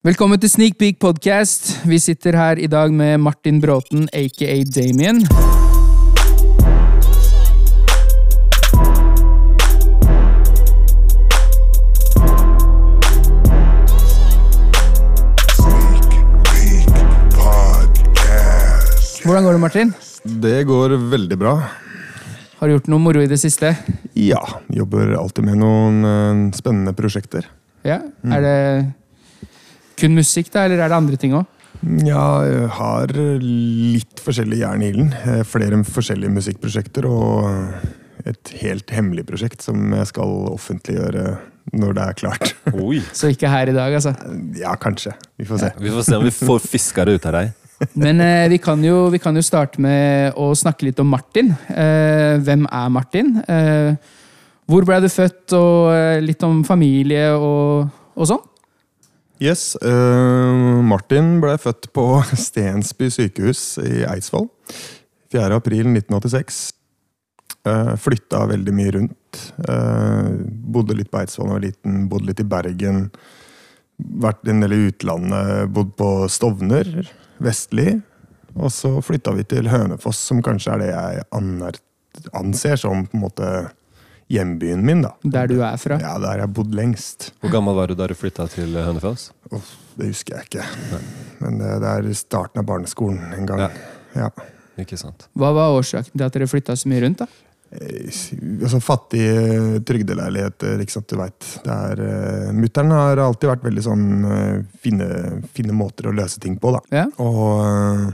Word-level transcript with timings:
Velkommen 0.00 0.40
til 0.40 0.48
Sneak 0.48 0.78
Peek 0.80 0.96
podcast. 0.96 1.74
Vi 1.84 1.98
sitter 2.00 2.32
her 2.32 2.56
i 2.56 2.64
dag 2.72 2.88
med 2.88 3.18
Martin 3.20 3.58
Bråten, 3.60 4.06
aka 4.16 4.54
Damien. 4.64 5.18
Hvordan 19.20 19.44
går 19.44 19.52
det, 19.52 19.60
Martin? 19.60 19.92
Det 20.24 20.64
går 20.64 20.96
veldig 21.12 21.38
bra. 21.42 21.52
Har 22.56 22.64
du 22.64 22.72
gjort 22.78 22.88
noe 22.88 23.04
moro 23.04 23.20
i 23.20 23.28
det 23.28 23.36
siste? 23.44 23.74
Ja, 24.16 24.40
jobber 24.72 25.12
alltid 25.20 25.44
med 25.44 25.60
noen 25.60 26.00
eh, 26.08 26.56
spennende 26.56 26.96
prosjekter. 26.96 27.52
Ja? 27.84 28.00
Er 28.24 28.48
det 28.48 28.56
kun 30.00 30.16
musikk, 30.16 30.50
da, 30.54 30.66
eller 30.66 30.80
er 30.82 30.92
det 30.92 30.98
andre 30.98 31.20
ting 31.20 31.36
òg? 31.38 31.46
Ja, 32.04 32.42
jeg 32.44 32.66
har 32.76 33.12
litt 33.40 34.20
forskjellig 34.20 34.58
jern 34.60 34.82
i 34.84 34.90
ilden. 34.92 35.12
Eh, 35.24 35.44
Flere 35.48 35.78
forskjellige 35.86 36.34
musikkprosjekter 36.34 37.06
og 37.08 38.26
et 38.28 38.52
helt 38.60 38.90
hemmelig 38.92 39.24
prosjekt 39.30 39.64
som 39.64 39.94
jeg 39.96 40.10
skal 40.10 40.34
offentliggjøre 40.50 41.38
når 41.76 41.96
det 41.96 42.04
er 42.04 42.18
klart. 42.18 42.52
Oi. 42.74 43.00
Så 43.16 43.30
ikke 43.32 43.48
her 43.50 43.70
i 43.70 43.76
dag, 43.76 43.94
altså. 43.96 44.12
Ja, 44.58 44.74
kanskje. 44.80 45.14
Vi 45.40 45.46
får 45.48 45.62
se. 45.62 45.72
Vi 45.80 45.94
får 45.94 46.06
se 46.08 46.18
om 46.18 46.26
vi 46.26 46.34
får 46.34 46.62
fiska 46.66 47.06
det 47.06 47.18
ut 47.20 47.28
av 47.30 47.38
deg. 47.38 47.56
Men 48.02 48.20
eh, 48.20 48.46
vi, 48.52 48.58
kan 48.60 48.82
jo, 48.84 49.06
vi 49.12 49.20
kan 49.22 49.36
jo 49.36 49.44
starte 49.44 49.80
med 49.80 50.36
å 50.36 50.50
snakke 50.58 50.90
litt 50.90 51.00
om 51.00 51.08
Martin. 51.08 51.54
Eh, 51.72 52.36
hvem 52.44 52.66
er 52.68 52.92
Martin? 52.92 53.38
Eh, 53.48 53.94
hvor 54.70 54.84
ble 54.86 55.00
du 55.02 55.08
født, 55.10 55.48
og 55.56 55.94
eh, 55.94 56.20
litt 56.22 56.44
om 56.46 56.60
familie 56.66 57.30
og, 57.34 57.88
og 58.14 58.28
sånn? 58.28 58.44
Yes, 59.40 59.72
Uh, 59.80 60.82
Martin 60.84 61.38
ble 61.40 61.54
født 61.56 61.88
på 61.96 62.04
Stensby 62.46 63.08
sykehus 63.08 63.78
i 63.80 64.02
Eidsvoll. 64.04 64.50
4. 65.32 65.56
april 65.56 65.88
1986. 65.94 66.58
Uh, 67.64 67.94
flytta 68.00 68.42
veldig 68.50 68.74
mye 68.76 68.92
rundt. 68.98 69.40
Uh, 69.64 70.44
bodde 70.44 70.98
litt 70.98 71.08
på 71.08 71.22
Eidsvoll 71.22 71.48
da 71.48 71.54
jeg 71.54 71.56
var 71.56 71.64
liten, 71.64 72.02
bodde 72.12 72.28
litt 72.28 72.44
i 72.44 72.48
Bergen. 72.52 73.06
Vært 74.20 74.44
en 74.48 74.60
del 74.60 74.76
i 74.76 74.82
utlandet, 74.90 75.72
bodd 75.72 75.96
på 75.96 76.10
Stovner, 76.32 76.92
vestlig. 77.40 77.96
Og 78.60 78.68
så 78.74 78.92
flytta 79.04 79.32
vi 79.38 79.46
til 79.48 79.72
Hønefoss, 79.72 80.20
som 80.20 80.44
kanskje 80.44 80.76
er 80.76 80.84
det 80.84 80.92
jeg 80.92 81.80
anser 82.36 82.76
som 82.80 83.06
på 83.08 83.16
en 83.16 83.24
måte 83.24 83.50
hjembyen 84.30 84.84
min. 84.86 85.02
da. 85.02 85.14
Der 85.22 85.50
du 85.50 85.58
er 85.66 85.76
fra? 85.80 85.98
Ja, 86.02 86.14
der 86.22 86.38
jeg 86.38 86.46
har 86.46 86.54
bodd 86.54 86.74
lengst. 86.76 87.32
Hvor 87.42 87.52
gammel 87.52 87.76
var 87.78 87.90
du 87.90 87.96
da 87.98 88.06
du 88.10 88.14
flytta 88.18 88.46
til 88.52 88.78
Hønefoss? 88.78 89.30
Oh, 89.50 89.74
det 89.98 90.12
husker 90.12 90.38
jeg 90.38 90.50
ikke. 90.50 90.66
Men 91.42 91.58
det, 91.58 91.74
det 91.82 91.92
er 91.96 92.10
starten 92.18 92.62
av 92.62 92.68
barneskolen 92.70 93.34
en 93.36 93.50
gang. 93.50 93.66
Ja. 93.66 93.70
Ja. 94.14 94.30
Ikke 94.80 94.98
sant. 95.00 95.26
Hva 95.38 95.52
var 95.56 95.74
årsaken 95.76 96.14
til 96.14 96.26
at 96.26 96.36
dere 96.36 96.48
flytta 96.50 96.76
så 96.78 96.90
mye 96.90 97.02
rundt? 97.04 97.24
da? 97.24 97.28
Eh, 97.70 98.06
Altså 98.62 98.80
Fattige 98.82 99.80
trygdeleiligheter, 99.86 100.80
ikke 100.82 100.94
sant, 100.94 101.10
du 101.10 101.20
veit. 101.20 101.50
Uh, 101.66 102.50
Mutter'n 102.56 102.94
har 102.94 103.20
alltid 103.22 103.50
vært 103.50 103.66
veldig 103.66 103.84
sånn 103.84 104.08
uh, 104.26 104.56
finne, 104.82 105.10
finne 105.54 105.76
måter 105.76 106.10
å 106.10 106.14
løse 106.16 106.40
ting 106.42 106.58
på, 106.60 106.74
da. 106.76 106.82
Ja? 107.02 107.06
Og 107.22 107.44
uh, 107.60 108.08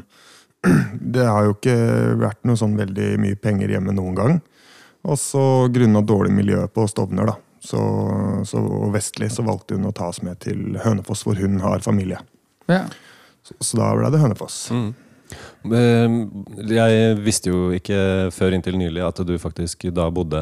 det 1.17 1.25
har 1.29 1.47
jo 1.47 1.57
ikke 1.57 1.79
vært 2.21 2.45
noe 2.49 2.61
sånn 2.61 2.77
veldig 2.79 3.15
mye 3.23 3.39
penger 3.41 3.77
hjemme 3.77 3.97
noen 3.97 4.19
gang. 4.19 4.39
Og 5.07 5.19
så 5.23 5.43
grunna 5.71 6.01
dårlig 6.03 6.33
miljø 6.35 6.65
på 6.75 6.87
Stovner, 6.91 7.29
da. 7.31 7.37
Så, 7.67 7.79
så, 8.47 8.61
og 8.61 8.93
vestlig 8.95 9.29
så 9.35 9.43
valgte 9.47 9.75
hun 9.79 9.87
å 9.89 9.95
ta 9.95 10.09
oss 10.11 10.21
med 10.23 10.39
til 10.43 10.77
Hønefoss, 10.83 11.25
hvor 11.27 11.39
hun 11.41 11.61
har 11.63 11.83
familie. 11.85 12.19
ja. 12.71 12.85
Så, 13.47 13.55
så 13.63 13.77
da 13.79 13.93
ble 13.95 14.09
det 14.11 14.19
Hønefoss. 14.19 14.55
Mm. 14.75 14.89
Eh, 15.71 16.15
Jeg 16.75 17.17
visste 17.23 17.53
jo 17.53 17.69
ikke 17.77 17.99
før 18.35 18.57
inntil 18.57 18.75
nylig 18.81 19.05
at 19.07 19.21
du 19.27 19.37
faktisk 19.39 19.87
da 19.95 20.09
bodde 20.11 20.41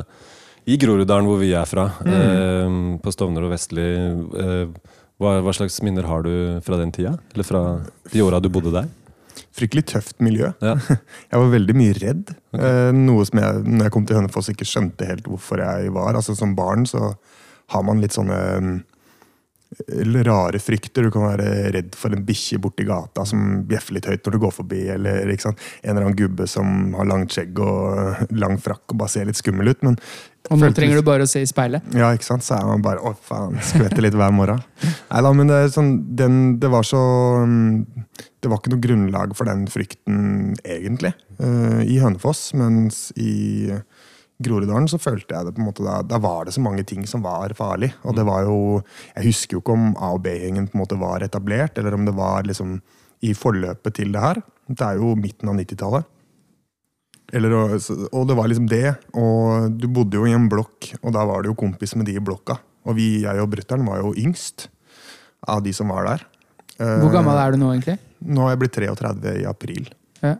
i 0.64 0.78
Groruddalen, 0.80 1.28
hvor 1.28 1.36
vi 1.42 1.50
er 1.52 1.68
fra. 1.68 1.84
eh, 2.08 2.96
På 3.04 3.12
Stovner 3.12 3.44
og 3.44 3.52
Vestli. 3.52 3.84
Eh, 3.84 4.92
Hva, 5.20 5.36
hva 5.44 5.52
slags 5.54 5.76
minner 5.84 6.08
har 6.08 6.24
du 6.24 6.32
fra 6.64 6.76
den 6.80 6.90
tida? 6.96 7.12
Eller 7.36 7.44
fra 7.46 7.60
de 8.10 8.22
åra 8.24 8.40
du 8.42 8.48
bodde 8.48 8.72
der? 8.72 8.88
Fryktelig 9.54 9.84
tøft 9.92 10.18
miljø. 10.24 10.50
Ja. 10.64 10.74
Jeg 11.30 11.40
var 11.40 11.52
veldig 11.52 11.76
mye 11.78 11.94
redd. 12.00 12.34
Okay. 12.54 12.94
noe 12.94 13.24
som 13.26 13.40
jeg, 13.42 13.62
når 13.66 13.88
jeg 13.88 13.92
kom 13.94 14.04
til 14.06 14.18
Hønefoss, 14.18 14.48
ikke 14.52 14.66
skjønte 14.68 15.06
helt 15.08 15.26
hvorfor 15.26 15.58
jeg 15.58 15.90
var. 15.94 16.14
Altså 16.14 16.36
Som 16.38 16.52
barn 16.54 16.84
så 16.86 17.16
har 17.74 17.82
man 17.86 18.02
litt 18.02 18.14
sånne 18.14 18.38
mm, 18.62 18.76
rare 20.26 20.58
frykter. 20.62 21.06
Du 21.06 21.10
kan 21.14 21.26
være 21.26 21.70
redd 21.74 21.94
for 21.98 22.14
en 22.14 22.24
bikkje 22.26 22.60
borti 22.62 22.86
gata 22.88 23.24
som 23.28 23.62
bjeffer 23.68 23.96
litt 23.98 24.08
høyt 24.10 24.24
når 24.26 24.36
du 24.36 24.42
går 24.44 24.54
forbi. 24.58 24.82
Eller 24.94 25.24
en 25.24 25.34
eller 25.34 26.04
annen 26.04 26.18
gubbe 26.18 26.46
som 26.50 26.94
har 26.98 27.08
langt 27.10 27.34
skjegg 27.34 27.58
og 27.62 28.22
lang 28.44 28.58
frakk 28.62 28.94
og 28.94 29.00
bare 29.02 29.14
ser 29.14 29.28
litt 29.28 29.40
skummel 29.40 29.72
ut. 29.72 29.82
Men 29.86 29.98
Og 30.52 30.60
nå 30.60 30.70
trenger 30.76 31.00
du 31.00 31.06
bare 31.06 31.24
å 31.24 31.30
se 31.30 31.40
i 31.42 31.48
speilet. 31.48 31.82
ja, 31.96 32.10
ikke 32.12 32.28
sant? 32.28 32.44
Så 32.44 32.56
er 32.58 32.66
man 32.68 32.84
bare 32.84 33.00
Å, 33.00 33.14
faen. 33.16 33.56
Skvetter 33.64 34.04
litt 34.04 34.16
hver 34.18 34.34
morgen. 34.34 34.60
Nei 34.84 35.22
da, 35.24 35.32
men 35.32 35.48
det, 35.50 35.60
sånn, 35.72 35.94
den, 36.16 36.58
det 36.60 36.68
var 36.72 36.84
så 36.84 37.00
mm, 37.48 38.04
Det 38.42 38.50
var 38.52 38.60
ikke 38.60 38.74
noe 38.74 38.84
grunnlag 38.84 39.32
for 39.38 39.48
den 39.48 39.64
frykten, 39.72 40.52
egentlig, 40.64 41.14
eh, 41.40 41.80
i 41.88 41.96
Hønefoss. 42.02 42.50
Mens 42.60 43.06
i 43.16 43.72
Groruddalen 44.42 44.88
så 44.90 44.98
følte 44.98 45.30
jeg 45.36 45.46
det 45.46 45.52
på 45.54 45.62
en 45.62 45.68
måte 45.68 45.84
da, 45.86 46.00
da 46.02 46.18
var 46.18 46.48
det 46.48 46.54
så 46.56 46.62
mange 46.64 46.82
ting 46.88 47.04
som 47.06 47.22
var 47.22 47.52
farlig. 47.54 47.92
Og 48.02 48.16
det 48.18 48.24
var 48.26 48.42
jo 48.48 48.56
Jeg 49.14 49.28
husker 49.28 49.56
jo 49.56 49.62
ikke 49.62 49.76
om 49.76 49.92
A- 49.94 50.10
og 50.16 50.24
B-gjengen 50.24 50.66
på 50.70 50.74
en 50.78 50.82
måte 50.82 50.98
var 50.98 51.22
etablert, 51.22 51.78
eller 51.78 51.94
om 51.94 52.04
det 52.08 52.16
var 52.16 52.42
liksom 52.48 52.80
i 53.24 53.30
forløpet 53.32 53.94
til 54.00 54.10
det 54.12 54.20
her. 54.20 54.42
Det 54.68 54.82
er 54.84 54.98
jo 54.98 55.14
midten 55.16 55.48
av 55.48 55.56
90-tallet. 55.60 56.04
Eller, 57.34 57.54
og, 57.56 58.26
det 58.28 58.36
var 58.36 58.50
liksom 58.50 58.66
det. 58.68 58.84
Og 59.16 59.70
du 59.80 59.86
bodde 59.88 60.18
jo 60.18 60.26
i 60.28 60.34
en 60.36 60.48
blokk, 60.50 60.90
og 61.00 61.14
da 61.16 61.24
var 61.26 61.42
du 61.42 61.50
jo 61.52 61.56
kompis 61.58 61.94
med 61.96 62.06
de 62.10 62.18
i 62.18 62.22
blokka. 62.22 62.58
Og 62.84 62.98
vi, 62.98 63.22
jeg 63.24 63.40
og 63.40 63.48
brutter'n 63.54 63.86
var 63.86 64.02
jo 64.02 64.12
yngst 64.20 64.68
av 65.48 65.62
de 65.64 65.72
som 65.76 65.88
var 65.92 66.04
der. 66.10 66.26
Eh, 66.78 66.98
Hvor 67.00 67.12
gammel 67.14 67.38
er 67.40 67.54
du 67.54 67.60
nå, 67.62 67.70
egentlig? 67.72 67.96
Nå 68.24 68.44
er 68.44 68.54
jeg 68.54 68.62
blitt 68.64 68.76
33 68.76 69.34
i 69.40 69.46
april. 69.48 69.88
Ja. 70.20 70.36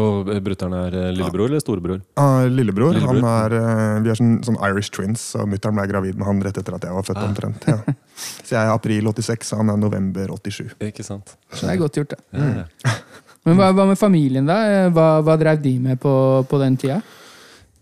Og 0.00 0.30
eh, 0.32 0.40
brutter'n 0.44 0.74
er 0.76 0.94
eh, 0.96 1.08
lillebror 1.12 1.50
eller 1.50 1.60
storebror? 1.60 1.98
Ja, 2.16 2.44
lillebror, 2.48 2.94
Lillebror. 2.96 3.18
Han 3.20 3.26
er, 3.28 3.56
eh, 3.58 3.96
vi 4.04 4.12
er 4.12 4.18
sånn, 4.18 4.36
sånn 4.46 4.58
Irish 4.70 4.92
twins, 4.94 5.24
og 5.36 5.50
mutter'n 5.52 5.76
ble 5.76 5.86
gravid 5.90 6.20
med 6.20 6.28
han 6.28 6.42
rett 6.46 6.60
etter 6.62 6.76
at 6.78 6.86
jeg 6.88 6.96
var 6.96 7.08
født. 7.08 7.20
Ah. 7.20 7.28
omtrent. 7.28 7.66
Ja. 7.68 7.96
Så 8.46 8.54
jeg 8.54 8.60
er 8.62 8.72
april 8.72 9.10
86, 9.10 9.52
og 9.52 9.62
han 9.62 9.72
er 9.74 9.80
november 9.82 10.32
87. 10.32 10.76
Ikke 10.88 11.04
sant? 11.06 11.34
Så 11.52 11.66
det 11.66 11.74
er 11.74 11.82
godt 11.82 11.98
gjort, 12.00 12.14
det. 12.14 12.22
Ja, 12.32 12.62
ja. 12.62 12.94
Men 13.48 13.58
hva, 13.58 13.72
hva 13.74 13.88
med 13.90 13.98
familien, 13.98 14.46
da? 14.46 14.88
Hva, 14.94 15.06
hva 15.26 15.34
drev 15.40 15.58
de 15.64 15.74
med 15.82 15.98
på, 16.00 16.12
på 16.46 16.60
den 16.62 16.76
tida? 16.78 17.00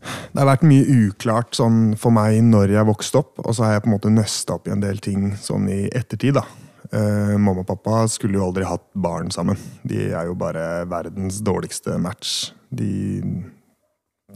Det 0.01 0.41
har 0.41 0.49
vært 0.49 0.65
mye 0.65 0.87
uklart 1.11 1.59
sånn, 1.59 1.93
for 2.01 2.15
meg 2.17 2.39
når 2.47 2.73
jeg 2.73 2.89
vokste 2.89 3.21
opp, 3.21 3.35
og 3.45 3.53
så 3.53 3.67
har 3.67 3.75
jeg 3.77 3.85
på 3.85 3.91
en 3.91 3.97
måte 3.99 4.13
nøsta 4.15 4.57
opp 4.57 4.71
i 4.71 4.73
en 4.73 4.81
del 4.81 5.03
ting 5.05 5.35
sånn 5.37 5.69
i 5.69 5.83
ettertid. 5.93 6.39
da. 6.39 6.47
Eh, 6.93 7.37
mamma 7.39 7.61
og 7.63 7.67
pappa 7.69 8.01
skulle 8.11 8.35
jo 8.39 8.49
aldri 8.49 8.65
hatt 8.67 8.89
barn 8.99 9.31
sammen. 9.31 9.59
De 9.87 10.09
er 10.11 10.27
jo 10.27 10.35
bare 10.35 10.85
verdens 10.91 11.39
dårligste 11.47 11.99
match. 12.03 12.51
De 12.71 13.23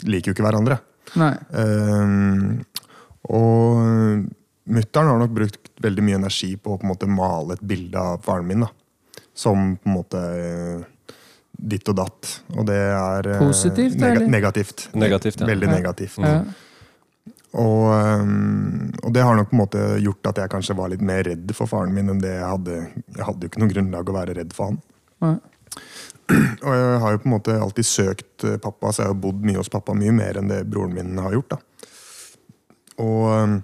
liker 0.06 0.30
jo 0.30 0.36
ikke 0.36 0.46
hverandre. 0.46 0.78
Nei. 1.18 1.32
Eh, 1.52 2.62
og 3.34 4.24
mutter'n 4.64 5.10
har 5.10 5.20
nok 5.20 5.34
brukt 5.36 5.70
veldig 5.84 6.04
mye 6.06 6.18
energi 6.22 6.54
på 6.56 6.74
å 6.74 6.80
på 6.80 6.86
en 6.86 6.92
måte 6.94 7.08
male 7.10 7.56
et 7.58 7.64
bilde 7.66 7.98
av 8.00 8.22
faren 8.24 8.46
min. 8.48 8.64
da. 8.66 8.70
Som 9.34 9.76
på 9.82 9.90
en 9.90 9.96
måte 9.96 10.20
eh, 10.20 10.84
ditt 11.58 11.88
og 11.90 11.96
datt. 11.98 12.30
Og 12.56 12.66
det 12.68 12.78
er 12.78 13.28
Positivt, 13.40 13.98
neg 13.98 14.16
eller? 14.16 14.28
Negativt. 14.30 14.88
Negativt, 14.94 15.40
ja. 15.40 15.46
Veldig 15.50 15.68
Ja. 15.68 15.74
negativt. 15.74 16.18
Ja. 16.22 16.42
Og, 17.54 17.86
og 19.04 19.10
det 19.14 19.22
har 19.22 19.36
nok 19.38 19.50
på 19.50 19.54
en 19.54 19.60
måte 19.60 19.82
gjort 20.02 20.26
at 20.32 20.40
jeg 20.42 20.50
kanskje 20.50 20.74
var 20.78 20.90
litt 20.90 21.04
mer 21.06 21.22
redd 21.22 21.52
for 21.54 21.70
faren 21.70 21.94
min 21.94 22.10
enn 22.10 22.22
det 22.22 22.32
jeg 22.32 22.48
hadde. 22.50 22.78
Jeg 23.14 23.28
hadde 23.28 23.46
jo 23.46 23.52
ikke 23.52 23.62
noe 23.62 23.70
grunnlag 23.70 24.10
å 24.10 24.16
være 24.16 24.34
redd 24.40 24.56
for 24.56 24.72
han. 24.72 24.80
Nei. 25.22 25.36
Og 26.64 26.72
jeg 26.72 27.00
har 27.02 27.14
jo 27.14 27.20
på 27.20 27.28
en 27.28 27.34
måte 27.34 27.54
alltid 27.60 27.86
søkt 27.86 28.46
eh, 28.48 28.56
pappa, 28.62 28.90
så 28.90 29.04
jeg 29.04 29.12
har 29.12 29.20
bodd 29.20 29.44
mye 29.44 29.60
hos 29.60 29.70
pappa. 29.70 29.94
Mye 29.96 30.14
mer 30.16 30.40
enn 30.40 30.50
det 30.50 30.64
broren 30.66 30.96
min 30.96 31.20
har 31.20 31.36
gjort. 31.36 31.54
da. 31.54 31.60
Og, 33.04 33.60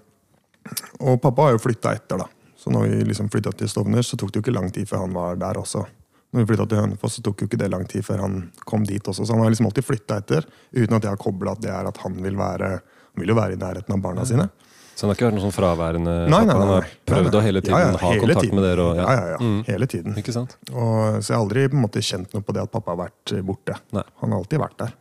og 1.01 1.23
pappa 1.23 1.49
har 1.49 1.57
jo 1.57 1.63
flytta 1.65 1.95
etter, 1.97 2.21
da. 2.21 2.29
Så 2.61 2.71
når 2.75 2.91
vi 2.91 3.09
liksom 3.09 3.31
flytta 3.33 3.55
til 3.57 3.71
Stovner, 3.73 4.05
så 4.05 4.19
tok 4.21 4.33
det 4.33 4.41
jo 4.41 4.45
ikke 4.45 4.55
lang 4.59 4.69
tid 4.75 4.89
før 4.91 5.07
han 5.07 5.17
var 5.17 5.39
der 5.41 5.59
også. 5.63 5.87
Når 6.31 6.43
vi 6.43 6.49
flytta 6.53 6.67
til 6.69 6.83
Hønefoss, 6.83 7.17
så 7.17 7.23
tok 7.25 7.43
jo 7.43 7.49
ikke 7.49 7.59
det 7.59 7.71
lang 7.73 7.87
tid 7.89 8.05
før 8.07 8.21
han 8.27 8.35
kom 8.69 8.85
dit 8.87 9.01
også. 9.01 9.25
Så 9.25 9.35
han 9.35 9.41
har 9.43 9.51
liksom 9.51 9.71
alltid 9.71 9.87
flytta 9.87 10.21
etter, 10.21 10.47
uten 10.77 10.99
at 10.99 11.07
jeg 11.07 11.15
har 11.15 11.23
kobla 11.23 11.57
at 11.57 11.65
det 11.65 11.73
er 11.73 11.89
at 11.89 12.03
han 12.05 12.21
vil 12.21 12.37
være 12.39 12.75
Han 13.15 13.23
vil 13.23 13.33
jo 13.33 13.39
være 13.39 13.57
i 13.57 13.61
nærheten 13.61 13.97
av 13.97 14.03
barna 14.05 14.27
sine. 14.29 14.49
Så 14.95 15.07
han 15.07 15.11
har 15.11 15.17
ikke 15.17 15.29
vært 15.31 15.37
noe 15.39 15.45
sånn 15.47 15.55
fraværende 15.57 16.15
Nei, 16.29 16.41
nei, 16.45 16.53
nei, 16.53 16.55
Han 16.61 16.71
har 16.75 16.89
prøvd 17.09 17.37
å 17.39 17.41
hele 17.41 17.61
tiden 17.65 17.73
Ja, 17.79 17.87
ja, 17.87 17.93
ha 18.03 18.09
hele 18.11 18.21
kontakt 18.21 18.45
tiden. 18.45 18.59
med 18.59 18.67
dere? 18.69 18.85
Og, 18.85 18.99
Ja, 18.99 19.13
ja, 19.17 19.29
ja. 19.33 19.39
Mm. 19.41 19.61
Hele 19.71 19.87
tiden. 19.89 20.17
Ikke 20.21 20.35
sant? 20.35 20.57
Og, 20.75 21.23
så 21.23 21.33
jeg 21.33 21.37
har 21.39 21.45
aldri 21.45 21.63
på 21.73 21.79
en 21.79 21.85
måte 21.87 22.03
kjent 22.05 22.35
noe 22.37 22.45
på 22.45 22.53
det 22.53 22.67
at 22.67 22.73
pappa 22.75 22.93
har 22.93 22.99
vært 23.07 23.33
borte. 23.49 23.79
Nei. 23.97 24.05
Han 24.21 24.35
har 24.35 24.43
alltid 24.43 24.61
vært 24.61 24.77
der. 24.83 24.93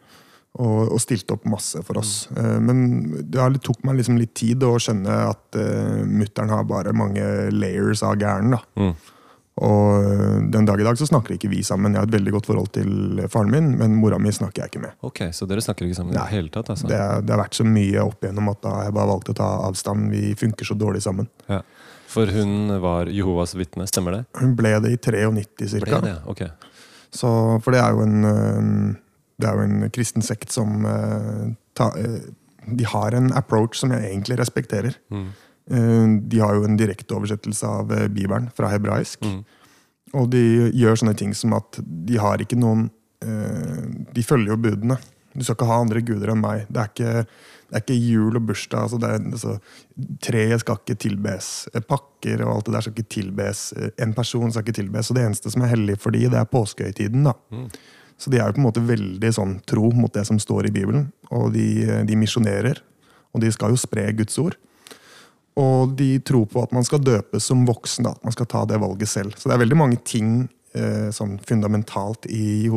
Og, 0.59 0.94
og 0.95 1.01
stilte 1.03 1.35
opp 1.35 1.44
masse 1.51 1.83
for 1.85 2.00
oss. 2.00 2.13
Mm. 2.31 2.69
men 2.69 2.79
det 3.19 3.50
det 3.57 3.61
tok 3.67 3.83
meg 3.83 4.00
liksom 4.00 4.17
litt 4.17 4.31
tid 4.39 4.63
å 4.63 4.71
skjønne 4.81 5.17
at 5.29 5.59
uh, 5.59 6.00
mutter'n 6.07 6.50
har 6.56 6.63
bare 6.69 6.95
mange 6.95 7.25
layers 7.51 8.01
av 8.07 8.15
gæren. 8.19 8.56
da. 8.56 8.63
Mm. 8.79 8.95
Og 9.65 10.06
eh, 10.07 10.35
den 10.53 10.67
dag 10.67 10.79
i 10.79 10.85
dag 10.88 10.97
så 11.00 11.07
snakker 11.09 11.35
ikke 11.35 11.50
vi 11.51 11.59
sammen. 11.67 11.94
Jeg 11.95 12.03
har 12.03 12.07
et 12.07 12.15
veldig 12.15 12.33
godt 12.38 12.47
forhold 12.47 12.69
til 12.77 13.19
faren 13.31 13.51
min, 13.51 13.73
men 13.79 13.97
mora 14.00 14.19
mi 14.21 14.31
snakker 14.31 14.63
jeg 14.63 14.71
ikke 14.71 14.83
med. 14.85 14.95
Ok, 15.03 15.21
Så 15.35 15.47
dere 15.50 15.63
snakker 15.65 15.88
ikke 15.88 15.97
sammen 15.97 16.13
i 16.13 16.17
Nei. 16.17 16.23
det 16.23 16.35
hele 16.38 16.53
tatt? 16.53 16.71
altså? 16.71 16.88
Det, 16.88 17.00
det 17.27 17.35
har 17.35 17.41
vært 17.44 17.59
så 17.59 17.65
mye 17.67 18.06
opp 18.06 18.23
igjennom 18.23 18.51
at 18.53 18.61
da 18.63 18.75
har 18.77 18.88
jeg 18.88 18.95
bare 19.00 19.11
valgt 19.11 19.31
å 19.33 19.38
ta 19.41 19.50
avstand. 19.67 20.07
Vi 20.13 20.31
funker 20.39 20.69
så 20.69 20.77
dårlig 20.79 21.03
sammen. 21.06 21.27
Ja. 21.51 21.59
For 22.09 22.31
hun 22.33 22.71
var 22.81 23.11
Jehovas 23.13 23.53
vitne, 23.59 23.85
stemmer 23.89 24.15
det? 24.15 24.23
Hun 24.39 24.56
ble 24.57 24.71
det 24.81 24.95
i 24.95 24.97
93 24.97 25.75
Ble 25.83 25.91
ca. 25.91 26.00
det? 26.07 26.15
Ok. 26.31 26.45
Så, 27.13 27.29
for 27.65 27.73
det 27.75 27.81
er 27.83 27.94
jo 27.97 28.06
en 28.06 28.97
Det 29.39 29.47
er 29.50 29.56
jo 29.57 29.65
en 29.65 29.89
kristen 29.94 30.21
sekt 30.25 30.51
som 30.53 30.85
øh, 30.85 31.51
ta, 31.77 31.91
De 32.65 32.85
har 32.85 33.15
en 33.17 33.29
approach 33.33 33.77
som 33.79 33.91
jeg 33.94 34.03
egentlig 34.09 34.39
respekterer. 34.39 34.97
Mm. 35.13 35.29
Eh, 35.69 36.07
De 36.31 36.39
har 36.42 36.56
jo 36.57 36.66
en 36.66 36.77
direkteoversettelse 36.80 37.68
av 37.68 37.92
øh, 37.92 38.07
Bibelen 38.10 38.50
fra 38.57 38.71
hebraisk. 38.74 39.21
Mm. 39.25 39.44
Og 40.18 40.30
de 40.33 40.42
gjør 40.74 40.98
sånne 40.98 41.16
ting 41.18 41.36
som 41.38 41.54
at 41.54 41.77
de 41.86 42.18
har 42.18 42.42
ikke 42.42 42.57
noen 42.57 42.88
øh, 43.21 43.86
De 44.16 44.24
følger 44.25 44.56
jo 44.56 44.62
budene. 44.63 44.98
Du 45.36 45.44
skal 45.45 45.54
ikke 45.56 45.68
ha 45.69 45.77
andre 45.83 46.01
guder 46.01 46.31
enn 46.33 46.42
meg. 46.42 46.63
Det 46.74 46.81
er 46.81 46.89
ikke, 46.89 47.12
det 47.69 47.77
er 47.77 47.83
ikke 47.83 48.00
jul 48.01 48.39
og 48.39 48.48
bursdag. 48.50 48.88
Altså 48.88 48.98
det 49.00 49.10
er, 49.13 49.27
altså, 49.30 49.54
treet 50.25 50.63
skal 50.63 50.80
ikke 50.81 50.98
tilbes. 51.06 51.51
Eh, 51.74 51.86
Pakker 51.86 52.42
og 52.48 52.56
alt 52.56 52.66
det 52.66 52.74
der 52.75 52.86
skal 52.88 52.98
ikke 52.98 53.13
tilbes. 53.19 53.62
Eh, 53.77 53.92
En 54.01 54.16
person 54.18 54.51
skal 54.51 54.66
ikke 54.66 54.80
tilbes. 54.81 55.07
Så 55.07 55.13
det 55.16 55.27
eneste 55.27 55.54
som 55.54 55.62
er 55.63 55.71
hellig 55.75 56.00
for 56.01 56.16
de, 56.16 56.25
det 56.33 56.39
er 56.42 56.50
påskehøytiden. 56.50 57.30
da. 57.30 57.36
Så 58.19 58.33
de 58.33 58.39
er 58.42 58.50
jo 58.50 58.57
på 58.57 58.60
en 58.60 58.66
måte 58.68 58.81
veldig 58.83 59.30
sånn 59.31 59.54
tro 59.69 59.94
mot 59.95 60.12
det 60.12 60.25
som 60.27 60.39
står 60.42 60.68
i 60.68 60.74
Bibelen. 60.75 61.06
Og 61.31 61.54
de, 61.54 61.69
de 62.10 62.18
misjonerer. 62.19 62.81
Og 63.31 63.45
de 63.45 63.51
skal 63.54 63.71
jo 63.71 63.80
spre 63.80 64.10
Guds 64.18 64.36
ord. 64.42 64.57
Og 65.57 65.95
de 65.97 66.19
tror 66.19 66.45
på 66.47 66.61
at 66.63 66.71
man 66.71 66.83
skal 66.83 66.99
døpes 67.03 67.43
som 67.43 67.65
voksen. 67.67 68.05
At 68.07 68.23
man 68.23 68.31
skal 68.31 68.45
ta 68.45 68.65
det 68.65 68.79
valget 68.79 69.09
selv. 69.09 69.33
Så 69.37 69.49
det 69.49 69.55
er 69.57 69.63
veldig 69.65 69.77
mange 69.77 69.97
ting 70.03 70.49
eh, 70.73 71.09
sånn 71.11 71.39
fundamentalt 71.43 72.25
i, 72.29 72.69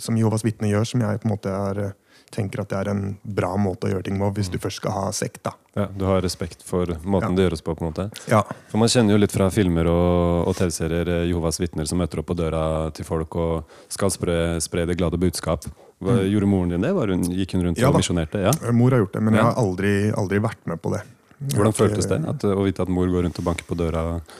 som 0.00 0.16
Jehovas 0.16 0.44
vitner 0.46 0.70
gjør, 0.70 0.84
som 0.86 1.00
jeg 1.00 1.20
på 1.20 1.28
en 1.28 1.34
måte 1.34 1.50
er, 1.50 1.78
eh, 1.90 1.92
tenker 2.30 2.60
at 2.62 2.68
det 2.70 2.78
er 2.78 2.88
en 2.92 3.18
bra 3.26 3.56
måte 3.58 3.88
å 3.88 3.90
gjøre 3.90 4.04
ting 4.06 4.18
på 4.22 4.28
hvis 4.36 4.48
du 4.52 4.58
først 4.62 4.78
skal 4.78 4.92
ha 4.94 5.10
sekt. 5.12 5.42
da. 5.42 5.52
Ja, 5.74 5.86
du 5.90 6.04
har 6.06 6.22
respekt 6.22 6.62
for 6.62 6.86
måten 7.04 7.30
Ja. 7.34 7.36
det 7.36 7.48
gjøres 7.50 7.62
på? 7.66 7.74
på 7.74 7.82
en 7.84 7.92
måte. 7.92 8.10
Ja, 8.30 8.42
For 8.70 8.78
Man 8.78 8.88
kjenner 8.88 9.12
jo 9.14 9.18
litt 9.18 9.32
fra 9.34 9.50
filmer 9.50 9.86
og, 9.90 10.46
og 10.48 10.54
TV-serier 10.56 11.08
eh, 11.08 11.26
Jehovas 11.28 11.58
vitner 11.60 11.86
som 11.90 11.98
møter 11.98 12.20
opp 12.22 12.26
på 12.30 12.36
døra 12.38 12.90
til 12.94 13.04
folk 13.04 13.34
og 13.36 13.64
skal 13.88 14.10
spre, 14.10 14.60
spre 14.62 14.86
det 14.86 14.96
glade 14.96 15.18
budskap. 15.18 15.66
Hva, 16.00 16.22
Gjorde 16.24 16.46
moren 16.48 16.70
din 16.70 16.80
det? 16.86 16.94
Var 16.94 17.08
hun, 17.12 17.22
gikk 17.34 17.52
hun 17.58 17.66
rundt 17.66 17.78
Mm. 17.78 17.82
Ja 17.82 17.88
og 17.90 17.98
misjonerte? 17.98 18.40
Ja. 18.40 18.72
Mor 18.72 18.90
har 18.94 19.02
gjort 19.04 19.12
det, 19.18 19.22
men 19.22 19.34
jeg 19.34 19.42
har 19.44 19.54
aldri, 19.60 20.12
aldri 20.16 20.38
vært 20.40 20.62
med 20.66 20.80
på 20.80 20.94
det. 20.94 21.02
Hvordan 21.40 21.72
føltes 21.76 22.06
det 22.10 22.18
at, 22.28 22.44
å 22.44 22.64
vite 22.66 22.82
at 22.84 22.90
mor 22.92 23.08
går 23.08 23.24
rundt 23.24 23.38
og 23.40 23.46
banker 23.46 23.64
på 23.68 23.76
døra 23.78 24.02
og 24.14 24.34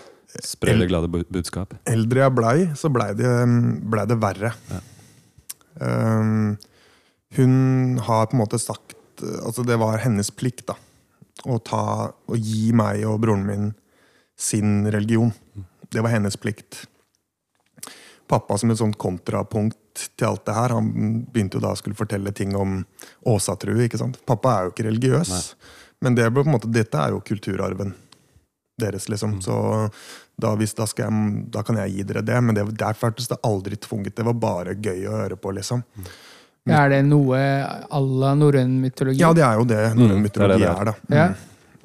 sprer 0.44 0.76
det 0.78 0.88
glade 0.90 1.08
bu- 1.10 1.24
budskap? 1.32 1.72
eldre 1.88 2.20
jeg 2.26 2.34
blei, 2.36 2.56
så 2.76 2.90
blei 2.92 3.08
det, 3.16 3.30
ble 3.90 4.04
det 4.10 4.18
verre. 4.20 4.52
Um, 5.80 6.56
hun 7.38 7.98
har 8.04 8.26
på 8.28 8.34
en 8.36 8.42
måte 8.42 8.58
sagt 8.60 8.96
Altså, 9.20 9.62
det 9.68 9.76
var 9.76 9.98
hennes 10.00 10.30
plikt, 10.32 10.62
da. 10.70 10.74
Å, 11.44 11.58
ta, 11.60 11.80
å 12.08 12.36
gi 12.40 12.70
meg 12.72 13.02
og 13.04 13.18
broren 13.20 13.42
min 13.44 13.66
sin 14.40 14.86
religion. 14.88 15.28
Det 15.92 16.00
var 16.00 16.14
hennes 16.14 16.38
plikt. 16.40 16.86
Pappa 18.30 18.56
som 18.56 18.72
et 18.72 18.80
sånt 18.80 18.96
kontrapunkt 18.96 20.06
til 20.16 20.24
alt 20.30 20.46
det 20.48 20.54
her, 20.56 20.72
han 20.72 20.88
begynte 21.34 21.58
jo 21.58 21.64
da 21.66 21.74
å 21.74 21.76
skulle 21.76 21.98
fortelle 21.98 22.32
ting 22.32 22.56
om 22.56 22.78
åsatrue. 23.28 23.84
ikke 23.84 24.00
sant? 24.00 24.16
Pappa 24.24 24.54
er 24.54 24.68
jo 24.68 24.72
ikke 24.72 24.86
religiøs, 24.88 25.34
Nei. 25.34 25.42
Men 26.02 26.14
det 26.16 26.30
på 26.34 26.44
en 26.44 26.52
måte, 26.54 26.70
dette 26.72 26.96
er 26.98 27.10
jo 27.14 27.20
kulturarven 27.20 27.94
deres, 28.80 29.08
liksom. 29.12 29.38
Så 29.44 29.54
da, 30.40 30.54
hvis, 30.56 30.72
da, 30.74 30.86
skal 30.88 31.10
jeg, 31.10 31.44
da 31.52 31.62
kan 31.66 31.76
jeg 31.82 31.92
gi 31.98 32.02
dere 32.08 32.22
det, 32.24 32.38
men 32.42 32.54
det, 32.56 32.64
der 32.80 32.96
føltes 32.96 33.28
det 33.28 33.36
aldri 33.44 33.76
tvunget. 33.76 34.14
Det 34.16 34.24
var 34.24 34.32
bare 34.40 34.74
gøy 34.80 35.02
å 35.10 35.18
høre 35.20 35.36
på, 35.36 35.52
liksom. 35.58 35.82
Er 36.70 36.88
det 36.92 37.02
noe 37.08 37.36
à 37.36 38.00
la 38.00 38.34
norrøn 38.36 38.78
mytologi? 38.80 39.20
Ja, 39.20 39.32
det 39.36 39.44
er 39.44 39.60
jo 39.60 39.64
det 39.68 39.82
norrøn 39.96 39.96
Mm, 39.96 39.98
det 40.00 40.10
er 40.10 40.14
det 40.14 40.24
mytologi 40.24 40.64
det 40.64 40.72
er. 40.72 40.84
da. 40.84 40.94
Ja. 41.16 41.28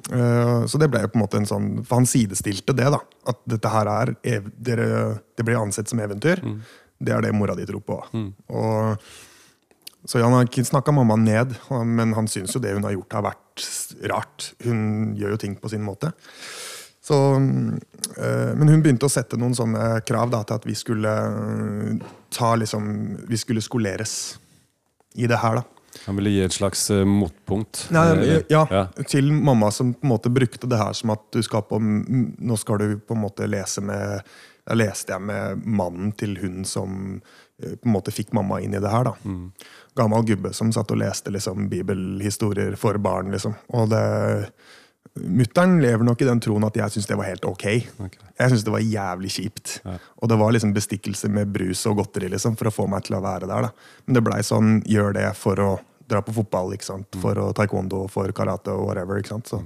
Eh, 0.06 0.66
Så 0.70 0.78
det 0.78 0.88
ble 0.92 1.00
jo 1.02 1.08
på 1.08 1.16
en 1.18 1.22
måte 1.24 1.36
en 1.40 1.46
sånn 1.48 1.68
For 1.84 1.96
han 1.98 2.06
sidestilte 2.06 2.74
det, 2.76 2.84
da. 2.92 3.00
At 3.26 3.40
dette 3.48 3.68
her 3.72 3.86
er 3.90 4.14
ev- 4.22 4.52
dere, 4.56 5.18
Det 5.36 5.44
blir 5.44 5.56
ansett 5.60 5.88
som 5.88 5.98
eventyr. 5.98 6.40
Det 7.02 7.12
er 7.12 7.20
det 7.20 7.34
mora 7.34 7.54
di 7.56 7.64
tror 7.66 7.80
på. 7.84 7.98
Og, 8.48 8.96
så 10.06 10.22
han 10.22 10.32
har 10.32 10.44
ikke 10.46 10.64
snakka 10.64 10.92
mamma 10.94 11.16
ned, 11.16 11.56
men 11.84 12.12
han 12.14 12.26
syns 12.28 12.54
jo 12.54 12.60
det 12.60 12.72
hun 12.76 12.84
har 12.84 12.92
gjort, 12.94 13.12
har 13.12 13.22
vært 13.22 13.42
rart. 14.10 14.52
Hun 14.64 15.14
gjør 15.18 15.36
jo 15.36 15.42
ting 15.44 15.56
på 15.60 15.70
sin 15.72 15.84
måte. 15.86 16.12
Så, 17.06 17.34
eh, 18.18 18.52
men 18.58 18.68
hun 18.68 18.82
begynte 18.82 19.06
å 19.06 19.12
sette 19.12 19.38
noen 19.38 19.54
sånne 19.54 20.00
krav 20.06 20.32
da, 20.32 20.42
til 20.42 20.58
at 20.58 20.66
vi 20.66 20.74
skulle 20.74 21.12
eh, 21.12 22.08
ta 22.34 22.56
liksom 22.58 22.88
Vi 23.30 23.38
skulle 23.38 23.62
skoleres 23.62 24.14
i 25.14 25.28
det 25.30 25.38
her, 25.38 25.60
da. 25.60 25.76
Han 26.08 26.18
ville 26.18 26.32
gi 26.34 26.42
et 26.44 26.56
slags 26.56 26.82
eh, 26.90 27.04
motpunkt? 27.06 27.86
Nei, 27.94 28.42
ja, 28.50 28.64
ja. 28.70 28.82
til 29.06 29.30
mamma 29.32 29.70
som 29.70 29.94
på 29.94 30.02
en 30.02 30.12
måte 30.16 30.34
brukte 30.34 30.66
det 30.66 30.80
her 30.80 30.98
som 30.98 31.14
at 31.14 31.24
du 31.32 31.40
skal 31.46 31.62
på 31.70 31.78
Nå 31.80 32.58
skal 32.60 32.82
du 32.82 32.98
på 32.98 33.14
en 33.14 33.22
måte 33.22 33.46
lese 33.48 33.84
med 33.86 34.26
Da 34.66 34.74
leste 34.74 35.14
jeg 35.14 35.22
med 35.30 35.62
mannen 35.62 36.10
til 36.18 36.34
hun 36.42 36.64
som 36.66 37.20
på 37.56 37.88
en 37.88 37.92
måte 37.94 38.12
fikk 38.12 38.34
mamma 38.36 38.60
inn 38.60 38.74
i 38.76 38.80
det 38.82 38.90
her. 38.92 39.08
da. 39.08 39.14
Gammel 39.96 40.26
gubbe 40.28 40.52
som 40.56 40.72
satt 40.74 40.90
og 40.92 41.00
leste 41.00 41.32
liksom 41.32 41.70
bibelhistorier 41.72 42.76
for 42.80 42.98
barn. 42.98 43.32
liksom. 43.32 43.56
Og 43.76 43.88
det 43.90 44.02
Mutter'n 45.16 45.78
lever 45.80 46.04
nok 46.04 46.20
i 46.20 46.26
den 46.28 46.40
troen 46.44 46.64
at 46.66 46.76
jeg 46.76 46.92
syns 46.92 47.06
det 47.08 47.16
var 47.16 47.28
helt 47.30 47.44
ok. 47.48 47.64
okay. 48.04 48.26
Jeg 48.36 48.52
syns 48.52 48.64
det 48.66 48.72
var 48.74 48.82
jævlig 48.84 49.30
kjipt. 49.32 49.78
Ja. 49.86 49.94
Og 50.20 50.28
det 50.28 50.36
var 50.36 50.52
liksom 50.52 50.74
bestikkelse 50.76 51.30
med 51.32 51.54
brus 51.54 51.86
og 51.88 52.02
godteri 52.02 52.28
liksom, 52.34 52.56
for 52.60 52.68
å 52.68 52.74
få 52.74 52.86
meg 52.90 53.06
til 53.06 53.16
å 53.16 53.22
være 53.24 53.48
der. 53.48 53.68
da. 53.68 53.94
Men 54.04 54.18
det 54.18 54.24
blei 54.26 54.42
sånn 54.44 54.82
gjør 54.84 55.16
det 55.16 55.30
for 55.40 55.62
å 55.62 55.70
dra 56.06 56.20
på 56.22 56.34
fotball, 56.36 56.74
ikke 56.76 56.90
sant? 56.90 57.16
for 57.22 57.38
å 57.40 57.48
taekwondo, 57.56 58.04
for 58.12 58.30
karate 58.36 58.74
og 58.74 58.90
whatever. 58.90 59.22
ikke 59.22 59.32
sant? 59.38 59.48
Så, 59.48 59.62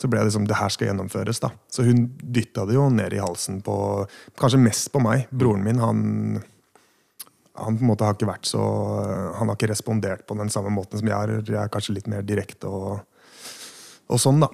så 0.00 0.08
ble 0.08 0.22
det 0.22 0.30
liksom 0.30 0.48
det 0.48 0.56
her 0.56 0.72
skal 0.72 0.88
gjennomføres. 0.88 1.42
da. 1.44 1.52
Så 1.68 1.84
hun 1.84 2.06
dytta 2.22 2.64
det 2.64 2.78
jo 2.78 2.88
ned 2.88 3.12
i 3.12 3.20
halsen 3.22 3.60
på 3.66 3.76
Kanskje 4.40 4.62
mest 4.62 4.88
på 4.94 5.04
meg. 5.04 5.28
Broren 5.28 5.68
min, 5.68 5.84
han 5.84 6.06
han 7.58 7.78
på 7.78 7.84
en 7.84 7.90
måte 7.90 8.06
har 8.06 8.16
ikke 8.16 8.28
vært 8.28 8.48
så 8.48 8.60
Han 9.38 9.50
har 9.50 9.56
ikke 9.56 9.70
respondert 9.72 10.26
på 10.26 10.36
den 10.38 10.50
samme 10.52 10.70
måten 10.74 11.00
som 11.00 11.08
jeg 11.08 11.16
har. 11.16 11.32
Jeg 11.42 11.58
er 11.60 11.72
kanskje 11.72 11.96
litt 11.96 12.08
mer 12.10 12.26
direkte 12.26 12.70
og, 12.70 13.00
og 14.08 14.22
sånn, 14.22 14.40
da. 14.44 14.50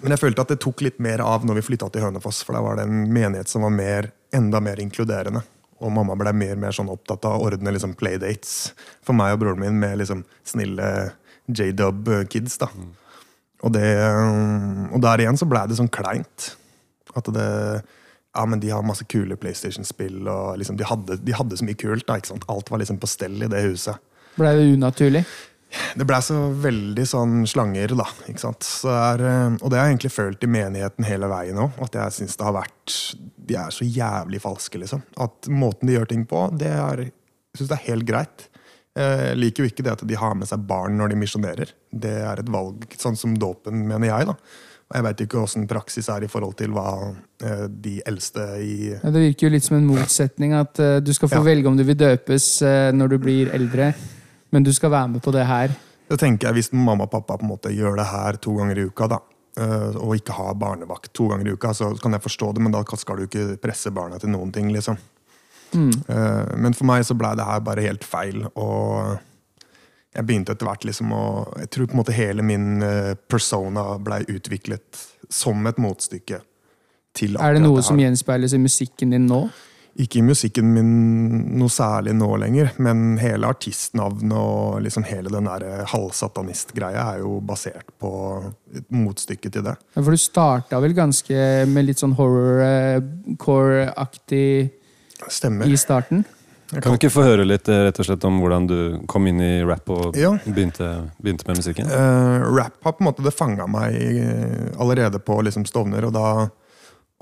Men 0.00 0.14
jeg 0.14 0.22
følte 0.22 0.42
at 0.42 0.52
det 0.52 0.60
tok 0.62 0.82
litt 0.82 0.98
mer 1.02 1.22
av 1.24 1.44
når 1.46 1.60
vi 1.60 1.66
flytta 1.68 1.88
til 1.92 2.06
Hønefoss, 2.06 2.42
for 2.46 2.56
da 2.56 2.62
var 2.64 2.78
det 2.78 2.86
en 2.88 3.04
menighet 3.12 3.50
som 3.50 3.66
var 3.66 3.74
mer, 3.74 4.10
enda 4.34 4.60
mer 4.64 4.80
inkluderende. 4.82 5.44
Og 5.84 5.92
mamma 5.92 6.16
ble 6.18 6.32
mer, 6.36 6.56
mer 6.60 6.74
sånn 6.74 6.90
opptatt 6.90 7.26
av 7.28 7.36
å 7.36 7.50
ordne 7.50 7.74
liksom 7.74 7.94
playdates 8.00 8.72
for 9.04 9.16
meg 9.16 9.36
og 9.36 9.42
broren 9.42 9.60
min 9.60 9.80
med 9.80 9.98
liksom 10.00 10.24
snille 10.46 10.88
J-dub-kids. 11.46 12.56
da. 12.62 12.70
Og, 13.62 13.72
det, 13.74 13.86
og 14.90 14.98
der 15.04 15.22
igjen 15.22 15.38
så 15.38 15.48
blei 15.48 15.66
det 15.68 15.78
sånn 15.78 15.92
kleint. 15.92 16.54
At 17.16 17.28
det 17.32 17.50
Ja, 18.36 18.44
men 18.46 18.60
de 18.60 18.70
har 18.70 18.84
masse 18.84 19.06
kule 19.08 19.38
PlayStation-spill, 19.40 20.20
og 20.28 20.58
liksom 20.60 20.76
de 20.76 20.84
hadde, 20.84 21.16
de 21.24 21.34
hadde 21.36 21.56
så 21.56 21.64
mye 21.64 21.78
kult. 21.80 22.06
da, 22.06 22.18
ikke 22.20 22.34
sant? 22.34 22.44
Alt 22.52 22.70
var 22.70 22.82
liksom 22.82 23.00
på 23.00 23.08
stell 23.08 23.40
i 23.42 23.48
det 23.50 23.62
huset. 23.64 24.02
Ble 24.36 24.52
det 24.58 24.66
unaturlig? 24.76 25.24
Det 25.96 26.06
blei 26.06 26.18
så 26.22 26.36
veldig 26.62 27.04
sånn 27.08 27.38
slanger, 27.48 27.94
da. 27.98 28.06
ikke 28.30 28.42
sant? 28.44 28.66
Så 28.66 28.92
er, 28.92 29.22
eh, 29.26 29.56
og 29.58 29.70
det 29.72 29.80
har 29.80 29.88
jeg 29.88 29.96
egentlig 29.96 30.12
følt 30.14 30.44
i 30.46 30.50
menigheten 30.50 31.08
hele 31.08 31.30
veien 31.30 31.58
òg. 31.64 31.80
At 31.84 31.96
jeg 31.98 32.16
syns 32.20 32.38
det 32.38 32.46
har 32.46 32.54
vært 32.56 32.98
De 33.46 33.56
er 33.58 33.74
så 33.74 33.86
jævlig 33.86 34.40
falske, 34.42 34.80
liksom. 34.82 35.02
At 35.22 35.48
måten 35.50 35.88
de 35.88 35.96
gjør 35.96 36.12
ting 36.12 36.26
på, 36.28 36.46
det 36.58 36.70
er 36.70 37.06
Jeg 37.08 37.58
syns 37.58 37.72
det 37.72 37.78
er 37.80 37.88
helt 37.88 38.06
greit. 38.08 38.46
Jeg 38.96 39.36
liker 39.36 39.62
jo 39.62 39.68
ikke 39.68 39.84
det 39.84 39.92
at 39.92 40.06
de 40.08 40.16
har 40.16 40.32
med 40.38 40.48
seg 40.48 40.62
barn 40.68 40.96
når 40.96 41.12
de 41.12 41.18
misjonerer. 41.20 41.72
Det 41.92 42.14
er 42.24 42.40
et 42.40 42.48
valg, 42.52 42.86
sånn 42.96 43.18
som 43.18 43.34
dåpen, 43.36 43.82
mener 43.88 44.08
jeg. 44.08 44.30
da. 44.30 44.36
Jeg 44.94 45.02
veit 45.02 45.20
ikke 45.24 45.40
åssen 45.42 45.64
praksis 45.66 46.06
er 46.14 46.22
i 46.22 46.28
forhold 46.30 46.54
til 46.60 46.70
hva 46.70 46.90
eh, 47.42 47.64
de 47.66 47.96
eldste 48.06 48.44
i 48.62 48.74
Ja, 48.92 49.10
det 49.10 49.22
virker 49.24 49.48
jo 49.48 49.54
litt 49.56 49.66
som 49.66 49.80
en 49.80 49.88
motsetning 49.88 50.54
at 50.54 50.78
eh, 50.78 50.98
du 51.02 51.10
skal 51.16 51.32
få 51.32 51.40
Ja. 51.40 51.46
velge 51.48 51.66
om 51.66 51.76
du 51.78 51.82
vil 51.82 51.98
døpes 51.98 52.46
eh, 52.62 52.92
når 52.94 53.08
du 53.10 53.16
blir 53.18 53.50
eldre, 53.56 53.88
men 54.54 54.62
du 54.62 54.70
skal 54.72 54.94
være 54.94 55.08
med 55.16 55.24
på 55.24 55.34
det 55.34 55.46
her. 55.46 55.74
Da 56.06 56.16
tenker 56.16 56.48
jeg 56.48 56.54
Hvis 56.60 56.72
mamma 56.72 57.08
og 57.08 57.10
pappa 57.10 57.34
på 57.34 57.42
en 57.42 57.50
måte 57.50 57.74
gjør 57.74 57.98
det 57.98 58.06
her 58.06 58.38
to 58.38 58.54
ganger 58.60 58.78
i 58.78 58.86
uka, 58.86 59.08
da, 59.10 59.18
og 59.98 60.12
ikke 60.14 60.36
har 60.36 60.54
barnevakt 60.54 61.10
to 61.16 61.26
ganger 61.32 61.48
i 61.48 61.54
uka, 61.56 61.72
så 61.74 61.88
kan 61.98 62.12
jeg 62.12 62.22
forstå 62.22 62.52
det, 62.54 62.62
men 62.62 62.72
da 62.72 62.84
skal 62.94 63.16
du 63.16 63.24
ikke 63.24 63.56
presse 63.58 63.90
barna 63.90 64.20
til 64.22 64.30
noen 64.30 64.52
ting. 64.52 64.70
liksom. 64.70 64.98
Mm. 65.74 65.90
Men 66.62 66.76
for 66.76 66.86
meg 66.86 67.02
så 67.08 67.16
blei 67.18 67.34
det 67.34 67.44
her 67.48 67.58
bare 67.64 67.82
helt 67.88 68.04
feil. 68.04 68.44
Og 68.54 69.16
jeg 70.16 70.26
begynte 70.26 70.52
etter 70.56 70.66
hvert 70.68 70.84
liksom 70.88 71.12
å 71.12 71.22
Jeg 71.60 71.68
tror 71.74 71.86
på 71.90 71.94
en 71.96 72.00
måte 72.02 72.16
hele 72.16 72.42
min 72.46 72.82
eh, 72.82 73.14
persona 73.28 73.82
blei 74.02 74.22
utviklet 74.32 75.06
som 75.28 75.66
et 75.68 75.78
motstykke 75.82 76.38
til 77.16 77.36
Er 77.40 77.56
det 77.56 77.62
noe 77.64 77.82
som 77.84 77.98
gjenspeiles 78.00 78.52
i 78.56 78.62
musikken 78.62 79.16
din 79.16 79.26
nå? 79.30 79.46
ikke 79.96 80.18
i 80.20 80.26
musikken 80.26 80.66
min 80.74 80.88
noe 81.56 81.72
særlig 81.72 82.12
nå 82.18 82.26
lenger, 82.40 82.66
men 82.84 83.16
hele 83.16 83.48
artistnavnet 83.48 84.36
og 84.36 84.82
liksom 84.84 85.04
hele 85.08 85.30
den 85.32 85.48
der 85.48 85.86
halvsatanist-greia 85.88 87.02
er 87.14 87.18
jo 87.22 87.38
basert 87.40 87.88
på 88.00 88.10
et 88.76 88.84
motstykke 88.92 89.48
til 89.54 89.62
det. 89.64 89.72
Ja, 89.96 90.02
For 90.02 90.10
du 90.12 90.16
starta 90.20 90.80
vel 90.84 90.92
ganske 90.96 91.36
med 91.72 91.84
litt 91.88 92.00
sånn 92.02 92.16
horror-core-aktig 92.18 94.48
Stemmer. 95.32 95.64
i 95.64 95.76
starten? 95.80 96.26
Kan 96.70 96.92
du 96.92 96.96
ikke 96.98 97.12
få 97.14 97.22
høre 97.22 97.44
litt 97.46 97.68
eh, 97.70 97.84
rett 97.86 97.98
og 98.02 98.06
slett 98.08 98.24
om 98.26 98.40
hvordan 98.42 98.66
du 98.66 98.76
kom 99.06 99.26
inn 99.30 99.40
i 99.40 99.62
rap 99.62 99.88
og 99.94 100.16
Ja. 100.18 100.32
begynte, 100.44 101.10
begynte 101.22 101.46
med 101.46 101.60
musikken? 101.60 101.86
Uh, 101.86 102.42
rap 102.56 102.74
har 102.82 102.92
på 102.96 103.04
en 103.04 103.10
måte 103.12 103.22
det 103.22 103.34
fanga 103.36 103.68
meg 103.70 103.94
eh, 103.94 104.72
allerede 104.82 105.20
på 105.22 105.38
liksom 105.46 105.66
Stovner, 105.68 106.04
og 106.08 106.12
da, 106.16 106.48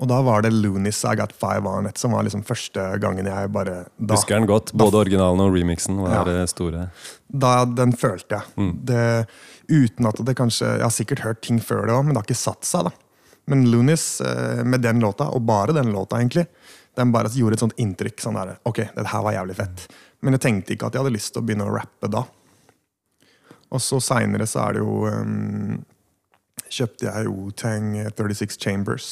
og 0.01 0.09
da 0.09 0.17
var 0.25 0.41
det 0.41 0.51
Loonies 0.53 1.03
I 1.05 1.13
Got 1.15 1.31
Five 1.37 1.65
On 1.69 1.85
It 1.87 1.97
som 2.01 2.11
var 2.17 2.25
liksom 2.25 2.41
første 2.43 2.87
gangen 2.99 3.25
jeg 3.29 3.51
bare 3.53 3.85
da, 3.99 4.15
Husker 4.17 4.39
den 4.39 4.49
godt. 4.49 4.73
Både 4.73 5.03
originalen 5.05 5.39
og 5.45 5.53
remixen 5.53 6.01
var 6.01 6.27
Ja. 6.27 6.45
store. 6.49 6.89
da 7.31 7.65
Den 7.65 7.93
følte 7.93 8.39
jeg. 8.41 8.43
Mm. 8.57 8.73
Det, 8.85 9.27
uten 9.69 10.05
at 10.09 10.25
det 10.25 10.35
kanskje 10.35 10.73
Jeg 10.77 10.81
har 10.83 10.89
sikkert 10.91 11.19
hørt 11.19 11.41
ting 11.41 11.59
før 11.59 11.85
det 11.85 11.93
òg, 11.95 12.03
men 12.05 12.13
det 12.13 12.23
har 12.23 12.27
ikke 12.29 12.41
satt 12.43 12.63
seg. 12.65 12.83
da 12.89 12.91
Men 13.47 13.65
Loonies 13.71 14.21
eh, 14.21 14.63
med 14.63 14.81
den 14.81 14.99
låta, 14.99 15.29
og 15.31 15.45
bare 15.45 15.71
den 15.73 15.93
låta, 15.93 16.17
egentlig, 16.17 16.47
den 16.97 17.11
bare 17.13 17.31
gjorde 17.33 17.57
et 17.57 17.63
sånt 17.63 17.77
inntrykk. 17.81 18.21
sånn 18.21 18.39
der, 18.39 18.57
Ok, 18.63 18.81
det 18.95 19.07
her 19.11 19.23
var 19.25 19.35
jævlig 19.35 19.55
fett. 19.59 19.85
Men 20.21 20.35
jeg 20.35 20.45
tenkte 20.45 20.73
ikke 20.75 20.87
at 20.89 20.95
jeg 20.95 21.03
hadde 21.03 21.15
lyst 21.15 21.33
til 21.33 21.43
å 21.43 21.45
begynne 21.45 21.67
å 21.67 21.75
rappe 21.75 22.09
da. 22.11 22.23
Og 23.73 23.81
så 23.81 23.99
seinere 24.03 24.47
så 24.47 24.67
er 24.67 24.77
det 24.77 24.83
jo 24.85 25.05
um, 25.09 25.83
Kjøpte 26.65 27.05
jeg 27.07 27.27
jo 27.27 27.51
Tang 27.55 27.91
36 28.09 28.57
Chambers. 28.59 29.09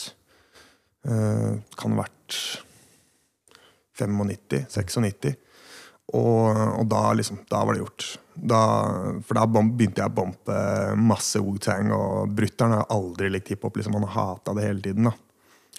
Uh, 1.05 1.59
kan 1.77 1.93
ha 1.93 2.05
vært 2.05 2.37
95, 3.99 4.65
96. 4.73 5.35
Og, 6.13 6.49
og 6.51 6.85
da, 6.91 7.01
liksom, 7.15 7.43
da 7.49 7.61
var 7.63 7.75
det 7.75 7.83
gjort. 7.83 8.07
Da, 8.33 8.61
for 9.25 9.37
da 9.37 9.45
begynte 9.47 10.01
jeg 10.01 10.11
å 10.11 10.15
bompe 10.17 10.57
masse 10.99 11.39
Wu-Tang, 11.41 11.93
og 11.95 12.33
brutter'n 12.35 12.75
har 12.75 12.89
aldri 12.93 13.31
likt 13.31 13.53
hiphop. 13.53 13.77
Liksom, 13.79 13.95
han 13.97 14.07
har 14.09 14.17
hata 14.17 14.55
det 14.57 14.67
hele 14.67 14.83
tiden. 14.83 15.09
da. 15.09 15.13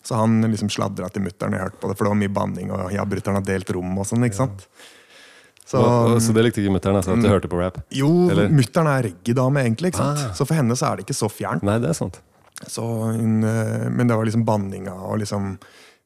Så 0.04 0.14
han 0.20 0.42
liksom 0.44 0.68
sladra 0.68 1.08
til 1.10 1.22
mutter'n 1.24 1.54
jeg 1.56 1.62
hørte 1.64 1.80
på 1.80 1.88
det, 1.88 1.96
for 1.96 2.04
det 2.04 2.10
var 2.12 2.20
mye 2.20 2.34
banning, 2.36 2.70
og 2.76 2.92
ja, 2.92 3.04
brutter'n 3.08 3.38
har 3.38 3.46
delt 3.46 3.70
rom 3.72 3.98
og 3.98 4.04
sånn. 4.06 4.24
ikke 4.28 4.36
sant? 4.42 4.66
Så, 5.64 5.78
Og, 5.80 6.10
og, 6.12 6.18
så 6.20 6.34
det 6.36 6.42
likte 6.44 6.60
ikke 6.60 6.74
mutter'n, 6.76 6.98
altså, 7.00 7.14
at 7.16 7.22
du 7.22 7.26
Mm. 7.28 7.32
hørte 7.32 7.48
på 7.48 7.58
rap? 7.58 7.78
jo, 7.90 8.08
mutter'n 8.52 8.86
er 8.86 9.02
reggae-dame, 9.08 9.62
egentlig. 9.64 9.88
ikke 9.94 10.02
sant? 10.02 10.18
Ah. 10.18 10.34
Så 10.36 10.44
for 10.46 10.54
henne 10.54 10.76
så 10.76 10.92
er 10.92 10.96
det 11.00 11.06
ikke 11.06 11.16
så 11.16 11.30
fjernt. 11.32 11.62
Nei, 11.64 11.78
det 11.80 11.88
er 11.88 11.96
sant. 11.96 12.20
Så 12.68 12.84
eh, 13.16 13.88
men 13.90 14.06
det 14.06 14.14
var 14.16 14.24
liksom 14.28 14.44
banninga 14.44 14.92
og 14.92 15.18
liksom 15.20 15.58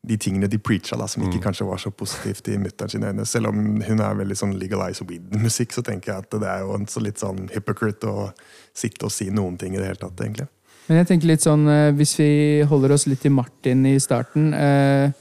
de 0.07 0.17
tingene 0.17 0.47
de 0.49 0.59
preacha, 0.63 0.97
da, 0.97 1.07
som 1.07 1.25
Mm. 1.25 1.33
ikke 1.33 1.43
kanskje 1.43 1.67
var 1.67 1.77
så 1.83 1.91
positivt 1.91 2.47
i 2.49 2.57
mutter'n 2.57 2.89
sine 2.89 3.11
øyne. 3.11 3.27
Selv 3.27 3.49
om 3.49 3.81
hun 3.83 4.01
er 4.01 4.15
veldig 4.15 4.37
sånn 4.39 4.55
legalize 4.57 5.03
weed-musikk, 5.05 5.73
så 5.75 5.83
tenker 5.83 6.13
jeg 6.15 6.19
at 6.23 6.31
det 6.31 6.47
er 6.49 6.61
jo 6.61 6.75
en 6.75 6.87
så 6.87 7.03
litt 7.03 7.19
sånn 7.19 7.51
hypocrite 7.51 8.07
å 8.07 8.33
sitte 8.73 9.05
og 9.07 9.11
si 9.11 9.27
noen 9.29 9.59
ting 9.59 9.75
i 9.75 9.79
det 9.79 9.87
hele 9.87 9.97
tatt, 9.97 10.15
egentlig. 10.23 10.47
Men 10.89 11.03
jeg 11.03 11.09
tenker 11.11 11.29
litt 11.29 11.45
sånn, 11.45 11.67
eh, 11.69 11.91
hvis 11.97 12.15
vi 12.17 12.31
holder 12.69 12.95
oss 12.97 13.05
litt 13.11 13.21
til 13.21 13.35
Martin 13.37 13.85
i 13.91 13.99
starten 14.01 14.55
eh, 14.57 15.13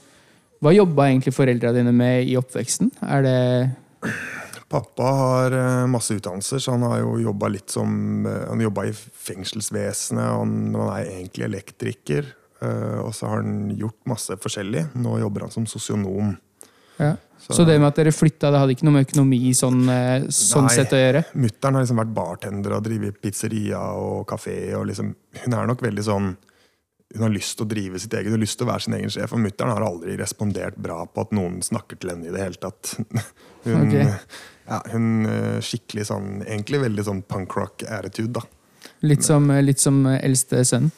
Hva 0.64 0.72
jobba 0.72 1.10
egentlig 1.10 1.34
foreldra 1.36 1.74
dine 1.76 1.92
med 1.94 2.24
i 2.24 2.38
oppveksten? 2.40 2.90
Er 3.04 3.26
det 3.26 3.36
Pappa 4.68 5.12
har 5.20 5.54
eh, 5.56 5.84
masse 5.88 6.16
utdannelser, 6.16 6.60
så 6.60 6.74
han 6.76 6.86
har 6.88 7.02
jo 7.02 7.18
jobba 7.28 7.52
litt 7.52 7.72
som 7.72 8.24
Han 8.24 8.64
jobba 8.64 8.88
i 8.88 8.96
fengselsvesenet, 8.96 10.24
han, 10.24 10.58
han 10.72 10.92
er 10.96 11.12
egentlig 11.12 11.48
elektriker. 11.48 12.34
Og 12.58 13.12
så 13.14 13.28
har 13.30 13.44
han 13.44 13.68
gjort 13.78 14.00
masse 14.10 14.34
forskjellig. 14.42 14.80
Nå 14.98 15.12
jobber 15.20 15.44
han 15.44 15.52
som 15.54 15.66
sosionom. 15.70 16.32
Ja. 16.98 17.14
Så 17.48 17.64
det 17.64 17.78
med 17.78 17.88
at 17.88 17.96
dere 17.96 18.12
flytta, 18.12 18.50
det 18.52 18.60
hadde 18.60 18.74
ikke 18.74 18.86
noe 18.86 18.96
med 18.98 19.06
økonomi 19.06 19.38
sånn, 19.56 19.80
eh, 19.88 20.26
sånn 20.34 20.66
Nei. 20.66 20.74
sett 20.74 20.92
å 20.92 21.00
gjøre? 21.00 21.22
Mutter'n 21.40 21.78
har 21.78 21.84
liksom 21.84 22.02
vært 22.02 22.12
bartender 22.16 22.74
og 22.76 22.84
drevet 22.84 23.16
pizzeria 23.22 23.80
og 23.96 24.26
kafé. 24.28 24.58
Og 24.76 24.84
liksom, 24.90 25.14
hun 25.44 25.56
er 25.56 25.70
nok 25.70 25.82
veldig 25.84 26.06
sånn 26.10 26.36
Hun 27.08 27.22
har 27.24 27.30
lyst 27.32 27.54
til 27.56 27.64
å 27.64 27.68
drive 27.70 27.96
sitt 27.96 28.12
eget, 28.12 28.26
hun 28.28 28.34
har 28.36 28.42
lyst 28.42 28.58
til 28.60 28.66
å 28.66 28.68
være 28.68 28.84
sin 28.84 28.94
egen 28.98 29.08
sjef. 29.08 29.32
Og 29.32 29.40
mutter'n 29.40 29.70
har 29.72 29.86
aldri 29.86 30.18
respondert 30.20 30.76
bra 30.76 30.98
på 31.08 31.22
at 31.24 31.30
noen 31.32 31.62
snakker 31.64 31.96
til 31.96 32.10
henne 32.12 32.28
i 32.28 32.34
det 32.34 32.42
hele 32.42 32.60
tatt. 32.60 32.98
Hun, 33.64 33.88
okay. 33.88 34.12
ja, 34.68 34.76
hun 34.92 35.26
eh, 35.26 35.56
skikkelig 35.64 36.04
sånn 36.08 36.28
Egentlig 36.44 36.78
veldig 36.84 37.04
sånn 37.04 37.22
punkrock-attitude, 37.26 38.38
da. 38.38 38.44
Litt 39.08 39.24
som, 39.26 39.48
litt 39.64 39.82
som 39.82 39.98
eldste 40.06 40.62
sønn? 40.68 40.92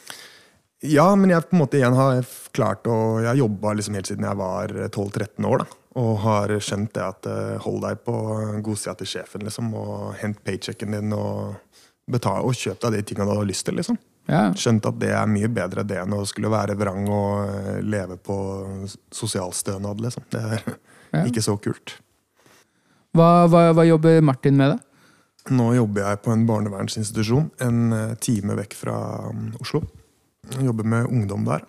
Ja, 0.84 1.06
men 1.16 1.32
jeg 1.32 1.46
på 1.48 1.56
en 1.56 1.62
måte 1.62 1.78
igjen 1.78 1.96
har 1.96 2.20
klart 2.52 2.86
å 2.90 2.98
Jeg 3.22 3.30
har 3.30 3.40
jobba 3.40 3.72
liksom 3.78 3.96
helt 3.96 4.10
siden 4.10 4.28
jeg 4.28 4.40
var 4.42 4.74
12-13 4.90 5.48
år. 5.48 5.64
da 5.64 5.79
Og 5.98 6.12
har 6.22 6.52
skjønt 6.62 6.92
det 6.94 7.02
at 7.02 7.26
eh, 7.26 7.56
hold 7.64 7.80
deg 7.82 8.04
på 8.06 8.14
godsida 8.62 8.94
til 9.00 9.08
sjefen, 9.10 9.42
liksom. 9.46 9.72
Og 9.74 10.12
hent 10.20 10.38
paychecken 10.46 10.94
din 10.94 11.12
og, 11.16 11.56
betal, 12.10 12.44
og 12.46 12.54
kjøp 12.54 12.78
deg 12.84 12.98
de 12.98 13.02
tinga 13.10 13.26
du 13.26 13.32
har 13.34 13.48
lyst 13.48 13.66
til. 13.66 13.74
liksom 13.80 13.98
Ja. 14.30 14.52
Skjønt 14.54 14.86
at 14.86 15.00
det 15.02 15.10
er 15.10 15.26
mye 15.26 15.48
bedre 15.50 15.82
det 15.82 15.96
enn 15.98 16.14
å 16.14 16.20
skulle 16.28 16.52
være 16.52 16.76
vrang 16.78 17.08
og 17.10 17.48
eh, 17.48 17.80
leve 17.82 18.16
på 18.22 18.36
sosialstønad, 19.10 20.00
liksom. 20.04 20.28
Det 20.30 20.44
er 20.44 20.62
Ja. 21.10 21.24
ikke 21.26 21.42
så 21.42 21.56
kult. 21.58 21.96
Hva, 23.18 23.48
hva, 23.50 23.72
hva 23.74 23.82
jobber 23.82 24.20
Martin 24.22 24.54
med, 24.54 24.76
da? 24.76 24.76
Nå 25.50 25.72
jobber 25.74 26.04
jeg 26.04 26.20
på 26.22 26.30
en 26.30 26.44
barnevernsinstitusjon 26.46 27.48
en 27.66 27.80
eh, 27.96 28.12
time 28.22 28.54
vekk 28.60 28.76
fra 28.78 28.94
mm, 29.34 29.48
Oslo. 29.58 29.80
Jeg 30.54 30.68
jobber 30.68 30.86
med 30.86 31.08
ungdom 31.10 31.42
der. 31.48 31.64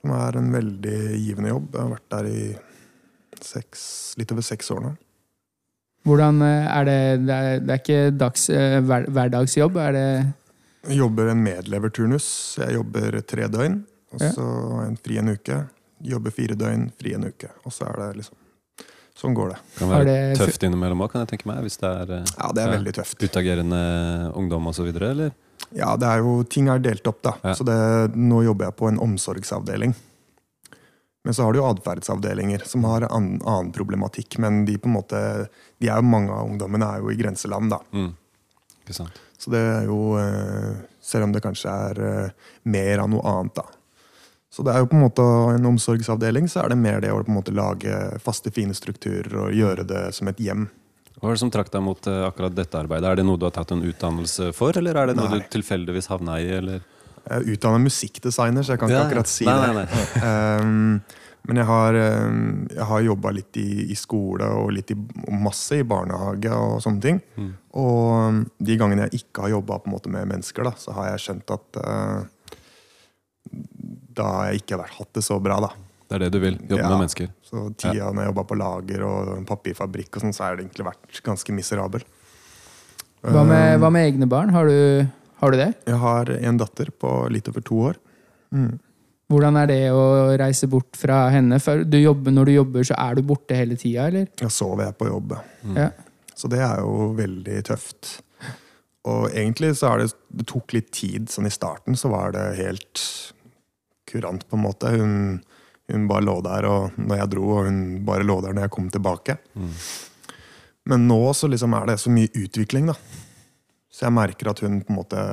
Som 0.00 0.14
er 0.16 0.38
en 0.40 0.48
veldig 0.54 0.96
givende 1.20 1.52
jobb. 1.52 1.68
Jeg 1.76 1.82
har 1.82 1.92
vært 1.92 2.08
der 2.16 2.30
i 2.30 2.46
seks, 3.44 4.14
litt 4.18 4.32
over 4.34 4.42
seks 4.42 4.70
år 4.74 4.80
nå. 4.84 4.92
Hvordan 6.04 6.42
eh, 6.44 6.66
er 6.68 6.84
det 6.88 6.98
Det 7.26 7.34
er, 7.34 7.60
det 7.64 7.70
er 7.74 7.80
ikke 7.82 8.00
dags, 8.20 8.48
eh, 8.52 8.78
hver, 8.84 9.06
hverdagsjobb? 9.08 9.76
Er 9.80 9.92
det 9.96 10.06
Jeg 10.90 10.98
jobber 11.00 11.30
en 11.32 11.42
medleverturnus. 11.44 12.26
Jeg 12.60 12.74
jobber 12.76 13.20
tre 13.24 13.48
døgn, 13.48 13.78
og 14.12 14.20
så 14.20 14.48
jeg 14.82 14.88
en 14.90 14.98
fri 15.00 15.18
en 15.22 15.32
uke. 15.32 15.60
Jobber 16.04 16.30
fire 16.36 16.54
døgn, 16.60 16.90
fri 17.00 17.14
en 17.16 17.24
uke. 17.30 17.48
Og 17.64 17.72
så 17.72 17.86
er 17.88 18.00
det 18.02 18.16
liksom 18.22 18.40
Sånn 19.14 19.30
går 19.32 19.52
det. 19.52 19.58
Kan 19.78 19.88
være 19.92 20.04
det- 20.08 20.38
tøft 20.40 20.64
innimellom 20.66 21.00
òg, 21.06 21.12
kan 21.12 21.20
jeg 21.22 21.28
tenke 21.38 21.46
meg. 21.46 21.62
Hvis 21.62 21.78
det 21.78 21.86
er 21.88 22.10
eh, 22.18 22.24
Ja, 22.36 22.48
det 22.52 22.62
er 22.64 22.66
Ja. 22.72 22.78
veldig 22.78 22.92
tøft. 22.96 23.22
utagerende 23.22 24.32
ungdom 24.34 24.66
osv., 24.66 24.90
eller? 24.90 25.30
Ja, 25.72 25.94
det 25.96 26.06
er 26.08 26.18
jo, 26.18 26.42
ting 26.42 26.68
er 26.68 26.78
delt 26.80 27.06
opp, 27.06 27.22
da. 27.22 27.32
Ja. 27.44 27.54
Så 27.54 27.64
det, 27.64 28.16
nå 28.16 28.42
jobber 28.44 28.66
jeg 28.66 28.76
på 28.76 28.88
en 28.88 28.98
omsorgsavdeling. 28.98 29.94
Men 31.24 31.34
så 31.34 31.46
har 31.46 31.54
du 31.54 31.58
jo 31.62 31.68
atferdsavdelinger 31.70 32.66
som 32.68 32.84
har 32.84 33.06
an, 33.08 33.38
annen 33.40 33.72
problematikk. 33.72 34.36
Men 34.44 34.64
de 34.68 34.76
på 34.78 34.90
en 34.90 34.96
måte, 34.98 35.20
de 35.80 35.88
er 35.88 35.96
jo, 35.96 36.04
mange 36.04 36.32
av 36.32 36.50
ungdommene 36.50 36.88
er 36.90 37.04
jo 37.04 37.12
i 37.12 37.16
grenseland, 37.16 37.72
da. 37.72 37.80
Mm. 37.96 38.10
Ikke 38.84 38.96
sant. 38.98 39.22
Så 39.40 39.52
det 39.52 39.60
er 39.60 39.88
jo 39.88 40.14
eh, 40.20 40.74
Selv 41.04 41.26
om 41.26 41.32
det 41.34 41.42
kanskje 41.44 41.72
er 41.72 41.98
eh, 42.00 42.44
mer 42.68 43.00
av 43.02 43.08
noe 43.12 43.24
annet, 43.28 43.56
da. 43.56 43.64
Så 44.54 44.62
det 44.62 44.70
er 44.70 44.84
jo 44.84 44.86
på 44.88 44.94
en 44.96 45.02
måte 45.02 45.24
en 45.56 45.66
omsorgsavdeling, 45.72 46.46
så 46.48 46.62
er 46.62 46.70
det 46.70 46.78
mer 46.78 47.00
det 47.02 47.10
å 47.10 47.18
på 47.24 47.32
en 47.32 47.40
måte 47.40 47.52
lage 47.52 47.96
faste, 48.22 48.52
fine 48.54 48.76
strukturer 48.76 49.34
og 49.42 49.56
gjøre 49.56 49.84
det 49.88 50.04
som 50.14 50.30
et 50.30 50.40
hjem. 50.40 50.68
Hva 51.18 51.32
er 51.32 51.36
det 51.36 51.42
som 51.42 51.50
trakk 51.52 51.72
deg 51.72 51.82
mot 51.82 52.06
eh, 52.06 52.20
akkurat 52.28 52.54
dette 52.54 52.78
arbeidet? 52.78 53.08
Er 53.10 53.20
det 53.20 53.26
noe 53.26 53.40
du 53.40 53.48
har 53.48 53.56
tatt 53.56 53.72
en 53.74 53.82
utdannelse 53.84 54.52
for, 54.56 54.76
eller 54.76 55.00
er 55.00 55.10
det 55.10 55.16
noe 55.18 55.32
Nei. 55.32 55.40
du 55.40 55.52
tilfeldigvis 55.56 56.10
havna 56.12 56.36
i? 56.44 56.50
Eller? 56.60 56.84
Jeg 57.24 57.36
er 57.40 57.52
utdannet 57.54 57.84
musikkdesigner, 57.86 58.62
så 58.66 58.74
jeg 58.74 58.80
kan 58.82 58.88
ikke 58.90 58.96
Ja, 58.98 59.02
ja. 59.02 59.06
akkurat 59.08 59.30
si 59.32 59.44
Nei, 59.48 59.54
det. 59.60 59.74
nei, 59.74 59.84
det. 59.86 60.62
Um, 60.64 61.00
men 61.46 61.56
jeg 61.60 61.66
har, 61.68 61.96
um, 62.28 62.66
jeg 62.72 62.84
har 62.88 63.00
jobba 63.04 63.30
litt 63.36 63.56
i, 63.60 63.68
i 63.92 63.96
skole 64.00 64.46
og 64.48 64.70
litt 64.72 64.90
i, 64.92 64.96
masse 65.44 65.76
i 65.76 65.84
barnehage 65.84 66.52
og 66.56 66.78
sånne 66.84 67.00
ting. 67.04 67.18
Mm. 67.36 67.50
Og 67.80 68.12
um, 68.28 68.38
de 68.64 68.76
gangene 68.80 69.08
jeg 69.10 69.22
ikke 69.24 69.42
har 69.44 69.52
jobba 69.58 69.80
med 69.88 70.28
mennesker, 70.30 70.64
da, 70.64 70.72
så 70.80 70.92
har 70.96 71.10
jeg 71.12 71.24
skjønt 71.26 71.52
at 71.56 71.80
uh, 71.84 72.22
da 74.14 74.28
har 74.38 74.52
jeg 74.52 74.62
ikke 74.62 74.78
vært, 74.80 74.94
hatt 75.00 75.12
det 75.18 75.24
så 75.26 75.40
bra. 75.42 75.58
da. 75.64 75.72
Det 76.08 76.16
er 76.18 76.24
det 76.26 76.32
du 76.32 76.38
vil? 76.42 76.56
Jobbe 76.60 76.80
Ja. 76.82 76.88
med 76.92 76.98
mennesker? 77.04 77.28
Så 77.44 77.64
tida 77.80 78.10
når 78.12 78.22
jeg 78.24 78.30
jobba 78.32 78.44
på 78.50 78.56
lager 78.60 79.02
og 79.08 79.36
en 79.38 79.44
papirfabrikk, 79.48 80.16
og 80.16 80.22
sånn, 80.24 80.34
så 80.36 80.44
har 80.44 80.56
det 80.56 80.66
egentlig 80.66 80.86
vært 80.86 81.20
ganske 81.24 81.52
miserabel. 81.56 82.04
Hva 83.24 83.44
med, 83.48 83.74
Um, 83.76 83.80
hva 83.80 83.90
med 83.92 84.12
egne 84.12 84.28
barn? 84.28 84.50
Har 84.52 84.66
du, 84.68 85.08
har 85.44 85.54
du 85.54 85.60
det? 85.60 85.70
Jeg 85.86 86.00
har 86.02 86.32
en 86.34 86.58
datter 86.60 86.90
på 87.04 87.12
litt 87.32 87.48
over 87.52 87.64
to 87.64 87.80
år. 87.90 88.00
Mm. 88.54 88.72
Hvordan 89.32 89.56
er 89.56 89.70
det 89.70 89.80
å 89.96 90.04
reise 90.38 90.68
bort 90.70 90.98
fra 91.00 91.24
henne? 91.32 91.58
For 91.62 91.84
du 91.88 91.96
jobber, 91.96 92.34
når 92.34 92.50
du 92.50 92.52
jobber, 92.58 92.84
så 92.86 92.96
er 93.00 93.16
du 93.16 93.24
borte 93.26 93.56
hele 93.56 93.78
tida, 93.80 94.08
eller? 94.10 94.28
Da 94.40 94.50
sover 94.52 94.88
jeg 94.88 94.98
på 95.00 95.08
jobb. 95.08 95.36
Mm. 95.64 95.78
Ja. 95.80 95.88
Så 96.34 96.50
det 96.52 96.60
er 96.66 96.82
jo 96.82 97.08
veldig 97.16 97.62
tøft. 97.66 98.18
Og 99.08 99.26
egentlig 99.30 99.74
så 99.78 99.92
er 99.92 100.02
det 100.02 100.12
Det 100.34 100.46
tok 100.50 100.74
litt 100.76 100.92
tid. 100.96 101.28
Sånn 101.30 101.48
i 101.48 101.52
starten 101.52 101.96
så 101.96 102.10
var 102.12 102.34
det 102.34 102.44
helt 102.58 103.02
kurant, 104.10 104.46
på 104.48 104.58
en 104.58 104.64
måte. 104.64 104.92
Hun, 104.92 105.42
hun 105.90 106.08
bare 106.10 106.26
lå 106.26 106.38
der 106.44 106.68
og 106.68 106.98
når 106.98 107.22
jeg 107.22 107.32
dro, 107.36 107.44
og 107.58 107.68
hun 107.68 107.78
bare 108.06 108.26
lå 108.26 108.40
der 108.44 108.56
når 108.56 108.66
jeg 108.66 108.74
kom 108.76 108.90
tilbake. 108.92 109.38
Mm. 109.54 109.72
Men 110.92 111.06
nå 111.08 111.20
så 111.32 111.48
liksom 111.48 111.74
er 111.78 111.88
det 111.88 112.00
så 112.02 112.12
mye 112.12 112.32
utvikling, 112.44 112.90
da. 112.92 112.96
Så 113.94 114.08
jeg 114.08 114.16
merker 114.16 114.50
at 114.50 114.62
hun 114.64 114.82
på 114.82 114.90
en 114.94 115.02
måte 115.02 115.24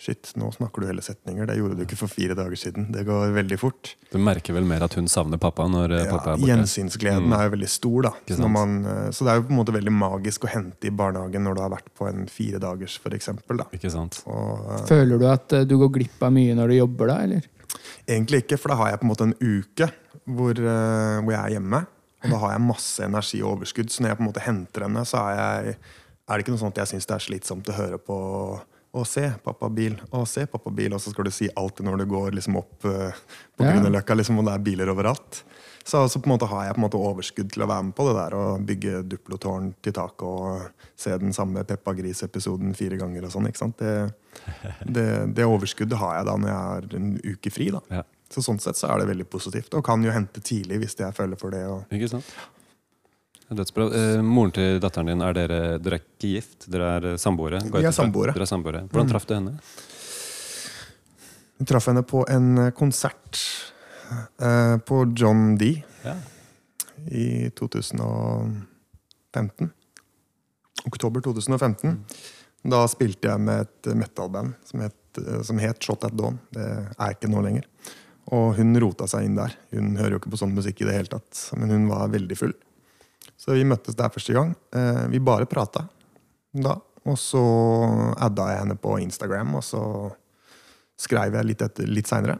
Shit, 0.00 0.30
nå 0.40 0.46
snakker 0.54 0.80
du 0.80 0.86
hele 0.88 1.02
setninger. 1.04 1.44
Det 1.44 1.58
gjorde 1.58 1.74
du 1.76 1.82
ikke 1.84 1.96
for 2.00 2.08
fire 2.08 2.32
dager 2.32 2.56
siden. 2.56 2.86
Det 2.88 3.02
går 3.04 3.34
veldig 3.36 3.56
fort. 3.60 3.90
Du 4.08 4.16
merker 4.16 4.54
vel 4.56 4.64
mer 4.64 4.86
at 4.86 4.94
hun 4.96 5.10
savner 5.12 5.36
pappa 5.36 5.66
når 5.68 5.92
eh, 5.92 6.04
Ja, 6.06 6.14
pappa 6.14 6.32
er 6.32 6.40
borte? 6.40 6.48
Gjensynsgleden 6.48 7.26
Mm. 7.28 7.34
er 7.36 7.42
jo 7.44 7.50
veldig 7.52 7.68
stor. 7.68 8.06
da 8.06 8.12
så, 8.30 8.38
når 8.40 8.50
man, 8.54 8.78
eh, 8.86 9.10
så 9.12 9.26
det 9.26 9.34
er 9.34 9.36
jo 9.36 9.44
på 9.44 9.52
en 9.52 9.58
måte 9.58 9.74
veldig 9.76 9.92
magisk 9.92 10.46
å 10.48 10.52
hente 10.54 10.88
i 10.88 10.94
barnehagen 11.02 11.44
når 11.44 11.58
du 11.58 11.60
har 11.60 11.74
vært 11.76 11.92
på 12.00 12.08
en 12.08 12.24
fire 12.32 12.62
dagers, 12.64 12.96
for 12.96 13.12
eksempel, 13.12 13.60
da. 13.60 13.68
Ikke 13.76 13.92
sant? 13.92 14.22
Og, 14.24 14.64
uh, 14.70 14.80
Føler 14.88 15.20
du 15.20 15.28
at 15.28 15.52
eh, 15.52 15.68
du 15.68 15.76
går 15.76 15.92
glipp 15.98 16.24
av 16.24 16.32
mye 16.32 16.56
når 16.56 16.72
du 16.72 16.78
jobber 16.80 17.12
da, 17.12 17.20
eller? 17.28 17.44
Egentlig 18.08 18.44
ikke, 18.46 18.56
for 18.56 18.72
da 18.72 18.80
har 18.80 18.94
jeg 18.94 19.02
på 19.02 19.08
en 19.10 19.12
måte 19.12 19.28
en 19.28 19.36
uke 19.36 19.92
hvor, 20.24 20.56
uh, 20.64 21.20
hvor 21.20 21.36
jeg 21.36 21.42
er 21.42 21.58
hjemme. 21.58 21.84
Og 22.24 22.32
da 22.32 22.40
har 22.40 22.56
jeg 22.56 22.64
masse 22.72 23.04
energi 23.04 23.44
og 23.44 23.58
overskudd. 23.58 23.92
Så 23.92 24.00
når 24.00 24.14
jeg 24.14 24.16
på 24.18 24.24
en 24.24 24.32
måte 24.32 24.48
henter 24.48 24.88
henne, 24.88 25.04
så 25.08 25.28
er, 25.28 25.36
jeg, 25.36 25.76
er 26.30 26.38
det 26.38 26.44
ikke 26.44 26.54
noe 26.54 26.62
sånn 26.62 26.74
at 26.74 26.82
jeg 26.84 26.92
syns 26.92 27.08
det 27.10 27.16
er 27.16 27.24
slitsomt 27.26 27.70
å 27.72 27.76
høre 27.76 27.98
på 28.02 28.16
å, 28.90 29.04
se, 29.06 29.26
pappa 29.44 29.68
bil. 29.70 29.96
Å, 30.14 30.24
se, 30.26 30.46
pappa 30.50 30.70
bil. 30.74 30.94
Og 30.94 31.02
så 31.02 31.12
skal 31.12 31.26
du 31.28 31.32
si 31.34 31.48
alltid 31.58 31.86
når 31.86 32.02
du 32.02 32.06
går 32.10 32.36
liksom 32.38 32.58
opp 32.60 32.86
uh, 32.86 33.10
på 33.56 33.66
Ja. 33.66 33.74
Grünerløkka, 33.74 34.16
liksom, 34.18 34.40
og 34.40 34.48
det 34.48 34.56
er 34.56 34.64
biler 34.66 34.92
overalt. 34.92 35.42
Så, 35.84 36.02
så 36.12 36.20
på 36.20 36.28
en 36.28 36.34
måte 36.34 36.46
har 36.50 36.66
jeg 36.66 36.76
på 36.76 36.80
en 36.82 36.84
måte 36.84 37.00
overskudd 37.00 37.50
til 37.54 37.64
å 37.64 37.68
være 37.70 37.86
med 37.88 37.96
på 37.96 38.04
det 38.06 38.14
der 38.18 38.36
og 38.36 38.66
bygge 38.68 39.00
Duplo-tårn 39.10 39.70
til 39.82 39.94
taket 39.96 40.26
og 40.28 40.90
se 41.00 41.14
den 41.18 41.32
samme 41.34 41.64
Peppa 41.66 41.94
Gris-episoden 41.96 42.76
fire 42.78 42.98
ganger 43.00 43.26
og 43.26 43.32
sånn. 43.34 43.48
ikke 43.48 43.62
sant? 43.62 43.80
Det, 43.80 44.68
det, 44.84 45.06
det 45.38 45.48
overskuddet 45.48 45.98
har 45.98 46.18
jeg 46.18 46.28
da 46.28 46.36
når 46.36 46.52
jeg 46.52 46.60
har 46.68 46.88
en 47.00 47.10
uke 47.32 47.54
fri. 47.54 47.70
da. 47.74 47.82
Ja. 48.00 48.04
Så 48.30 48.44
sånn 48.46 48.60
sett 48.62 48.78
så 48.78 48.92
er 48.92 49.02
det 49.02 49.08
veldig 49.10 49.26
positivt, 49.32 49.72
og 49.74 49.82
kan 49.86 50.04
jo 50.06 50.12
hente 50.14 50.42
tidlig 50.44 50.84
hvis 50.84 50.94
jeg 51.00 51.16
føler 51.16 51.40
for 51.40 51.50
det. 51.54 51.64
Og 51.66 51.96
Ikke 51.96 52.12
sant? 52.12 52.28
Dødsbra. 53.50 53.86
Eh, 53.98 54.20
moren 54.22 54.52
til 54.54 54.78
datteren 54.82 55.08
din, 55.10 55.22
er 55.26 55.34
dere, 55.34 55.56
dere 55.82 55.94
er 55.98 56.02
ikke 56.04 56.28
gift? 56.36 56.68
Dere 56.70 56.86
er 56.98 57.02
eh, 57.12 57.16
samboere? 57.18 57.58
Vi 57.66 57.82
er 57.82 57.90
samboere. 57.94 58.34
Dere 58.36 58.46
er 58.46 58.50
samboere. 58.50 58.84
Hvordan 58.92 59.10
traff 59.10 59.26
du 59.26 59.34
henne? 59.34 59.56
jeg 61.60 61.66
traff 61.68 61.86
henne 61.90 62.02
på 62.06 62.22
en 62.32 62.46
eh, 62.58 62.70
konsert 62.76 63.38
eh, 64.40 64.76
på 64.86 64.96
John 65.18 65.56
D 65.60 65.64
Ja. 66.06 66.14
i 67.10 67.50
2015. 67.58 69.70
Oktober 70.88 71.20
2015. 71.26 71.98
Da 72.70 72.80
spilte 72.92 73.28
jeg 73.32 73.38
med 73.44 73.56
et 73.66 73.82
metal-band 73.96 74.50
som, 74.64 74.80
eh, 74.86 74.90
som 75.42 75.58
het 75.60 75.82
Shot 75.84 76.04
at 76.08 76.14
Dawn. 76.16 76.36
Det 76.54 76.66
er 76.96 77.10
ikke 77.12 77.28
nå 77.32 77.38
lenger. 77.44 77.64
Og 78.30 78.46
hun 78.56 78.70
rota 78.80 79.04
seg 79.10 79.20
inn 79.26 79.36
der. 79.36 79.52
Hun 79.74 79.96
hører 79.98 80.12
jo 80.14 80.18
ikke 80.22 80.32
på 80.32 80.38
sånn 80.40 80.54
musikk 80.54 80.76
i 80.80 80.86
det 80.88 80.96
hele 80.96 81.10
tatt, 81.10 81.32
men 81.58 81.68
hun 81.74 81.84
var 81.90 82.08
veldig 82.12 82.36
full. 82.38 82.54
Så 83.40 83.56
vi 83.56 83.64
møttes 83.64 83.96
der 83.96 84.12
første 84.12 84.36
gang. 84.36 84.52
Eh, 84.76 85.06
vi 85.14 85.22
bare 85.24 85.48
prata 85.48 85.86
da. 86.52 86.76
Og 87.08 87.16
så 87.16 87.40
adda 88.20 88.50
jeg 88.50 88.60
henne 88.60 88.76
på 88.76 88.98
Instagram, 89.00 89.54
og 89.56 89.64
så 89.64 89.82
skrev 91.00 91.38
jeg 91.38 91.48
litt, 91.48 91.62
etter, 91.64 91.88
litt 91.88 92.10
seinere 92.10 92.36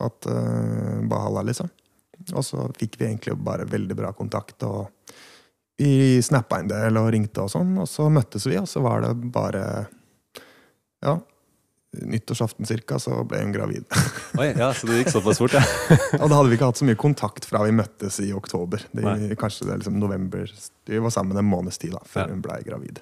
at 0.00 0.28
uh, 0.30 1.00
Bahala, 1.10 1.42
liksom. 1.48 1.66
Og 2.30 2.44
så 2.46 2.68
fikk 2.78 3.00
vi 3.00 3.08
egentlig 3.08 3.34
bare 3.42 3.66
veldig 3.68 3.96
bra 3.98 4.12
kontakt. 4.14 4.62
og 4.62 4.86
vi 5.80 6.20
snappa 6.22 6.60
en 6.60 6.68
del 6.68 6.98
og 7.00 7.10
ringte, 7.14 7.42
og 7.42 7.50
sånn, 7.50 7.72
og 7.80 7.88
så 7.88 8.06
møttes 8.12 8.44
vi, 8.46 8.58
og 8.60 8.68
så 8.68 8.82
var 8.84 9.06
det 9.06 9.14
bare 9.32 9.64
Ja. 11.00 11.18
Nyttårsaften 11.90 12.66
cirka, 12.70 12.98
så 13.02 13.24
ble 13.26 13.40
hun 13.42 13.52
gravid. 13.52 13.84
Oi, 14.38 14.52
ja, 14.56 14.68
Så 14.74 14.86
det 14.86 15.00
gikk 15.00 15.08
såpass 15.10 15.40
fort, 15.42 15.56
ja. 15.58 15.62
og 16.22 16.28
da 16.30 16.36
hadde 16.38 16.48
vi 16.52 16.54
ikke 16.58 16.68
hatt 16.70 16.78
så 16.78 16.86
mye 16.86 16.98
kontakt 17.00 17.48
fra 17.50 17.64
vi 17.66 17.72
møttes 17.74 18.20
i 18.22 18.28
oktober. 18.36 18.84
Det, 18.94 19.34
kanskje 19.40 19.66
det 19.66 19.72
er 19.74 19.80
liksom 19.82 19.96
november. 19.98 20.52
Vi 20.86 21.00
var 21.02 21.10
sammen 21.10 21.36
en 21.40 21.48
måneds 21.50 21.80
tid 21.82 21.96
da, 21.96 22.02
før 22.06 22.28
Ja. 22.28 22.34
hun 22.36 22.44
ble 22.46 22.60
gravid. 22.66 23.00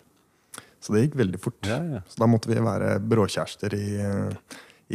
Så 0.81 0.95
det 0.95 1.03
gikk 1.05 1.19
veldig 1.21 1.41
fort. 1.43 1.59
ja, 1.69 1.83
ja. 1.99 2.01
Så 2.09 2.23
da 2.23 2.27
måtte 2.31 2.49
vi 2.49 2.57
være 2.65 2.95
bråkjærester 3.03 3.75
i, 3.77 3.89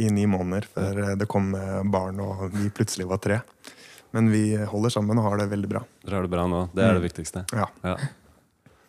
i 0.02 0.10
ni 0.10 0.26
måneder 0.26 0.66
før 0.74 1.00
det 1.20 1.28
kom 1.30 1.52
barn 1.92 2.18
og 2.24 2.48
vi 2.56 2.70
plutselig 2.74 3.06
var 3.06 3.20
tre. 3.22 3.38
Men 4.14 4.30
vi 4.32 4.56
holder 4.70 4.90
sammen 4.94 5.18
og 5.20 5.26
har 5.28 5.38
det 5.42 5.48
veldig 5.54 5.68
bra. 5.70 5.84
Dere 6.06 6.18
har 6.18 6.26
det 6.26 6.30
bra 6.34 6.48
nå. 6.50 6.64
Det 6.74 6.82
er 6.86 6.94
det 6.96 7.02
Mm. 7.02 7.06
viktigste. 7.08 7.44
Ja. 7.54 7.96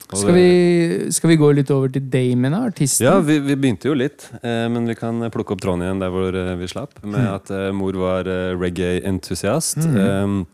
Skal 0.06 0.34
vi, 0.34 1.08
skal 1.12 1.32
vi 1.32 1.38
gå 1.42 1.48
litt 1.58 1.72
over 1.74 1.90
til 1.90 2.04
Damon, 2.14 2.54
artisten? 2.54 3.08
Ja, 3.08 3.18
vi, 3.26 3.40
vi 3.42 3.56
begynte 3.58 3.90
jo 3.90 3.96
litt, 3.98 4.28
eh, 4.42 4.68
men 4.70 4.86
vi 4.90 4.96
kan 4.98 5.24
plukke 5.34 5.56
opp 5.56 5.64
tråden 5.64 5.82
igjen 5.86 6.04
der 6.04 6.14
hvor 6.14 6.38
eh, 6.38 6.52
vi 6.60 6.70
slapp. 6.70 7.00
Med 7.02 7.26
at 7.26 7.50
eh, 7.54 7.72
mor 7.74 7.98
var 7.98 8.30
eh, 8.30 8.54
reggae-entusiast. 8.60 9.82
Mm. 9.82 9.96
-hmm. 9.98 10.46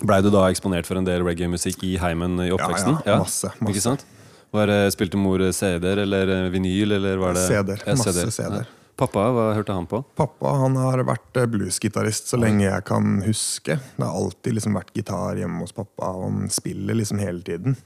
Blei 0.00 0.22
du 0.22 0.30
da 0.30 0.46
eksponert 0.48 0.86
for 0.86 0.96
en 0.96 1.04
del 1.04 1.24
reggae-musikk 1.26 1.82
i 1.84 1.96
heimen 2.00 2.38
i 2.40 2.50
oppveksten? 2.54 3.00
Ja, 3.04 3.12
ja, 3.12 3.18
masse, 3.18 3.50
masse. 3.58 3.70
Ikke 3.74 3.82
sant? 3.82 4.06
Var, 4.50 4.66
det- 4.66 4.92
spilte 4.94 5.16
mor 5.16 5.38
CD-er 5.52 5.98
eller 6.06 6.50
vinyl, 6.50 6.92
eller 6.92 7.16
var 7.18 7.34
det 7.34 7.48
CD-er. 7.48 7.82
Ja, 7.86 7.94
Masse 7.94 8.30
CD-er. 8.30 8.64
Ja. 8.64 8.76
Pappa, 8.96 9.30
hva 9.32 9.54
hørte 9.56 9.72
han 9.72 9.86
på? 9.86 10.02
Pappa 10.16 10.50
han 10.60 10.76
har 10.76 11.00
vært 11.08 11.38
bluesgitarist 11.48 12.28
så 12.28 12.36
lenge 12.36 12.66
jeg 12.66 12.84
kan 12.84 13.22
huske. 13.24 13.78
Det 13.96 14.04
har 14.04 14.12
alltid 14.12 14.54
liksom 14.54 14.74
vært 14.76 14.92
gitar 14.94 15.36
hjemme 15.40 15.60
hos 15.64 15.72
pappa, 15.72 16.10
og 16.12 16.26
han 16.26 16.50
spiller 16.52 16.94
liksom 16.94 17.18
hele 17.18 17.40
tiden. 17.42 17.76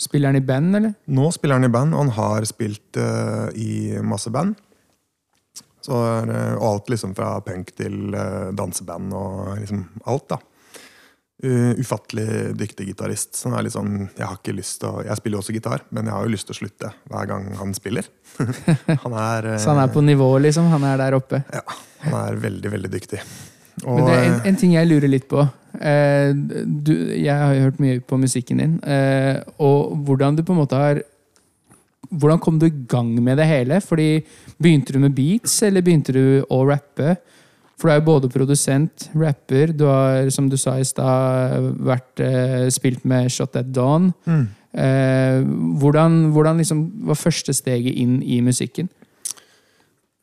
Spiller 0.00 0.32
han 0.32 0.36
i 0.36 0.44
band, 0.44 0.76
eller? 0.76 0.94
Nå 1.14 1.28
spiller 1.32 1.60
han 1.60 1.68
i 1.68 1.72
band, 1.72 1.94
og 1.94 2.06
han 2.06 2.14
har 2.16 2.46
spilt 2.50 2.98
uh, 2.98 3.48
i 3.54 3.94
masse 4.02 4.32
band. 4.34 4.56
Så, 5.84 5.92
eh, 6.24 6.54
og 6.56 6.64
alt 6.64 6.90
liksom 6.94 7.12
fra 7.16 7.36
punk 7.44 7.74
til 7.76 8.14
uh, 8.16 8.50
danseband 8.56 9.12
og 9.16 9.54
liksom 9.60 9.84
alt, 10.08 10.32
da. 10.32 10.38
Uh, 11.44 11.74
ufattelig 11.76 12.54
dyktig 12.56 12.86
gitarist. 12.88 13.34
Så 13.36 13.50
han 13.50 13.58
er 13.58 13.66
litt 13.66 13.74
sånn, 13.74 14.06
jeg 14.14 14.24
har 14.24 14.38
ikke 14.38 14.54
lyst 14.56 14.80
til 14.80 14.88
å, 14.88 15.02
jeg 15.04 15.20
spiller 15.20 15.36
jo 15.36 15.42
også 15.44 15.56
gitar, 15.56 15.84
men 15.92 16.08
jeg 16.08 16.16
har 16.16 16.24
jo 16.24 16.32
lyst 16.32 16.48
til 16.48 16.56
å 16.56 16.60
slutte 16.62 16.92
hver 17.12 17.28
gang 17.28 17.50
han 17.58 17.74
spiller. 17.76 18.08
han 19.04 19.18
er, 19.26 19.50
eh, 19.52 19.58
Så 19.62 19.74
han 19.74 19.82
er 19.82 19.92
på 19.92 20.04
nivå, 20.04 20.30
liksom? 20.46 20.70
Han 20.72 20.86
er 20.88 21.02
der 21.04 21.18
oppe? 21.18 21.42
ja, 21.52 21.64
han 22.06 22.16
er 22.22 22.40
veldig, 22.46 22.72
veldig 22.78 22.92
dyktig. 22.96 23.20
Og, 23.82 23.98
Men 23.98 24.06
det 24.06 24.14
er 24.14 24.24
en, 24.24 24.38
eh, 24.38 24.48
en 24.50 24.56
ting 24.60 24.74
jeg 24.76 24.88
lurer 24.90 25.10
litt 25.10 25.26
på. 25.30 25.42
Eh, 25.74 26.30
du, 26.86 26.92
jeg 27.18 27.34
har 27.34 27.54
jo 27.56 27.66
hørt 27.66 27.82
mye 27.82 27.98
på 28.00 28.18
musikken 28.20 28.62
din. 28.62 28.78
Eh, 28.86 29.40
og 29.58 29.96
hvordan 30.06 30.38
du 30.38 30.44
på 30.46 30.54
en 30.54 30.62
måte 30.62 30.78
har 30.78 31.02
Hvordan 32.14 32.38
kom 32.38 32.58
du 32.60 32.66
i 32.68 32.84
gang 32.86 33.08
med 33.24 33.40
det 33.40 33.46
hele? 33.48 33.80
Fordi 33.82 34.22
Begynte 34.60 34.92
du 34.92 35.00
med 35.02 35.16
beats, 35.16 35.62
eller 35.66 35.82
begynte 35.82 36.12
du 36.14 36.44
å 36.52 36.60
rappe? 36.68 37.16
For 37.74 37.88
du 37.88 37.92
er 37.92 37.98
jo 37.98 38.06
både 38.06 38.30
produsent, 38.30 39.08
rapper, 39.18 39.72
du 39.74 39.86
har, 39.88 40.28
som 40.30 40.46
du 40.48 40.54
sa 40.60 40.76
i 40.78 40.86
stad, 40.86 41.72
vært 41.82 42.22
eh, 42.22 42.68
spilt 42.70 43.02
med 43.08 43.32
Shot 43.34 43.56
at 43.56 43.72
Dawn. 43.74 44.12
mm. 44.26 44.44
Eh, 44.74 45.44
hvordan 45.78 46.32
hvordan 46.34 46.58
liksom 46.58 46.80
var 47.06 47.14
første 47.14 47.52
steget 47.54 47.94
inn 47.94 48.16
i 48.22 48.40
musikken? 48.42 48.88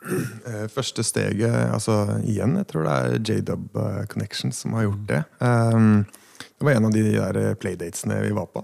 Eh, 0.01 0.65
Første 0.71 1.03
steget 1.05 1.53
altså 1.53 2.17
Igjen, 2.25 2.55
jeg 2.57 2.67
tror 2.71 2.87
det 2.87 2.95
er 2.95 3.19
J-Dub 3.19 3.77
eh, 3.77 4.01
Connections 4.09 4.63
som 4.63 4.73
har 4.77 4.87
gjort 4.87 5.05
det. 5.09 5.21
Um, 5.39 6.03
det 6.57 6.65
var 6.65 6.77
en 6.77 6.87
av 6.89 6.95
de 6.95 7.03
der 7.05 7.37
eh, 7.41 7.53
playdatesene 7.57 8.17
vi 8.23 8.33
var 8.37 8.49
på. 8.53 8.63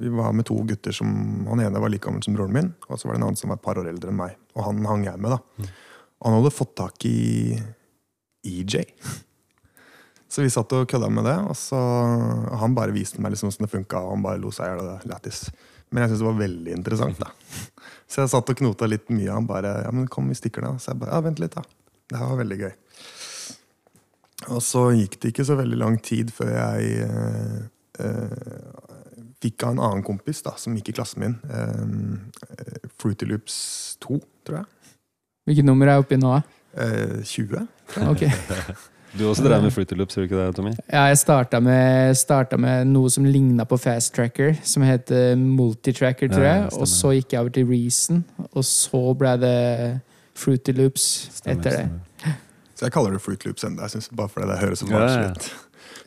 Vi 0.00 0.12
var 0.16 0.32
med 0.36 0.48
to 0.48 0.56
gutter 0.68 0.96
som 0.96 1.10
Han 1.50 1.60
ene 1.64 1.82
var 1.82 1.92
like 1.92 2.04
gammel 2.04 2.24
som 2.24 2.36
broren 2.36 2.56
min, 2.56 2.72
og 2.88 3.00
så 3.00 3.08
var 3.08 3.16
det 3.16 3.22
en 3.22 3.28
annen 3.28 3.40
som 3.40 3.52
var 3.52 3.60
et 3.60 3.66
par 3.66 3.80
år 3.80 3.90
eldre 3.92 4.12
enn 4.12 4.20
meg. 4.22 4.36
Og 4.56 4.64
han 4.64 4.84
hang 4.88 5.06
jeg 5.08 5.20
med, 5.20 5.36
da. 5.36 5.70
Han 6.24 6.38
hadde 6.38 6.56
fått 6.56 6.76
tak 6.80 7.08
i 7.08 7.56
EJ. 8.46 8.82
Så 10.32 10.42
vi 10.42 10.50
satt 10.50 10.72
og 10.74 10.88
kødda 10.90 11.06
med 11.08 11.24
det, 11.24 11.36
og 11.48 11.54
så 11.56 11.78
han 12.60 12.74
bare 12.74 12.92
viste 12.92 13.22
meg 13.22 13.30
liksom 13.32 13.46
hvordan 13.46 13.62
det 13.62 13.70
funka, 13.72 14.00
og 14.02 14.16
han 14.16 14.24
bare 14.24 14.40
lo 14.42 14.50
seg 14.52 14.66
i 14.66 14.72
hjel 14.72 14.80
av 14.82 15.04
lættis. 15.06 15.44
Men 15.88 16.02
jeg 16.02 16.10
syntes 16.10 16.24
det 16.24 16.26
var 16.26 16.40
veldig 16.40 16.74
interessant, 16.74 17.20
da. 17.22 17.30
Så 18.06 18.22
jeg 18.22 18.32
satt 18.32 18.50
og 18.52 18.58
knota 18.58 18.88
litt 18.88 19.08
mye. 19.10 19.32
Han 19.34 19.48
bare 19.48 19.72
ja, 19.84 19.92
men 19.94 20.06
kom, 20.10 20.28
vi 20.30 20.38
stikker 20.38 20.62
da'. 20.62 20.76
Så 20.78 20.92
jeg 20.92 21.00
bare 21.02 21.14
ja, 21.16 21.24
vent 21.26 21.42
litt, 21.42 21.56
da. 21.56 21.62
Det 22.06 22.20
her 22.20 22.30
var 22.30 22.40
veldig 22.42 22.58
gøy. 22.60 22.74
Og 24.54 24.62
så 24.62 24.82
gikk 24.94 25.18
det 25.22 25.32
ikke 25.32 25.46
så 25.48 25.56
veldig 25.58 25.78
lang 25.80 25.96
tid 26.04 26.30
før 26.34 26.52
jeg 26.52 27.06
eh, 27.06 27.60
eh, 28.04 28.82
fikk 29.42 29.64
av 29.66 29.74
en 29.74 29.82
annen 29.88 30.04
kompis 30.06 30.42
da, 30.46 30.54
som 30.60 30.76
gikk 30.76 30.92
i 30.92 30.96
klassen 31.00 31.24
min. 31.24 31.38
Eh, 31.50 32.90
Fruity 33.00 33.26
Loops 33.26 33.56
2, 34.04 34.20
tror 34.46 34.60
jeg. 34.60 34.92
Hvilket 35.46 35.66
nummer 35.66 35.90
er 35.90 36.02
oppi 36.02 36.18
nå? 36.20 36.36
da? 36.36 36.42
Eh, 36.84 37.22
20. 37.24 37.66
Ok. 38.06 38.28
Du 39.18 39.24
også 39.30 39.44
drev 39.46 39.62
med 39.64 39.72
Fruity 39.72 39.94
Loops, 39.96 40.14
gjorde 40.14 40.28
du 40.28 40.34
ikke 40.34 40.46
det, 40.46 40.56
Tommy? 40.56 40.72
Ja, 40.92 41.04
jeg 41.10 41.18
starta 41.18 41.60
med, 41.64 42.16
starta 42.18 42.58
med 42.60 42.86
noe 42.90 43.10
som 43.12 43.24
ligna 43.24 43.64
på 43.68 43.78
Fast 43.80 44.12
Tracker, 44.16 44.56
som 44.66 44.82
heter 44.84 45.36
Multitracker, 45.40 46.28
tror 46.32 46.44
jeg. 46.44 46.64
Ja, 46.66 46.80
og 46.80 46.88
så 46.90 47.14
gikk 47.16 47.32
jeg 47.32 47.40
over 47.40 47.54
til 47.56 47.66
Reason, 47.70 48.24
og 48.52 48.64
så 48.68 49.00
ble 49.18 49.36
det 49.40 50.00
Fruity 50.36 50.74
Loops 50.76 51.06
Stemmer, 51.38 51.60
etter 51.62 51.70
det. 51.70 51.86
stemmer. 51.86 52.36
Så 52.76 52.84
jeg 52.84 52.92
kaller 52.92 53.14
det 53.16 53.22
Fruit 53.24 53.44
Loops 53.48 53.64
ennå. 53.64 53.86
Bare 54.18 54.28
fordi 54.28 54.46
det 54.50 54.58
høres 54.60 54.78
så 54.82 54.86
Ja, 54.90 54.98
ja. 55.00 55.30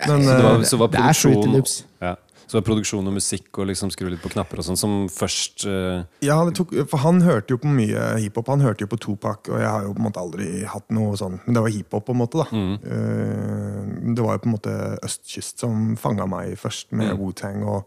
Men 0.07 0.21
Så 0.23 0.35
det 0.37 0.43
var, 0.43 0.59
eh, 0.59 0.63
så 0.69 0.77
var 0.77 0.87
Det 0.93 0.99
er 1.01 1.13
Fruity 1.17 1.49
Loops. 1.55 1.85
ja. 2.01 2.13
Så 2.49 2.61
produksjon 2.65 3.05
og 3.05 3.13
musikk 3.13 3.59
og 3.61 3.67
liksom 3.69 3.91
skru 3.93 4.07
litt 4.09 4.23
på 4.23 4.31
knapper 4.33 4.61
og 4.61 4.65
sånn 4.65 4.79
som 4.79 4.93
først 5.13 5.67
uh... 5.69 6.01
Ja, 6.25 6.39
det 6.47 6.55
tok, 6.57 6.71
for 6.89 7.03
han 7.03 7.21
hørte 7.21 7.53
jo 7.53 7.59
på 7.61 7.69
mye 7.69 8.07
hiphop. 8.23 8.49
Han 8.49 8.63
hørte 8.65 8.85
jo 8.85 8.89
på 8.89 8.97
Tupac, 9.05 9.45
og 9.51 9.61
jeg 9.61 9.69
har 9.69 9.85
jo 9.85 9.93
på 9.93 10.01
en 10.01 10.07
måte 10.07 10.23
aldri 10.23 10.47
hatt 10.65 10.89
noe 10.95 11.13
sånn 11.19 11.37
Men 11.45 11.57
det 11.59 11.63
var 11.65 11.75
hiphop, 11.75 12.07
på 12.07 12.15
en 12.15 12.21
måte. 12.23 12.41
da 12.41 12.47
mm. 12.49 12.73
Uh, 12.89 14.13
Det 14.17 14.25
var 14.25 14.37
jo 14.37 14.43
på 14.43 14.49
en 14.49 14.55
måte 14.55 14.75
østkyst 15.05 15.61
som 15.61 15.93
fanga 16.01 16.25
meg 16.29 16.57
først, 16.59 16.89
med 16.91 17.13
Mm. 17.13 17.19
Wu-Tang 17.21 17.63
og, 17.69 17.85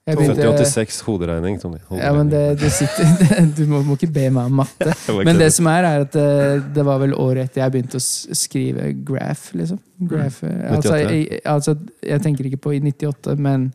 Jeg 0.10 0.18
Født 0.18 0.26
Født 0.26 0.40
i 0.40 0.42
begynte- 0.42 0.66
86, 0.66 1.00
hoderegning, 1.06 1.58
Tommy. 1.62 1.78
Ja, 2.00 2.12
men 2.16 2.30
det, 2.32 2.44
det 2.62 2.72
sitter, 2.74 3.10
Du 3.58 3.66
må, 3.70 3.82
må 3.86 3.98
ikke 4.00 4.10
be 4.16 4.24
meg 4.34 4.50
om 4.50 4.56
matte. 4.64 4.94
Men 5.28 5.38
det 5.38 5.52
som 5.54 5.68
er, 5.70 5.86
er 5.86 6.06
at 6.08 6.16
eh, 6.18 6.64
det 6.76 6.86
var 6.88 7.02
vel 7.04 7.14
året 7.14 7.50
etter 7.50 7.62
jeg 7.62 7.76
begynte 7.76 8.00
å 8.00 8.06
skrive 8.40 8.90
graph, 9.06 9.52
liksom. 9.60 9.78
Graph, 10.10 10.40
eh, 10.48 10.64
altså, 10.74 10.96
jeg, 11.04 11.42
altså, 11.46 11.76
jeg 12.02 12.24
tenker 12.26 12.50
ikke 12.50 12.62
på 12.64 12.74
i 12.78 12.82
98, 12.82 13.38
men 13.38 13.70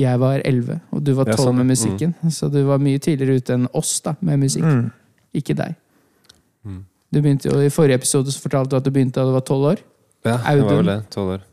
jeg 0.00 0.18
var 0.20 0.42
11, 0.48 0.80
og 0.90 1.04
du 1.04 1.12
var 1.14 1.30
Ja, 1.30 1.36
12 1.36 1.44
sånn, 1.44 1.60
med 1.60 1.68
mm. 1.68 1.72
musikken. 1.76 2.16
Så 2.32 2.50
du 2.50 2.62
var 2.66 2.82
mye 2.82 2.98
tidligere 2.98 3.38
ute 3.38 3.54
enn 3.58 3.68
oss 3.78 3.94
da, 4.02 4.16
med 4.26 4.42
musikk. 4.42 4.66
Mm. 4.66 4.90
Ikke 5.38 5.54
deg. 5.58 5.78
Mm. 6.66 6.82
Du 7.12 7.20
begynte 7.20 7.50
jo, 7.50 7.60
I 7.60 7.70
forrige 7.70 8.00
episode 8.00 8.32
så 8.32 8.42
fortalte 8.42 8.72
du 8.72 8.80
at 8.80 8.86
du 8.88 8.90
begynte 8.94 9.20
da 9.20 9.28
du 9.28 9.36
var 9.36 9.44
12 9.46 9.70
år. 9.74 9.82
Ja, 10.22 10.38
jeg 10.46 10.62
var 10.62 10.76
vel 10.78 10.86
det. 10.86 11.00
Tolv 11.10 11.32
år. 11.34 11.46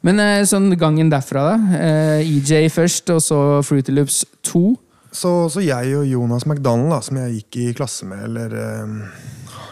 Mm. 0.00 0.06
Men 0.08 0.20
eh, 0.24 0.44
sånn 0.48 0.70
gangen 0.80 1.10
derfra, 1.12 1.42
da. 1.52 1.80
Eh, 1.80 2.20
EJ 2.24 2.70
først, 2.72 3.10
og 3.12 3.20
så 3.24 3.40
Fruity 3.66 3.92
Loops 3.92 4.24
2. 4.48 4.62
Så, 5.12 5.32
så 5.50 5.62
jeg 5.64 5.96
og 5.98 6.06
Jonas 6.06 6.46
McDonald, 6.46 6.92
da, 6.94 7.00
som 7.04 7.18
jeg 7.18 7.40
gikk 7.40 7.58
i 7.60 7.74
klasse 7.74 8.06
med 8.06 8.22
eller 8.28 8.54
eh, 8.54 8.92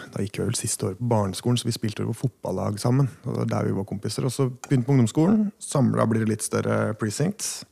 Da 0.09 0.23
gikk 0.25 0.39
jeg 0.39 0.49
vel 0.49 0.57
siste 0.57 0.89
år 0.89 0.97
på 0.99 1.07
barneskolen, 1.09 1.57
så 1.57 1.67
vi 1.69 1.73
spilte 1.75 2.05
på 2.05 2.17
fotballag 2.17 2.79
sammen. 2.81 3.09
Og 3.29 3.43
der 3.49 3.67
vi 3.67 3.75
var 3.77 3.87
kompiser. 3.89 4.25
Og 4.25 4.33
så 4.33 4.49
begynte 4.49 4.87
på 4.87 4.95
ungdomsskolen. 4.95 5.49
Samla 5.61 6.07
blir 6.09 6.25
det 6.25 6.33
litt 6.33 6.45
større 6.45 6.95
precincts. 6.99 7.63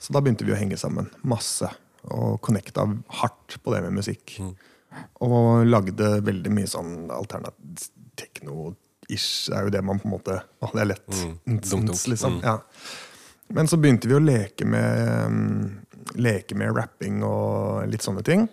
Så 0.00 0.14
da 0.16 0.22
begynte 0.24 0.46
vi 0.48 0.54
å 0.54 0.58
henge 0.58 0.80
sammen. 0.80 1.10
Masse. 1.28 1.68
Og 2.16 2.40
connecta 2.42 2.88
hardt 3.20 3.58
på 3.62 3.74
det 3.74 3.82
med 3.84 4.00
musikk. 4.00 4.38
Og 5.24 5.68
lagde 5.68 6.14
veldig 6.24 6.54
mye 6.56 6.72
sånn 6.72 7.12
alternativ 7.12 7.90
tekno-ish. 9.12 9.52
er 9.52 9.64
jo 9.64 9.70
det 9.70 9.82
man 9.84 9.98
på 9.98 10.08
en 10.08 10.14
måte 10.16 10.42
Å, 10.60 10.70
det 10.72 10.80
er 10.80 10.90
lett. 10.92 11.08
Mm. 11.08 11.38
Dunk, 11.60 11.86
dunk. 11.86 12.06
liksom. 12.08 12.38
Mm. 12.38 12.44
Ja. 12.44 12.58
Men 13.52 13.68
så 13.68 13.76
begynte 13.76 14.08
vi 14.08 14.14
å 14.16 14.22
leke 14.22 14.64
med, 14.64 15.28
mm, 15.28 16.14
leke 16.16 16.54
med 16.54 16.74
rapping 16.76 17.22
og 17.22 17.86
litt 17.90 18.02
sånne 18.02 18.22
ting. 18.24 18.48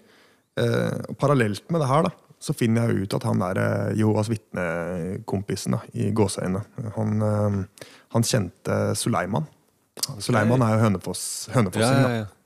Eh, 0.59 0.97
og 1.07 1.17
parallelt 1.17 1.69
med 1.71 1.81
det 1.81 1.87
her 1.87 2.03
da, 2.03 2.11
så 2.39 2.53
finner 2.53 2.89
jeg 2.89 3.05
ut 3.05 3.13
at 3.15 3.23
han 3.23 3.39
der 3.39 3.61
eh, 3.61 3.93
Jehovas 3.99 4.29
vitne-kompisen 4.29 5.77
i 5.93 6.09
gåseøynene, 6.11 6.91
han, 6.97 7.21
eh, 7.23 7.87
han 8.15 8.27
kjente 8.27 8.81
Suleiman. 8.99 9.47
Suleiman 10.19 10.61
er 10.65 10.75
jo 10.75 10.83
Hønefoss, 10.87 11.23
Ja, 11.53 11.63
ja, 11.63 11.93
ja, 11.93 12.25
da 12.25 12.39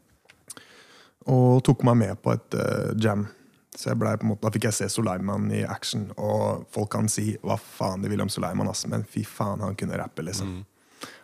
og 1.32 1.62
tok 1.64 1.84
meg 1.88 1.96
med 2.02 2.20
på 2.24 2.34
et 2.36 2.58
uh, 2.60 2.92
jam. 3.00 3.28
Så 3.76 3.96
ble 3.98 4.14
måte, 4.22 4.44
Da 4.46 4.52
fikk 4.54 4.68
jeg 4.70 4.78
se 4.78 4.90
Suleiman 4.92 5.50
i 5.52 5.64
action, 5.66 6.12
og 6.18 6.68
folk 6.74 6.92
kan 6.94 7.10
si 7.10 7.34
hva 7.42 7.58
faen 7.58 8.04
de 8.04 8.12
vil 8.12 8.22
om 8.22 8.30
Suleiman, 8.30 8.70
ass, 8.70 8.86
men 8.88 9.06
fy 9.10 9.26
faen, 9.26 9.64
han 9.66 9.76
kunne 9.80 9.98
rappe, 9.98 10.26
liksom. 10.26 10.60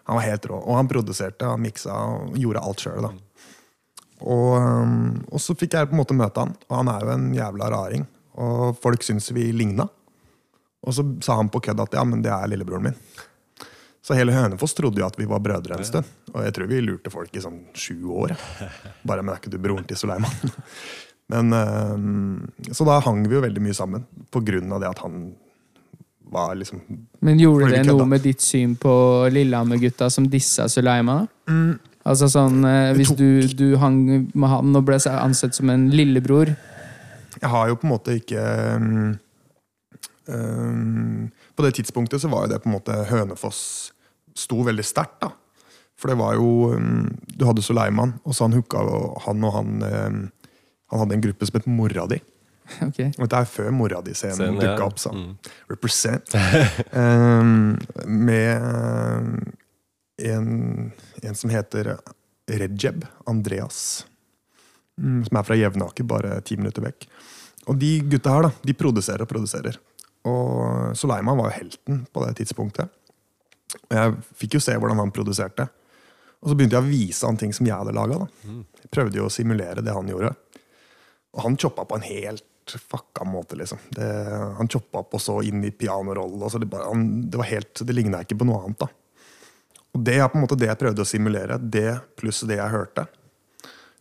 Han 0.09 0.17
var 0.17 0.25
helt 0.25 0.45
rå. 0.49 0.57
Og 0.57 0.75
han 0.75 0.87
produserte, 0.89 1.45
han 1.45 1.61
miksa 1.61 1.93
og 1.93 2.37
gjorde 2.41 2.63
alt 2.65 2.81
sjøl. 2.81 3.09
Og, 4.19 4.55
um, 4.57 5.19
og 5.29 5.39
så 5.43 5.53
fikk 5.55 5.77
jeg 5.77 5.91
på 5.91 5.95
en 5.95 6.01
måte 6.01 6.17
møte 6.17 6.41
han, 6.41 6.55
og 6.67 6.75
han 6.81 6.89
er 6.91 7.05
jo 7.05 7.13
en 7.13 7.27
jævla 7.37 7.69
raring. 7.75 8.07
Og 8.39 8.79
folk 8.81 9.05
syntes 9.05 9.29
vi 9.35 9.51
ligna. 9.53 9.85
Og 10.81 10.95
så 10.95 11.05
sa 11.23 11.37
han 11.39 11.51
på 11.51 11.61
kødd 11.63 11.83
at 11.83 11.93
ja, 11.99 12.05
men 12.07 12.23
det 12.25 12.31
er 12.33 12.49
lillebroren 12.49 12.89
min. 12.89 12.97
Så 14.01 14.15
hele 14.17 14.33
Hønefoss 14.33 14.73
trodde 14.73 15.01
jo 15.01 15.05
at 15.05 15.17
vi 15.19 15.27
var 15.29 15.41
brødre 15.43 15.77
en 15.77 15.85
stund. 15.85 16.07
Og 16.33 16.41
jeg 16.41 16.55
tror 16.55 16.69
vi 16.71 16.81
lurte 16.81 17.11
folk 17.13 17.35
i 17.35 17.43
sånn 17.43 17.59
sju 17.77 18.09
år. 18.15 18.33
Bare 19.05 19.21
men 19.21 19.35
er 19.35 19.41
ikke 19.41 19.51
du 19.53 19.59
broren 19.61 19.85
til 19.85 19.99
Suleiman? 19.99 20.53
Men, 21.29 21.53
eh, 21.53 22.73
så 22.73 22.87
da 22.87 22.99
hang 23.05 23.21
vi 23.27 23.37
jo 23.37 23.43
veldig 23.45 23.61
mye 23.61 23.77
sammen, 23.77 24.05
på 24.33 24.41
grunn 24.45 24.71
av 24.73 24.81
det 24.81 24.89
at 24.89 25.03
han 25.05 25.29
var 26.29 26.55
liksom 26.55 26.81
Men 27.25 27.39
gjorde 27.41 27.71
det 27.73 27.83
noe 27.87 28.05
med 28.09 28.21
ditt 28.25 28.41
syn 28.41 28.75
på 28.77 28.91
Lillehammer-gutta 29.33 30.09
som 30.13 30.27
dissa 30.29 30.67
Suleima? 30.69 31.23
Mm. 31.49 31.79
Altså 32.09 32.29
sånn, 32.31 32.63
eh, 32.65 32.93
Hvis 32.97 33.13
du, 33.17 33.41
du 33.57 33.77
hang 33.81 34.01
med 34.33 34.49
han 34.49 34.75
og 34.77 34.85
ble 34.87 34.99
ansett 35.13 35.57
som 35.57 35.69
en 35.73 35.89
lillebror 35.93 36.53
Jeg 37.39 37.49
har 37.53 37.69
jo 37.69 37.77
på 37.79 37.87
en 37.87 37.93
måte 37.93 38.17
ikke 38.19 38.45
um, 40.29 41.29
På 41.55 41.65
det 41.65 41.75
tidspunktet 41.79 42.21
så 42.21 42.31
var 42.31 42.45
jo 42.45 42.53
det 42.53 42.61
på 42.63 42.71
en 42.71 42.77
måte 42.77 42.97
Hønefoss 43.09 43.61
sto 44.37 44.61
veldig 44.63 44.85
sterkt, 44.85 45.17
da. 45.25 45.33
For 45.99 46.13
det 46.13 46.19
var 46.21 46.37
jo 46.37 46.75
um, 46.77 47.09
Du 47.35 47.43
hadde 47.49 47.65
Suleiman, 47.65 48.15
og 48.23 48.37
så 48.37 48.47
han 48.47 48.55
hooka 48.55 48.85
han 49.25 49.43
og 49.43 49.55
han 49.57 49.73
um, 49.83 50.21
Han 50.89 51.03
hadde 51.03 51.17
en 51.17 51.23
gruppe 51.27 51.47
som 51.47 51.59
het 51.59 51.69
Mora 51.69 52.09
di. 52.11 52.19
Okay. 52.85 53.09
Og 53.17 53.25
dette 53.25 53.39
er 53.41 53.47
før 53.49 53.71
Mora 53.73 53.97
di-scenen 54.05 54.59
dukka 54.59 54.75
ja. 54.75 54.85
opp. 54.85 54.99
Så. 55.01 55.09
Mm. 55.09 55.31
Represent. 55.71 56.35
um, 56.93 57.79
med 58.27 58.61
um, 58.61 59.31
en, 60.21 60.91
en 61.23 61.35
som 61.35 61.49
heter 61.49 61.95
Rejeb 62.49 63.05
Andreas. 63.25 64.05
Mm, 65.01 65.23
som 65.25 65.39
er 65.39 65.47
fra 65.47 65.57
Jevnaker, 65.57 66.05
bare 66.05 66.41
ti 66.45 66.59
minutter 66.59 66.83
vekk. 66.83 67.07
Og 67.69 67.77
de 67.79 67.91
gutta 68.09 68.35
her, 68.35 68.47
da, 68.49 68.53
de 68.65 68.75
produserer 68.77 69.23
og 69.25 69.31
produserer. 69.31 69.79
Og 70.27 70.95
Soleiman 70.97 71.37
var 71.39 71.51
jo 71.51 71.57
helten 71.59 72.01
på 72.11 72.25
det 72.25 72.35
tidspunktet. 72.41 72.91
Og 73.87 73.93
jeg 73.95 74.15
fikk 74.41 74.57
jo 74.57 74.63
se 74.63 74.75
hvordan 74.75 74.99
han 74.99 75.13
produserte. 75.15 75.69
Og 76.39 76.51
så 76.51 76.55
begynte 76.57 76.77
jeg 76.77 76.85
å 76.85 76.89
vise 76.89 77.27
han 77.27 77.39
ting 77.39 77.53
som 77.55 77.67
jeg 77.67 77.75
hadde 77.75 77.95
laga. 77.95 78.21
Jeg 78.79 78.91
prøvde 78.95 79.19
jo 79.19 79.27
å 79.27 79.33
simulere 79.33 79.83
det 79.85 79.95
han 79.95 80.09
gjorde. 80.09 80.33
Og 81.35 81.43
han 81.45 81.57
choppa 81.61 81.85
på 81.85 81.99
en 81.99 82.07
helt 82.07 82.45
fucka 82.69 83.25
måte, 83.25 83.57
liksom. 83.57 83.81
Det, 83.95 84.05
han 84.57 84.69
choppa 84.69 85.01
opp 85.03 85.15
og 85.17 85.21
så 85.21 85.39
inn 85.45 85.63
i 85.65 85.71
pianorollen. 85.73 86.41
og 86.41 86.51
så 86.51 86.61
Det, 86.61 86.69
bare, 86.69 86.89
han, 86.89 87.29
det 87.29 87.37
var 87.41 87.49
helt, 87.49 87.81
det 87.85 87.95
ligna 87.97 88.21
ikke 88.25 88.37
på 88.39 88.49
noe 88.49 88.63
annet. 88.65 88.85
da. 88.85 88.89
Og 89.97 90.03
det 90.05 90.19
er 90.19 90.29
på 90.29 90.37
en 90.37 90.45
måte 90.45 90.57
det 90.59 90.69
jeg 90.69 90.81
prøvde 90.83 91.01
å 91.01 91.07
simulere. 91.07 91.57
Det 91.57 91.97
pluss 92.19 92.43
det 92.49 92.59
jeg 92.59 92.73
hørte. 92.73 93.07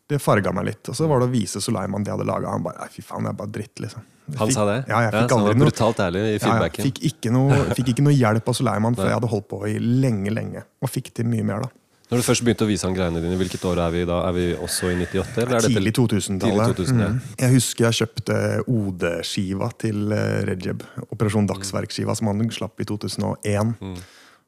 Det 0.08 0.20
farga 0.20 0.52
meg 0.56 0.70
litt. 0.70 0.88
Og 0.88 0.96
så 0.96 1.08
var 1.08 1.20
det 1.20 1.28
å 1.28 1.32
vise 1.32 1.60
Suleiman 1.64 2.04
det 2.04 2.12
jeg 2.12 2.18
hadde 2.18 2.28
laga. 2.28 2.52
Han 2.52 2.64
bare 2.64 2.88
fy 2.92 3.04
faen, 3.04 3.24
det 3.24 3.32
er 3.32 3.40
bare 3.40 3.52
dritt, 3.56 3.80
liksom. 3.84 4.04
Fikk, 4.28 4.38
Han 4.42 4.52
sa 4.52 4.64
det? 4.68 4.76
Ja, 4.88 5.00
jeg 5.06 5.12
fikk 5.14 5.32
han 5.32 5.42
aldri 5.42 5.56
noe 5.56 5.68
brutalt 5.70 6.00
ærlig 6.04 6.22
i 6.26 6.32
ja, 6.36 6.54
jeg 6.66 6.84
fikk, 6.84 6.98
ikke 7.08 7.32
noe, 7.32 7.58
fikk 7.78 7.92
ikke 7.94 8.04
noe 8.04 8.16
hjelp 8.16 8.48
av 8.52 8.56
Suleiman 8.56 8.96
for 8.96 9.08
jeg 9.08 9.16
hadde 9.16 9.30
holdt 9.32 9.48
på 9.52 9.60
i 9.68 9.78
lenge, 9.80 10.32
lenge. 10.32 10.64
Og 10.84 10.92
fikk 10.92 11.12
til 11.16 11.28
mye 11.28 11.46
mer, 11.48 11.64
da. 11.64 11.77
Når 12.08 12.22
du 12.22 12.24
først 12.24 12.44
begynte 12.44 12.64
å 12.64 12.68
vise 12.70 12.86
han 12.88 12.94
greiene 12.96 13.20
dine, 13.20 13.36
hvilket 13.36 13.64
år 13.68 13.82
er 13.84 13.90
vi 13.92 14.04
da? 14.08 14.22
Er 14.30 14.36
vi 14.36 14.44
også 14.56 14.88
i 14.88 14.94
98? 14.96 15.42
Eller 15.42 15.58
er 15.58 15.66
Tidlig 15.66 15.92
2000-tallet. 15.98 16.70
Tidlig 16.72 16.86
2000, 16.88 17.02
ja. 17.04 17.08
Mm. 17.12 17.18
Jeg 17.42 17.54
husker 17.56 17.84
jeg 17.84 17.98
kjøpte 17.98 18.38
OD-skiva 18.74 19.68
til 19.84 20.14
eh, 20.16 20.38
Rejeb. 20.48 20.86
Operasjon 21.12 21.50
Dagsverk-skiva 21.50 22.16
som 22.16 22.30
han 22.32 22.48
slapp 22.54 22.80
i 22.80 22.88
2001. 22.88 23.74
Mm. 23.84 23.98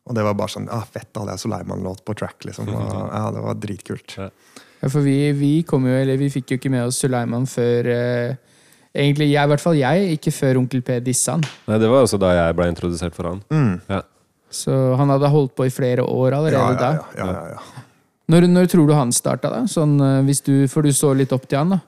Og 0.09 0.16
det 0.16 0.25
var 0.25 0.38
bare 0.40 0.55
sånn 0.57 0.70
ah, 0.73 0.87
Fett, 0.88 1.11
da 1.12 1.23
hadde 1.23 1.37
jeg 1.37 1.44
Suleiman-låt 1.44 2.01
på 2.09 2.16
track. 2.16 2.49
liksom. 2.49 2.70
Og, 2.77 2.94
ja, 2.96 3.25
Det 3.37 3.44
var 3.44 3.61
dritkult. 3.61 4.16
Ja. 4.16 4.31
Ja, 4.81 4.88
for 4.88 5.05
vi, 5.05 5.18
vi 5.37 5.51
kom 5.68 5.85
jo, 5.85 5.92
eller 5.92 6.16
vi 6.16 6.31
fikk 6.33 6.55
jo 6.55 6.57
ikke 6.57 6.70
med 6.73 6.87
oss 6.88 7.03
Suleiman 7.03 7.44
før 7.44 7.90
eh, 7.92 8.38
Egentlig, 8.90 9.29
jeg, 9.31 9.46
i 9.46 9.51
hvert 9.53 9.62
fall 9.62 9.77
jeg, 9.79 10.16
ikke 10.16 10.33
før 10.35 10.59
Onkel 10.64 10.81
P 10.83 10.96
dissa 11.07 11.37
han. 11.37 11.44
Nei, 11.68 11.77
Det 11.79 11.90
var 11.92 12.03
også 12.03 12.18
da 12.18 12.33
jeg 12.35 12.57
ble 12.59 12.66
introdusert 12.73 13.14
for 13.14 13.29
han. 13.29 13.42
Mm. 13.53 13.77
Ja. 13.87 14.01
Så 14.50 14.74
han 14.98 15.12
hadde 15.12 15.30
holdt 15.30 15.54
på 15.58 15.68
i 15.68 15.72
flere 15.72 16.02
år 16.02 16.34
allerede 16.40 16.74
ja, 16.74 16.80
da. 16.80 16.90
ja, 17.16 17.28
ja, 17.30 17.44
ja. 17.54 17.86
Når, 18.30 18.46
når 18.50 18.68
tror 18.70 18.86
du 18.86 18.94
han 18.94 19.12
starta, 19.14 19.50
da? 19.50 19.64
Sånn, 19.70 19.96
eh, 20.02 20.20
hvis 20.26 20.42
du, 20.46 20.54
for 20.70 20.86
du 20.86 20.92
så 20.94 21.12
litt 21.18 21.32
opp 21.34 21.48
til 21.50 21.58
han, 21.62 21.76
da. 21.76 21.80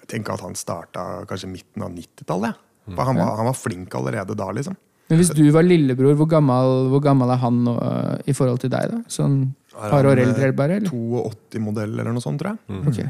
Jeg 0.00 0.08
tenker 0.14 0.36
at 0.36 0.44
han 0.44 0.56
starta 0.58 1.06
kanskje 1.28 1.50
midten 1.52 1.84
av 1.84 1.92
90-tallet. 1.94 2.60
ja. 2.88 2.94
For 2.96 3.06
han 3.06 3.20
var, 3.20 3.34
han 3.38 3.46
var 3.46 3.54
flink 3.54 3.92
allerede 3.94 4.34
da, 4.38 4.48
liksom. 4.56 4.76
Men 5.10 5.18
hvis 5.18 5.32
du 5.34 5.42
var 5.50 5.66
lillebror, 5.66 6.14
hvor 6.18 6.28
gammel, 6.30 6.86
hvor 6.92 7.02
gammel 7.02 7.32
er 7.34 7.40
han 7.42 7.60
nå, 7.66 7.74
eh, 7.82 8.30
i 8.30 8.34
forhold 8.36 8.62
til 8.62 8.72
deg? 8.72 8.92
da? 8.94 9.00
Sånn 9.10 9.40
par 9.74 10.06
år 10.06 10.20
eh, 10.20 10.28
eldre, 10.28 10.52
bare? 10.56 10.80
eller? 10.80 10.90
82-modell 10.92 11.98
eller 11.98 12.14
noe 12.14 12.24
sånt, 12.24 12.40
tror 12.42 12.56
jeg. 12.56 12.82
Ok. 12.90 13.00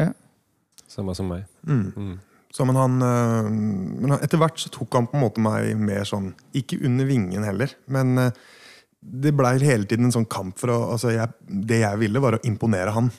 Ja. 0.00 0.10
Samme 0.90 1.14
som 1.16 1.30
meg. 1.30 1.46
Mm. 1.66 1.86
Mm. 1.94 2.14
Så, 2.54 2.62
men 2.68 2.76
han, 2.78 3.00
øh, 3.02 3.48
men 3.50 4.12
etter 4.20 4.38
hvert 4.38 4.60
så 4.62 4.70
tok 4.70 4.94
han 4.94 5.08
på 5.10 5.16
en 5.18 5.24
måte 5.24 5.42
meg 5.42 5.72
mer 5.74 6.04
sånn 6.06 6.28
Ikke 6.54 6.78
under 6.86 7.08
vingen 7.08 7.42
heller, 7.42 7.72
men 7.90 8.12
øh, 8.28 8.44
det 9.04 9.32
blei 9.36 9.56
hele 9.60 9.88
tiden 9.90 10.06
en 10.06 10.14
sånn 10.14 10.28
kamp 10.30 10.56
for 10.62 10.70
å 10.72 10.76
altså 10.94 11.10
jeg, 11.12 11.32
Det 11.44 11.80
jeg 11.82 11.98
ville, 12.00 12.22
var 12.22 12.38
å 12.38 12.42
imponere 12.46 12.94
han. 12.94 13.10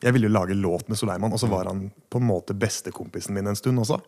Jeg 0.00 0.14
ville 0.14 0.28
jo 0.30 0.32
lage 0.36 0.54
låt 0.56 0.86
med 0.88 0.96
Soleiman, 1.00 1.32
og 1.34 1.40
så 1.42 1.50
var 1.50 1.66
han 1.68 1.88
på 2.10 2.20
en 2.22 2.28
måte 2.28 2.54
bestekompisen 2.56 3.34
min 3.36 3.50
en 3.50 3.58
stund 3.58 3.82
også. 3.82 3.98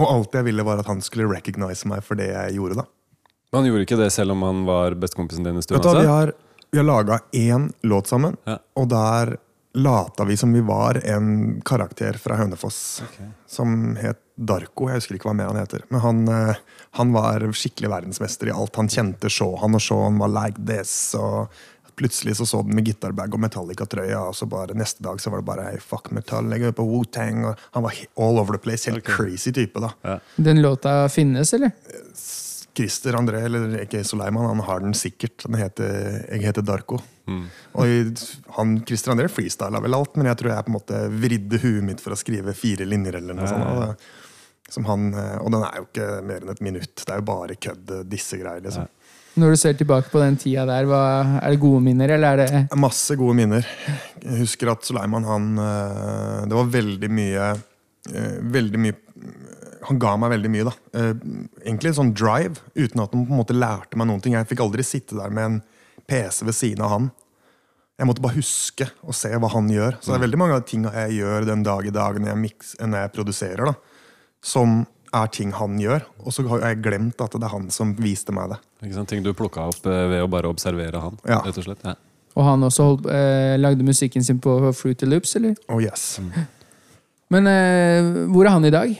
Og 0.00 0.08
alt 0.08 0.34
jeg 0.34 0.46
ville, 0.48 0.64
var 0.66 0.80
at 0.80 0.88
han 0.88 1.02
skulle 1.04 1.28
recognize 1.30 1.86
meg 1.90 2.02
for 2.06 2.18
det 2.18 2.30
jeg 2.32 2.56
gjorde, 2.56 2.80
da. 2.80 2.84
Men 3.52 3.60
Han 3.60 3.68
gjorde 3.68 3.84
ikke 3.86 4.00
det 4.00 4.10
selv 4.14 4.32
om 4.34 4.42
han 4.46 4.64
var 4.64 4.94
bestekompisen 4.96 5.44
din 5.44 5.58
en 5.60 5.64
stund? 5.64 5.76
Vet 5.78 5.84
du, 5.84 5.90
hva, 5.90 6.00
vi 6.00 6.06
altså? 6.08 6.16
har, 6.16 6.32
vi 6.72 6.80
har 6.80 6.88
laga 6.88 7.18
én 7.36 7.66
låt 7.84 8.08
sammen, 8.08 8.36
Ja. 8.48 8.56
og 8.80 8.88
der 8.88 9.36
lata 9.74 10.24
vi 10.24 10.36
som 10.36 10.52
vi 10.52 10.60
var 10.60 11.00
en 11.04 11.60
karakter 11.64 12.12
fra 12.12 12.36
Hønefoss 12.36 13.02
som 13.48 13.96
het 13.96 14.20
Darko. 14.36 14.88
Jeg 14.88 15.00
husker 15.00 15.16
ikke 15.16 15.28
hva 15.30 15.36
mer 15.36 15.52
han 15.52 15.60
heter. 15.60 15.84
Men 15.92 16.00
han, 16.00 16.22
eh, 16.28 16.62
han 16.98 17.12
var 17.12 17.44
skikkelig 17.52 17.90
verdensmester 17.92 18.48
i 18.48 18.54
alt. 18.54 18.76
Han 18.76 18.88
kjente 18.88 19.30
Shaw, 19.30 19.54
og 19.56 19.80
Shaw 19.80 20.10
var 20.18 20.32
like 20.32 20.60
this. 20.66 21.14
og 21.14 21.52
Plutselig 21.96 22.36
så 22.36 22.46
så 22.46 22.62
den 22.64 22.74
med 22.74 22.86
gitarbag 22.88 23.34
og 23.36 23.40
Metallica-trøya, 23.40 24.22
og 24.30 24.34
så 24.34 24.46
bare 24.48 24.72
neste 24.74 25.04
dag 25.04 25.20
så 25.20 25.30
var 25.30 25.42
det 25.42 25.44
bare 25.50 25.66
hey, 25.66 25.78
fuck 25.78 26.08
metal, 26.10 26.48
legger 26.48 26.70
vi 26.72 26.78
på 26.78 26.86
Wu-Tang. 26.88 27.44
Han 27.76 27.84
var 27.84 27.92
all 28.16 28.40
over 28.40 28.56
the 28.56 28.58
place. 28.58 28.90
Helt 28.90 29.04
crazy 29.04 29.52
type, 29.52 29.78
da. 29.80 30.18
Den 30.36 30.62
låta 30.62 31.08
finnes, 31.08 31.52
eller? 31.52 31.70
Christer 32.74 33.12
André, 33.18 33.42
eller 33.44 33.74
ikke 33.82 34.00
Soleiman, 34.04 34.46
han 34.48 34.60
har 34.66 34.80
den 34.80 34.94
sikkert. 34.96 35.44
Den 35.44 35.58
heter 35.60 36.24
'Jeg 36.30 36.40
heter 36.46 36.62
Darko'. 36.62 37.02
Og 37.74 38.16
han, 38.56 38.84
Christer 38.86 39.12
André 39.12 39.28
freestyla 39.28 39.80
vel 39.80 39.94
alt, 39.94 40.16
men 40.16 40.26
jeg 40.26 40.36
tror 40.38 40.50
jeg 40.54 40.64
på 40.64 40.72
en 40.72 40.78
måte 40.78 41.02
vridde 41.20 41.58
huet 41.62 41.82
mitt 41.84 42.00
for 42.00 42.12
å 42.12 42.16
skrive 42.16 42.54
fire 42.54 42.84
linjer. 42.88 43.14
eller 43.16 43.34
noe 43.34 43.46
sånt. 43.46 43.64
Og, 43.66 43.80
det- 43.88 43.96
som 44.72 44.84
han, 44.84 45.12
eh, 45.14 45.36
og 45.38 45.50
den 45.52 45.62
er 45.62 45.76
jo 45.76 45.86
ikke 45.92 46.24
mer 46.24 46.40
enn 46.40 46.48
et 46.50 46.60
minutt. 46.62 46.94
Det 46.96 47.08
er 47.10 47.16
jo 47.20 47.22
bare 47.28 47.54
kødd, 47.56 48.08
disse 48.08 48.38
greier. 48.40 48.62
liksom. 48.62 48.88
Når 49.36 49.50
du 49.50 49.56
ser 49.56 49.72
tilbake 49.74 50.10
på 50.10 50.18
den 50.20 50.36
tida 50.36 50.64
der, 50.66 50.84
hva, 50.84 51.40
er 51.42 51.50
det 51.50 51.60
gode 51.60 51.82
minner, 51.82 52.08
eller 52.10 52.32
er 52.32 52.36
det 52.68 52.68
Masse 52.76 53.16
gode 53.16 53.34
minner. 53.36 53.64
Jeg 54.22 54.38
husker 54.40 54.70
at 54.70 54.82
Soleiman 54.82 55.24
han 55.24 55.58
eh, 55.58 56.46
Det 56.46 56.52
var 56.52 56.64
veldig 56.64 57.10
mye 57.10 57.50
eh, 58.14 58.40
Veldig 58.42 58.78
mye 58.78 58.92
Han 59.88 59.98
ga 60.02 60.12
meg 60.20 60.30
veldig 60.36 60.50
mye, 60.52 60.64
da. 60.68 60.74
Eh, 60.98 61.12
Egentlig 61.64 61.94
sånn 61.96 62.12
drive, 62.14 62.60
uten 62.78 63.02
at 63.02 63.12
han 63.14 63.26
på 63.26 63.34
en 63.34 63.40
måte 63.40 63.56
lærte 63.56 63.98
meg 63.98 64.08
noen 64.10 64.22
ting. 64.22 64.36
Jeg 64.36 64.48
fikk 64.50 64.62
aldri 64.64 64.84
sitte 64.86 65.18
der 65.18 65.32
med 65.34 65.44
en 65.48 65.58
PC 66.10 66.44
ved 66.46 66.54
siden 66.58 66.84
av 66.86 66.92
han. 66.94 67.10
Jeg 68.00 68.08
måtte 68.08 68.22
bare 68.24 68.38
huske 68.38 68.88
og 69.04 69.14
se 69.14 69.30
hva 69.36 69.50
han 69.52 69.68
gjør. 69.70 69.98
Så 70.00 70.10
det 70.12 70.16
er 70.20 70.24
veldig 70.24 70.40
mange 70.40 70.56
av 70.58 70.64
tinga 70.66 70.90
jeg 71.04 71.20
gjør 71.20 71.46
den 71.50 71.62
dag 71.66 71.86
i 71.86 71.92
dag 71.94 72.18
når 72.18 72.32
jeg, 72.32 72.40
mix, 72.40 72.72
når 72.80 73.04
jeg 73.04 73.12
produserer, 73.18 73.68
da, 73.68 73.74
som 74.42 74.80
er 75.12 75.28
ting 75.34 75.52
han 75.54 75.76
gjør. 75.78 76.06
Og 76.24 76.32
så 76.34 76.46
har 76.48 76.64
jeg 76.66 76.80
glemt 76.82 77.20
at 77.22 77.36
det 77.36 77.46
er 77.46 77.52
han 77.52 77.68
som 77.74 77.92
viste 78.00 78.32
meg 78.34 78.54
det. 78.54 78.58
Ikke 78.86 78.96
sant? 78.96 79.10
Ting 79.12 79.22
du 79.26 79.30
plukka 79.36 79.68
opp 79.70 79.86
eh, 79.86 80.06
ved 80.14 80.24
å 80.24 80.30
bare 80.32 80.50
observere 80.50 81.02
han? 81.04 81.20
Ja. 81.28 81.42
rett 81.44 81.60
og 81.60 81.66
slett. 81.68 81.84
Ja. 81.86 81.94
Og 82.32 82.46
han 82.48 82.64
også 82.64 82.86
holdt, 82.88 83.06
eh, 83.12 83.54
lagde 83.60 83.84
musikken 83.84 84.24
sin 84.24 84.40
på 84.42 84.56
Fruity 84.72 85.06
Loops, 85.06 85.36
eller? 85.36 85.54
Oh 85.68 85.82
yes. 85.84 86.16
Men 87.32 87.46
eh, 87.50 88.08
hvor 88.32 88.48
er 88.48 88.56
han 88.56 88.64
i 88.64 88.72
dag? 88.72 88.94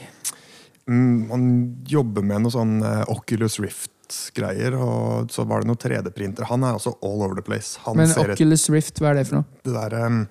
Mm, 0.89 1.29
han 1.31 1.43
jobber 1.87 2.25
med 2.27 2.43
noe 2.43 2.51
sånn 2.51 2.77
eh, 2.83 3.03
Oculus 3.13 3.55
Rift-greier, 3.63 4.75
og 4.75 5.31
så 5.31 5.45
var 5.47 5.63
det 5.63 5.69
noe 5.71 5.79
3D-printer. 5.79 6.47
Han 6.49 6.65
er 6.67 6.75
også 6.75 6.97
all 7.01 7.21
over 7.23 7.37
the 7.39 7.45
place. 7.45 7.77
Han 7.85 7.95
Men 8.01 8.11
ser 8.11 8.33
et, 8.33 8.37
Oculus 8.39 8.65
Rift, 8.73 8.99
hva 8.99 9.13
er 9.13 9.21
det 9.21 9.27
for 9.29 9.39
noe? 9.41 9.61
det 9.63 9.75
der 9.77 9.95
um, 10.03 10.25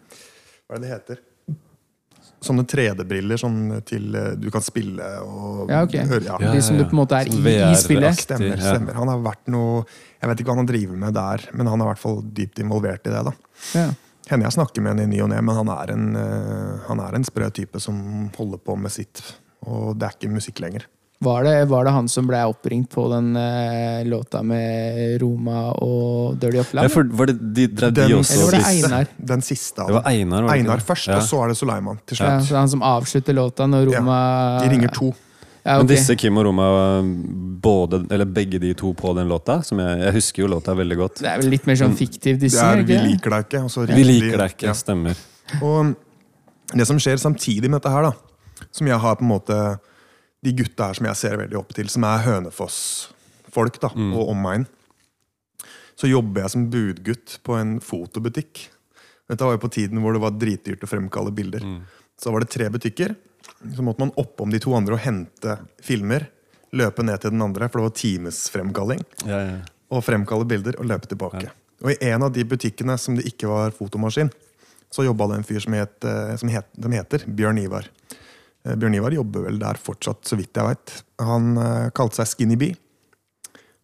Hva 0.68 0.76
er 0.76 0.82
det 0.82 0.88
det 0.88 0.92
heter? 0.96 1.22
Sånne 2.42 2.64
3D-briller 2.66 3.38
sånn 3.38 3.58
til 3.86 4.16
eh, 4.18 4.32
du 4.34 4.48
kan 4.50 4.64
spille 4.66 5.08
og 5.22 5.70
Ja, 5.70 5.84
ok. 5.86 5.92
høre. 6.10 6.24
Ja. 6.26 6.38
De 6.56 6.62
som 6.66 6.74
du 6.76 6.82
på 6.84 6.96
en 6.96 7.00
måte 7.04 7.20
er 7.22 7.28
Sånn 7.30 7.46
i, 7.46 7.52
i 7.70 7.76
spillet? 7.78 8.18
Stemmer. 8.18 8.58
stemmer. 8.58 8.96
Han 8.98 9.08
har 9.12 9.20
vært 9.22 9.46
noe 9.54 9.84
Jeg 9.86 10.26
vet 10.32 10.40
ikke 10.42 10.50
hva 10.50 10.56
han 10.58 10.66
driver 10.68 10.98
med 11.04 11.14
der, 11.14 11.44
men 11.54 11.70
han 11.70 11.78
er 11.80 11.86
i 11.86 11.90
hvert 11.92 12.02
fall 12.02 12.18
dypt 12.34 12.58
involvert 12.64 13.06
i 13.06 13.14
det. 13.14 13.22
da. 13.30 13.32
Ja. 13.78 13.86
Hender 14.28 14.48
jeg 14.48 14.56
snakker 14.58 14.82
med 14.84 14.92
han 14.96 15.04
i 15.04 15.06
ny 15.14 15.20
og 15.22 15.30
ne, 15.32 15.38
men 15.42 15.54
han 15.60 15.70
er, 15.74 15.92
en, 15.94 16.04
eh, 16.18 16.82
han 16.88 17.00
er 17.06 17.14
en 17.18 17.24
sprø 17.26 17.48
type 17.54 17.80
som 17.82 17.96
holder 18.36 18.60
på 18.62 18.76
med 18.78 18.90
sitt. 18.94 19.22
Og 19.66 19.96
det 19.98 20.08
er 20.08 20.16
ikke 20.18 20.32
musikk 20.34 20.60
lenger. 20.60 20.86
Var 21.22 21.44
det, 21.46 21.68
var 21.70 21.84
det 21.86 21.92
han 21.94 22.08
som 22.10 22.26
ble 22.26 22.40
oppringt 22.50 22.88
på 22.90 23.04
den 23.12 23.36
eh, 23.38 24.00
låta 24.10 24.40
med 24.42 25.20
Roma 25.22 25.68
og 25.78 26.34
Dirty 26.42 26.56
Ja, 26.56 26.62
Oppland? 26.64 26.90
for 26.90 27.04
var 27.04 27.26
det 27.30 27.36
de, 27.54 27.66
de, 27.68 27.76
de 27.78 27.90
Den 27.94 28.14
også 28.18 28.34
Eller 28.34 28.44
var 28.44 28.56
det. 28.58 28.64
Einar? 28.72 29.06
Den 29.30 29.40
siste 29.46 29.78
av 29.84 29.86
Det 29.86 29.94
var. 30.00 30.08
Einar, 30.10 30.42
var 30.42 30.48
det 30.50 30.56
Einar 30.64 30.76
det? 30.82 30.86
først, 30.88 31.06
Ja. 31.12 31.16
og 31.20 31.22
så 31.22 31.44
er 31.44 31.48
det 31.52 31.56
Suleiman 31.60 32.00
til 32.06 32.16
Ja, 32.18 32.40
slutt. 32.40 32.48
så 32.48 32.56
han 32.58 32.68
som 32.74 32.82
avslutter 32.82 33.32
låta 33.38 33.68
når 33.70 33.92
Ja, 33.92 34.00
Roma 34.00 34.18
De 34.64 34.68
ringer 34.74 34.88
to. 34.98 35.12
Ja, 35.64 35.76
Men 35.78 35.86
disse 35.86 36.16
Kim 36.18 36.36
og 36.38 36.44
Roma, 36.44 36.66
både, 37.62 38.02
eller 38.10 38.24
begge 38.26 38.58
de 38.58 38.72
to 38.74 38.90
på 38.98 39.14
den 39.14 39.28
låta 39.30 39.60
som 39.62 39.78
jeg, 39.78 40.00
jeg 40.02 40.12
husker 40.16 40.42
jo 40.42 40.48
låta 40.48 40.74
veldig 40.74 40.96
godt. 40.98 41.20
Det 41.22 41.28
er 41.30 41.38
vel 41.38 41.50
litt 41.54 41.66
mer 41.70 41.78
sånn 41.78 41.94
fiktiv 41.94 42.34
Det 42.40 42.48
dissing? 42.48 42.66
er, 42.66 42.82
er 42.82 42.88
vi 42.88 42.98
liker 43.12 43.30
deg 43.36 43.46
ikke. 43.46 43.62
Og 43.62 43.70
så 43.70 43.86
Vi 43.86 44.02
liker 44.08 44.38
deg 44.42 44.56
ikke, 44.56 44.66
Ja. 44.66 44.74
stemmer. 44.74 45.14
Og 45.62 45.94
det 46.74 46.86
som 46.88 46.98
skjer 46.98 47.14
samtidig 47.22 47.70
med 47.70 47.78
dette 47.80 47.92
her, 47.94 48.02
da, 48.10 48.12
som 48.70 48.86
jeg 48.86 48.98
har 49.02 49.16
på 49.16 49.24
en 49.26 49.32
måte 49.32 49.56
De 50.42 50.50
gutta 50.58 50.88
her 50.88 50.94
som 50.98 51.06
jeg 51.06 51.16
ser 51.20 51.36
veldig 51.38 51.54
opp 51.60 51.68
til, 51.74 51.86
som 51.88 52.02
er 52.02 52.24
Hønefoss-folk 52.24 53.76
da, 53.80 53.88
Mm. 53.94 54.12
og 54.18 54.28
omegn, 54.32 54.66
så 55.94 56.08
jobber 56.10 56.42
jeg 56.42 56.50
som 56.50 56.64
budgutt 56.70 57.38
på 57.46 57.54
en 57.60 57.76
fotobutikk. 57.80 58.68
Dette 59.30 59.44
var 59.46 59.52
jo 59.54 59.62
på 59.62 59.70
tiden 59.70 60.00
hvor 60.02 60.12
det 60.16 60.20
var 60.24 60.34
dritdyrt 60.34 60.82
å 60.82 60.88
fremkalle 60.90 61.30
bilder. 61.30 61.60
Mm. 61.62 61.82
Så 62.18 62.32
var 62.32 62.40
det 62.42 62.50
tre 62.50 62.68
butikker. 62.68 63.14
Så 63.76 63.82
måtte 63.86 64.00
man 64.02 64.10
oppom 64.18 64.50
de 64.50 64.58
to 64.58 64.74
andre 64.74 64.94
og 64.94 65.00
hente 65.04 65.58
filmer. 65.80 66.26
Løpe 66.72 67.04
ned 67.04 67.20
til 67.22 67.30
den 67.30 67.42
andre, 67.44 67.68
for 67.68 67.78
det 67.78 67.86
var 67.86 67.96
timesfremkalling. 68.02 69.02
Ja, 69.28 69.38
ja. 69.46 69.58
Og 69.92 70.02
fremkalle 70.02 70.46
bilder 70.48 70.74
og 70.80 70.86
løpe 70.90 71.06
tilbake. 71.06 71.50
Og 71.84 71.92
i 71.92 71.98
en 72.10 72.22
av 72.26 72.32
de 72.32 72.42
butikkene 72.48 72.98
som 72.98 73.14
det 73.14 73.26
ikke 73.28 73.46
var 73.50 73.70
fotomaskin, 73.76 74.30
så 74.90 75.04
jobba 75.06 75.28
det 75.30 75.36
en 75.38 75.44
fyr 75.44 75.60
som, 75.60 75.72
het, 75.78 76.02
eh, 76.04 76.34
som 76.36 76.48
het, 76.48 76.66
de 76.74 76.88
heter 76.96 77.24
Bjørn 77.28 77.58
Ivar. 77.62 77.86
Eh, 78.66 78.76
Bjørn 78.78 78.94
Ivar 78.98 79.14
jobber 79.16 79.48
vel 79.48 79.58
der 79.62 79.80
fortsatt, 79.80 80.24
så 80.28 80.38
vidt 80.38 80.54
jeg 80.56 80.68
veit. 80.68 80.96
Han 81.22 81.56
eh, 81.58 81.90
kalte 81.96 82.20
seg 82.22 82.32
Skinny 82.34 82.58
Bee. 82.60 82.76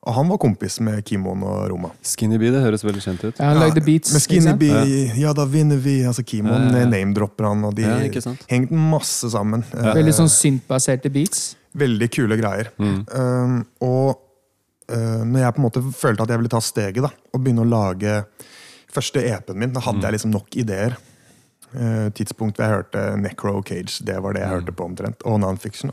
Og 0.09 0.15
han 0.15 0.29
var 0.31 0.39
kompis 0.41 0.79
med 0.81 1.03
Kimon 1.05 1.43
og 1.45 1.65
Roma. 1.73 1.91
Skinny 2.07 2.39
Bee, 2.41 2.53
det 2.55 2.63
høres 2.63 2.85
veldig 2.87 3.03
kjent 3.03 3.25
ut. 3.27 3.33
Ja, 3.41 3.51
han 3.51 3.59
lagde 3.61 3.83
beats. 3.85 4.13
Med 4.15 4.23
ikke 4.23 4.29
Skinny 4.31 4.47
sant? 4.47 4.63
Bee, 4.63 5.01
ja 5.21 5.35
da 5.37 5.45
vinner 5.51 5.81
vi. 5.85 5.99
Altså 6.09 6.23
Kimon 6.25 6.55
Ja, 6.55 6.71
ja, 6.71 6.85
ja. 6.85 6.91
name-dropper 6.95 7.49
han, 7.51 7.67
og 7.69 7.75
de 7.77 7.85
Ja, 7.85 7.97
hengte 8.49 8.79
masse 8.79 9.29
sammen. 9.35 9.67
Eh, 9.75 9.91
Veldig 9.99 10.15
sånn 10.21 10.31
syntbaserte 10.33 11.11
beats. 11.13 11.51
Veldig 11.79 12.09
kule 12.15 12.39
greier. 12.41 12.71
Mm. 12.81 13.03
Um, 13.13 13.59
og 13.85 14.15
uh, 14.89 15.21
når 15.27 15.43
jeg 15.43 15.57
på 15.57 15.61
en 15.61 15.67
måte 15.67 15.83
følte 15.99 16.25
at 16.25 16.33
jeg 16.33 16.41
ville 16.41 16.55
ta 16.55 16.63
steget 16.65 17.05
da, 17.05 17.11
og 17.35 17.43
begynne 17.45 17.67
å 17.67 17.69
lage 17.69 18.15
første 18.95 19.21
EP-en 19.21 19.59
min, 19.61 19.75
da 19.75 19.83
hadde 19.85 20.07
jeg 20.07 20.17
liksom 20.17 20.33
nok 20.33 20.57
ideer. 20.63 20.97
Uh, 21.75 22.09
tidspunkt 22.17 22.57
hvor 22.57 22.65
jeg 22.65 22.79
hørte 22.79 23.01
Necro 23.21 23.59
Cage, 23.61 24.05
det 24.07 24.17
var 24.25 24.33
det 24.33 24.41
jeg 24.41 24.55
hørte 24.55 24.73
på 24.73 24.87
omtrent. 24.89 25.25
Og 25.29 25.41
Nonfiction. 25.43 25.93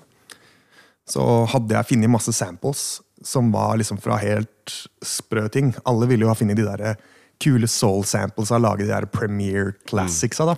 Så 1.06 1.22
hadde 1.52 1.76
jeg 1.76 1.90
funnet 1.92 2.10
masse 2.10 2.34
samples 2.34 2.86
som 3.26 3.52
var 3.52 3.78
liksom 3.78 4.00
fra 4.02 4.18
helt 4.22 4.74
sprø 5.06 5.48
ting. 5.52 5.74
Alle 5.86 6.08
ville 6.10 6.26
jo 6.26 6.32
ha 6.32 6.38
funnet 6.38 6.58
de 6.58 6.66
der 6.66 6.96
kule 7.42 7.68
soul 7.68 8.06
samples 8.08 8.52
og 8.54 8.64
lage 8.64 8.86
de 8.86 8.92
der 8.92 9.08
premiere 9.12 9.76
classicsa. 9.88 10.46
da. 10.46 10.56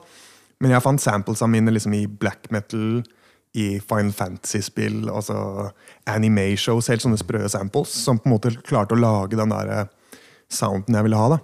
Men 0.62 0.73
jeg 0.73 0.84
fant 0.86 1.01
samplesa 1.01 1.47
mine 1.49 1.73
liksom 1.73 1.93
i 1.93 2.06
black 2.08 2.51
metal, 2.51 3.03
i 3.58 3.80
Final 3.80 4.12
Fantasy-spill, 4.13 5.08
altså 5.10 5.71
anime-shows, 6.10 6.89
helt 6.91 7.01
sånne 7.01 7.17
sprø 7.17 7.41
samples, 7.49 7.89
som 7.89 8.19
på 8.19 8.30
en 8.30 8.36
måte 8.36 8.51
klarte 8.67 8.93
å 8.93 8.99
lage 9.01 9.39
den 9.39 9.53
der 9.53 9.71
eh, 9.73 10.19
sounden 10.53 10.97
jeg 10.97 11.08
ville 11.08 11.17
ha. 11.17 11.38
da. 11.38 11.39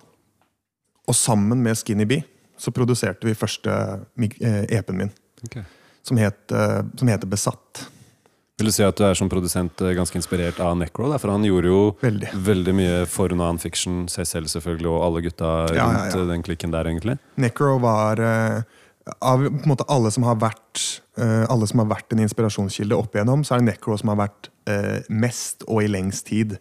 Og 1.10 1.18
sammen 1.18 1.64
med 1.66 1.80
Skinny 1.80 2.06
Bee 2.10 2.26
så 2.64 2.72
produserte 2.76 3.28
vi 3.28 3.36
første 3.36 3.74
mig- 4.20 4.38
eh, 4.42 4.64
EP-en 4.78 4.98
min, 4.98 5.12
Okay. 5.44 5.64
som, 6.04 6.18
het, 6.18 6.52
eh, 6.52 6.82
som 6.96 7.08
heter 7.12 7.28
Besatt. 7.28 7.88
Vil 8.60 8.68
du 8.70 8.72
si 8.72 8.84
at 8.86 8.96
du 8.96 9.04
er 9.04 9.16
som 9.18 9.28
produsent 9.30 9.82
eh, 9.82 9.96
ganske 9.98 10.16
inspirert 10.16 10.60
av 10.64 10.78
Necro? 10.78 11.10
Da? 11.12 11.18
For 11.20 11.32
han 11.34 11.44
gjorde 11.44 11.66
jo 11.72 11.80
Veldig. 12.02 12.30
veldig 12.46 12.74
mye 12.78 13.06
for 13.10 13.34
non-fiction, 13.36 14.06
seg 14.08 14.26
selv 14.30 14.48
selvfølgelig, 14.48 14.88
og 14.94 15.04
alle 15.08 15.24
gutta 15.26 15.50
rundt 15.68 15.76
Ja, 15.76 15.90
ja, 15.92 16.16
ja. 16.16 16.26
den 16.30 16.44
klikken 16.46 16.72
der, 16.72 16.86
egentlig. 16.86 17.18
Necro 17.38 17.80
var 17.84 18.22
Av 19.22 19.38
på 19.38 19.48
en 19.52 19.68
måte 19.68 19.84
alle 19.90 20.10
som 20.12 20.24
har 20.24 20.36
vært 20.40 21.02
Alle 21.50 21.68
som 21.68 21.80
har 21.80 21.90
vært 21.98 22.14
en 22.14 22.20
inspirasjonskilde 22.24 22.96
opp 22.96 23.12
igjennom, 23.18 23.44
så 23.44 23.56
er 23.56 23.60
det 23.60 23.74
Necro 23.74 23.98
som 24.00 24.14
har 24.14 24.30
vært 24.30 24.48
mest 25.10 25.64
og 25.68 25.84
i 25.84 25.88
lengst 25.92 26.26
tid 26.30 26.58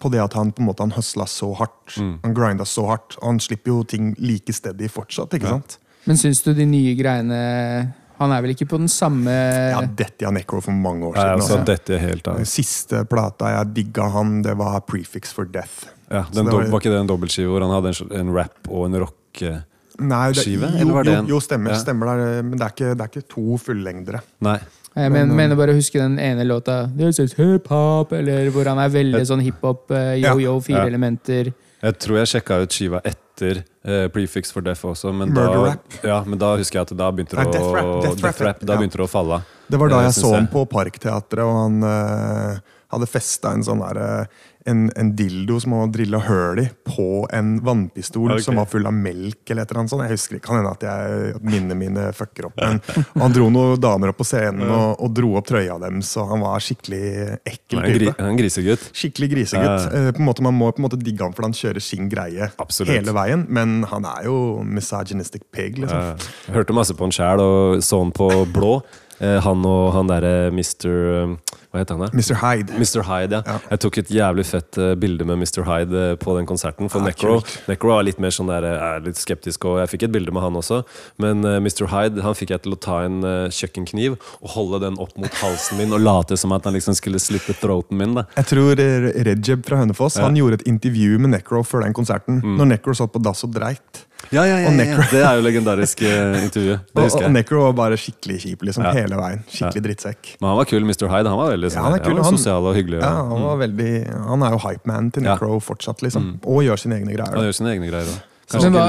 på 0.00 0.10
det 0.10 0.20
at 0.24 0.34
han 0.34 0.50
på 0.52 0.62
en 0.62 0.68
måte 0.68 0.82
han 0.84 0.92
høsla 0.96 1.26
så 1.30 1.52
hardt. 1.58 1.94
Mm. 2.00 2.14
Han 2.24 2.34
grinda 2.36 2.64
så 2.68 2.86
hardt. 2.90 3.16
Og 3.20 3.28
han 3.32 3.40
slipper 3.40 3.70
jo 3.72 3.82
ting 3.88 4.14
like 4.18 4.52
steady 4.52 4.88
fortsatt. 4.90 5.30
ikke 5.38 5.46
Ja. 5.46 5.58
sant? 5.58 5.78
Men 6.06 6.16
syns 6.20 6.42
du 6.44 6.52
de 6.52 6.66
nye 6.68 6.94
greiene 6.98 7.94
Han 8.20 8.30
er 8.30 8.42
vel 8.42 8.52
ikke 8.54 8.68
på 8.68 8.76
den 8.78 8.86
samme 8.92 9.26
Ja, 9.72 9.80
dette 9.80 10.22
er 10.26 10.30
Necro 10.30 10.60
for 10.62 10.70
mange 10.70 11.02
år 11.08 11.16
Ja, 11.16 11.22
siden. 11.22 11.38
Ja, 11.38 11.42
altså. 11.56 11.64
dette 11.66 11.94
er 11.96 11.98
helt 11.98 12.28
av. 12.28 12.36
Den 12.36 12.46
siste 12.46 13.04
plata 13.10 13.48
jeg 13.56 13.72
digga 13.74 14.08
han, 14.12 14.42
det 14.42 14.56
var 14.56 14.80
Prefix 14.86 15.32
for 15.32 15.44
Death. 15.46 15.86
Ja, 16.10 16.24
den 16.30 16.44
var, 16.46 16.62
var- 16.70 16.78
ikke 16.80 16.92
det 16.92 17.00
en 17.00 17.08
dobbeltskive 17.08 17.48
hvor 17.50 17.60
han 17.64 17.72
hadde 17.74 17.90
en, 18.12 18.20
en 18.20 18.34
rap 18.34 18.68
og 18.70 18.86
en 18.86 19.00
rock? 19.00 19.42
eh, 19.42 19.58
Nei, 19.98 20.32
det, 20.32 20.42
Skive, 20.44 20.70
jo, 20.78 21.02
jo, 21.02 21.26
jo, 21.26 21.40
stemmer. 21.40 21.70
Ja. 21.70 21.78
stemmer 21.78 22.06
der, 22.06 22.42
men 22.42 22.58
det 22.58 22.62
er 22.66 22.72
ikke, 22.74 22.94
det 22.96 23.00
er 23.00 23.10
ikke 23.10 23.28
to 23.28 23.56
fullengdere. 23.58 24.20
Nei. 24.42 24.58
Jeg 24.94 25.10
men, 25.10 25.26
Men, 25.26 25.36
mener 25.36 25.58
bare 25.58 25.74
å 25.74 25.78
huske 25.78 25.98
den 25.98 26.20
ene 26.22 26.44
låta 26.46 26.84
This 26.96 27.18
is 27.18 27.32
hip-hop, 27.34 28.12
eller 28.14 28.46
hvor 28.54 28.68
han 28.70 28.78
er 28.78 28.92
veldig 28.94 29.24
sånn 29.26 29.42
hiphop, 29.42 29.90
eh, 29.90 30.20
yo-yo, 30.22 30.60
fire 30.62 30.84
Ja. 30.84 30.90
elementer. 30.92 31.52
Jeg 31.82 31.98
tror 31.98 32.20
jeg 32.20 32.30
sjekka 32.30 32.62
ut 32.62 32.70
skiva 32.72 33.00
etter 33.04 33.64
eh, 33.84 34.06
Prefix 34.08 34.52
for 34.54 34.62
Death 34.62 34.86
også, 34.86 35.12
men 35.12 35.34
da, 35.34 35.74
ja, 36.04 36.22
men 36.24 36.38
da 36.38 36.54
husker 36.56 36.78
jeg 36.78 36.86
at 36.86 36.96
da 36.96 37.10
begynte 37.10 37.34
det 37.36 37.44
å 37.44 37.52
Death 37.52 37.74
Rap, 37.74 38.22
Death 38.22 38.40
Rap, 38.46 38.60
Da 38.62 38.72
ja. 38.72 38.78
begynte 38.78 39.00
det 39.02 39.04
å 39.04 39.10
falle. 39.10 39.42
Det 39.68 39.80
var 39.80 39.90
da 39.90 39.98
jeg, 40.04 40.12
jeg 40.14 40.22
så 40.22 40.32
ham 40.36 40.46
på 40.52 40.62
Parkteatret, 40.70 41.42
og 41.44 41.58
han 41.58 41.82
eh, 41.90 42.62
hadde 42.94 43.10
festa 43.10 43.52
en 43.52 43.66
sånn 43.66 43.82
der, 43.82 44.00
eh, 44.00 44.44
en, 44.66 44.90
en 44.96 45.10
dildo 45.16 45.58
som 45.60 45.74
han 45.74 45.84
hadde 45.84 45.96
drilla 45.98 46.18
høl 46.24 46.60
i, 46.62 46.64
på 46.88 47.26
en 47.36 47.58
vannpistol 47.64 48.32
okay. 48.32 48.44
som 48.46 48.56
var 48.56 48.68
full 48.70 48.86
av 48.88 48.94
melk. 48.96 49.42
eller 49.50 49.62
et 49.64 49.70
eller 49.70 49.80
annet 49.82 49.92
sånt. 49.92 50.04
Jeg 50.06 50.16
husker 50.16 50.38
ikke, 50.38 50.46
kan 50.48 50.60
hende 50.60 50.72
at 50.72 50.86
jeg, 50.86 51.34
at 51.36 51.44
minnene 51.44 51.76
mine 51.78 52.06
fucker 52.16 52.48
opp. 52.48 52.56
Men 52.62 52.80
han 53.20 53.36
dro 53.36 53.50
noen 53.52 53.80
damer 53.82 54.14
opp 54.14 54.20
på 54.22 54.28
scenen 54.28 54.64
og, 54.64 54.96
og 55.04 55.12
dro 55.16 55.34
opp 55.40 55.50
trøya 55.50 55.76
deres, 55.82 56.14
og 56.20 56.32
han 56.32 56.44
var 56.46 56.64
skikkelig 56.64 57.04
ekkel 57.44 57.80
Han 57.80 57.84
er 57.84 57.90
en, 57.90 57.98
gri, 57.98 58.08
type. 58.08 58.16
han 58.22 58.32
en 58.32 58.40
grisegutt. 58.40 58.88
Skikkelig 59.02 59.30
grisegutt. 59.34 59.68
Ja. 59.68 60.02
Eh, 60.08 60.10
På 60.16 60.24
en 60.24 60.28
måte, 60.30 60.46
man 60.48 60.56
må 60.56 60.72
på 60.72 60.80
en 60.82 60.88
måte 60.88 61.00
digge 61.02 61.26
ham, 61.26 61.36
for 61.36 61.48
han 61.48 61.56
kjører 61.56 61.84
sin 61.84 62.08
greie 62.12 62.48
Absolutt. 62.56 62.94
hele 62.94 63.16
veien. 63.16 63.44
Men 63.52 63.82
han 63.92 64.08
er 64.08 64.30
jo 64.30 64.38
misogynistic 64.64 65.44
pig, 65.52 65.76
liksom. 65.84 66.16
Ja, 66.16 66.56
hørte 66.56 66.76
masse 66.76 66.96
på 66.96 67.04
han 67.04 67.14
sjæl 67.14 67.44
og 67.44 67.84
så 67.84 68.00
han 68.00 68.14
på 68.16 68.32
blå. 68.54 68.78
Eh, 69.20 69.38
Han 69.44 69.64
og 69.68 69.92
han 69.94 70.08
derre 70.10 70.50
Mr. 70.50 70.88
um, 71.24 71.36
Hva 71.70 71.80
heter 71.82 71.96
han? 71.98 72.06
der? 72.08 72.14
Mr. 72.18 72.34
Hyde. 72.40 72.72
Mr. 72.78 73.02
Hyde, 73.06 73.38
ja. 73.38 73.42
Ja. 73.46 73.58
Jeg 73.70 73.80
tok 73.84 73.98
et 74.02 74.10
jævlig 74.14 74.44
fett 74.46 74.78
eh, 74.78 74.94
bilde 74.98 75.24
med 75.26 75.38
Mr. 75.42 75.62
Hyde 75.66 76.02
eh, 76.12 76.16
på 76.20 76.34
den 76.38 76.46
konserten. 76.46 76.90
For 76.90 77.02
Ja, 77.02 77.08
Necro. 77.10 77.40
Necro 77.68 77.90
var 77.94 78.02
litt 78.06 78.18
mer 78.22 78.30
sånn 78.34 78.50
der, 78.50 78.66
eh, 78.68 78.84
er 78.96 79.04
litt 79.06 79.18
skeptisk, 79.18 79.64
og 79.70 79.78
jeg 79.82 79.90
fikk 79.94 80.06
et 80.08 80.14
bilde 80.14 80.34
med 80.34 80.42
han 80.42 80.58
også. 80.60 80.82
Men 81.22 81.44
eh, 81.44 81.58
Mr. 81.62 81.86
Hyde 81.90 82.22
han 82.26 82.34
fikk 82.38 82.54
jeg 82.54 82.62
til 82.66 82.74
å 82.76 82.80
ta 82.80 83.00
en 83.06 83.20
eh, 83.26 83.48
kjøkkenkniv 83.54 84.16
og 84.40 84.48
holde 84.54 84.82
den 84.86 84.98
opp 85.02 85.14
mot 85.18 85.34
halsen 85.42 85.78
min 85.82 85.94
og 85.94 86.02
late 86.04 86.38
som 86.40 86.54
at 86.56 86.64
han 86.70 86.74
liksom 86.78 86.94
skulle 86.98 87.18
slippe 87.22 87.54
throaten 87.60 87.98
min. 87.98 88.14
da 88.18 88.26
Jeg 88.38 88.50
tror 88.54 88.78
eh, 88.82 89.10
Rejeb 89.30 89.66
fra 89.66 89.82
Hønefoss. 89.82 90.18
Han 90.22 90.38
gjorde 90.38 90.60
et 90.62 90.66
intervju 90.70 91.18
med 91.22 91.34
Necro 91.34 91.62
før 91.66 91.86
den 91.86 91.94
konserten. 91.96 92.42
Når 92.44 92.70
Necro 92.76 92.94
satt 92.98 93.12
på 93.14 93.22
dass 93.22 93.42
og 93.46 93.54
dreit. 93.54 94.04
Ja, 94.32 94.44
ja, 94.44 94.58
ja, 94.58 94.68
Og 94.68 94.78
ja, 94.78 94.96
Det 95.10 95.20
er 95.22 95.34
jo 95.36 95.42
legendarisk 95.44 96.02
eh, 96.02 96.44
intervju. 96.44 96.76
Det 96.78 96.94
Og, 96.94 96.96
og 96.96 97.02
husker 97.04 97.22
jeg. 97.26 97.32
Necro 97.32 97.62
var 97.66 97.72
bare 97.72 97.96
skikkelig 98.00 98.38
kjip 98.44 98.62
liksom, 98.62 98.84
Ja. 98.84 98.92
hele 98.92 99.16
veien. 99.16 99.42
Skikkelig 99.48 99.82
drittsekk. 99.88 100.36
Men 100.40 100.48
han 100.48 100.56
var 100.58 100.64
kul, 100.64 100.84
Mr. 100.84 101.06
Hyde. 101.08 101.28
Han 101.28 101.38
var 101.38 101.50
veldig 101.56 101.70
Ja, 101.70 101.74
sånn, 101.76 101.90
han 101.90 102.00
kul, 102.00 102.14
var 102.16 102.24
han. 102.24 102.36
sosial 102.38 102.66
og 102.66 102.74
hyggelig. 102.74 103.00
Ja, 103.00 103.12
og- 103.22 103.30
han, 103.38 103.42
var 103.42 103.56
veldig, 103.66 103.92
han 104.28 104.42
er 104.42 104.50
jo 104.50 104.58
hypeman 104.68 105.10
til 105.12 105.22
Ja. 105.24 105.34
Necro 105.34 105.60
fortsatt, 105.60 106.02
liksom. 106.02 106.38
Og 106.44 106.62
gjør 106.62 106.76
sine 106.78 106.96
egne 107.00 107.12
greier. 107.14 107.34
Han 107.34 107.44
gjør 107.44 107.54
sine 107.54 107.74
egne 107.76 107.90
greier 107.90 108.22
òg. 108.52 108.62
Men 108.64 108.74
hva 108.76 108.86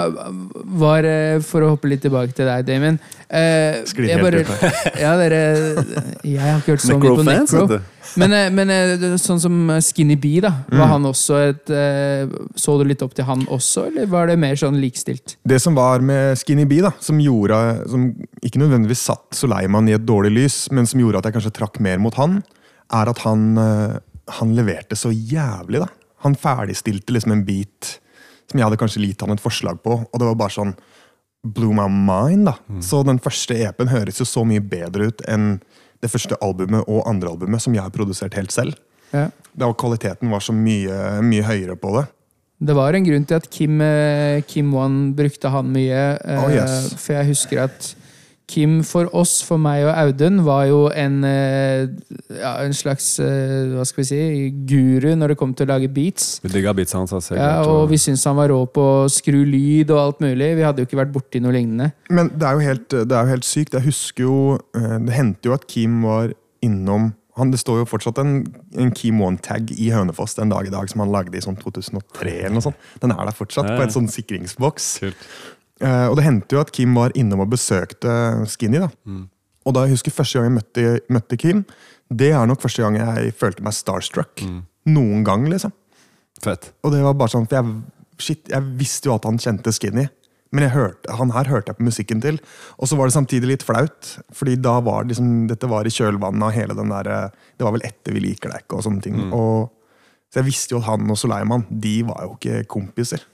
var 0.81 1.05
eh, 1.07 1.39
For 1.45 1.63
å 1.63 1.71
hoppe 1.73 1.87
litt 1.89 2.01
tilbake 2.03 2.35
til 2.35 2.47
deg, 2.49 2.65
Damon. 2.67 2.97
Eh, 3.29 3.81
Sklir 3.87 4.09
jeg 4.09 4.19
helt 4.19 4.25
bare- 4.27 4.41
ut 4.43 4.51
her. 4.61 4.79
Ja, 5.05 5.13
dere 5.19 5.41
Jeg 6.23 6.41
har 6.43 6.59
ikke 6.59 6.75
hørt 6.75 6.83
så 6.83 6.97
mye 6.99 7.15
på 7.19 7.25
Necro. 7.27 7.79
Men, 8.19 8.31
eh, 8.35 8.49
men 8.53 8.69
eh, 8.71 9.15
sånn 9.19 9.39
som 9.43 9.55
Skinny 9.83 10.15
B, 10.19 10.35
da. 10.43 10.51
Mm. 10.69 10.77
Var 10.79 10.91
han 10.91 11.07
også 11.09 11.39
et 11.49 11.73
Så 12.59 12.77
du 12.79 12.85
litt 12.87 13.03
opp 13.05 13.15
til 13.17 13.27
han 13.27 13.43
også, 13.51 13.87
eller 13.89 14.07
var 14.11 14.27
det 14.31 14.37
mer 14.39 14.55
sånn 14.59 14.77
likestilt? 14.81 15.37
Det 15.47 15.59
som 15.63 15.75
var 15.75 16.03
med 16.05 16.37
Skinny 16.39 16.67
B, 16.69 16.81
da, 16.85 16.91
som 17.03 17.19
gjorde 17.19 17.59
Som 17.91 18.09
ikke 18.45 18.61
nødvendigvis 18.61 19.03
satt 19.07 19.35
Soleiman 19.35 19.87
i 19.89 19.95
et 19.97 20.05
dårlig 20.05 20.31
lys, 20.35 20.59
men 20.71 20.87
som 20.87 20.99
gjorde 21.01 21.19
at 21.23 21.29
jeg 21.29 21.39
kanskje 21.39 21.55
trakk 21.59 21.79
mer 21.83 21.99
mot 22.03 22.15
han, 22.19 22.41
er 22.93 23.09
at 23.09 23.19
han, 23.25 23.45
han 24.37 24.51
leverte 24.55 24.95
så 24.99 25.09
jævlig, 25.11 25.81
da. 25.81 25.87
Han 26.25 26.35
ferdigstilte 26.37 27.13
liksom 27.15 27.33
en 27.33 27.43
beat 27.47 27.95
som 28.51 28.59
jeg 28.59 28.67
hadde 28.67 28.79
kanskje 28.81 29.03
gitt 29.03 29.23
han 29.25 29.33
et 29.35 29.43
forslag 29.43 29.81
på, 29.83 29.97
og 30.05 30.21
det 30.21 30.27
var 30.29 30.37
bare 30.39 30.55
sånn 30.55 30.75
blew 31.45 31.73
my 31.77 31.85
mind, 31.89 32.49
da. 32.49 32.55
Så 32.81 33.03
den 33.05 33.21
første 33.21 33.57
EP-en 33.67 33.91
høres 33.91 34.19
jo 34.21 34.25
så 34.25 34.41
mye 34.47 34.63
bedre 34.65 35.11
ut 35.11 35.21
enn 35.29 35.59
det 36.03 36.09
første 36.11 36.37
albumet 36.43 36.87
og 36.89 37.05
andre 37.09 37.31
albumet 37.31 37.61
som 37.61 37.75
jeg 37.75 37.85
har 37.85 37.93
produsert 37.93 38.37
helt 38.37 38.53
selv. 38.53 38.77
Ja. 39.13 39.29
Da 39.53 39.69
kvaliteten 39.77 40.31
var 40.33 40.43
så 40.43 40.55
mye, 40.55 41.21
mye 41.25 41.45
høyere 41.45 41.77
på 41.79 41.93
det. 41.99 42.07
Det 42.65 42.75
var 42.75 42.95
en 42.95 43.05
grunn 43.05 43.25
til 43.27 43.37
at 43.37 43.49
Kim, 43.51 43.81
eh, 43.83 44.41
Kim 44.47 44.73
One 44.73 45.11
brukte 45.15 45.51
han 45.51 45.69
mye. 45.75 46.03
Oh, 46.39 46.49
yes. 46.49 46.93
For 47.01 47.17
jeg 47.17 47.29
husker 47.33 47.65
at 47.67 47.91
Kim 48.47 48.83
for 48.85 49.09
oss, 49.17 49.39
for 49.41 49.57
meg 49.57 49.87
og 49.87 49.93
Audun, 49.97 50.43
var 50.45 50.67
jo 50.69 50.83
en, 50.93 51.15
eh, 51.25 51.87
ja, 52.29 52.51
en 52.61 52.75
slags 52.77 53.07
eh, 53.23 53.71
hva 53.73 53.85
skal 53.89 54.03
vi 54.03 54.07
si, 54.11 54.19
guru 54.69 55.15
når 55.17 55.33
det 55.33 55.37
kom 55.39 55.55
til 55.57 55.65
å 55.65 55.71
lage 55.73 55.89
beats. 55.89 56.39
Vi 56.43 56.51
digga 56.53 56.75
beatsa 56.77 56.99
hans. 57.01 57.15
Altså, 57.17 57.33
Ja, 57.39 57.63
og 57.65 57.89
vi 57.89 57.97
syntes 57.97 58.23
han 58.29 58.37
var 58.37 58.53
rå 58.53 58.61
på 58.69 58.85
å 59.05 59.09
skru 59.09 59.41
lyd 59.49 59.89
og 59.95 60.01
alt 60.03 60.23
mulig. 60.25 60.51
Vi 60.59 60.65
hadde 60.67 60.83
jo 60.83 60.89
ikke 60.89 61.01
vært 61.01 61.13
borti 61.15 61.41
noe 61.41 61.55
lignende. 61.57 61.91
Men 62.13 62.29
det 62.37 62.45
er 62.45 62.53
jo 62.59 62.65
helt, 62.69 62.89
det 62.93 63.11
er 63.17 63.25
jo 63.25 63.33
helt 63.33 63.49
sykt. 63.49 63.73
Jeg 63.79 63.87
husker 63.89 64.27
jo 64.29 64.39
eh, 64.77 64.97
Det 65.09 65.13
hendte 65.17 65.49
jo 65.49 65.57
at 65.57 65.65
Kim 65.67 66.03
var 66.05 66.33
innom 66.65 67.13
han, 67.35 67.49
Det 67.51 67.59
står 67.59 67.81
jo 67.81 67.85
fortsatt 67.89 68.21
en, 68.21 68.45
en 68.79 68.91
Kim 68.95 69.19
One-tag 69.19 69.73
i 69.75 69.89
Hønefoss 69.91 70.37
den 70.37 70.53
dag 70.53 70.69
i 70.69 70.71
dag 70.71 70.87
som 70.87 71.01
han 71.03 71.11
lagde 71.11 71.35
i 71.35 71.41
sånn 71.43 71.57
2003. 71.59 72.31
eller 72.45 72.55
noe 72.55 72.63
sånt. 72.63 72.79
Den 73.03 73.11
er 73.11 73.25
der 73.27 73.35
fortsatt, 73.35 73.67
på 73.75 73.83
en 73.83 73.91
sånn 73.91 74.07
sikringsboks. 74.07 74.87
Kult. 75.03 75.25
Eh, 75.83 76.07
og 76.07 76.15
det 76.19 76.25
hendte 76.27 76.55
jo 76.55 76.61
at 76.63 76.71
Kim 76.75 76.95
var 76.95 77.15
innom 77.17 77.43
og 77.43 77.51
besøkte 77.51 78.11
Skinny. 78.51 78.79
da. 78.83 78.89
Mm. 79.05 79.25
Og 79.65 79.73
da 79.75 79.85
jeg 79.85 79.97
husker 79.97 80.13
første 80.13 80.39
gang 80.39 80.51
jeg 80.51 80.57
møtte, 80.59 80.99
møtte 81.09 81.39
Kim, 81.41 81.65
det 82.13 82.31
er 82.31 82.45
nok 82.45 82.61
første 82.61 82.85
gang 82.85 82.99
jeg 82.99 83.33
følte 83.37 83.65
meg 83.65 83.73
starstruck. 83.73 84.43
Mm. 84.45 84.61
Noen 84.93 85.25
gang, 85.25 85.47
liksom. 85.49 85.73
Fett. 86.43 86.71
Og 86.85 86.93
det 86.93 87.01
var 87.03 87.17
bare 87.17 87.33
sånn, 87.33 87.47
for 87.49 87.57
jeg, 87.57 88.21
shit, 88.21 88.45
jeg 88.51 88.77
visste 88.79 89.09
jo 89.09 89.17
at 89.17 89.25
han 89.27 89.41
kjente 89.41 89.73
Skinny. 89.73 90.05
Men 90.55 90.69
hørte, 90.71 91.11
han 91.17 91.33
her 91.35 91.49
hørte 91.51 91.73
jeg 91.73 91.79
på 91.79 91.87
musikken 91.87 92.21
til. 92.23 92.37
Og 92.79 92.87
så 92.87 92.95
var 92.95 93.09
det 93.09 93.15
samtidig 93.17 93.49
litt 93.49 93.65
flaut. 93.65 94.13
fordi 94.31 94.55
da 94.55 94.77
var 94.79 95.03
det 95.03 95.15
liksom, 95.15 95.47
dette 95.49 95.67
var 95.67 95.87
i 95.87 95.91
kjølvannet 95.91 96.45
av 96.47 96.53
hele 96.55 96.77
den 96.77 96.93
der 96.93 97.09
eh, 97.11 97.47
Det 97.57 97.65
var 97.65 97.73
vel 97.75 97.83
etter 97.83 98.15
Vi 98.15 98.23
liker 98.23 98.53
deg 98.53 98.63
ikke 98.63 98.77
og 98.79 98.85
sånne 98.85 99.03
ting. 99.03 99.17
Og, 99.33 99.73
så 100.31 100.39
jeg 100.39 100.47
visste 100.47 100.75
jo 100.75 100.79
at 100.83 100.87
han 100.87 101.09
og 101.11 101.19
Soleiman 101.19 101.65
de 101.69 101.95
var 102.07 102.23
jo 102.27 102.37
ikke 102.37 102.63
kompiser. 102.71 103.25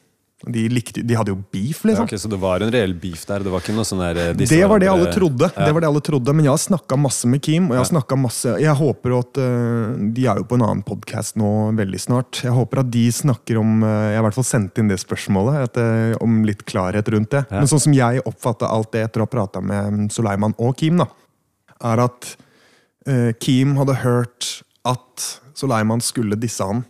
De, 0.41 0.63
likte, 0.73 1.03
de 1.05 1.13
hadde 1.17 1.29
jo 1.29 1.37
beef, 1.53 1.83
Ja, 1.83 1.91
liksom. 1.91 2.07
ok, 2.07 2.13
så 2.17 2.29
det 2.31 2.37
var 2.41 2.63
en 2.65 2.71
reell 2.73 2.93
beef 2.97 3.25
der? 3.29 3.43
Det 3.45 3.51
var 3.53 3.61
ikke 3.61 3.75
noe 3.77 3.85
sånn 3.85 4.01
der 4.01 4.17
eh, 4.17 4.29
Det 4.33 4.61
var 4.69 4.81
det 4.81 4.89
trodde. 5.13 5.49
Ja. 5.53 5.67
Det 5.67 5.75
var 5.75 5.83
det 5.83 5.89
alle 5.91 6.01
trodde 6.01 6.33
Men 6.33 6.47
jeg 6.47 6.53
har 6.55 6.61
snakka 6.63 6.97
masse 6.97 7.29
med 7.29 7.43
Kim. 7.45 7.67
Og 7.69 7.77
jeg 7.77 7.83
har 7.83 7.89
masse 8.17 8.55
Jeg 8.63 8.73
håper 8.79 9.17
at 9.19 9.41
eh, 9.41 9.99
De 10.17 10.25
er 10.25 10.41
jo 10.41 10.47
på 10.49 10.57
en 10.57 10.65
annen 10.65 10.81
podkast 10.87 11.37
nå 11.37 11.51
veldig 11.77 12.01
snart. 12.01 12.41
Jeg 12.41 12.55
håper 12.57 12.81
at 12.81 12.89
de 12.93 13.05
snakker 13.13 13.61
om 13.61 13.85
eh, 13.85 13.99
Jeg 14.15 14.17
har 14.17 14.23
i 14.23 14.27
hvert 14.29 14.39
fall 14.39 14.49
sendt 14.49 14.81
inn 14.81 14.89
det 14.89 14.97
spørsmålet. 15.03 15.69
At, 15.69 15.77
om 16.23 16.41
litt 16.47 16.63
klarhet 16.65 17.07
rundt 17.13 17.31
det. 17.35 17.43
Ja. 17.51 17.61
Men 17.61 17.69
sånn 17.69 17.83
som 17.85 17.93
jeg 17.95 18.23
oppfatta 18.25 18.69
alt 18.71 18.91
det 18.95 19.05
etter 19.05 19.21
å 19.21 19.27
ha 19.27 19.31
prata 19.31 19.61
med 19.61 20.09
Suleiman 20.13 20.55
og 20.57 20.73
Kim, 20.79 20.97
da, 21.01 21.07
er 21.91 22.01
at 22.07 22.33
Kim 23.41 23.75
hadde 23.79 23.95
hørt 24.03 24.49
at 24.85 25.25
Soleiman 25.53 26.01
skulle 26.01 26.35
disse 26.39 26.65
han. 26.65 26.83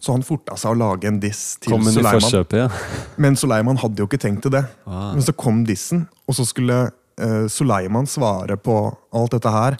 Så 0.00 0.12
han 0.14 0.22
forta 0.22 0.54
seg 0.56 0.70
å 0.72 0.78
lage 0.78 1.08
en 1.10 1.18
diss 1.20 1.56
til 1.60 1.72
Mm. 1.74 1.88
Soleiman. 1.96 2.20
forkjøpet, 2.22 2.58
ja. 2.62 2.68
Men 3.22 3.36
Soleiman 3.36 3.76
hadde 3.82 3.98
jo 3.98 4.06
ikke 4.06 4.20
tenkt 4.22 4.42
til 4.46 4.52
det. 4.54 4.64
Ah. 4.86 5.12
Men 5.16 5.22
så 5.22 5.34
kom 5.36 5.64
dissen, 5.66 6.06
og 6.28 6.34
så 6.38 6.46
skulle 6.46 6.78
uh, 7.20 7.46
Soleiman 7.50 8.06
svare 8.06 8.56
på 8.56 8.76
alt 9.12 9.32
dette 9.36 9.50
her. 9.50 9.76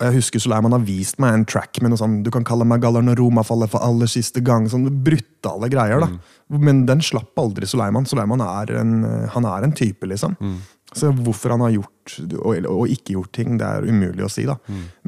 Og 0.00 0.06
Jeg 0.08 0.14
husker 0.16 0.40
Soleiman 0.42 0.72
har 0.74 0.80
vist 0.86 1.18
meg 1.22 1.34
en 1.34 1.44
track 1.46 1.78
med 1.80 1.90
noe 1.92 1.98
sånn 2.00 2.16
Du 2.26 2.30
kan 2.34 2.42
kalle 2.42 2.64
meg 2.66 2.80
Galler 2.82 3.00
når 3.06 3.14
Roma 3.20 3.44
faller 3.46 3.68
for 3.70 3.78
aller 3.86 4.06
siste 4.10 4.40
gang. 4.42 4.66
Sånn 4.70 4.88
brutale 5.06 5.68
greier, 5.70 6.00
da. 6.02 6.08
Men 6.50 6.84
den 6.86 7.00
slapp 7.04 7.34
aldri 7.38 7.66
Soleiman. 7.70 8.06
Soleiman 8.06 8.40
er 8.42 8.72
en, 8.80 9.04
eh, 9.04 9.28
han 9.34 9.44
er 9.46 9.62
en 9.68 9.72
type, 9.72 10.02
liksom. 10.10 10.34
Så 10.94 11.10
hvorfor 11.12 11.50
han 11.56 11.60
har 11.64 11.72
gjort 11.74 12.14
og, 12.38 12.66
og 12.70 12.88
ikke 12.94 13.16
gjort 13.16 13.32
ting, 13.34 13.56
det 13.58 13.66
er 13.66 13.86
umulig 13.90 14.24
å 14.26 14.30
si. 14.30 14.44
da. 14.46 14.54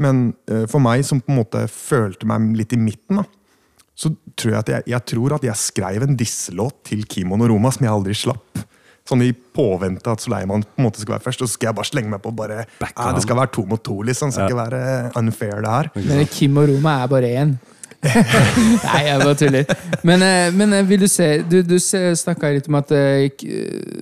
Men 0.02 0.32
eh, 0.50 0.64
for 0.70 0.82
meg, 0.82 1.04
som 1.06 1.20
på 1.22 1.30
en 1.32 1.38
måte 1.44 1.64
følte 1.70 2.26
meg 2.26 2.52
litt 2.58 2.72
i 2.74 2.80
midten, 2.80 3.20
da, 3.22 3.26
så 3.96 4.10
tror 4.36 4.50
jeg 4.52 4.58
at 4.64 4.68
jeg, 4.74 4.82
jeg 4.92 5.04
tror 5.08 5.34
at 5.38 5.44
jeg 5.46 5.56
skrev 5.56 6.02
en 6.04 6.16
disselåt 6.20 6.82
til 6.90 7.04
Kimon 7.08 7.40
og 7.46 7.48
Roma 7.54 7.70
som 7.72 7.86
jeg 7.86 7.94
aldri 7.94 8.16
slapp. 8.18 8.58
Sånn 9.06 9.22
i 9.22 9.30
påvente 9.32 10.10
at 10.10 10.20
Soleiman 10.24 10.64
på 10.66 10.80
en 10.82 10.88
måte 10.88 10.98
skal 11.00 11.14
være 11.14 11.24
først, 11.28 11.44
og 11.44 11.48
så 11.48 11.54
skal 11.54 11.68
jeg 11.70 11.76
bare 11.78 11.88
slenge 11.92 12.10
meg 12.10 12.20
på 12.24 12.32
bare. 12.34 12.64
Det 12.82 13.22
skal 13.22 13.38
være 13.38 13.52
to 13.54 13.62
mot 13.70 13.80
to, 13.86 14.00
liksom. 14.02 14.32
Det 14.32 14.34
skal 14.34 14.48
Ja. 14.48 14.50
ikke 14.50 14.64
være 14.64 15.12
unfair, 15.22 15.60
det 15.62 15.70
her. 15.76 15.90
Men 16.10 16.26
Kim 16.26 16.58
og 16.58 16.68
Roma 16.72 16.96
er 17.04 17.12
bare 17.14 17.30
én. 17.44 17.54
Nei, 18.04 19.00
jeg 19.06 19.18
bare 19.22 19.36
tuller. 19.38 19.72
Men, 20.06 20.22
eh, 20.22 20.50
men 20.54 20.74
eh, 20.76 20.84
vil 20.86 21.00
du 21.02 21.08
se 21.10 21.26
Du, 21.48 21.58
du 21.66 21.76
snakka 21.80 22.52
litt 22.54 22.68
om 22.70 22.78
at 22.78 22.92
eh, 22.94 23.26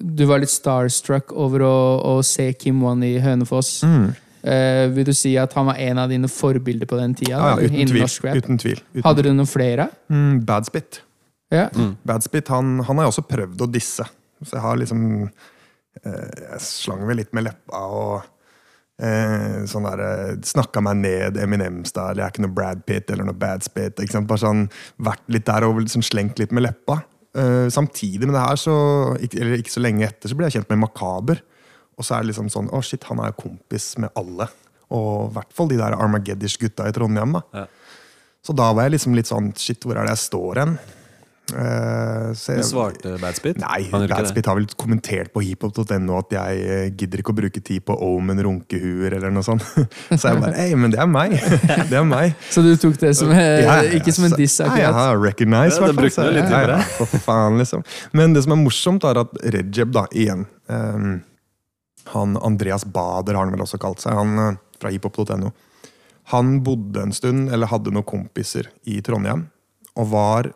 du 0.01 0.25
var 0.29 0.43
litt 0.43 0.53
starstruck 0.53 1.33
over 1.33 1.65
å, 1.67 1.77
å 2.15 2.19
se 2.27 2.51
Kim 2.59 2.83
Wan 2.85 3.05
i 3.07 3.17
Hønefoss. 3.23 3.79
Eh, 3.85 4.85
vil 4.93 5.09
du 5.09 5.15
si 5.17 5.33
at 5.41 5.55
han 5.57 5.71
var 5.71 5.81
en 5.81 6.03
av 6.03 6.13
dine 6.13 6.29
forbilder 6.29 6.91
på 6.91 6.99
den 7.01 7.17
tida? 7.17 7.39
Ja, 7.39 7.55
ja, 7.55 7.71
uten, 7.71 7.89
tvil, 7.89 8.05
norsk 8.05 8.27
rap? 8.29 8.43
uten 8.43 8.61
tvil. 8.61 8.83
Uten 8.93 9.07
Hadde 9.07 9.25
du 9.25 9.33
noen 9.33 9.49
flere? 9.49 9.89
Mm, 10.13 10.43
Badspit. 10.49 11.01
Ja. 11.55 11.69
Badspit 12.05 12.51
han, 12.53 12.77
han 12.85 12.99
har 12.99 13.07
jeg 13.07 13.15
også 13.15 13.27
prøvd 13.31 13.65
å 13.65 13.71
disse. 13.71 14.07
Så 14.45 14.59
jeg 14.59 14.65
har 14.65 14.77
liksom 14.77 15.03
uh, 15.25 16.05
Jeg 16.05 16.61
slang 16.61 17.05
vel 17.09 17.23
litt 17.23 17.31
med 17.37 17.47
leppa 17.47 17.81
og 17.87 18.31
eh, 19.01 19.65
sånn 19.71 19.87
der, 19.89 20.03
eh, 20.05 20.37
Snakka 20.45 20.83
meg 20.85 21.01
ned 21.01 21.41
Eminem-style. 21.41 22.19
Jeg 22.21 22.27
er 22.27 22.35
ikke 22.35 22.45
noe 22.47 22.55
Brad 22.55 22.85
Pitt 22.87 23.11
eller 23.11 23.25
noe. 23.29 23.35
Ikke 23.35 24.13
sant? 24.13 24.29
Bare 24.31 24.43
sånn, 24.43 24.69
vært 24.99 25.25
litt 25.29 25.47
der 25.47 25.67
og 25.67 25.81
liksom 25.83 26.05
slengt 26.07 26.39
litt 26.39 26.53
med 26.53 26.67
leppa. 26.69 27.03
Eh, 27.35 27.69
samtidig 27.75 28.29
med 28.29 28.37
det 28.37 28.45
her, 28.45 28.57
så, 28.61 28.77
ikke, 29.19 29.41
eller 29.41 29.59
ikke 29.59 29.75
så 29.75 29.83
lenge 29.83 30.07
etter, 30.07 30.31
så 30.31 30.39
ble 30.39 30.47
jeg 30.47 30.61
kjent 30.61 30.71
med 30.71 30.85
Makaber. 30.85 31.41
Og 31.99 32.07
så 32.07 32.17
er 32.17 32.23
det 32.25 32.33
liksom 32.33 32.51
sånn 32.51 32.71
Å, 32.75 32.83
shit, 32.83 33.05
han 33.07 33.21
er 33.23 33.35
kompis 33.39 33.97
med 34.03 34.11
alle. 34.19 34.49
Og 34.95 35.31
i 35.31 35.35
hvert 35.37 35.53
fall 35.55 35.71
de 35.71 35.79
der 35.79 35.97
Armagedders-gutta 35.97 36.89
i 36.89 36.95
Trondheim. 36.95 37.33
da 37.39 37.43
Ja. 37.55 37.67
Så 38.45 38.53
da 38.53 38.73
var 38.77 38.85
jeg 38.85 38.99
liksom 38.99 39.15
litt 39.17 39.31
sånn 39.31 39.55
Shit, 39.57 39.81
hvor 39.87 39.97
er 39.97 40.05
det 40.05 40.17
jeg 40.19 40.29
står 40.29 40.59
hen? 40.61 40.79
Eh, 41.53 42.31
så 42.33 42.55
Men 42.55 42.61
jeg- 42.63 42.65
svarte 42.71 43.11
Badspit? 43.21 43.59
Nei. 43.61 43.83
Badspit 44.09 44.47
har 44.49 44.57
vel 44.57 44.65
kommentert 44.81 45.29
på 45.35 45.43
hiphop.no 45.45 46.17
at 46.19 46.31
jeg 46.33 46.63
eh, 46.65 46.87
gidder 46.97 47.21
ikke 47.21 47.35
å 47.35 47.37
bruke 47.37 47.61
tid 47.63 47.85
på 47.85 47.97
Omen 48.01 48.41
runkehuer 48.43 49.13
eller 49.19 49.31
noe 49.31 49.45
sånt. 49.45 49.61
Så 50.17 50.31
jeg 50.31 50.41
bare 50.41 50.55
Hei, 50.57 50.71
men 50.75 50.91
det 50.95 50.99
er 51.05 51.07
meg! 51.11 51.37
Det 51.91 51.99
er 52.01 52.07
meg. 52.09 52.33
Så 52.55 52.65
du 52.65 52.73
tok 52.81 52.97
det 53.03 53.13
som 53.19 53.31
eh, 53.31 53.61
Ja, 53.61 53.77
ja, 53.83 53.93
ikke 54.01 54.15
som 54.17 54.25
en 54.31 54.39
diss, 54.41 54.57
akkurat? 54.65 54.97
Ja, 54.97 55.13
recognize, 55.21 55.77
Ja, 55.77 55.91
det 55.93 55.99
hvertfall, 56.01 56.31
så- 56.31 56.33
litt 56.39 56.49
ja, 56.57 56.63
ja, 56.79 56.81
For 56.97 57.21
faen, 57.29 57.61
liksom. 57.61 57.85
Men 58.17 58.33
det 58.33 58.47
som 58.49 58.57
er 58.57 58.63
morsomt, 58.65 59.05
er 59.05 59.21
at 59.27 59.37
Rejeb, 59.45 59.93
da, 59.93 60.07
igjen 60.17 60.47
um, 60.73 61.21
Han 62.17 62.37
Andreas 62.41 62.89
Bader 62.89 63.37
har 63.37 63.45
han 63.45 63.53
vel 63.53 63.67
også 63.69 63.79
kalt 63.85 64.01
seg, 64.01 64.17
han 64.17 64.57
fra 64.81 64.91
hiphop.no. 64.97 65.53
Han 66.33 66.57
bodde 66.65 67.03
en 67.05 67.13
stund, 67.13 67.51
eller 67.53 67.69
hadde 67.69 67.93
noen 67.93 68.05
kompiser 68.09 68.73
i 68.89 69.03
Trondheim, 69.05 69.51
og 70.01 70.09
var 70.09 70.55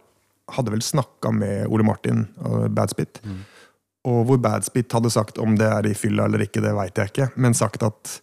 Hadde 0.57 0.73
vel 0.75 0.83
snakka 0.85 1.33
med 1.35 1.67
Ole 1.69 1.85
Martin 1.87 2.27
og 2.45 2.71
Badspit. 2.75 3.21
Og 4.09 4.23
hvor 4.29 4.39
Badspit 4.41 4.93
hadde 4.97 5.11
sagt 5.13 5.39
om 5.43 5.59
det 5.59 5.69
er 5.69 5.87
i 5.91 5.97
fylla 5.99 6.25
eller 6.29 6.47
ikke, 6.47 6.63
det 6.65 6.73
veit 6.77 6.97
jeg 6.97 7.13
ikke, 7.13 7.31
men 7.37 7.57
sagt 7.57 7.83
at 7.85 8.21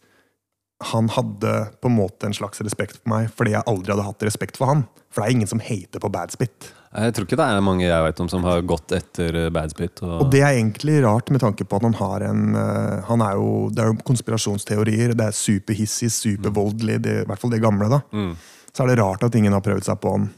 han 0.84 1.08
hadde 1.10 1.52
på 1.82 1.88
en 1.88 1.96
måte 1.96 2.28
en 2.28 2.36
slags 2.36 2.60
respekt 2.66 2.98
for 3.00 3.12
meg 3.14 3.30
fordi 3.32 3.54
jeg 3.54 3.64
aldri 3.70 3.94
hadde 3.94 4.08
hatt 4.10 4.26
respekt 4.28 4.58
for 4.60 4.68
han. 4.72 4.82
For 5.14 5.22
det 5.24 5.30
er 5.30 5.36
ingen 5.38 5.48
som 5.48 5.62
hater 5.64 6.02
på 6.04 6.12
Badspit. 6.12 6.72
Jeg 6.96 7.14
tror 7.16 7.28
ikke 7.28 7.38
det 7.40 7.46
er 7.48 7.64
mange 7.64 7.86
jeg 7.86 8.04
vet 8.06 8.20
om 8.24 8.30
som 8.32 8.44
har 8.48 8.64
gått 8.68 8.92
etter 8.96 9.38
eh, 9.40 9.52
Badspit. 9.56 10.02
Og, 10.04 10.26
Og 10.26 10.32
det 10.32 10.42
er 10.44 10.58
egentlig 10.58 10.98
rart 11.04 11.32
med 11.32 11.44
tanke 11.44 11.68
på 11.68 11.80
at 11.80 11.88
han 11.88 11.96
har 12.00 12.26
en 12.28 12.58
eh, 12.60 13.06
han 13.08 13.24
er 13.24 13.40
jo, 13.40 13.70
Det 13.72 13.84
er 13.84 13.92
jo 13.92 13.98
konspirasjonsteorier, 14.08 15.16
det 15.16 15.30
er 15.30 15.36
superhissig, 15.36 16.12
supervoldelig, 16.16 17.00
det, 17.04 17.16
i 17.24 17.30
hvert 17.30 17.42
fall 17.42 17.56
det 17.56 17.64
gamle. 17.64 17.90
da. 17.92 18.02
Mm. 18.16 18.34
Så 18.72 18.84
er 18.84 18.92
det 18.92 19.00
rart 19.00 19.24
at 19.24 19.36
ingen 19.40 19.56
har 19.56 19.64
prøvd 19.64 19.88
seg 19.88 20.00
på 20.04 20.12
han, 20.18 20.30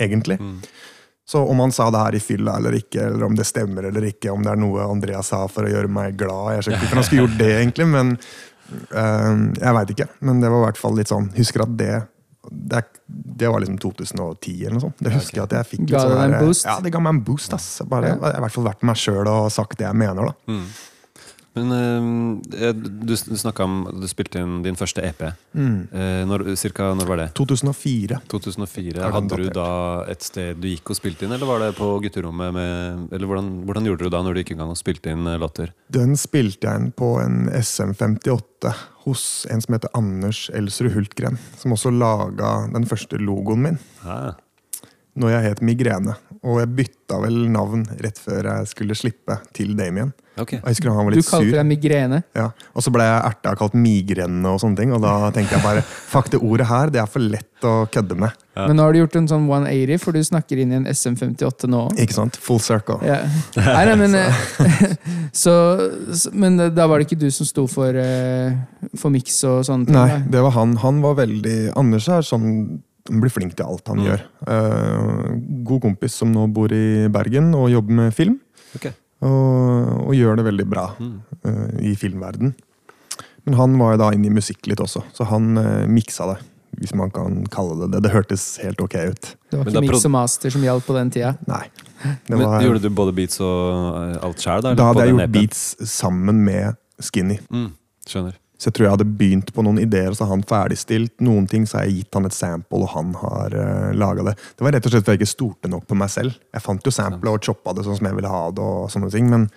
egentlig. 0.00 0.38
Mm. 0.40 0.58
Så 1.28 1.42
om 1.48 1.60
han 1.62 1.72
sa 1.72 1.86
det 1.94 2.00
her 2.02 2.16
i 2.18 2.20
fylla 2.22 2.56
eller 2.58 2.74
ikke, 2.80 3.04
eller 3.06 3.24
om 3.28 3.36
det 3.38 3.46
stemmer 3.46 3.86
eller 3.88 4.08
ikke, 4.08 4.32
om 4.34 4.42
det 4.42 4.52
er 4.52 4.58
noe 4.58 4.88
Andreas 4.88 5.30
sa 5.30 5.44
for 5.48 5.68
å 5.68 5.70
gjøre 5.70 5.90
meg 5.92 6.16
glad 6.18 6.56
Jeg 6.56 6.66
skjønner 6.66 6.88
ikke 6.88 6.98
han 6.98 7.06
skulle 7.06 7.26
gjort 7.26 7.38
det, 7.38 7.52
egentlig, 7.60 7.86
men 7.92 8.10
eh, 8.90 9.44
jeg 9.62 9.76
veit 9.78 9.92
ikke. 9.94 10.08
Men 10.26 10.42
det 10.42 10.50
var 10.50 10.64
i 10.64 10.66
hvert 10.66 10.82
fall 10.82 10.98
litt 10.98 11.12
sånn 11.12 11.30
Husker 11.38 11.66
at 11.66 11.76
det 11.78 11.92
det, 12.50 12.80
det 13.38 13.48
var 13.48 13.62
liksom 13.62 13.76
2010 13.78 14.64
eller 14.66 14.74
noe 14.74 14.82
sånt. 14.82 14.98
Det 14.98 15.12
husker 15.14 15.38
jeg 15.38 15.44
at 15.44 15.52
jeg 15.60 15.68
fikk. 15.72 15.82
Ga 15.92 16.00
det 16.00 16.00
sånn 16.02 16.16
deg 16.18 16.24
en 16.24 16.46
boost? 16.46 16.66
Ja, 16.66 16.78
det 16.82 16.90
ga 16.90 17.02
meg 17.04 17.14
en 17.14 17.20
boost. 17.26 17.52
ass. 17.54 17.68
Bare, 17.86 18.08
Jeg 18.10 18.18
har 18.18 18.38
i 18.40 18.42
hvert 18.44 18.56
fall 18.56 18.66
vært 18.66 18.82
meg 18.88 18.98
sjøl 18.98 19.30
og 19.30 19.44
sagt 19.54 19.78
det 19.78 19.86
jeg 19.86 19.98
mener. 20.00 20.32
da. 20.32 20.52
Mm. 20.52 20.64
Men 21.54 22.42
eh, 22.52 22.72
du 22.72 23.12
snakka 23.16 23.64
om 23.64 23.82
at 23.90 23.98
du 24.00 24.06
spilte 24.08 24.40
inn 24.40 24.62
din 24.64 24.78
første 24.78 25.02
EP. 25.04 25.24
Mm. 25.52 25.88
Eh, 25.92 26.20
når, 26.28 26.46
cirka 26.60 26.92
når 26.96 27.10
var 27.10 27.20
det? 27.20 27.26
2004. 27.36 28.22
2004. 28.32 29.10
Hadde 29.16 29.40
du 29.42 29.50
da 29.52 29.68
et 30.12 30.24
sted 30.24 30.56
du 30.62 30.70
gikk 30.70 30.94
og 30.94 30.98
spilte 30.98 31.26
inn, 31.26 31.34
eller 31.36 31.48
var 31.48 31.60
det 31.60 31.74
på 31.76 31.90
gutterommet? 32.04 32.54
Med, 32.56 33.04
eller 33.12 33.28
hvordan, 33.28 33.50
hvordan 33.68 33.90
gjorde 33.90 34.08
du 34.08 34.14
da 34.14 34.22
når 34.24 34.38
du 34.38 34.42
gikk 34.42 34.54
i 34.56 34.58
gang 34.62 34.72
og 34.72 34.80
spilte 34.80 35.12
inn 35.12 35.28
eh, 35.28 35.40
låter? 35.42 35.74
Den 35.92 36.16
spilte 36.20 36.70
jeg 36.70 36.80
inn 36.80 36.90
på 36.96 37.14
en 37.20 37.44
SM58 37.52 38.72
hos 39.04 39.26
en 39.50 39.60
som 39.60 39.76
heter 39.76 39.92
Anders 39.98 40.46
Elsrud 40.56 40.94
Hultgren. 40.96 41.36
Som 41.60 41.76
også 41.76 41.92
laga 41.92 42.62
den 42.72 42.88
første 42.88 43.20
logoen 43.20 43.66
min. 43.66 43.80
Ah, 44.06 44.38
Når 45.18 45.34
jeg 45.36 45.50
het 45.50 45.66
Migrene. 45.66 46.16
Og 46.42 46.58
jeg 46.58 46.72
bytta 46.74 47.20
vel 47.22 47.36
navn 47.54 47.84
rett 48.02 48.16
før 48.18 48.48
jeg 48.48 48.70
skulle 48.72 48.96
slippe 48.98 49.36
til 49.54 49.76
Damien. 49.78 50.08
ok. 50.34 50.56
Og 50.56 50.64
jeg 50.66 50.74
husker 50.74 50.90
han 50.90 51.06
var 51.06 51.14
litt 51.14 51.22
sur. 51.22 51.30
Du 51.30 51.36
kalte 51.36 51.50
sur. 51.52 51.58
deg 51.60 51.68
migrene. 51.70 52.18
Ja. 52.34 52.48
Og 52.74 52.82
så 52.82 52.90
ble 52.94 53.06
jeg 53.06 53.20
erta 53.28 53.52
og 53.54 53.60
kalt 53.60 53.76
migrene 53.78 54.50
og 54.50 54.58
sånne 54.58 54.80
ting. 54.80 54.94
Og 54.96 55.04
da 55.04 55.30
tenkte 55.36 55.54
jeg 55.54 55.62
bare 55.62 55.84
fuck, 55.86 56.32
det 56.32 56.40
ordet 56.42 56.66
her 56.66 56.90
det 56.90 56.98
er 56.98 57.06
for 57.12 57.22
lett 57.22 57.68
å 57.68 57.76
kødde 57.94 58.18
med. 58.18 58.34
Ja. 58.56 58.66
Men 58.66 58.74
nå 58.80 58.88
har 58.88 58.96
du 58.96 58.98
gjort 59.04 59.20
en 59.22 59.30
sånn 59.30 59.46
180, 59.46 60.02
for 60.02 60.18
du 60.18 60.26
snakker 60.26 60.64
inn 60.64 60.74
i 60.74 60.80
en 60.80 60.90
SM58 60.90 61.70
nå. 61.70 61.86
Ikke 62.02 62.18
sant? 62.18 62.42
Full 62.42 62.58
circle. 62.64 62.98
Ja. 63.06 63.22
Nei, 63.62 63.84
nei, 63.92 63.96
men 64.02 64.18
så, 65.44 65.54
så, 66.10 66.32
Men 66.34 66.58
da 66.74 66.90
var 66.90 66.98
det 66.98 67.06
ikke 67.06 67.22
du 67.22 67.28
som 67.30 67.46
sto 67.46 67.68
for, 67.70 67.94
eh, 67.94 68.50
for 68.98 69.14
miks 69.14 69.38
og 69.46 69.62
sånne 69.70 69.86
ting? 69.86 69.94
Nei, 69.94 70.24
det 70.26 70.42
var 70.42 70.58
han. 70.58 70.74
Han 70.82 71.04
var 71.06 71.20
veldig 71.22 71.76
Anders 71.78 72.10
er 72.10 72.26
sånn 72.26 72.82
han 73.08 73.20
blir 73.22 73.30
flink 73.34 73.56
til 73.58 73.66
alt 73.66 73.88
han 73.88 73.98
Mm. 73.98 74.04
gjør. 74.06 74.20
Uh, 74.46 75.64
god 75.64 75.80
kompis 75.82 76.14
som 76.14 76.32
nå 76.32 76.46
bor 76.54 76.72
i 76.72 77.08
Bergen 77.08 77.54
og 77.54 77.70
jobber 77.70 77.92
med 77.98 78.14
film. 78.14 78.40
Okay. 78.76 78.92
Og, 79.22 80.08
og 80.08 80.14
gjør 80.14 80.36
det 80.38 80.44
veldig 80.46 80.66
bra 80.70 80.86
Mm. 80.98 81.20
eh, 81.44 81.90
i 81.90 81.94
filmverden. 81.94 82.54
Men 83.44 83.54
han 83.58 83.76
var 83.78 83.92
jo 83.96 83.98
da 83.98 84.10
inne 84.14 84.26
i 84.26 84.34
musikk 84.34 84.66
litt 84.70 84.78
også, 84.82 85.02
så 85.14 85.26
han 85.26 85.56
uh, 85.58 85.86
miksa 85.90 86.26
det. 86.34 86.40
Hvis 86.80 86.94
man 86.96 87.10
kan 87.12 87.42
kalle 87.52 87.74
det 87.82 87.90
det. 87.92 88.00
Det 88.06 88.12
hørtes 88.14 88.44
helt 88.62 88.80
ok 88.80 88.94
ut. 89.12 89.26
Det 89.50 89.58
var 89.58 89.66
ikke 89.68 89.82
mix 89.84 90.06
og 90.08 90.10
master 90.14 90.50
som 90.54 90.62
gjaldt 90.64 90.86
på 90.86 90.94
den 90.96 91.10
tida? 91.12 91.34
Nei. 91.46 91.66
Det 92.02 92.38
Men 92.38 92.62
Gjorde 92.64 92.80
du 92.80 92.88
både 92.90 93.12
beats 93.14 93.38
og 93.44 94.16
alt 94.24 94.40
sjøl? 94.40 94.62
Da, 94.64 94.72
da 94.74 94.86
hadde 94.88 95.04
jeg 95.04 95.12
gjort 95.12 95.34
beats 95.34 95.60
sammen 95.92 96.40
med 96.46 96.78
Skinny. 96.98 97.36
Mm, 97.52 97.68
skjønner. 98.08 98.38
Så 98.62 98.70
jeg 98.70 98.76
tror 98.76 98.86
jeg 98.86 98.94
hadde 98.94 99.12
begynt 99.18 99.48
på 99.50 99.64
noen 99.66 99.80
ideer, 99.82 100.12
og 100.12 100.14
så 100.14 100.22
har 100.22 100.36
han 100.36 100.44
ferdigstilt 100.46 101.24
noen 101.26 101.48
ting. 101.50 101.64
Så 101.66 101.80
har 101.80 101.88
jeg 101.88 101.96
gitt 102.04 102.14
han 102.14 102.28
et 102.28 102.36
sample, 102.36 102.78
og 102.84 102.92
han 102.94 103.10
har 103.18 103.56
uh, 103.58 103.90
laga 103.98 104.28
det. 104.28 104.36
Det 104.54 104.62
var 104.62 104.76
rett 104.76 104.86
og 104.86 104.94
slett 104.94 105.02
fordi 105.08 105.16
jeg 105.16 105.24
ikke 105.24 105.32
stolte 105.32 105.70
nok 105.72 105.88
på 105.90 105.98
meg 105.98 106.12
selv. 106.14 106.36
Jeg 106.54 106.62
fant 106.62 106.86
jo 106.86 106.94
samplet 106.94 107.32
og 107.32 107.42
choppa 107.42 107.74
det 107.74 107.82
sånn 107.88 107.98
som 107.98 108.06
jeg 108.06 108.20
ville 108.20 108.30
ha 108.30 108.44
det, 108.54 108.62
og 108.62 108.92
sånne 108.94 109.10
ting, 109.10 109.26
men 109.32 109.48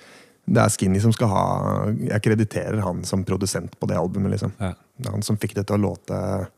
det 0.46 0.62
er 0.62 0.74
Skinny 0.74 1.00
som 1.02 1.14
skal 1.14 1.30
ha 1.32 1.46
Jeg 1.90 2.22
krediterer 2.22 2.78
han 2.86 3.00
som 3.06 3.24
produsent 3.26 3.78
på 3.80 3.90
det 3.90 3.98
albumet, 3.98 4.36
liksom. 4.36 4.54
Ja. 4.62 4.74
Han 5.10 5.26
som 5.26 5.38
fikk 5.42 5.56
det 5.58 5.68
til 5.70 5.78
å 5.78 5.84
låte 5.90 6.18
eh, 6.18 6.50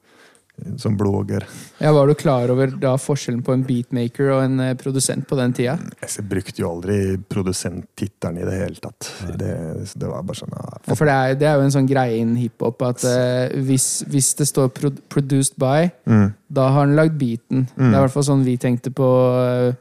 som 0.77 0.95
blogger. 0.97 1.43
Ja, 1.79 1.91
Var 1.93 2.07
du 2.07 2.13
klar 2.17 2.49
over 2.49 2.67
da 2.81 2.95
forskjellen 2.97 3.43
på 3.45 3.53
en 3.53 3.63
beatmaker 3.67 4.31
og 4.33 4.43
en 4.43 4.59
eh, 4.59 4.73
produsent 4.79 5.27
på 5.29 5.37
den 5.37 5.53
tida? 5.53 5.75
Jeg 6.01 6.25
brukte 6.29 6.61
jo 6.63 6.71
aldri 6.71 7.17
produsenttittelen 7.29 8.39
i 8.41 8.45
det 8.47 8.55
hele 8.57 8.81
tatt. 8.81 9.09
Det, 9.37 9.51
det 9.95 10.09
var 10.09 10.23
bare 10.25 10.39
sånn 10.39 10.53
ja, 10.55 10.65
Ja, 10.87 10.95
For 10.97 11.05
det 11.09 11.15
er, 11.17 11.35
det 11.41 11.49
er 11.51 11.59
jo 11.59 11.67
en 11.67 11.75
sånn 11.77 11.89
greie 11.89 12.17
innen 12.21 12.39
hiphop 12.41 12.81
at 12.87 13.03
uh, 13.05 13.53
hvis, 13.67 14.03
hvis 14.09 14.33
det 14.39 14.47
står 14.49 14.71
pro 14.73 14.89
'produced 15.09 15.57
by', 15.61 15.91
mm, 16.05 16.27
da 16.49 16.69
har 16.71 16.85
han 16.85 16.95
lagd 16.97 17.17
beaten. 17.19 17.67
Det 17.75 17.85
er 17.91 17.97
i 17.97 18.03
hvert 18.05 18.13
fall 18.15 18.23
sånn 18.27 18.43
vi 18.45 18.57
tenkte 18.57 18.91
på 18.95 19.05
uh, 19.05 19.73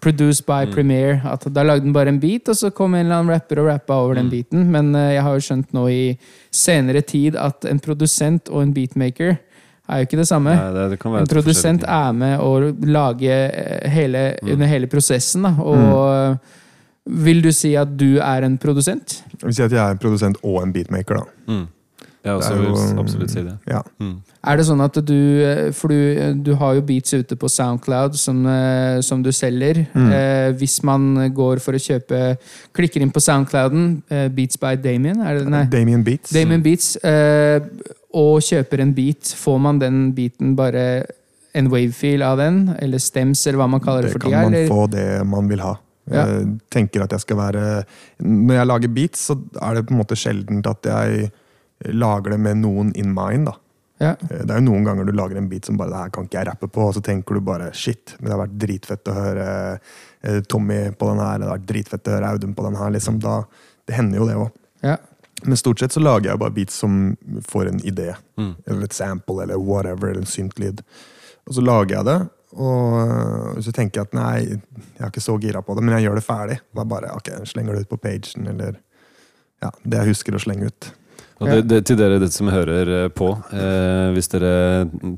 'produced 0.00 0.46
by 0.46 0.64
Mm. 0.66 0.72
Premiere'. 0.74 1.20
At 1.24 1.44
da 1.52 1.62
lagde 1.62 1.84
han 1.84 1.92
bare 1.92 2.08
en 2.08 2.20
beat, 2.20 2.48
og 2.48 2.56
så 2.56 2.70
kom 2.72 2.94
en 2.94 3.04
eller 3.06 3.18
annen 3.20 3.34
rapper 3.34 3.58
og 3.60 3.66
rappa 3.68 3.94
over 4.00 4.14
den 4.14 4.26
Mm. 4.26 4.30
beaten. 4.30 4.70
Men 4.70 4.94
uh, 4.94 5.12
jeg 5.12 5.22
har 5.22 5.34
jo 5.34 5.40
skjønt 5.48 5.72
nå 5.74 5.88
i 5.90 6.18
senere 6.50 7.02
tid 7.02 7.36
at 7.36 7.64
en 7.64 7.78
produsent 7.80 8.48
og 8.48 8.62
en 8.62 8.72
beatmaker 8.74 9.38
er 9.90 9.98
jo 10.02 10.06
ikke 10.08 10.20
det 10.22 10.28
samme. 10.30 10.54
Nei, 10.56 10.70
det, 10.76 10.86
det 10.94 10.98
kan 11.02 11.12
være 11.12 11.26
En 11.26 11.32
produsent 11.34 11.84
er 11.88 12.12
med 12.12 12.38
å 12.40 12.52
lage 12.86 13.34
eh, 13.50 13.88
hele, 13.90 14.24
Mm. 14.42 14.52
under 14.54 14.66
hele 14.70 14.86
prosessen. 14.86 15.42
Da. 15.42 15.52
Og 15.60 16.38
vil 17.26 17.42
du 17.42 17.50
si 17.52 17.74
at 17.76 17.92
du 17.98 18.18
er 18.22 18.44
en 18.46 18.56
produsent? 18.60 19.22
Jeg 19.40 19.44
vil 19.48 19.54
si 19.56 19.62
at 19.66 19.72
jeg 19.74 19.82
er 19.82 19.90
en 19.96 19.98
produsent 20.02 20.36
og 20.44 20.62
en 20.62 20.72
beatmaker, 20.72 21.20
da. 21.22 21.52
Mm. 21.52 21.68
Jeg 22.22 22.34
også 22.36 22.54
vil 22.58 22.66
jo- 22.68 22.98
absolutt 23.00 23.30
si 23.32 23.40
det. 23.42 23.54
Ja. 23.66 23.78
Mm. 23.98 24.18
Er 24.44 24.56
det 24.56 24.64
sånn 24.66 24.80
at 24.84 24.98
du 25.08 25.14
eh, 25.44 25.70
For 25.72 25.88
du, 25.88 26.34
du 26.44 26.50
har 26.60 26.74
jo 26.76 26.82
beats 26.84 27.14
ute 27.16 27.36
på 27.36 27.48
Soundcloud 27.48 28.14
som, 28.20 28.42
eh, 28.46 29.00
som 29.00 29.22
du 29.24 29.30
selger. 29.32 29.86
Mm. 29.94 30.10
Eh, 30.12 30.52
hvis 30.60 30.82
man 30.84 31.32
går 31.32 31.60
for 31.64 31.72
å 31.72 31.80
kjøpe 31.80 32.36
Klikker 32.76 33.00
inn 33.00 33.10
på 33.10 33.20
Soundclouden, 33.24 34.02
eh, 34.10 34.28
Beats 34.28 34.56
by 34.60 34.74
Damien, 34.76 35.20
er 35.24 35.38
det, 35.40 35.48
nei, 35.48 35.64
Damien 35.72 36.04
Beats. 36.04 36.30
Damien 36.36 36.60
Beats, 36.62 36.96
eh, 37.02 37.60
og 38.14 38.40
kjøper 38.42 38.80
en 38.82 38.94
beat, 38.96 39.34
får 39.38 39.58
man 39.62 39.78
den 39.78 40.00
beaten 40.16 40.56
bare 40.58 40.84
en 41.54 41.68
wavefil 41.70 42.22
av 42.22 42.38
den? 42.38 42.60
Eller 42.82 42.98
stems, 43.02 43.46
eller 43.46 43.58
hva 43.62 43.68
man 43.70 43.80
kaller 43.84 44.02
det, 44.06 44.12
Det 44.12 44.16
for 44.18 44.24
kan 44.26 44.30
tida? 44.30 44.42
man 44.42 44.54
eller? 44.54 44.68
få 44.68 44.86
det 44.90 45.26
man 45.26 45.48
vil 45.50 45.60
ha. 45.64 45.76
Ja. 46.10 46.24
Jeg 46.26 46.58
tenker 46.72 47.04
at 47.04 47.12
jeg 47.14 47.20
skal 47.22 47.36
være 47.38 47.64
Når 48.24 48.54
jeg 48.56 48.66
lager 48.66 48.88
beats, 48.96 49.20
så 49.28 49.36
er 49.62 49.74
det 49.76 49.84
på 49.86 49.94
en 49.94 50.00
måte 50.00 50.16
sjeldent 50.18 50.66
at 50.66 50.88
jeg 50.90 51.28
lager 51.94 52.30
det 52.34 52.40
med 52.40 52.56
noen 52.64 52.90
in 52.98 53.12
mind. 53.14 53.46
da. 53.46 53.54
Ja. 54.00 54.14
Det 54.16 54.48
er 54.50 54.58
jo 54.58 54.64
noen 54.64 54.84
ganger 54.88 55.04
du 55.06 55.12
lager 55.12 55.36
en 55.38 55.48
beat 55.48 55.66
som 55.68 55.76
bare 55.76 55.90
det 55.92 55.98
her 56.00 56.10
kan 56.14 56.24
ikke 56.26 56.38
jeg 56.40 56.48
rappe 56.48 56.68
på, 56.72 56.86
og 56.88 56.94
så 56.96 57.02
tenker 57.04 57.36
du 57.36 57.40
bare 57.44 57.70
shit, 57.76 58.14
men 58.18 58.30
det 58.30 58.32
har 58.34 58.42
vært 58.46 58.58
dritfett 58.62 59.10
å 59.12 59.14
høre 59.14 59.46
eh, 60.24 60.40
Tommy 60.48 60.78
på 60.96 61.10
den 61.12 61.20
her, 61.20 61.38
det 61.38 61.46
har 61.50 61.58
vært 61.58 61.68
dritfett 61.68 62.08
å 62.08 62.14
høre 62.16 62.30
Audun 62.34 62.54
på 62.56 62.64
den 62.64 62.78
her. 62.80 62.90
liksom 62.96 63.20
da, 63.20 63.42
Det 63.86 63.94
hender 63.98 64.18
jo 64.22 64.26
det 64.30 64.36
òg. 64.40 64.50
Ja. 64.82 64.96
Men 65.42 65.56
stort 65.56 65.80
sett 65.80 65.94
så 65.94 66.02
lager 66.02 66.30
jeg 66.30 66.40
bare 66.42 66.54
beats 66.56 66.76
som 66.82 67.16
får 67.48 67.70
en 67.70 67.80
idé. 67.86 68.12
Mm. 68.40 68.52
Eller 68.66 68.84
et 68.84 68.96
sample, 68.96 69.42
eller 69.44 69.60
whatever, 69.60 70.10
eller 70.10 70.24
en 70.24 70.30
syntlyd. 70.30 70.82
Og 71.48 71.56
så 71.56 71.64
lager 71.64 71.96
jeg 71.96 72.08
det, 72.08 72.18
og 72.58 72.94
øh, 73.00 73.58
så 73.62 73.72
tenker 73.72 74.00
jeg 74.00 74.08
at 74.08 74.16
nei, 74.16 74.36
jeg 74.42 75.02
er 75.04 75.10
ikke 75.10 75.22
så 75.22 75.36
gira 75.38 75.62
på 75.62 75.74
det, 75.74 75.84
men 75.86 75.94
jeg 75.96 76.08
gjør 76.08 76.18
det 76.18 76.26
ferdig. 76.26 76.56
Da 76.76 76.86
bare, 76.88 77.12
ok, 77.16 77.32
slenger 77.48 77.76
det 77.76 77.86
ut 77.86 77.92
på 77.92 78.00
pagen, 78.02 78.48
eller 78.50 78.80
ja, 79.62 79.70
det 79.84 80.00
jeg 80.00 80.14
husker 80.14 80.36
å 80.36 80.42
slenge 80.42 80.70
ut. 80.70 80.90
Og 81.40 81.48
det, 81.48 81.60
det, 81.70 81.78
til 81.88 81.96
dere 81.96 82.18
det 82.20 82.28
som 82.34 82.50
hører 82.52 82.90
eh, 82.98 83.06
på, 83.16 83.30
eh, 83.56 84.10
hvis 84.12 84.28
dere 84.28 84.52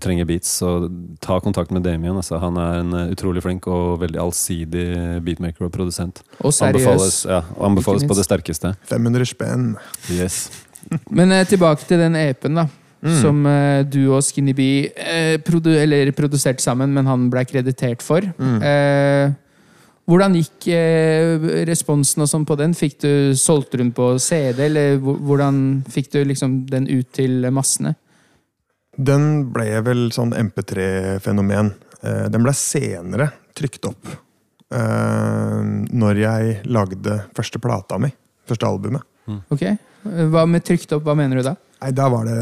trenger 0.03 0.29
beats, 0.29 0.53
så 0.61 0.87
ta 1.23 1.41
kontakt 1.43 1.73
med 1.75 1.83
Damien. 1.83 2.15
Altså, 2.15 2.39
han 2.43 2.59
er 2.63 2.79
en 2.79 2.93
eh, 2.95 3.15
utrolig 3.17 3.43
flink 3.43 3.67
og 3.67 3.99
veldig 4.05 4.21
allsidig 4.23 4.85
beatmaker 5.27 5.67
og 5.67 5.73
produsent. 5.75 6.23
Og 6.39 6.55
Anbefales, 6.55 7.25
seriøs. 7.25 7.25
ja, 7.27 7.41
anbefales 7.67 8.07
på 8.07 8.19
det 8.19 8.27
sterkeste. 8.29 8.77
500 8.93 9.33
spenn. 9.35 9.73
Yes. 10.15 10.47
Men 11.17 11.35
eh, 11.35 11.47
tilbake 11.49 11.87
til 11.89 12.03
den 12.03 12.17
EP-en, 12.19 12.63
da. 12.63 12.69
Mm. 13.03 13.15
Som 13.19 13.43
eh, 13.51 13.83
du 13.91 14.01
og 14.15 14.23
Skinny 14.23 14.55
Bee 14.55 14.93
eh, 14.95 15.35
produ 15.43 15.73
eller 15.75 16.13
produserte 16.15 16.63
sammen, 16.63 16.93
men 16.95 17.09
han 17.11 17.25
ble 17.33 17.43
kreditert 17.51 18.05
for. 18.05 18.23
Mm. 18.39 18.61
Hvordan 20.11 20.35
gikk 20.35 20.67
eh, 20.75 21.45
responsen 21.69 22.25
og 22.25 22.29
sånn 22.31 22.47
på 22.49 22.57
den? 22.59 22.73
Fikk 22.75 22.97
du, 23.05 23.11
solgt 23.39 23.77
rundt 23.79 23.95
på 23.95 24.09
CD, 24.23 24.65
eller 24.67 24.97
hvordan 24.99 25.61
fikk 25.89 26.11
du 26.17 26.19
liksom 26.27 26.65
den 26.71 26.89
ut 26.91 27.13
til 27.15 27.47
massene? 27.55 27.95
Den 28.99 29.47
ble 29.55 29.69
vel 29.87 30.09
sånn 30.13 30.35
MP3-fenomen. 30.37 31.71
Eh, 32.03 32.27
Den 32.35 32.43
ble 32.45 32.53
senere 32.59 33.31
trykt 33.57 33.87
opp. 33.89 34.11
eh, 34.75 35.63
Når 35.93 36.19
jeg 36.25 36.59
lagde 36.67 37.21
første 37.37 37.63
plata 37.63 37.99
mi. 38.03 38.11
Første 38.49 38.67
albumet. 38.67 39.03
Ok, 39.55 39.63
Hva 40.03 40.43
med 40.51 40.65
trykt 40.67 40.91
opp, 40.93 41.05
hva 41.07 41.15
mener 41.15 41.39
du 41.39 41.43
da? 41.47 41.55
Nei, 41.83 41.91
da 41.97 42.05
var 42.13 42.29
det 42.29 42.37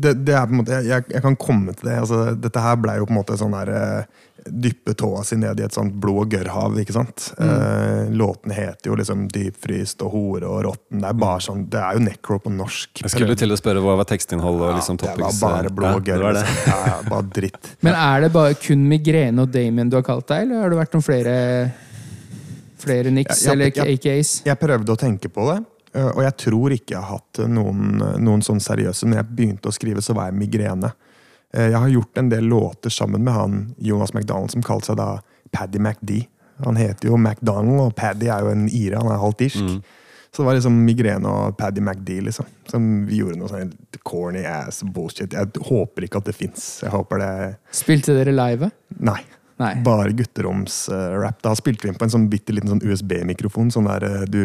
Det, 0.00 0.14
det 0.26 0.34
er 0.34 0.48
på 0.48 0.56
en 0.56 0.62
måte 0.62 0.80
jeg, 0.82 1.04
jeg 1.12 1.22
kan 1.22 1.36
komme 1.38 1.74
til 1.76 1.90
det. 1.90 2.00
Altså, 2.02 2.24
dette 2.34 2.64
her 2.64 2.78
blei 2.80 2.96
jo 2.98 3.06
på 3.06 3.14
en 3.14 3.20
måte 3.20 3.36
sånn 3.38 3.54
der 3.54 3.70
eh, 3.76 4.18
Dyppe 4.40 4.94
tåa 4.96 5.20
si 5.28 5.36
ned 5.36 5.58
i 5.60 5.64
et 5.66 5.74
sånt 5.76 5.92
blod- 6.00 6.22
og 6.22 6.30
gørrhav, 6.32 6.78
ikke 6.80 6.94
sant. 6.96 7.26
Eh, 7.36 8.08
låtene 8.16 8.56
heter 8.56 8.88
jo 8.88 8.96
liksom 8.96 9.26
Dypfryst 9.28 10.00
og 10.06 10.14
Hore 10.14 10.48
og 10.48 10.62
Rotten. 10.64 11.02
Det 11.02 11.10
er 11.10 11.18
bare 11.20 11.42
sånn 11.44 11.66
Det 11.70 11.82
er 11.82 11.98
jo 11.98 12.04
necro 12.06 12.38
på 12.40 12.52
norsk. 12.54 13.02
Jeg 13.04 13.12
skulle 13.12 13.36
til 13.38 13.52
å 13.52 13.58
spørre 13.60 13.82
hva 13.84 13.98
var 14.00 14.08
tekstinnholdet 14.08 14.70
og 14.70 14.78
liksom 14.78 15.00
topics? 15.02 15.20
det 15.20 15.44
var 15.44 15.58
bare 15.60 15.74
blod 15.76 16.00
og 16.00 16.08
Ja, 16.08 16.16
det 16.16 16.24
var 16.24 16.32
gørr. 16.32 16.40
Ja, 16.40 16.40
liksom. 16.40 16.72
Ja, 16.72 16.78
ja, 16.88 16.96
bare 17.10 17.28
dritt. 17.36 17.70
Men 17.86 18.00
er 18.00 18.24
det 18.24 18.32
bare 18.38 18.56
kun 18.64 18.88
migrene 18.88 19.44
og 19.44 19.52
Damien 19.52 19.92
du 19.92 19.98
har 20.00 20.06
kalt 20.08 20.28
deg, 20.32 20.46
eller 20.48 20.64
har 20.64 20.72
det 20.72 20.80
vært 20.80 20.96
noen 20.96 21.06
flere 21.10 21.36
Flere 22.80 23.10
Ja, 23.12 23.26
ja, 23.28 23.52
eller 23.52 23.82
AKs? 23.84 24.30
Jeg 24.46 24.56
prøvde 24.56 24.94
å 24.94 24.96
tenke 24.96 25.28
på 25.28 25.44
det, 25.50 25.58
eh, 25.60 25.79
og 25.94 26.20
jeg 26.22 26.36
tror 26.38 26.74
ikke 26.76 26.94
jeg 26.94 27.02
har 27.02 27.16
hatt 27.18 27.40
noen, 27.50 27.96
noen 28.22 28.42
sånn 28.46 28.60
seriøse. 28.62 29.08
Når 29.10 29.20
jeg 29.22 29.30
begynte 29.36 29.70
å 29.70 29.74
skrive, 29.74 30.02
så 30.04 30.14
var 30.14 30.28
jeg 30.30 30.38
migrene. 30.38 30.92
Eh, 31.52 31.70
Jeg 31.72 31.78
har 31.82 31.88
gjort 31.88 32.18
en 32.18 32.28
del 32.30 32.44
låter 32.46 32.90
sammen 32.94 33.24
med 33.24 33.34
han 33.34 33.74
Jonas 33.78 34.14
McDonald, 34.14 34.50
som 34.52 34.62
kalte 34.62 34.86
seg 34.92 35.00
da 35.00 35.08
Paddy 35.50 35.78
McD. 35.82 36.26
Han 36.64 36.76
heter 36.76 37.08
jo 37.08 37.16
McDonald, 37.16 37.80
og 37.80 37.96
Paddy 37.96 38.28
er 38.30 38.44
jo 38.44 38.52
en 38.52 38.68
ire. 38.68 39.00
Han 39.00 39.10
er 39.10 39.18
halvt 39.18 39.40
irsk. 39.48 39.64
Mm. 39.66 39.80
Så 40.30 40.42
det 40.42 40.46
var 40.46 40.54
liksom 40.54 40.76
migrene 40.86 41.26
og 41.26 41.56
Paddy 41.58 41.80
McD, 41.82 42.20
liksom. 42.28 42.46
Som 42.70 42.84
vi 43.08 43.18
gjorde 43.18 43.40
noe 43.40 43.50
sånn 43.50 43.72
corny 44.06 44.44
ass 44.46 44.84
bullshit. 44.86 45.32
Jeg 45.34 45.64
håper 45.66 46.06
ikke 46.06 46.20
at 46.22 46.28
det 46.30 46.36
fins. 46.38 46.68
Jeg 46.84 46.92
håper 46.94 47.18
det 47.18 47.32
Spilte 47.74 48.14
dere 48.14 48.30
live? 48.36 48.70
Nei. 49.02 49.18
Nei. 49.60 49.74
Bare 49.84 50.12
gutteromsrap. 50.16 51.42
Da 51.44 51.52
spilte 51.58 51.84
vi 51.84 51.92
inn 51.92 51.98
på 52.00 52.06
en 52.06 52.12
sånn 52.14 52.28
bitte 52.32 52.54
liten 52.56 52.72
sånn 52.72 52.80
USB-mikrofon. 52.80 53.68
Sånn 53.74 53.88
der, 53.90 54.06
eh, 54.08 54.22
du, 54.24 54.42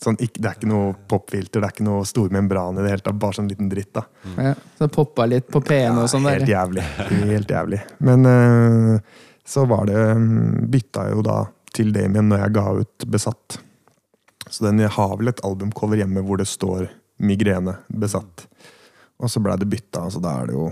sånn, 0.00 0.16
ikke, 0.16 0.40
det 0.40 0.48
er 0.48 0.56
ikke 0.56 0.70
noe 0.70 0.94
popfilter, 1.12 1.60
det 1.60 1.68
er 1.68 1.74
ikke 1.74 1.88
noe 1.88 2.06
stor 2.08 2.32
membran 2.32 2.80
i 2.80 2.84
det 2.86 2.94
hele 2.94 3.04
tatt. 3.04 3.18
Bare 3.20 3.36
sånn 3.36 3.50
liten 3.52 3.68
dritt. 3.68 3.92
da. 3.98 4.06
Ja, 4.38 4.54
så 4.78 4.86
det 4.86 4.94
poppa 4.96 5.28
litt 5.28 5.50
på 5.52 5.60
P1 5.60 6.00
og 6.00 6.08
sånn 6.12 6.28
helt 6.30 6.48
jævlig. 6.48 6.86
Helt 7.34 7.52
jævlig. 7.52 7.82
Men 7.98 8.24
uh, 8.24 9.20
så 9.44 9.66
var 9.68 9.90
det 9.90 10.00
mm, 10.16 10.70
Bytta 10.72 11.08
jo 11.12 11.24
da 11.26 11.42
til 11.76 11.92
Damien 11.92 12.32
når 12.32 12.46
jeg 12.46 12.56
ga 12.56 12.66
ut 12.80 13.10
Besatt. 13.12 13.60
Så 14.50 14.64
den 14.64 14.80
har 14.80 15.16
vel 15.20 15.30
et 15.30 15.44
albumcover 15.46 16.00
hjemme 16.00 16.24
hvor 16.26 16.40
det 16.40 16.48
står 16.48 16.88
Migrene 17.20 17.76
besatt. 17.92 18.46
Og 19.20 19.28
så 19.28 19.42
blei 19.44 19.58
det 19.60 19.68
bytta, 19.68 20.06
så 20.10 20.22
da 20.24 20.38
er 20.40 20.48
det 20.48 20.56
jo 20.56 20.70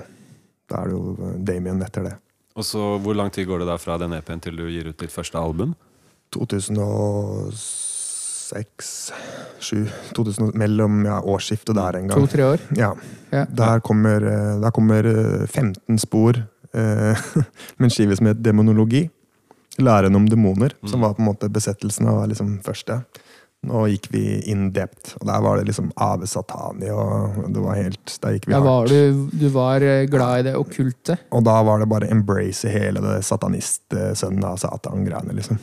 da 0.69 0.83
er 0.83 0.91
det 0.91 0.97
jo 0.97 1.13
eh, 1.17 1.37
Damien 1.49 1.83
etter 1.85 2.09
det. 2.09 2.15
Og 2.59 2.67
så 2.67 2.99
Hvor 2.99 3.15
lang 3.15 3.31
tid 3.33 3.47
går 3.47 3.59
det 3.63 3.69
da 3.71 3.77
fra 3.79 3.95
den 4.03 4.13
EP-en 4.17 4.41
til 4.43 4.57
du 4.59 4.67
gir 4.67 4.89
ut 4.91 4.99
ditt 4.99 5.13
første 5.15 5.39
album? 5.39 5.77
2006 6.35 9.13
7, 9.61 9.89
2000, 10.17 10.55
Mellom 10.59 11.07
ja, 11.07 11.21
årsskiftet 11.21 11.77
der 11.77 11.97
en 11.99 12.09
gang. 12.11 12.21
To-tre 12.21 12.45
år. 12.45 12.59
Ja. 12.77 12.93
Ja. 13.33 13.45
Der 13.45 13.81
kommer, 13.85 14.25
eh, 14.25 14.61
der 14.61 14.71
kommer 14.75 15.05
eh, 15.05 15.47
15 15.47 15.99
spor 15.99 16.37
eh, 16.73 17.17
med 17.79 17.89
en 17.89 17.91
skive 17.91 18.17
som 18.17 18.27
het 18.27 18.45
Demonologi. 18.45 19.11
Læren 19.79 20.17
om 20.17 20.27
demoner, 20.27 20.71
som 20.91 21.01
var 21.01 21.15
på 21.15 21.23
en 21.23 21.29
måte 21.29 21.49
besettelsen 21.49 22.07
av 22.11 22.29
liksom 22.29 22.59
første. 22.67 23.03
Nå 23.67 23.81
gikk 23.91 24.07
vi 24.13 24.21
in 24.53 24.69
depth, 24.73 25.17
og 25.19 25.27
der 25.27 25.41
var 25.43 25.59
det 25.59 25.67
liksom 25.67 25.89
Ave 25.99 26.29
Satani, 26.31 26.93
og 26.95 27.41
det 27.51 27.63
var 27.65 27.75
helt 27.75 28.13
Der 28.23 28.37
gikk 28.37 28.47
vi 28.47 28.55
Ja, 28.55 28.61
var 28.63 28.85
hardt. 28.85 28.93
du, 28.93 29.25
du 29.35 29.49
var 29.51 29.83
eh, 29.83 30.05
glad 30.07 30.45
i 30.45 30.45
det 30.47 30.53
okkulte? 30.57 31.17
Og 31.35 31.43
da 31.45 31.57
var 31.67 31.83
det 31.83 31.89
bare 31.91 32.11
embrace 32.15 32.69
i 32.71 32.77
hele 32.77 33.03
det 33.03 33.17
satanistsønnen 33.27 34.47
av 34.47 34.61
Satan-greiene, 34.63 35.35
liksom. 35.35 35.59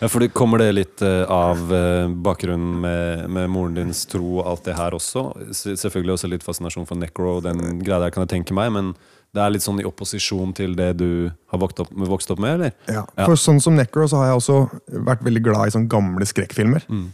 Ja, 0.00 0.08
for 0.10 0.18
det 0.18 0.32
Kommer 0.34 0.58
det 0.58 0.72
litt 0.74 1.02
eh, 1.06 1.22
av 1.30 1.60
eh, 1.74 2.08
bakgrunnen 2.10 2.80
med, 2.82 3.28
med 3.30 3.46
moren 3.54 3.78
dins 3.78 4.00
tro 4.10 4.40
og 4.40 4.48
alt 4.50 4.64
det 4.66 4.74
her 4.74 4.96
også? 4.98 5.28
Selvfølgelig 5.54 6.16
også 6.16 6.30
litt 6.32 6.42
fascinasjon 6.46 6.88
for 6.90 6.98
necro 6.98 7.36
og 7.36 7.46
den 7.46 7.78
greia 7.84 8.00
der, 8.02 8.10
kan 8.10 8.26
jeg 8.26 8.32
tenke 8.34 8.56
meg. 8.58 8.72
Men 8.74 8.90
det 9.30 9.44
er 9.44 9.54
litt 9.54 9.62
sånn 9.62 9.78
i 9.78 9.86
opposisjon 9.86 10.50
til 10.58 10.74
det 10.74 10.90
du 10.98 11.30
har 11.52 11.62
vokst 11.62 11.84
opp, 11.84 11.94
vokst 12.10 12.34
opp 12.34 12.42
med, 12.42 12.58
eller? 12.58 12.74
Ja. 12.90 13.04
Ja. 13.14 13.28
For 13.28 13.38
sånn 13.38 13.62
som 13.62 13.78
Necro 13.78 14.08
så 14.10 14.22
har 14.24 14.32
jeg 14.32 14.40
også 14.42 14.58
vært 15.06 15.22
veldig 15.26 15.42
glad 15.46 15.68
i 15.70 15.74
sånne 15.76 15.90
gamle 15.92 16.26
skrekkfilmer. 16.26 16.86
Mm. 16.90 17.08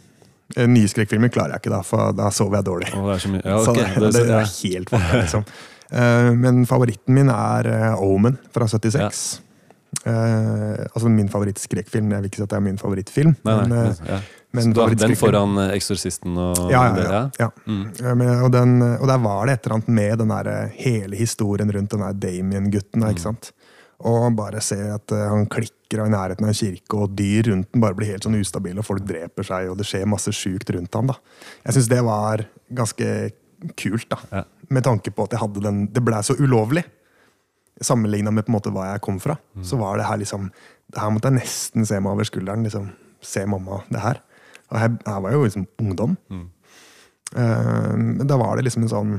Eh, 0.57 0.67
Nye 0.69 0.91
skrekkfilmer 0.91 1.33
klarer 1.33 1.57
jeg 1.57 1.65
ikke, 1.65 1.73
da, 1.73 1.81
for 1.87 2.17
da 2.17 2.29
sover 2.35 2.61
jeg 2.61 2.69
dårlig. 2.69 2.91
Oh, 2.99 3.09
det 3.09 3.17
er 3.17 3.25
så. 3.25 3.33
Ja, 3.41 3.57
Så 3.65 3.77
det, 3.77 3.87
Det, 3.95 4.13
det, 4.19 4.37
er 4.41 4.53
helt 4.53 4.93
vanlig, 4.93 5.23
liksom. 5.23 5.49
Eh, 5.95 6.31
Men 6.45 6.67
favoritten 6.67 7.17
min 7.17 7.33
er 7.33 7.71
eh, 7.71 8.05
Omen 8.05 8.39
fra 8.55 8.69
76. 8.69 9.25
Eh, 10.05 10.85
altså 10.91 11.09
min 11.09 11.29
favorittskrekkfilm. 11.33 12.13
Jeg 12.13 12.25
vil 12.25 12.31
ikke 12.31 12.43
si 12.43 12.47
at 12.47 12.55
det 12.55 12.59
er 12.59 12.65
min 12.65 12.81
favorittfilm. 12.81 13.37
Nei, 13.47 13.59
nei, 13.63 13.69
men, 13.69 14.09
ja. 14.09 14.21
men 14.53 14.69
Så 14.69 14.75
du 14.75 14.81
har 14.83 14.97
den 15.05 15.17
foran 15.19 15.61
Eksorsisten 15.69 16.39
og 16.41 16.73
ja, 16.73 16.83
ja, 16.91 17.05
ja, 17.05 17.23
ja. 17.41 17.51
Mm. 17.67 17.85
Men, 18.21 18.33
og, 18.41 18.51
den, 18.55 18.79
og 18.99 19.07
der 19.11 19.23
var 19.25 19.47
det 19.47 19.59
et 19.59 19.69
eller 19.69 19.79
annet 19.79 19.93
med 20.01 20.19
den 20.25 20.35
der, 20.35 20.53
hele 20.77 21.21
historien 21.21 21.73
rundt 21.73 21.95
den 21.95 22.05
der 22.05 22.19
Damien-gutten. 22.27 23.05
Mm. 23.05 23.11
ikke 23.15 23.27
sant? 23.29 23.53
Og 24.05 24.27
bare 24.37 24.61
se 24.65 24.77
at 24.93 25.13
eh, 25.17 25.29
han 25.33 25.47
klikker 25.49 26.03
av 26.03 26.11
i 26.11 26.13
nærheten 26.13 26.45
av 26.45 26.51
en 26.53 26.59
kirke, 26.59 26.99
og 26.99 27.15
dyr 27.17 27.49
rundt 27.49 27.71
den 27.73 27.85
bare 27.85 27.97
blir 27.97 28.11
helt 28.13 28.27
sånn 28.27 28.37
ustabile, 28.37 28.83
og 28.83 28.89
folk 28.89 29.07
dreper 29.09 29.47
seg, 29.47 29.71
og 29.71 29.79
det 29.81 29.87
skjer 29.89 30.05
masse 30.11 30.33
sjukt 30.37 30.73
rundt 30.77 30.99
ham. 30.99 31.09
da. 31.13 31.17
Jeg 31.65 31.79
syns 31.79 31.89
det 31.93 32.03
var 32.05 32.45
ganske 32.81 33.09
kult, 33.81 34.09
da. 34.13 34.19
Ja. 34.33 34.43
Med 34.75 34.85
tanke 34.85 35.13
på 35.15 35.25
at 35.25 35.33
jeg 35.33 35.41
hadde 35.41 35.63
den 35.65 35.87
Det 35.93 36.03
blei 36.05 36.21
så 36.25 36.37
ulovlig. 36.37 36.85
Sammenligna 37.85 38.31
med 38.33 38.47
på 38.47 38.53
en 38.53 38.57
måte 38.59 38.73
hva 38.75 38.91
jeg 38.93 39.03
kom 39.05 39.19
fra. 39.21 39.39
Mm. 39.57 39.65
Så 39.65 39.79
var 39.81 39.99
det 39.99 40.07
her 40.09 40.21
liksom 40.21 40.51
det 40.93 41.01
Her 41.01 41.11
måtte 41.11 41.31
jeg 41.31 41.41
nesten 41.41 41.87
se 41.89 41.99
meg 42.01 42.13
over 42.13 42.29
skulderen. 42.29 42.63
liksom, 42.63 42.91
Se 43.25 43.47
mamma, 43.49 43.81
det 43.89 44.01
her. 44.03 44.21
Og 44.71 44.79
her, 44.79 44.91
jeg 45.07 45.23
var 45.25 45.33
jo 45.33 45.45
liksom 45.47 45.67
ungdom. 45.81 46.17
Mm. 46.29 46.49
Uh, 47.35 47.95
Men 47.97 48.27
da 48.27 48.37
var 48.37 48.57
det 48.57 48.67
liksom 48.67 48.85
en 48.85 48.93
sånn 48.93 49.15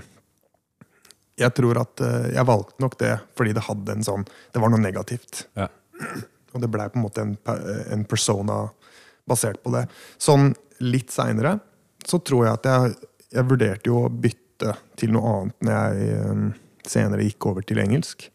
Jeg 1.40 1.52
tror 1.58 1.82
at 1.82 2.04
eh, 2.04 2.30
jeg 2.36 2.48
valgte 2.48 2.84
nok 2.84 2.98
det 3.02 3.14
fordi 3.36 3.56
det 3.56 3.66
hadde 3.68 3.98
en 3.98 4.06
sånn 4.08 4.24
Det 4.26 4.62
var 4.64 4.72
noe 4.72 4.82
negativt. 4.82 5.46
Ja. 5.60 5.68
Og 6.56 6.64
det 6.64 6.72
blei 6.72 6.88
på 6.92 7.00
en 7.00 7.04
måte 7.04 7.24
en, 7.26 7.36
en 7.92 8.06
persona 8.08 8.62
basert 9.28 9.60
på 9.66 9.74
det. 9.74 9.86
Sånn 10.22 10.54
litt 10.84 11.12
seinere 11.12 11.58
så 12.06 12.20
tror 12.24 12.46
jeg 12.46 12.60
at 12.60 12.70
jeg, 12.70 12.96
jeg 13.34 13.50
vurderte 13.50 13.90
jo 13.90 14.06
å 14.06 14.12
bytte 14.12 14.76
til 15.00 15.12
noe 15.16 15.34
annet 15.34 15.66
når 15.66 15.76
jeg 15.76 16.16
eh, 16.16 16.48
senere 16.86 17.28
gikk 17.28 17.50
over 17.52 17.66
til 17.66 17.82
engelsk. 17.84 18.30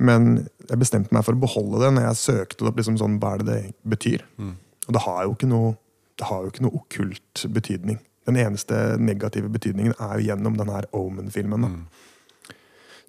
Men 0.00 0.46
jeg 0.68 0.80
bestemte 0.80 1.12
meg 1.12 1.26
for 1.26 1.36
å 1.36 1.42
beholde 1.42 1.82
det 1.82 1.92
når 1.96 2.06
jeg 2.08 2.20
søkte 2.22 2.68
opp 2.68 2.78
liksom 2.80 2.98
sånn, 3.00 3.18
hva 3.20 3.34
er 3.34 3.42
det 3.42 3.48
det 3.50 3.90
betyr. 3.96 4.24
Mm. 4.40 4.54
Og 4.86 4.96
det 4.96 5.02
har 5.04 5.24
jo 5.26 5.34
ikke 5.36 5.50
noe 5.50 5.74
det 6.20 6.28
har 6.28 6.44
jo 6.44 6.50
ikke 6.52 6.64
noe 6.66 6.76
okkult 6.76 7.42
betydning. 7.48 7.96
Den 8.30 8.38
eneste 8.38 8.78
negative 9.02 9.50
betydningen 9.50 9.96
er 9.98 10.16
jo 10.16 10.30
gjennom 10.30 10.56
den 10.58 10.70
her 10.70 10.86
Omen-filmen. 10.96 11.66
Mm. 11.66 12.56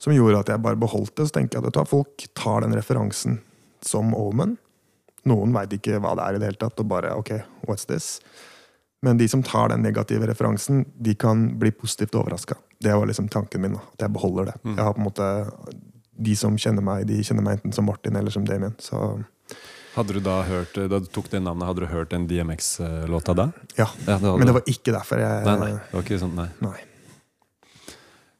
Som 0.01 0.15
gjorde 0.15 0.41
at 0.41 0.49
jeg 0.49 0.63
bare 0.65 0.79
beholdt 0.81 1.13
det. 1.19 1.29
Så 1.29 1.37
tenker 1.37 1.61
jeg 1.61 1.69
at 1.69 1.89
folk 1.89 2.25
tar 2.37 2.65
den 2.65 2.73
referansen 2.73 3.37
som 3.85 4.15
Omen. 4.17 4.57
Noen 5.29 5.53
veit 5.53 5.75
ikke 5.77 5.99
hva 6.01 6.15
det 6.17 6.25
er 6.25 6.37
i 6.37 6.41
det 6.41 6.49
hele 6.49 6.61
tatt, 6.63 6.81
og 6.81 6.89
bare 6.89 7.13
ok, 7.19 7.35
what's 7.69 7.85
this? 7.85 8.15
Men 9.05 9.17
de 9.17 9.27
som 9.29 9.43
tar 9.45 9.69
den 9.69 9.81
negative 9.85 10.27
referansen, 10.29 10.85
de 10.97 11.13
kan 11.17 11.47
bli 11.61 11.71
positivt 11.73 12.17
overraska. 12.17 12.57
Det 12.81 12.93
var 12.93 13.05
liksom 13.09 13.29
tanken 13.29 13.61
min. 13.61 13.77
At 13.77 14.05
jeg 14.05 14.13
beholder 14.13 14.51
det. 14.51 14.57
Mm. 14.63 14.75
Jeg 14.77 14.83
har 14.83 14.97
på 14.97 15.01
en 15.01 15.09
måte 15.09 15.29
De 16.21 16.35
som 16.37 16.57
kjenner 16.59 16.83
meg, 16.85 17.07
de 17.09 17.21
kjenner 17.25 17.41
meg 17.41 17.57
enten 17.57 17.73
som 17.73 17.87
Martin 17.89 18.17
eller 18.17 18.33
som 18.33 18.45
Damien. 18.45 18.75
Så 18.77 19.23
Hadde 19.95 20.15
du 20.15 20.21
da 20.23 20.37
hørt 20.47 20.77
Da 20.77 20.99
du 21.03 21.07
tok 21.11 21.27
det 21.33 21.41
navnet, 21.43 21.67
hadde 21.67 21.83
du 21.83 21.89
hørt 21.91 22.13
en 22.15 22.27
DMX-låta 22.29 23.35
da? 23.35 23.49
ja. 23.77 23.89
Ja, 24.07 24.17
det 24.17 24.37
Men 24.39 24.47
det 24.47 24.55
var 24.55 24.63
ikke 24.71 24.93
derfor 24.95 25.19
jeg 25.19 25.45
Nei, 25.45 25.57
nei. 25.59 25.71
Det 25.75 25.97
var 25.97 26.05
ikke 26.07 26.21
sånn, 26.21 26.35
nei. 26.37 26.47
Nei. 26.63 26.77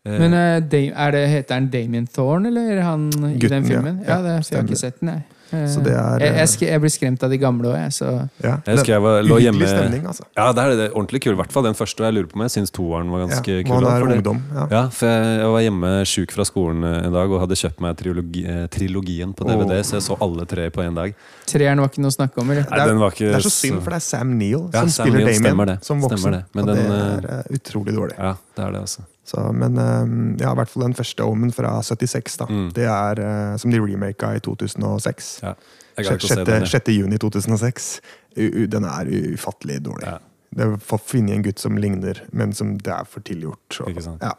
Eh, 0.05 0.17
Men 0.17 0.33
eh, 0.33 0.79
er 0.89 1.11
det, 1.13 1.25
heter 1.29 1.59
han 1.59 1.69
Damien 1.73 2.07
Thorne, 2.09 2.49
eller 2.49 2.71
er 2.77 2.81
han 2.87 3.09
i 3.33 3.37
den 3.37 3.67
filmen? 3.67 3.99
Ja, 4.07 4.17
Ja, 4.17 4.21
det, 4.25 4.49
jeg 4.49 4.57
har 4.57 4.65
ikke 4.69 4.79
sett 4.79 4.99
den, 5.03 5.13
jeg. 5.13 5.40
Eh, 5.51 5.65
Så 5.67 5.83
det 5.83 5.93
er, 5.93 6.19
jeg, 6.23 6.31
eh, 6.31 6.37
jeg, 6.39 6.47
sk- 6.47 6.67
jeg 6.67 6.81
blir 6.81 6.93
skremt 6.93 7.23
av 7.23 7.29
de 7.33 7.37
gamle 7.41 7.67
òg, 7.71 7.75
jeg. 7.75 7.91
Så 7.97 8.07
Ja. 8.43 8.57
Jeg 8.65 8.77
husker 8.77 8.93
jeg 8.93 9.01
var, 9.03 9.21
lå 9.23 9.39
hjemme 9.43 9.67
stemning, 9.67 10.05
altså. 10.07 10.23
Ja, 10.37 10.51
det 10.55 10.63
er 10.63 10.75
det. 10.79 10.87
Ordentlig 10.93 11.21
kul. 11.21 11.33
I 11.33 11.39
hvert 11.41 11.51
fall 11.51 11.63
den 11.67 11.75
første. 11.75 11.99
Og 12.01 12.07
jeg 12.07 12.15
lurer 12.17 12.29
på 12.31 12.39
om 12.39 12.45
jeg 12.47 12.53
syns 12.55 12.71
toeren 12.71 13.11
var 13.11 13.25
ganske 13.27 13.57
ja, 13.57 13.63
kul. 13.67 13.83
For 13.83 14.15
ungdom. 14.15 14.41
Ja. 14.55 14.67
Ja, 14.71 14.83
for 14.89 15.07
jeg, 15.11 15.37
jeg 15.41 15.51
var 15.55 15.61
hjemme 15.67 15.91
sjuk 16.07 16.31
fra 16.31 16.45
skolen 16.47 16.83
eh, 16.87 17.05
en 17.07 17.13
dag 17.13 17.31
og 17.31 17.43
hadde 17.43 17.59
kjøpt 17.59 17.81
meg 17.83 17.97
trilogi, 17.99 18.45
eh, 18.47 18.65
trilogien 18.71 19.33
på 19.35 19.47
DVD, 19.47 19.77
oh. 19.79 19.83
så 19.83 19.99
jeg 19.99 20.07
så 20.07 20.17
alle 20.21 20.45
tre 20.45 20.69
på 20.71 20.81
én 20.85 20.95
dag. 20.95 21.13
treeren 21.51 21.79
var 21.83 21.91
ikke 21.91 22.01
noe 22.01 22.13
å 22.13 22.15
snakke 22.15 22.41
om, 22.41 22.51
eller? 22.51 22.67
Nei, 22.71 22.85
den 22.87 22.99
var 23.01 23.11
ikke 23.11 23.27
Det 23.27 23.39
er 23.41 23.45
så 23.45 23.51
synd, 23.53 23.81
for 23.83 23.91
det 23.91 23.99
er 23.99 24.05
Sam 24.07 24.37
Neill 24.39 24.69
Ja, 24.71 24.81
som 24.85 24.89
Sam 24.89 25.07
spiller 25.07 25.25
Neill, 25.27 25.43
Damien 25.43 25.81
som 25.83 26.01
voksen. 26.01 26.31
Det. 26.37 26.43
Men 26.55 26.69
og 26.69 26.75
det 26.75 26.85
er 26.85 27.27
eh, 27.37 27.55
utrolig 27.57 27.95
dårlig. 27.97 28.15
Ja, 28.17 28.35
det 28.55 28.63
er 28.65 28.71
det, 28.71 28.81
altså. 28.87 29.03
Så, 29.31 29.43
men 29.55 29.77
eh, 29.79 30.15
ja, 30.43 30.51
i 30.51 30.59
hvert 30.59 30.71
fall 30.71 30.87
den 30.89 30.97
første 30.97 31.27
Omen 31.27 31.53
fra 31.55 31.77
76, 31.85 32.39
da. 32.41 32.49
Mm. 32.49 32.65
Det 32.75 32.87
er 32.91 33.21
eh, 33.23 33.53
som 33.61 33.71
de 33.71 33.79
remaka 33.79 34.33
i 34.35 34.43
2006. 34.43 35.31
Ja. 35.45 35.55
Jeg 35.97 36.07
gleder 36.07 36.17
meg 36.17 36.23
til 36.23 36.27
å 36.27 36.33
se 36.33 36.41
6. 36.41 36.49
den. 36.49 36.65
ja. 36.65 36.73
6. 36.73 36.91
juni 36.97 37.21
2006. 37.21 37.87
U 38.35 38.45
u 38.63 38.67
den 38.71 38.87
er 38.87 39.11
ufattelig 39.35 39.79
dårlig. 39.87 40.07
Ja. 40.07 40.19
Det 40.51 40.67
er 40.67 40.77
for 40.83 40.99
å 40.99 41.07
finne 41.13 41.37
en 41.37 41.43
gutt 41.45 41.61
som 41.63 41.77
ligner, 41.79 42.25
men 42.35 42.51
som 42.55 42.73
det 42.79 42.91
er 42.91 43.07
for 43.07 43.23
tilgjort. 43.23 43.63
Så, 43.71 43.87
Ikke 43.87 44.03
sant. 44.03 44.23
Ja, 44.23 44.35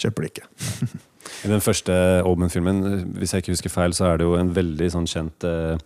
kjøper 0.00 0.24
det 0.24 0.32
ikke. 0.32 0.46
I 1.44 1.50
den 1.52 1.62
første 1.62 1.94
Omen-filmen, 2.26 2.80
hvis 3.18 3.34
jeg 3.34 3.44
ikke 3.44 3.52
husker 3.52 3.72
feil, 3.72 3.94
så 3.96 4.08
er 4.10 4.20
det 4.20 4.26
jo 4.26 4.38
en 4.40 4.52
veldig 4.56 4.88
sånn 4.94 5.08
kjent 5.10 5.44
eh, 5.46 5.76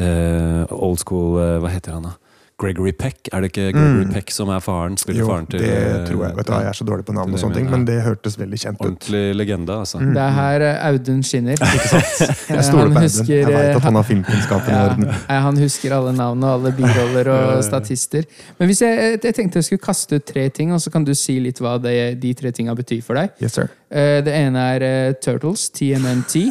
eh, 0.00 0.62
old 0.72 1.02
school 1.02 1.38
eh, 1.42 1.58
Hva 1.62 1.70
heter 1.74 1.98
han, 1.98 2.08
da? 2.08 2.16
Gregory 2.60 2.92
Peck? 2.94 3.28
Er 3.34 3.40
det 3.42 3.48
ikke 3.50 3.72
Gregory 3.74 4.04
Mm. 4.04 4.12
Peck 4.14 4.30
som 4.30 4.48
er 4.54 4.60
faren? 4.62 4.94
Spiller 4.96 5.20
Jo, 5.24 5.26
faren 5.26 5.46
til 5.50 5.58
det 5.58 5.70
eh, 5.74 6.04
tror 6.06 6.20
jeg. 6.22 6.36
Vet 6.36 6.46
du, 6.46 6.52
hva, 6.52 6.58
jeg 6.62 6.68
er 6.70 6.76
så 6.78 6.84
dårlig 6.86 7.04
på 7.08 7.14
navn, 7.16 7.32
og 7.34 7.40
sånne 7.42 7.54
ting, 7.58 7.66
men 7.72 7.84
det 7.88 7.96
hørtes 8.04 8.36
veldig 8.38 8.58
kjent 8.62 8.78
ut. 8.78 8.84
Ordentlig 8.86 9.22
legende, 9.34 9.74
altså. 9.82 9.98
Mm. 9.98 10.12
Det 10.14 10.22
er 10.22 10.34
her 10.36 10.64
eh, 10.68 10.86
Audun 10.88 11.22
skinner. 11.26 11.58
Ikke 11.58 11.88
sant? 11.90 12.12
Eh, 12.44 12.54
Jeg 12.54 12.64
stoler 12.68 12.92
på 12.94 13.02
Audun. 13.02 13.26
Jeg 13.32 13.46
vet 13.48 13.58
eh, 13.58 13.76
at 13.76 13.82
han 13.88 13.98
har 13.98 14.06
filmkunnskapen 14.06 14.70
i 14.70 14.76
Ja, 14.78 14.84
orden. 14.92 15.08
eh, 15.10 15.40
han 15.48 15.58
husker 15.64 15.96
alle 15.98 16.12
navn 16.14 16.44
og 16.46 16.52
alle 16.60 16.72
biroller 16.78 17.30
og 17.34 17.64
statister. 17.70 18.28
Men 18.60 18.70
hvis 18.70 18.82
jeg, 18.86 19.18
jeg 19.24 19.34
tenkte 19.40 19.58
jeg 19.58 19.68
skulle 19.70 19.84
kaste 19.88 20.20
ut 20.20 20.26
tre 20.30 20.46
ting, 20.54 20.70
og 20.72 20.80
så 20.84 20.92
kan 20.94 21.04
du 21.08 21.14
si 21.18 21.40
litt 21.42 21.58
hva 21.64 21.74
det, 21.82 21.96
de 22.22 22.34
tre 22.38 22.52
tinga 22.54 22.74
betyr 22.78 23.02
for 23.02 23.18
deg. 23.18 23.34
Yes, 23.42 23.58
sir. 23.58 23.66
Eh, 23.90 24.20
Det 24.22 24.30
ene 24.44 24.62
er 24.76 24.86
eh, 24.86 25.12
Turtles, 25.18 25.66
TMNT. 25.74 26.46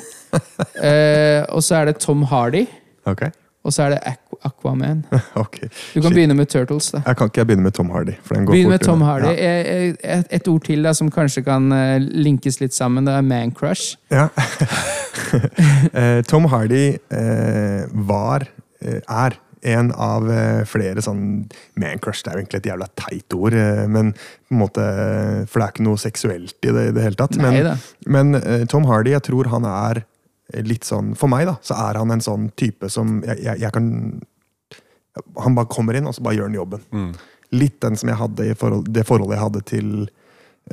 Eh, 0.84 1.46
og 1.54 1.64
så 1.64 1.80
er 1.80 1.92
det 1.92 2.00
Tom 2.04 2.24
Hardy. 2.28 2.66
Ok. 3.08 3.24
Og 3.64 3.72
så 3.72 3.86
er 3.86 3.96
det 3.96 4.00
Aqu 4.04 4.34
Aquaman. 4.44 5.06
okay. 5.44 5.70
Du 5.94 6.02
kan 6.02 6.10
Shit. 6.10 6.14
begynne 6.18 6.36
med 6.36 6.50
Turtles. 6.52 6.92
da 6.92 7.00
Jeg 7.06 7.18
kan 7.18 7.30
ikke 7.30 7.40
jeg 7.40 7.48
begynne 7.48 7.64
med 7.64 7.74
Tom 7.78 7.90
Hardy. 7.90 8.18
For 8.24 8.36
den 8.36 8.46
går 8.46 8.58
Begynn 8.58 8.70
med. 8.70 8.84
Tom 8.84 9.02
Hardy. 9.02 9.30
Ja. 9.32 9.54
Et, 10.18 10.28
et 10.30 10.48
ord 10.52 10.66
til 10.68 10.84
da 10.84 10.92
som 10.94 11.12
kanskje 11.12 11.46
kan 11.48 11.72
eh, 11.72 11.96
linkes 12.00 12.60
litt 12.60 12.76
sammen. 12.76 13.08
Det 13.08 13.16
er 13.16 13.24
man 13.24 13.56
crush. 13.56 13.96
Ja. 14.12 14.28
Eh, 15.94 16.22
Tom 16.26 16.46
Hardy 16.50 16.98
eh, 17.10 17.84
var, 18.08 18.46
eh, 18.82 19.00
er, 19.02 19.40
en 19.64 19.92
av 19.96 20.26
flere 20.68 21.00
sånn 21.00 21.20
Man 21.80 22.02
crush 22.04 22.26
det 22.26 22.32
er 22.32 22.36
jo 22.36 22.42
egentlig 22.42 22.60
et 22.60 22.66
jævla 22.68 22.88
teit 23.00 23.36
ord, 23.38 23.56
men 23.88 24.10
på 24.12 24.52
en 24.52 24.60
måte 24.60 24.88
For 25.48 25.62
det 25.62 25.64
er 25.64 25.72
ikke 25.72 25.86
noe 25.88 26.02
seksuelt 26.02 26.68
i 26.68 26.74
det 26.76 26.84
i 26.90 26.96
det 26.98 27.06
hele 27.06 27.20
tatt. 27.20 27.38
Men, 27.40 27.70
men 28.04 28.68
Tom 28.68 28.90
Hardy, 28.90 29.14
jeg 29.14 29.24
tror 29.30 29.52
han 29.54 29.70
er 29.70 30.04
litt 30.62 30.86
sånn 30.86 31.14
For 31.18 31.32
meg, 31.32 31.48
da, 31.50 31.56
så 31.66 31.78
er 31.88 31.98
han 32.02 32.14
en 32.14 32.22
sånn 32.24 32.50
type 32.60 32.90
som 32.94 33.22
jeg, 33.26 33.40
jeg, 33.42 33.62
jeg 33.64 33.74
kan 33.74 33.88
Han 35.42 35.58
bare 35.58 35.72
kommer 35.72 35.98
inn, 35.98 36.08
og 36.10 36.16
så 36.16 36.26
bare 36.26 36.38
gjør 36.40 36.50
han 36.50 36.60
jobben. 36.60 36.86
Mm. 36.92 37.10
Litt 37.54 37.80
den 37.86 37.98
som 37.98 38.10
jeg 38.10 38.18
hadde 38.18 38.50
i 38.50 38.56
forhold, 38.58 38.88
det 38.90 39.06
forholdet 39.06 39.38
jeg 39.38 39.44
hadde 39.44 39.64
til 39.70 39.90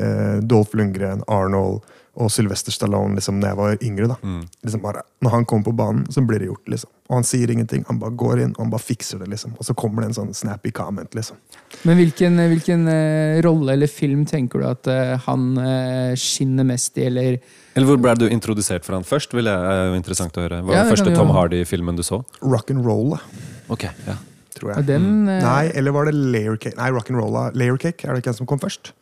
eh, 0.01 0.39
Dolph 0.49 0.76
Lundgren, 0.76 1.24
Arnold 1.28 1.83
og 2.20 2.31
Sylvester 2.33 2.74
Stallone 2.74 3.14
liksom, 3.16 3.39
når 3.41 3.49
jeg 3.53 3.59
var 3.59 3.85
yngre. 3.87 4.09
da. 4.11 4.16
Mm. 4.22 4.41
Liksom 4.66 4.83
bare, 4.83 5.03
når 5.22 5.31
han 5.31 5.45
kommer 5.45 5.64
på 5.64 5.74
banen, 5.78 6.07
så 6.11 6.22
blir 6.26 6.43
det 6.43 6.49
gjort. 6.51 6.68
liksom. 6.68 6.91
Og 7.09 7.14
han 7.16 7.26
sier 7.26 7.51
ingenting. 7.51 7.85
Han 7.89 8.01
bare 8.03 8.16
går 8.18 8.43
inn 8.45 8.55
og 8.57 8.64
han 8.64 8.72
bare 8.72 8.83
fikser 8.83 9.22
det. 9.22 9.31
liksom. 9.31 9.55
Og 9.59 9.66
så 9.66 9.74
kommer 9.78 10.03
det 10.03 10.11
en 10.11 10.18
sånn 10.18 10.35
snappy 10.35 10.72
comment. 10.74 11.14
liksom. 11.14 11.39
Men 11.87 12.01
hvilken, 12.01 12.37
hvilken 12.51 12.87
uh, 12.89 13.41
rolle 13.47 13.76
eller 13.76 13.91
film 13.91 14.26
tenker 14.26 14.61
du 14.61 14.68
at 14.68 14.91
uh, 14.91 15.16
han 15.28 15.47
uh, 15.59 16.12
skinner 16.18 16.66
mest 16.66 16.99
i, 16.99 17.07
eller 17.07 17.39
Eller 17.81 17.89
hvor 17.89 18.01
ble 18.05 18.12
du 18.20 18.26
introdusert 18.28 18.85
for 18.85 18.93
han 18.99 19.07
først? 19.09 19.33
Vil 19.33 19.49
jeg, 19.49 19.57
er 19.72 19.87
jo 19.89 19.95
interessant 19.97 20.37
å 20.37 20.43
høre. 20.45 20.59
Hva 20.61 20.68
var 20.68 20.76
det 20.76 20.83
den 20.85 20.93
første 20.93 21.14
Tom 21.16 21.31
Hardy-filmen 21.33 21.97
du 21.97 22.03
så? 22.05 22.18
Rock 22.45 22.70
and 22.74 22.85
roll, 22.85 23.16
Ok, 23.72 23.87
ja. 24.05 24.18
tror 24.59 24.74
jeg. 24.74 24.85
den 24.91 25.07
eh, 25.31 25.41
Nei, 25.41 25.70
eller 25.81 25.95
var 25.97 26.11
det 26.11 26.12
Layer 26.18 26.59
Cake? 26.61 26.76
Nei, 26.76 26.91
rock 26.93 27.09
and 27.09 27.16
roll. 27.22 27.39
Layer 27.57 27.78
Cake, 27.81 28.05
er 28.05 28.12
det 28.12 28.20
ikke 28.20 28.35
den 28.35 28.39
som 28.43 28.51
kom 28.51 28.61
først? 28.61 28.93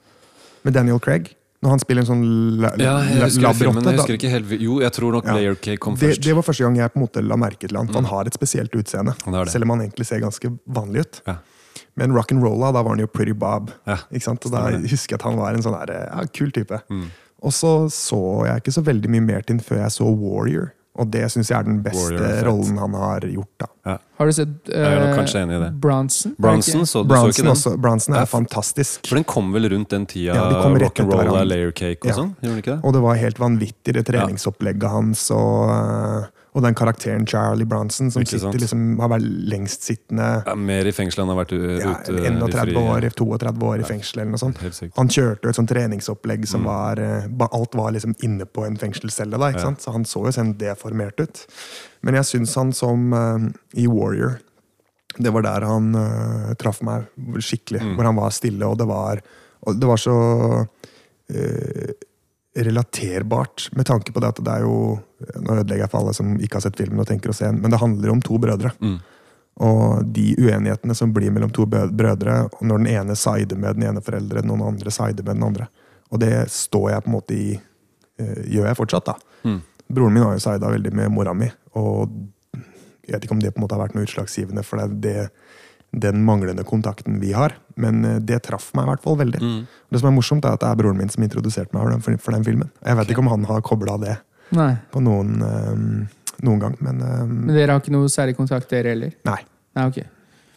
Med 0.62 0.78
Daniel 0.78 1.02
Craig? 1.02 1.32
Når 1.58 1.72
han 1.74 1.80
spiller 1.82 2.04
en 2.04 2.06
sånn 2.06 2.24
la, 2.62 2.68
Ja, 2.78 2.92
jeg 3.02 3.18
husker 3.24 3.56
filmen, 3.58 3.82
jeg 3.82 3.98
husker 3.98 4.14
ikke 4.14 4.30
helt 4.30 4.52
Jo, 4.62 4.76
jeg 4.78 4.94
tror 4.94 5.16
nok 5.16 5.26
Ja. 5.26 5.34
Layer 5.34 5.56
Cake 5.58 5.80
kom 5.82 5.96
først. 5.98 6.22
det 6.22 6.36
var 6.38 6.46
første 6.46 6.62
gang 6.62 6.76
jeg 6.78 6.92
på 6.94 7.00
en 7.00 7.06
måte 7.08 7.22
la 7.26 7.34
merke 7.34 7.66
til 7.66 7.74
han, 7.80 7.88
for 7.90 7.98
han 7.98 8.06
har 8.12 8.30
et 8.30 8.36
spesielt 8.38 8.70
utseende. 8.78 9.16
Det. 9.18 9.48
Selv 9.50 9.66
om 9.66 9.74
han 9.74 9.82
egentlig 9.88 10.06
ser 10.06 10.22
ganske 10.22 10.52
vanlig 10.70 11.02
ut. 11.08 11.22
Ja. 11.26 11.40
Men 11.98 12.14
rock 12.14 12.30
and 12.30 12.44
rolla, 12.46 12.70
da 12.70 12.82
var 12.86 12.94
han 12.94 13.02
jo 13.02 13.08
Pretty 13.10 13.34
Bob. 13.34 13.72
Ja, 13.88 13.96
Ikke 14.12 14.22
sant? 14.22 14.46
Og 14.46 14.52
da 14.54 14.68
husker 14.70 15.16
jeg 15.16 15.18
at 15.18 15.26
han 15.26 15.36
var 15.40 15.54
en 15.58 15.62
sånn 15.66 15.74
her, 15.74 15.90
ja, 16.06 16.22
kul 16.30 16.52
type. 16.54 16.78
Mm. 16.90 17.08
Og 17.42 17.52
så 17.54 17.88
så 17.92 18.18
jeg 18.48 18.56
ikke 18.64 18.72
så 18.74 18.82
veldig 18.82 19.10
mye 19.14 19.20
mer 19.22 19.40
til 19.46 19.56
den 19.56 19.60
før 19.64 19.84
jeg 19.84 19.90
så 19.94 20.04
Warrior. 20.10 20.72
Og 20.98 21.06
det 21.12 21.20
syns 21.30 21.46
jeg 21.52 21.54
er 21.60 21.62
den 21.68 21.76
beste 21.84 22.00
Warrior 22.08 22.24
er 22.26 22.40
rollen 22.48 22.78
han 22.82 22.94
har 22.98 23.20
gjort. 23.20 23.50
da. 23.62 23.66
Ja. 23.86 23.92
Har 24.18 24.26
du 24.26 24.32
sett 24.34 24.70
er 24.74 24.96
eh, 24.98 25.60
det. 25.62 25.68
Bronson? 25.80 26.32
Er 26.32 26.42
Bronson, 26.42 26.82
så 26.90 27.04
du 27.06 27.14
så 27.14 27.28
ikke 27.28 27.44
den? 27.44 27.50
også, 27.52 27.76
Bronson 27.80 28.14
er 28.18 28.24
for- 28.26 28.40
fantastisk. 28.40 29.06
For 29.06 29.14
den 29.14 29.24
kom 29.24 29.52
vel 29.54 29.68
rundt 29.70 29.88
den 29.94 30.06
tida 30.10 30.34
Ja, 30.34 30.48
de 30.50 30.56
kom 30.64 30.74
rett 30.74 30.82
rock 30.82 31.00
and 31.04 31.12
roll 31.12 31.22
hverandre. 31.22 31.40
og 31.40 31.46
layer 31.46 31.70
cake 31.70 32.02
og 32.02 32.08
Ja. 32.10 32.14
sånn? 32.18 32.34
Gjorde 32.42 32.50
den 32.50 32.58
ikke 32.64 32.74
det? 32.74 32.80
Og 32.84 32.92
det 32.92 33.02
var 33.02 33.14
helt 33.14 33.38
vanvittig, 33.38 33.94
det 33.94 34.06
treningsopplegget 34.10 34.90
hans. 34.90 35.30
Og, 35.30 35.70
øh, 35.70 36.26
og 36.58 36.64
den 36.66 36.74
karakteren 36.76 37.24
Charlie 37.30 37.64
Bronson, 37.70 38.10
som 38.10 38.24
sitter, 38.26 38.58
liksom, 38.58 38.98
har 38.98 39.08
vært 39.12 39.26
lengstsittende 39.52 40.26
Ja, 40.48 40.54
mer 40.58 40.88
i 40.90 40.92
fengsel 40.96 41.22
enn 41.22 41.28
han 41.28 41.36
har 41.36 41.44
vært 41.44 41.54
ute 41.54 41.76
ja, 41.78 41.92
ute 42.02 42.16
i 42.18 42.24
31 42.32 42.64
fri. 42.66 42.74
år, 42.82 43.06
32 43.14 43.68
år 43.70 43.84
i 43.84 43.86
fengsel 43.88 44.20
eller 44.24 44.32
noe 44.34 44.42
sånt. 44.42 44.58
Han 44.98 45.08
kjørte 45.14 45.46
jo 45.46 45.52
et 45.54 45.60
sånt 45.60 45.70
treningsopplegg 45.70 46.42
Mm. 46.44 46.48
som 46.50 46.64
var 46.68 46.98
eh, 46.98 47.28
Alt 47.52 47.74
var 47.78 47.92
liksom 47.94 48.14
inne 48.26 48.44
på 48.46 48.66
en 48.66 48.76
fengselscelle. 48.76 49.38
da, 49.38 49.48
ikke 49.52 49.62
Ja. 49.62 49.68
sant? 49.70 49.80
Så 49.86 49.92
han 49.94 50.04
så 50.04 50.24
jo 50.26 50.32
sånn 50.34 50.54
deformert 50.58 51.20
ut. 51.20 51.46
Men 52.02 52.14
jeg 52.14 52.24
syns 52.24 52.54
han 52.54 52.72
som 52.72 53.12
uh, 53.12 53.38
i 53.74 53.86
Warrior 53.86 54.40
Det 55.18 55.32
var 55.32 55.42
der 55.42 55.64
han 55.66 55.94
uh, 55.96 56.54
traff 56.54 56.80
meg 56.82 57.06
skikkelig. 57.38 57.80
Mm. 57.82 57.94
Hvor 57.96 58.04
han 58.04 58.16
var 58.16 58.30
stille, 58.30 58.66
og 58.66 58.76
det 58.78 58.86
var, 58.86 59.20
og 59.66 59.78
det 59.80 59.86
var 59.88 59.96
så 59.96 60.14
eh, 61.30 61.92
relaterbart 62.56 63.68
med 63.76 63.86
tanke 63.86 64.12
på 64.12 64.22
det 64.22 64.32
at 64.32 64.40
det 64.44 64.56
er 64.58 64.64
jo 64.66 64.98
Nå 65.18 65.56
ødelegger 65.58 65.82
jeg 65.82 65.90
for 65.90 66.00
alle 66.00 66.12
som 66.14 66.36
ikke 66.38 66.60
har 66.60 66.62
sett 66.62 66.78
filmen 66.78 67.02
og 67.02 67.08
tenker 67.08 67.32
å 67.32 67.34
se 67.34 67.48
den, 67.48 67.56
men 67.58 67.72
det 67.72 67.80
handler 67.82 68.12
om 68.12 68.20
to 68.22 68.36
brødre. 68.38 68.70
Mm. 68.78 69.00
Og 69.66 70.04
de 70.14 70.28
uenighetene 70.38 70.94
som 70.94 71.10
blir 71.10 71.32
mellom 71.34 71.50
to 71.50 71.64
brødre, 71.66 72.36
og 72.46 72.60
når 72.62 72.84
den 72.84 72.90
ene 72.92 73.16
sider 73.18 73.58
med 73.58 73.80
den 73.80 73.88
ene 73.88 74.02
foreldre, 74.06 74.44
noen 74.46 74.62
andre 74.68 74.92
sider 74.94 75.26
med 75.26 75.40
den 75.40 75.48
andre. 75.48 75.66
Og 76.14 76.22
det 76.22 76.30
står 76.54 76.92
jeg 76.92 77.02
på 77.02 77.10
en 77.10 77.16
måte 77.16 77.34
i 77.34 77.48
eh, 77.56 78.44
Gjør 78.46 78.70
jeg 78.70 78.78
fortsatt, 78.78 79.10
da. 79.10 79.16
Mm. 79.42 79.58
Broren 79.98 80.14
min 80.14 80.28
har 80.28 80.38
jo 80.38 80.44
sida 80.46 80.70
veldig 80.70 80.94
med 81.00 81.10
mora 81.16 81.34
mi, 81.34 81.50
og 81.80 82.14
jeg 83.08 83.16
vet 83.16 83.24
ikke 83.24 83.36
om 83.38 83.42
det 83.42 83.54
på 83.54 83.58
en 83.58 83.64
måte 83.64 83.74
har 83.74 83.82
vært 83.86 83.96
noe 83.96 84.04
utslagsgivende 84.04 84.62
for 84.66 84.78
det, 84.78 85.00
det, 85.02 85.28
den 85.90 86.24
manglende 86.24 86.64
kontakten 86.68 87.20
vi 87.20 87.32
har, 87.32 87.54
men 87.80 88.04
eh, 88.04 88.18
det 88.20 88.42
traff 88.46 88.70
meg 88.76 88.86
i 88.86 88.90
hvert 88.92 89.04
fall 89.04 89.18
veldig. 89.20 89.40
Mm. 89.40 89.62
Det 89.88 90.02
som 90.02 90.10
er 90.10 90.16
morsomt, 90.16 90.44
er 90.44 90.58
at 90.58 90.64
det 90.64 90.68
er 90.68 90.80
broren 90.82 91.00
min 91.00 91.12
som 91.12 91.24
introduserte 91.24 91.74
meg 91.76 92.02
for 92.04 92.12
den, 92.12 92.20
for 92.20 92.36
den 92.36 92.44
filmen. 92.46 92.70
Jeg 92.84 92.98
vet 92.98 93.06
okay. 93.06 93.16
ikke 93.16 93.24
om 93.24 93.32
han 93.32 93.48
har 93.48 93.64
kobla 93.64 93.96
det 94.02 94.18
Nei. 94.56 94.72
på 94.92 95.02
noen, 95.04 95.34
øh, 95.44 96.36
noen 96.44 96.62
gang, 96.62 96.76
men 96.84 97.02
øh, 97.02 97.24
Men 97.26 97.54
dere 97.54 97.72
har 97.72 97.82
ikke 97.82 97.96
noe 97.96 98.12
særlig 98.12 98.36
kontakt, 98.36 98.70
dere 98.70 98.94
heller? 98.94 99.16
nei. 99.28 99.40
Nei, 99.78 99.86
okay. 99.86 100.08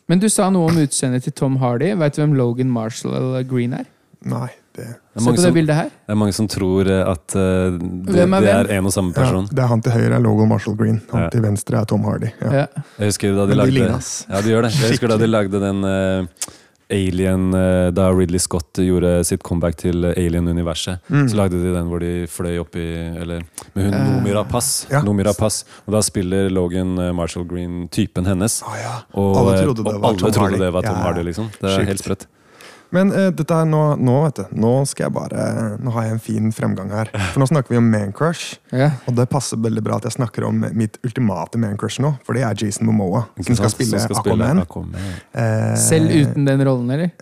Men 0.09 0.19
du 0.19 0.27
sa 0.33 0.49
noe 0.51 0.67
om 0.67 0.79
utseendet 0.81 1.23
til 1.23 1.33
Tom 1.37 1.59
Hardy. 1.61 1.93
Vet 1.95 2.15
du 2.15 2.23
hvem 2.23 2.33
Logan 2.35 2.71
Marshall 2.73 3.37
Green 3.47 3.75
er? 3.77 3.85
Nei, 4.27 4.49
det 4.77 4.85
Det 5.13 5.21
Se 5.21 5.25
på 5.27 5.35
det 5.35 5.41
som, 5.43 5.53
bildet 5.53 5.75
her. 5.75 5.89
det 6.07 6.13
er 6.13 6.15
mange 6.21 6.33
som 6.33 6.47
tror 6.47 6.87
eh, 6.87 7.01
at 7.11 7.35
uh, 7.35 7.75
det, 8.07 8.21
er 8.23 8.31
det 8.41 8.53
er 8.55 8.71
en 8.77 8.85
og 8.87 8.93
samme 8.95 9.11
Ja, 9.15 9.21
person. 9.21 9.47
det 9.51 9.59
er 9.59 9.67
han 9.67 9.81
til 9.83 9.91
høyre 9.91 10.15
er 10.15 10.23
Logan 10.23 10.47
Marshall 10.49 10.77
Green. 10.79 11.01
Han 11.11 11.21
Ja. 11.25 11.29
til 11.29 11.41
venstre 11.43 11.81
er 11.81 11.85
Tom 11.85 12.03
Hardy. 12.07 12.31
Ja. 12.41 12.51
Ja. 12.61 12.65
Jeg 12.99 13.11
husker 13.11 13.35
da 13.35 13.45
de 13.51 13.55
lagde, 13.59 13.71
de. 13.75 13.99
Ja, 14.29 14.41
de 14.41 14.49
gjør 14.55 14.61
det. 14.69 14.71
Jeg 14.79 14.91
husker 14.95 15.07
da 15.11 15.17
de 15.17 15.27
lagde 15.27 15.59
den 15.59 15.83
uh, 15.83 16.25
Alien 16.91 17.53
uh, 17.55 17.91
Da 17.95 18.09
Ridley 18.11 18.39
Scott 18.39 18.73
gjorde 18.83 19.23
sitt 19.27 19.43
comeback 19.47 19.77
til 19.79 20.03
Alien-universet. 20.11 20.99
Mm. 21.07 21.27
Så 21.31 21.35
lagde 21.39 21.59
de 21.61 21.71
den 21.75 21.87
hvor 21.87 21.99
de 22.03 22.25
fløy 22.27 22.57
opp 22.59 22.75
i 22.75 22.87
Eller 23.21 23.43
med 23.75 23.85
hun 23.91 23.95
Nomira 24.17 24.43
Pass. 24.43 24.87
Ja. 24.91 25.01
Noomi 25.03 25.23
Rapace. 25.23 25.63
Og 25.87 25.93
da 25.95 26.01
spiller 26.03 26.49
Logan 26.51 26.95
Marshall 27.15 27.45
Green 27.47 27.87
typen 27.91 28.25
hennes. 28.27 28.61
Ah, 28.67 28.75
ja. 28.79 28.95
Og 29.15 29.37
Alle 29.37 29.61
trodde 29.63 29.83
det 29.83 29.85
var 29.85 30.11
og, 30.11 30.17
Tom 30.19 30.31
trodde 30.31 30.39
Hardy. 30.45 30.59
det 30.59 30.71
var 30.75 30.81
Tom 30.87 30.95
Ja, 30.99 31.03
Hardy, 31.07 31.23
liksom. 31.23 31.51
Det 31.61 31.69
er 31.69 31.77
sjukt. 31.79 31.87
helt 31.87 32.03
sprøtt. 32.03 32.27
Men 32.91 33.11
uh, 33.15 33.29
dette 33.31 33.55
er 33.55 33.67
nå, 33.69 33.81
nå, 34.03 34.15
vet 34.25 34.41
du, 34.41 34.55
nå 34.59 34.71
skal 34.89 35.05
jeg 35.07 35.13
bare 35.15 35.45
Nå 35.79 35.93
har 35.95 36.09
jeg 36.09 36.15
en 36.17 36.23
fin 36.23 36.49
fremgang 36.55 36.91
her. 36.91 37.11
For 37.31 37.39
nå 37.41 37.47
snakker 37.47 37.71
vi 37.75 37.79
om 37.79 37.87
mancrush. 37.91 38.57
Ja. 38.75 38.89
Og 39.07 39.15
det 39.15 39.29
passer 39.31 39.59
veldig 39.63 39.83
bra 39.85 39.99
at 40.01 40.09
jeg 40.09 40.17
snakker 40.17 40.45
om 40.49 40.65
mitt 40.75 40.99
ultimate 41.07 41.59
mancrush 41.61 42.01
nå. 42.03 42.13
For 42.27 42.35
det 42.37 42.43
er 42.47 42.59
Jason 42.59 42.89
Momoa, 42.89 43.23
som 43.39 43.55
skal 43.57 43.71
spille 43.73 43.99
Som 44.01 44.09
skal 44.11 44.19
spille 44.25 44.43
Aquaman. 44.49 44.61
Aquaman. 44.65 45.15
Eh, 45.31 45.73
Selv 45.79 46.11
uten 46.11 46.47
den 46.49 46.63
rollen, 46.67 46.91
eller? 46.97 47.15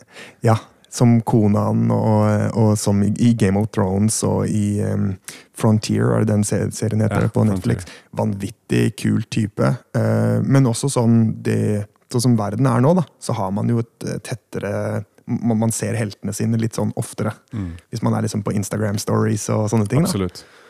Ja. 0.45 0.57
Som 0.89 1.19
konaen, 1.21 1.83
og, 1.93 2.55
og 2.57 2.71
som 2.81 3.03
i, 3.05 3.11
i 3.21 3.35
Game 3.37 3.61
of 3.61 3.67
Thrones 3.75 4.15
og 4.25 4.49
i 4.49 4.79
um, 4.81 5.11
Frontier, 5.53 6.15
er 6.15 6.25
det 6.25 6.31
den 6.33 6.41
serien 6.47 7.03
heter 7.05 7.27
Ja, 7.27 7.29
på 7.29 7.43
Frontier. 7.43 7.59
Netflix. 7.59 7.85
Vanvittig 8.17 8.87
kul 8.97 9.21
type. 9.29 9.69
Uh, 9.93 10.41
men 10.41 10.65
også 10.71 10.89
sånn 10.97 11.21
det 11.45 11.85
Sånn 12.09 12.23
som 12.23 12.35
verden 12.39 12.65
er 12.65 12.81
nå, 12.81 12.95
da, 12.97 13.03
så 13.21 13.35
har 13.37 13.51
man 13.53 13.67
jo 13.69 13.83
et 13.83 14.05
tettere 14.25 15.03
man, 15.29 15.71
ser 15.71 15.97
heltene 15.99 16.33
sine 16.35 16.59
litt 16.59 16.77
sånn 16.77 16.93
oftere. 16.99 17.33
Mm. 17.53 17.75
Hvis 17.91 18.01
man 18.05 18.15
er 18.17 18.25
liksom 18.25 18.43
på 18.45 18.53
Instagram 18.57 18.97
stories 19.01 19.49
og 19.53 19.67
sånne 19.71 19.89
ting. 19.89 20.05
da. 20.05 20.29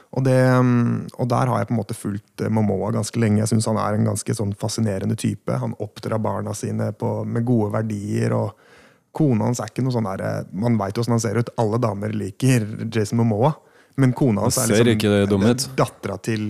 Og, 0.09 0.23
det, 0.25 0.39
um, 0.57 1.05
og 1.21 1.29
der 1.29 1.51
har 1.51 1.61
jeg 1.61 1.69
på 1.69 1.75
en 1.75 1.79
måte 1.79 1.97
fulgt 1.97 2.41
eh, 2.41 2.49
Momoa 2.49 2.89
ganske 2.95 3.21
lenge. 3.21 3.43
Jeg 3.43 3.51
syns 3.51 3.69
han 3.69 3.77
er 3.77 3.97
en 3.97 4.09
ganske 4.09 4.35
sånn 4.35 4.55
fascinerende 4.57 5.17
type. 5.19 5.53
Han 5.61 5.75
oppdrar 5.77 6.21
barna 6.23 6.55
sine 6.57 6.89
på, 6.97 7.19
med 7.29 7.45
gode 7.45 7.69
verdier. 7.77 8.33
og 8.33 8.57
Kona 9.15 9.49
hans 9.49 9.61
er 9.61 9.69
ikke 9.69 9.85
noe 9.85 9.93
sånn 9.93 10.09
der 10.09 10.23
eh, 10.25 10.39
Man 10.53 10.77
veit 10.81 10.97
åssen 10.97 11.13
han 11.13 11.21
ser 11.21 11.37
ut. 11.37 11.51
Alle 11.61 11.81
damer 11.81 12.15
liker 12.15 12.65
Jason 12.89 13.21
Momoa. 13.21 13.53
Men 13.99 14.13
kona 14.15 14.45
hans 14.45 14.57
er 14.61 14.69
liksom 14.87 15.43
ut. 15.43 15.63
dattera 15.75 16.15
til 16.23 16.43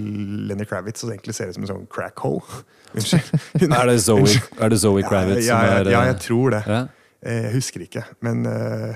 Lenny 0.45 0.67
Kravitz, 0.69 1.01
og 1.01 1.15
egentlig 1.15 1.33
ser 1.33 1.49
ut 1.49 1.57
som 1.57 1.65
en 1.65 1.71
sånn 1.71 1.87
crack 1.89 2.21
hole. 2.21 2.45
Unnskyld. 2.93 3.65
Er 3.65 3.89
det 3.89 3.97
Zoe, 4.05 4.37
er 4.59 4.71
det 4.71 4.79
Zoe 4.81 5.03
Kravitz 5.05 5.47
ja, 5.47 5.57
ja, 5.57 5.71
ja, 5.71 5.81
er 5.81 5.91
ja, 5.91 6.03
eh, 6.03 6.11
jeg 6.13 6.19
tror 6.27 6.55
det. 6.55 6.63
ja? 6.69 6.83
Eh, 7.25 7.43
Jeg 7.43 7.53
husker 7.53 7.81
ikke. 7.81 8.03
Men, 8.21 8.45
eh, 8.45 8.95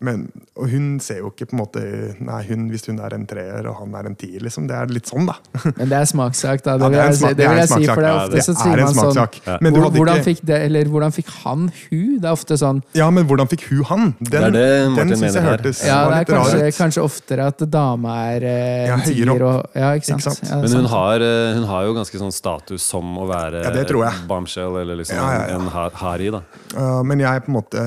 men 0.00 0.30
Og 0.58 0.68
hun 0.72 0.98
ser 1.00 1.18
jo 1.20 1.28
ikke 1.30 1.46
på 1.50 1.54
en 1.54 1.60
måte 1.60 1.80
Nei, 2.20 2.42
hun, 2.48 2.64
hvis 2.72 2.86
hun 2.88 2.98
er 3.04 3.14
en 3.14 3.26
treer 3.30 3.66
og 3.70 3.76
han 3.80 3.94
er 3.94 4.06
en 4.10 4.14
tier, 4.18 4.40
liksom. 4.42 4.66
Det 4.66 4.74
er 4.74 4.86
litt 4.90 5.06
sånn, 5.06 5.26
da. 5.28 5.36
Men 5.78 5.88
det 5.90 5.98
er 6.00 6.08
smakssak, 6.10 6.62
da. 6.66 6.76
Det 6.78 6.88
Ja, 6.94 7.06
det 7.08 7.18
smak- 7.20 7.36
det 7.38 7.46
vil 7.48 7.58
jeg 7.62 7.68
si, 7.68 7.86
for 7.86 8.02
det 8.02 8.08
er 8.10 8.16
Ja, 8.18 8.26
det 8.32 8.42
så 8.44 8.52
er 8.54 8.58
sier 8.62 8.82
man 8.82 8.94
sånn 8.94 9.12
smakssak. 9.14 9.38
Ja. 9.46 9.56
Men 9.62 9.72
du 9.76 9.80
hadde 9.84 9.96
hvordan, 10.00 10.18
ikke 10.18 10.28
fikk 10.32 10.42
det, 10.50 10.58
eller 10.66 10.84
hvordan 10.92 11.14
fikk 11.14 11.30
han 11.44 11.66
hun? 11.90 12.18
Det 12.18 12.26
er 12.28 12.34
ofte 12.34 12.58
sånn 12.58 12.82
Ja, 12.98 13.08
men 13.14 13.26
hvordan 13.30 13.50
fikk 13.52 13.66
hun 13.70 13.84
han? 13.92 14.04
Den, 14.18 14.52
Det 14.58 14.64
er 14.64 14.96
den 14.98 15.14
syns 15.14 15.38
jeg 15.38 15.46
hørtes 15.46 15.84
Ja, 15.86 15.98
var 16.04 16.10
det 16.10 16.16
er 16.16 16.24
litt 16.24 16.34
rar 16.34 16.42
kanskje, 16.42 16.72
kanskje 16.78 17.04
oftere 17.06 17.46
at 17.52 17.64
dame 17.70 18.16
er 18.34 18.48
eh, 18.48 18.86
Ja, 18.90 18.96
høyere 19.06 19.36
opp. 19.36 19.46
og 19.48 19.78
Ja, 19.78 19.92
ikke 19.98 20.10
sant? 20.10 20.26
Ikke 20.26 20.34
sant? 20.34 20.50
Ja, 20.50 20.60
Men 20.64 20.76
hun 20.82 20.90
har, 20.94 21.26
eh, 21.28 21.54
hun 21.58 21.64
har 21.70 21.86
jo 21.86 21.94
ganske 22.00 22.18
sånn 22.24 22.34
status 22.34 22.82
som 22.82 23.14
å 23.18 23.28
være 23.30 23.62
Ja, 23.64 23.70
det 23.74 23.86
tror 23.90 24.04
jeg. 24.08 24.26
bombshell 24.28 24.80
eller 24.82 24.96
liksom 25.02 25.16
Ja, 25.20 25.30
ja, 25.32 25.46
ja. 25.48 25.54
en 25.58 25.68
ha- 25.76 25.90
harry. 26.02 26.30
da. 26.34 26.42
Uh, 26.76 27.02
men 27.02 27.18
jeg 27.20 27.44
på 27.46 27.48
en 27.48 27.54
måte 27.60 27.78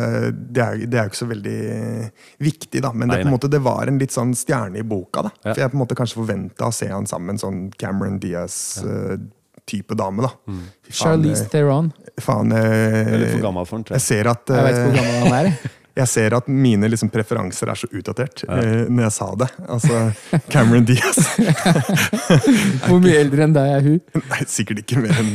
det 0.51 0.63
er 0.63 0.75
jo 0.79 1.09
ikke 1.11 1.19
så 1.21 1.27
veldig 1.29 2.00
viktig, 2.39 2.81
da. 2.83 2.91
Men 2.93 3.09
det, 3.11 3.23
Nei, 3.23 3.31
måte, 3.33 3.49
det 3.51 3.59
var 3.65 3.87
en 3.87 3.99
litt 4.01 4.11
sånn 4.15 4.33
stjerne 4.37 4.79
i 4.81 4.83
boka. 4.83 5.21
da 5.27 5.31
Ja. 5.43 5.53
For 5.53 5.61
jeg 5.61 5.71
på 5.71 5.77
en 5.77 5.83
måte 5.83 5.95
kanskje 5.99 6.19
forventa 6.21 6.67
å 6.69 6.73
se 6.73 6.87
han 6.91 7.05
sammen 7.09 7.37
sånn 7.41 7.71
Cameron 7.77 8.19
Diaz-type 8.19 9.95
dame. 9.95 10.21
da 10.21 10.31
Mm. 10.47 10.63
Faen, 10.89 10.93
Charlize 10.93 11.43
eh, 11.43 11.49
Theron. 11.49 11.91
faen 12.19 12.51
Jeg 12.51 13.05
er 13.05 13.17
litt 13.17 13.29
for 13.31 13.37
eh, 13.37 13.45
gammel 13.45 13.65
for 13.65 13.77
den, 13.77 13.83
tror 13.85 13.95
Jeg 13.95 14.01
jeg. 14.01 14.07
ser 14.07 14.27
at 14.31 14.47
Jeg 14.47 14.63
vet 14.65 14.75
ikke 14.75 14.87
hvor 14.87 14.91
eh, 14.91 15.01
gammel 15.01 15.31
han 15.31 15.45
er. 15.45 15.69
Jeg 16.01 16.09
ser 16.09 16.33
at 16.37 16.47
mine 16.49 16.87
liksom, 16.89 17.09
preferanser 17.13 17.69
er 17.71 17.77
så 17.79 17.87
utdatert 17.93 18.43
eh, 18.47 18.87
når 18.89 19.03
jeg 19.07 19.13
sa 19.17 19.27
det. 19.37 19.47
Altså, 19.69 20.01
Cameron 20.49 20.85
Diaz 20.87 21.19
Hvor 22.87 22.99
mye 23.03 23.19
eldre 23.21 23.45
enn 23.47 23.55
deg 23.55 23.71
er 23.77 23.85
hun? 23.85 23.97
Nei, 24.31 24.41
sikkert 24.49 24.81
ikke 24.83 25.01
mer 25.03 25.17
enn 25.21 25.33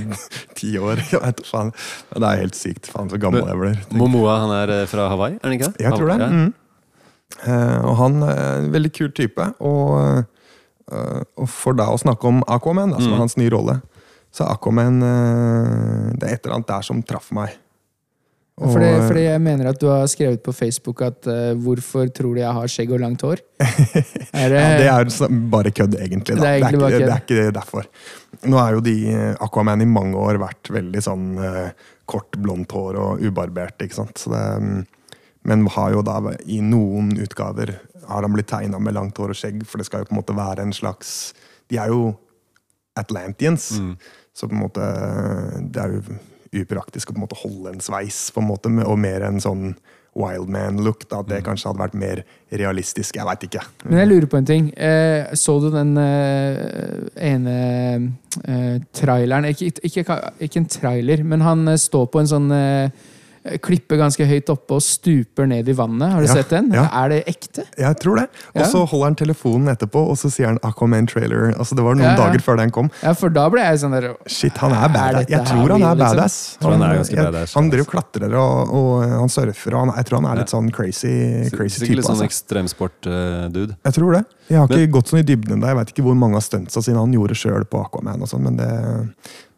ti 0.58 0.72
år. 0.80 1.02
Jeg 1.12 1.22
vet, 1.22 1.42
faen. 1.48 1.72
Det 2.12 2.22
er 2.30 2.40
helt 2.42 2.58
sykt. 2.58 2.88
Faen, 2.92 3.10
så 3.12 3.20
gammel 3.22 3.46
jeg 3.46 3.60
blir. 3.62 3.82
Momoa 3.96 4.38
han 4.44 4.54
er 4.60 4.74
eh, 4.80 4.86
fra 4.90 5.08
Hawaii, 5.12 5.36
er 5.38 5.44
han 5.46 5.56
ikke 5.58 5.72
det? 5.72 5.84
Jeg 5.86 5.96
tror 5.98 6.12
det. 6.12 6.18
Ja. 6.22 6.30
Mm. 6.32 6.54
Eh, 7.36 7.78
og 7.90 7.96
han 8.00 8.16
er 8.26 8.40
en 8.62 8.70
veldig 8.74 8.92
kul 8.96 9.12
type. 9.16 9.48
Og, 9.66 10.24
eh, 10.92 11.20
og 11.36 11.50
for 11.52 11.76
da 11.78 11.88
å 11.92 12.00
snakke 12.00 12.30
om 12.30 12.42
Aquaman, 12.46 12.94
da, 12.94 13.00
som 13.02 13.12
Mm. 13.12 13.16
er 13.18 13.22
hans 13.24 13.36
nye 13.40 13.52
rolle, 13.52 13.78
så 14.36 14.44
Aquaman 14.52 14.98
eh, 15.02 16.12
Det 16.16 16.28
er 16.28 16.34
et 16.36 16.44
eller 16.46 16.58
annet 16.58 16.68
der 16.74 16.82
som 16.86 17.02
traff 17.06 17.30
meg. 17.36 17.54
Og, 18.57 18.70
Fordi, 18.72 18.86
fordi 19.04 19.22
jeg 19.26 19.40
mener 19.44 19.66
at 19.68 19.76
du 19.76 19.84
har 19.90 20.07
skrevet 20.09 20.40
på 20.40 20.52
Facebook 20.57 21.02
at 21.04 21.26
uh, 21.28 21.52
'Hvorfor 21.61 22.09
tror 22.09 22.32
du 22.34 22.40
jeg 22.40 22.52
har 22.57 22.70
skjegg 22.72 22.92
og 22.96 23.00
langt 23.02 23.20
hår'? 23.20 23.42
Er 24.32 24.48
det, 24.48 24.61
ja, 24.86 24.94
det 25.04 25.12
er 25.12 25.34
bare 25.52 25.70
kødd, 25.70 25.96
egentlig. 26.00 26.36
Da. 26.36 26.40
Det 26.40 26.48
er 26.48 26.54
egentlig 26.54 26.80
bare 26.80 26.90
ikke, 26.90 27.02
kødd. 27.02 27.28
det 27.28 27.36
er 27.36 27.50
ikke 27.50 27.57
derfor. 27.59 27.88
Nå 28.48 28.57
er 28.62 28.70
jo 28.72 28.80
de 28.80 28.94
eh, 29.12 29.34
Aquaman 29.44 29.84
i 29.84 29.88
mange 29.88 30.16
år 30.16 30.38
vært 30.40 30.70
veldig 30.72 31.02
sånn 31.04 31.26
uh, 31.36 31.68
kort, 32.09 32.38
blondt 32.40 32.72
hår 32.72 32.96
og 32.96 33.20
ubarbert, 33.28 33.76
ikke 33.84 33.98
sant. 33.98 34.16
Så 34.24 34.32
det, 34.32 34.40
mm, 34.62 34.86
men 35.52 35.66
har 35.76 35.92
jo 35.92 36.00
da 36.07 36.16
i 36.48 36.61
noen 36.64 37.12
utgaver 37.20 37.74
har 38.09 38.22
han 38.24 38.32
blitt 38.32 38.48
tegna 38.48 38.80
med 38.80 38.96
langt 38.96 39.18
hår 39.20 39.34
og 39.34 39.36
skjegg, 39.36 39.66
for 39.68 39.82
det 39.82 39.86
skal 39.90 40.00
jo 40.00 40.09
på 40.09 40.16
en 40.16 40.20
måte 40.22 40.36
være 40.36 40.64
en 40.64 40.72
slags 40.72 41.34
De 41.68 41.76
er 41.82 41.92
jo 41.92 42.14
Atlantians, 42.96 43.72
Mm. 43.80 43.96
så 44.32 44.48
på 44.48 44.54
en 44.57 44.62
måte 44.64 44.88
det 45.72 45.82
er 45.82 45.92
jo 45.98 46.02
upraktisk 46.64 47.11
å 47.11 47.14
på 47.14 47.20
en 47.20 47.26
måte 47.26 47.40
holde 47.42 47.74
en 47.74 47.80
sveis, 47.84 48.30
på 48.32 48.40
en 48.40 48.48
måte, 48.48 48.72
og 48.86 48.98
mer 48.98 49.22
en 49.28 49.40
sånn 49.42 49.74
Wildman-look. 50.16 51.04
At 51.12 51.26
Mm. 51.26 51.28
det 51.28 51.44
kanskje 51.44 51.68
hadde 51.68 51.82
vært 51.82 51.94
mer 51.94 52.22
realistisk. 52.50 53.16
Jeg 53.16 53.26
veit 53.28 53.42
ikke. 53.44 53.61
Men 53.84 53.98
jeg 54.00 54.09
lurer 54.09 54.26
på 54.32 54.38
en 54.38 54.44
ting. 54.48 54.70
Eh, 54.78 55.26
så 55.34 55.61
du 55.61 55.70
den 55.70 55.96
eh, 55.98 57.26
ene 57.34 57.57
eh, 58.48 58.78
traileren 58.96 59.44
ikke, 59.44 59.72
ikke, 59.84 60.04
ikke 60.40 60.57
en 60.62 60.66
trailer, 60.72 61.22
men 61.24 61.40
han 61.44 61.68
eh, 61.68 61.76
står 61.76 62.07
på 62.09 62.20
en 62.20 62.26
sånn 62.32 62.50
eh, 62.52 62.90
klippe 63.62 63.97
ganske 63.99 64.26
høyt 64.26 64.49
oppe 64.51 64.74
og 64.76 64.82
stuper 64.82 65.47
ned 65.47 65.68
i 65.68 65.72
vannet. 65.72 66.11
Har 66.12 66.20
du 66.20 66.26
Ja, 66.26 66.34
sett 66.34 66.49
den? 66.51 66.70
ja. 66.72 66.88
Er 66.92 67.09
det 67.09 67.24
ekte? 67.26 67.64
Jeg 67.78 67.97
tror 68.01 68.16
det. 68.16 68.28
Og 68.55 68.61
Ja. 68.62 68.66
så 68.66 68.84
holder 68.88 69.05
han 69.07 69.14
telefonen 69.14 69.68
etterpå, 69.74 70.03
og 70.11 70.16
så 70.16 70.30
sier 70.30 70.47
han 70.47 70.59
Aquaman 70.62 71.07
trailer. 71.07 71.55
Altså 71.59 71.74
Det 71.76 71.84
var 71.84 71.94
noen 71.94 72.05
Ja, 72.05 72.16
ja. 72.16 72.16
dager 72.16 72.40
før 72.40 72.57
den 72.59 72.70
kom. 72.70 72.90
Ja, 73.03 73.12
for 73.14 73.28
da 73.30 73.49
ble 73.49 73.61
jeg 73.61 73.78
sånn 73.80 73.92
der 73.92 74.14
Shit, 74.26 74.57
han 74.59 74.72
er 74.72 74.88
badass. 74.88 75.28
Jeg 75.28 75.44
tror 75.47 75.68
han 75.70 75.82
er 75.82 75.94
liksom? 75.94 76.16
badass. 76.16 76.59
han 76.61 76.80
ganske 76.80 77.11
jeg- 77.14 77.24
badass, 77.32 77.55
Han 77.55 77.64
altså. 77.64 77.70
driver 77.70 77.86
og 77.86 77.92
klatrer 77.94 78.34
og, 78.34 78.74
og 78.74 79.03
han 79.20 79.28
surfer, 79.28 79.74
og 79.74 79.86
han, 79.86 79.97
jeg 79.97 80.05
tror 80.07 80.20
han 80.22 80.30
er 80.32 80.40
litt 80.40 80.49
sånn 80.51 80.70
crazy, 80.72 81.49
crazy 81.51 81.80
Sikkert 81.80 81.86
type. 81.86 81.97
litt 81.97 82.05
sånn 82.07 82.20
Altså. 82.20 82.24
ekstremsport-dude. 82.24 83.76
Jeg 83.84 83.92
tror 83.94 84.12
det. 84.12 84.24
Jeg 84.49 84.59
har 84.59 84.68
Men- 84.68 84.78
ikke 84.78 84.92
gått 84.92 85.09
sånn 85.11 85.18
i 85.20 85.22
dybden 85.22 85.53
ennå. 85.59 85.66
Jeg 85.66 85.76
vet 85.76 85.92
ikke 85.94 86.05
hvor 86.05 86.14
mange 86.16 86.36
av 86.36 86.42
stuntsa 86.42 86.82
sine 86.82 86.97
han 86.99 87.12
gjorde 87.12 87.34
sjøl 87.34 87.64
på 87.64 87.80
Aquaman, 87.84 88.22
og 88.22 88.28
sånn, 88.28 88.40
men 88.42 88.57
det, 88.57 89.09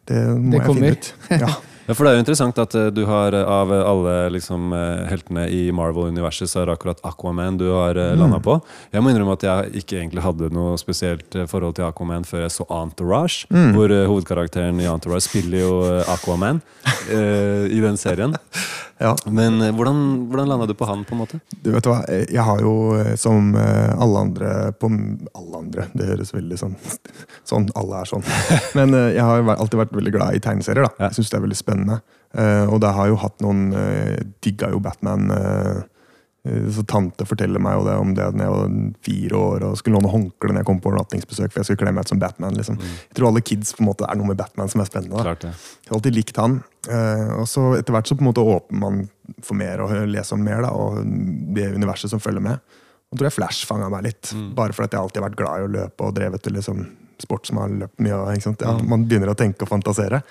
det 0.07 0.27
må 0.37 0.51
Det 0.51 0.59
jeg 0.59 0.75
finne 0.75 0.91
ut. 0.91 1.13
Ja. 1.29 1.47
Ja, 1.89 1.95
for 1.97 2.05
det 2.05 2.11
er 2.11 2.17
jo 2.19 2.21
interessant 2.21 2.59
at 2.61 2.75
eh, 2.77 2.89
du 2.93 2.99
har 3.09 3.33
eh, 3.33 3.47
av 3.49 3.71
alle 3.73 4.11
liksom, 4.35 4.67
eh, 4.77 5.07
heltene 5.09 5.47
i 5.49 5.71
Marvel-universet, 5.73 6.45
så 6.51 6.61
er 6.61 6.69
det 6.69 6.75
akkurat 6.77 6.99
Aquaman 7.09 7.57
du 7.57 7.65
har 7.73 7.97
Mm. 7.97 8.19
landa 8.21 8.37
på. 8.39 8.59
Jeg 8.93 9.01
må 9.01 9.09
innrømme 9.09 9.33
at 9.33 9.41
jeg 9.47 9.81
ikke 9.81 9.97
egentlig 9.97 10.21
hadde 10.21 10.51
noe 10.53 10.77
spesielt 10.77 11.33
eh, 11.35 11.47
forhold 11.49 11.73
til 11.79 11.85
Aquaman 11.89 12.23
før 12.29 12.43
jeg 12.45 12.53
så 12.53 12.67
Entourage, 12.69 13.47
Mm. 13.49 13.73
hvor 13.73 13.89
eh, 13.89 14.05
hovedkarakteren 14.05 14.79
i 14.79 14.85
Entourage 14.85 15.25
spiller 15.25 15.59
jo 15.65 15.73
eh, 15.89 16.13
Aquaman 16.13 16.61
eh, 17.09 17.65
i 17.73 17.81
den 17.81 17.97
serien. 17.97 18.35
ja. 18.99 19.13
Men 19.25 19.61
eh, 19.61 19.71
hvordan, 19.75 19.99
hvordan 20.27 20.49
landa 20.49 20.65
du 20.67 20.73
på 20.75 20.85
han, 20.85 21.05
på 21.07 21.15
en 21.15 21.21
måte? 21.21 21.39
Du 21.63 21.71
vet 21.71 21.87
hva, 21.87 22.01
jeg 22.09 22.43
har 22.43 22.63
jo 22.63 22.73
eh, 22.99 23.13
som 23.19 23.53
eh, 23.55 23.93
alle 23.95 24.23
andre 24.25 24.49
på 24.75 24.89
Alle 25.39 25.61
andre, 25.61 25.85
det 25.95 26.09
høres 26.09 26.33
veldig 26.35 26.57
sånn 26.59 26.75
Sånn, 27.49 27.69
alle 27.79 28.01
er 28.01 28.09
sånn. 28.09 28.25
Men 28.77 28.93
jeg 28.93 29.23
har 29.23 29.45
alltid 29.55 29.79
vært 29.79 29.95
veldig 29.95 30.13
glad 30.13 30.35
i 30.35 30.41
tegneserier. 30.43 30.85
da. 30.85 31.07
Jeg 31.07 31.17
syns 31.17 31.31
det 31.31 31.39
er 31.39 31.45
veldig 31.45 31.57
spennende. 31.57 31.95
Og 32.69 32.75
det 32.83 32.91
har 32.93 33.07
jo 33.09 33.15
hatt 33.17 33.39
noen 33.41 33.71
Digga 34.45 34.69
jo 34.69 34.77
Batman. 34.85 35.31
så 36.69 36.83
Tante 36.85 37.25
forteller 37.25 37.63
meg 37.63 37.79
jo 37.79 37.87
det 37.87 37.95
om 37.97 38.13
det 38.13 38.27
da 38.35 38.45
jeg 38.45 38.53
var 38.53 38.75
fire 39.07 39.39
år 39.39 39.65
og 39.71 39.79
skulle 39.79 39.97
låne 39.97 40.11
håndkle 40.13 40.53
når 40.53 40.61
jeg 40.61 40.69
kom 40.69 40.83
på 40.83 40.91
overnattingsbesøk. 40.91 41.49
For 41.49 41.63
jeg 41.63 41.71
skulle 41.71 41.81
kle 41.87 41.95
meg 41.97 42.05
ut 42.05 42.13
som 42.13 42.21
Batman. 42.21 42.59
liksom. 42.59 42.77
Jeg 42.85 43.17
tror 43.17 43.31
alle 43.31 43.41
kids 43.41 43.73
på 43.73 43.81
en 43.81 43.89
måte 43.89 44.05
er 44.05 44.19
noe 44.21 44.29
med 44.29 44.37
Batman 44.37 44.69
som 44.69 44.85
er 44.85 44.91
spennende. 44.91 45.17
da. 45.17 45.31
Klart 45.31 45.49
ja. 45.49 45.55
Jeg 45.57 45.89
har 45.89 45.97
alltid 45.97 46.19
likt 46.21 46.43
han. 46.43 46.59
Eh, 46.87 47.31
og 47.35 47.47
så 47.49 47.73
etter 47.75 47.95
hvert 47.95 48.07
så 48.07 48.15
på 48.15 48.23
en 48.23 48.29
måte 48.29 48.45
åpner 48.45 48.79
man 48.79 49.01
for 49.43 49.57
mer 49.59 49.83
og 49.83 49.91
lese 50.09 50.35
om 50.35 50.45
mer, 50.45 50.63
da, 50.63 50.71
og 50.71 51.01
det 51.55 51.71
universet 51.75 52.13
som 52.13 52.23
følger 52.23 52.43
med. 52.45 52.63
Og 53.09 53.17
tror 53.17 53.29
jeg 53.29 53.37
Flash 53.39 53.67
fanga 53.67 53.89
meg 53.91 54.05
litt. 54.05 54.31
Bare 54.55 54.75
fordi 54.75 54.95
jeg 54.95 55.03
alltid 55.03 55.21
har 55.21 55.29
vært 55.29 55.39
glad 55.39 55.59
i 55.59 55.67
å 55.67 55.75
løpe 55.79 56.07
og 56.07 56.17
drevet 56.17 56.43
til 56.45 56.55
liksom 56.59 56.83
sport 57.19 57.49
som 57.49 57.57
har 57.59 57.71
løpt 57.81 57.99
mye. 57.99 58.17
Ja, 58.61 58.73
man 58.87 59.03
begynner 59.09 59.33
å 59.33 59.37
tenke 59.37 59.65
og 59.65 59.71
fantasere. 59.73 60.21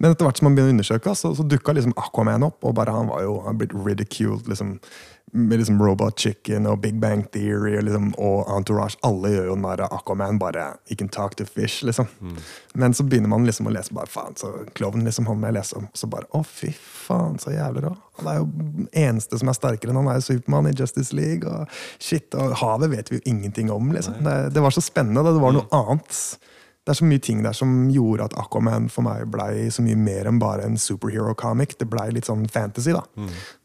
Men 0.00 0.14
etter 0.14 0.24
hvert 0.24 0.40
som 0.40 0.46
man 0.48 0.56
begynner 0.56 0.72
å 0.72 0.76
undersøke, 0.78 1.12
så, 1.18 1.34
så 1.36 1.44
dukka 1.44 1.74
liksom 1.76 1.92
Aquaman 2.00 2.46
opp. 2.46 2.62
Og 2.64 2.74
bare 2.78 2.94
han 2.94 3.10
var 3.10 3.26
jo 3.26 3.40
han 3.44 3.58
blitt 3.60 3.74
ridiculed 3.76 4.48
liksom, 4.48 4.78
med 5.32 5.58
liksom 5.58 5.82
Robot 5.82 6.18
Chicken 6.18 6.66
og 6.66 6.80
Big 6.82 7.00
Bang 7.00 7.22
Theory 7.32 7.76
og, 7.78 7.84
liksom, 7.86 8.08
og 8.18 8.50
Entourage. 8.50 8.98
Alle 9.06 9.30
gjør 9.30 9.50
jo 9.52 9.56
narr 9.62 9.84
av 9.86 9.94
Aquaman 9.94 10.40
bare 10.40 10.64
You 10.90 10.96
can 10.98 11.08
talk 11.08 11.36
to 11.38 11.46
fish, 11.46 11.84
liksom. 11.86 12.08
Men 12.74 12.94
så 12.94 13.06
begynner 13.06 13.30
man 13.30 13.46
liksom 13.46 13.70
å 13.70 13.74
lese 13.74 13.94
bare 13.94 14.10
faen, 14.10 14.34
så 14.36 14.52
klovnen 14.74 15.06
liksom 15.06 15.28
han 15.30 15.38
må 15.40 15.50
jeg 15.50 15.58
lese 15.60 15.78
om. 15.78 15.88
Så 15.94 16.10
bare 16.10 16.26
å, 16.34 16.42
fy 16.46 16.72
faen, 16.74 17.38
så 17.38 17.54
jævlig 17.54 17.86
rå. 17.86 17.94
Han 18.20 18.30
er 18.32 18.40
jo 18.40 18.48
eneste 19.06 19.38
som 19.38 19.48
er 19.48 19.58
sterkere 19.58 19.94
enn 19.94 20.02
han 20.02 20.10
er 20.12 20.20
jo 20.20 20.26
Supermann 20.32 20.70
i 20.70 20.74
Justice 20.76 21.16
League. 21.16 21.46
Og 21.46 21.66
shit, 22.02 22.34
og 22.34 22.56
havet 22.60 22.90
vet 22.96 23.12
vi 23.12 23.20
jo 23.20 23.26
ingenting 23.30 23.70
om, 23.70 23.92
liksom. 23.94 24.18
Det, 24.26 24.38
det 24.54 24.64
var 24.64 24.74
så 24.74 24.82
spennende. 24.84 25.22
Det, 25.22 25.38
det 25.38 25.44
var 25.46 25.56
noe 25.56 25.82
annet. 25.84 26.24
Det 26.86 26.94
er 26.94 26.98
så 27.00 27.04
mye 27.04 27.20
ting 27.20 27.42
der 27.44 27.52
som 27.52 27.90
gjorde 27.92 28.24
at 28.30 28.34
Aquaman 28.40 28.88
for 28.88 29.04
meg 29.04 29.26
blei 29.30 29.68
så 29.70 29.82
mye 29.84 29.98
mer 30.00 30.26
enn 30.30 30.38
bare 30.40 30.64
en 30.64 30.78
superhero-comic. 30.80 31.76
Det 31.78 31.86
blei 31.92 32.08
litt 32.16 32.26
sånn 32.30 32.46
fantasy, 32.48 32.94
da. 32.96 33.02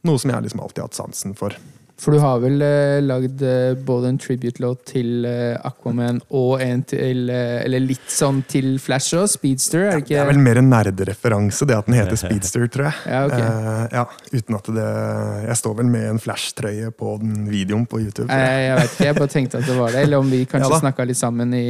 Noe 0.06 0.20
som 0.20 0.34
jeg 0.34 0.44
liksom 0.46 0.62
alltid 0.66 0.84
har 0.84 0.90
hatt 0.92 1.00
sansen 1.00 1.34
for. 1.40 1.56
For 1.98 2.12
du 2.12 2.20
har 2.20 2.42
vel 2.44 2.60
eh, 2.62 2.98
lagd 3.02 3.40
eh, 3.48 3.74
både 3.88 4.10
en 4.12 4.18
tribute-låt 4.20 4.82
til 4.90 5.24
eh, 5.30 5.56
Aquaman 5.64 6.18
og 6.36 6.60
en 6.62 6.82
til 6.84 7.30
eh, 7.32 7.62
Eller 7.64 7.80
litt 7.80 8.10
sånn 8.12 8.42
til 8.52 8.74
Flash 8.84 9.16
og 9.16 9.30
Speedster, 9.32 9.80
er 9.80 9.92
det 9.94 10.02
Det 10.02 10.04
ikke? 10.10 10.18
er 10.26 10.28
vel 10.28 10.42
mer 10.44 10.60
en 10.60 10.68
nerdereferanse, 10.74 11.64
det 11.70 11.78
at 11.78 11.88
den 11.88 11.96
heter 11.96 12.20
Speedster, 12.20 12.68
tror 12.68 12.90
jeg. 12.90 13.00
Ja, 13.16 13.22
ok. 13.30 13.38
Eh, 13.40 13.96
ja, 13.96 14.04
uten 14.36 14.58
at 14.60 14.68
det 14.76 14.90
Jeg 15.48 15.58
står 15.62 15.78
vel 15.80 15.90
med 15.96 16.10
en 16.10 16.20
Flash-trøye 16.20 16.92
på 17.00 17.14
den 17.24 17.48
videoen 17.54 17.88
på 17.88 18.02
YouTube. 18.04 18.28
tror 18.28 18.34
Nei, 18.36 18.44
jeg. 18.44 18.68
jeg 18.68 18.76
vet 18.82 18.92
ikke, 18.98 19.08
jeg 19.08 19.20
bare 19.22 19.34
tenkte 19.38 19.64
at 19.64 19.72
det 19.72 19.80
var 19.80 19.96
det. 19.96 20.04
Eller 20.10 20.20
om 20.26 20.30
vi 20.36 20.42
Ja 20.46 20.52
kanskje 20.52 20.74
da. 20.76 20.82
snakka 20.84 21.08
litt 21.08 21.22
sammen 21.22 21.56
i 21.56 21.66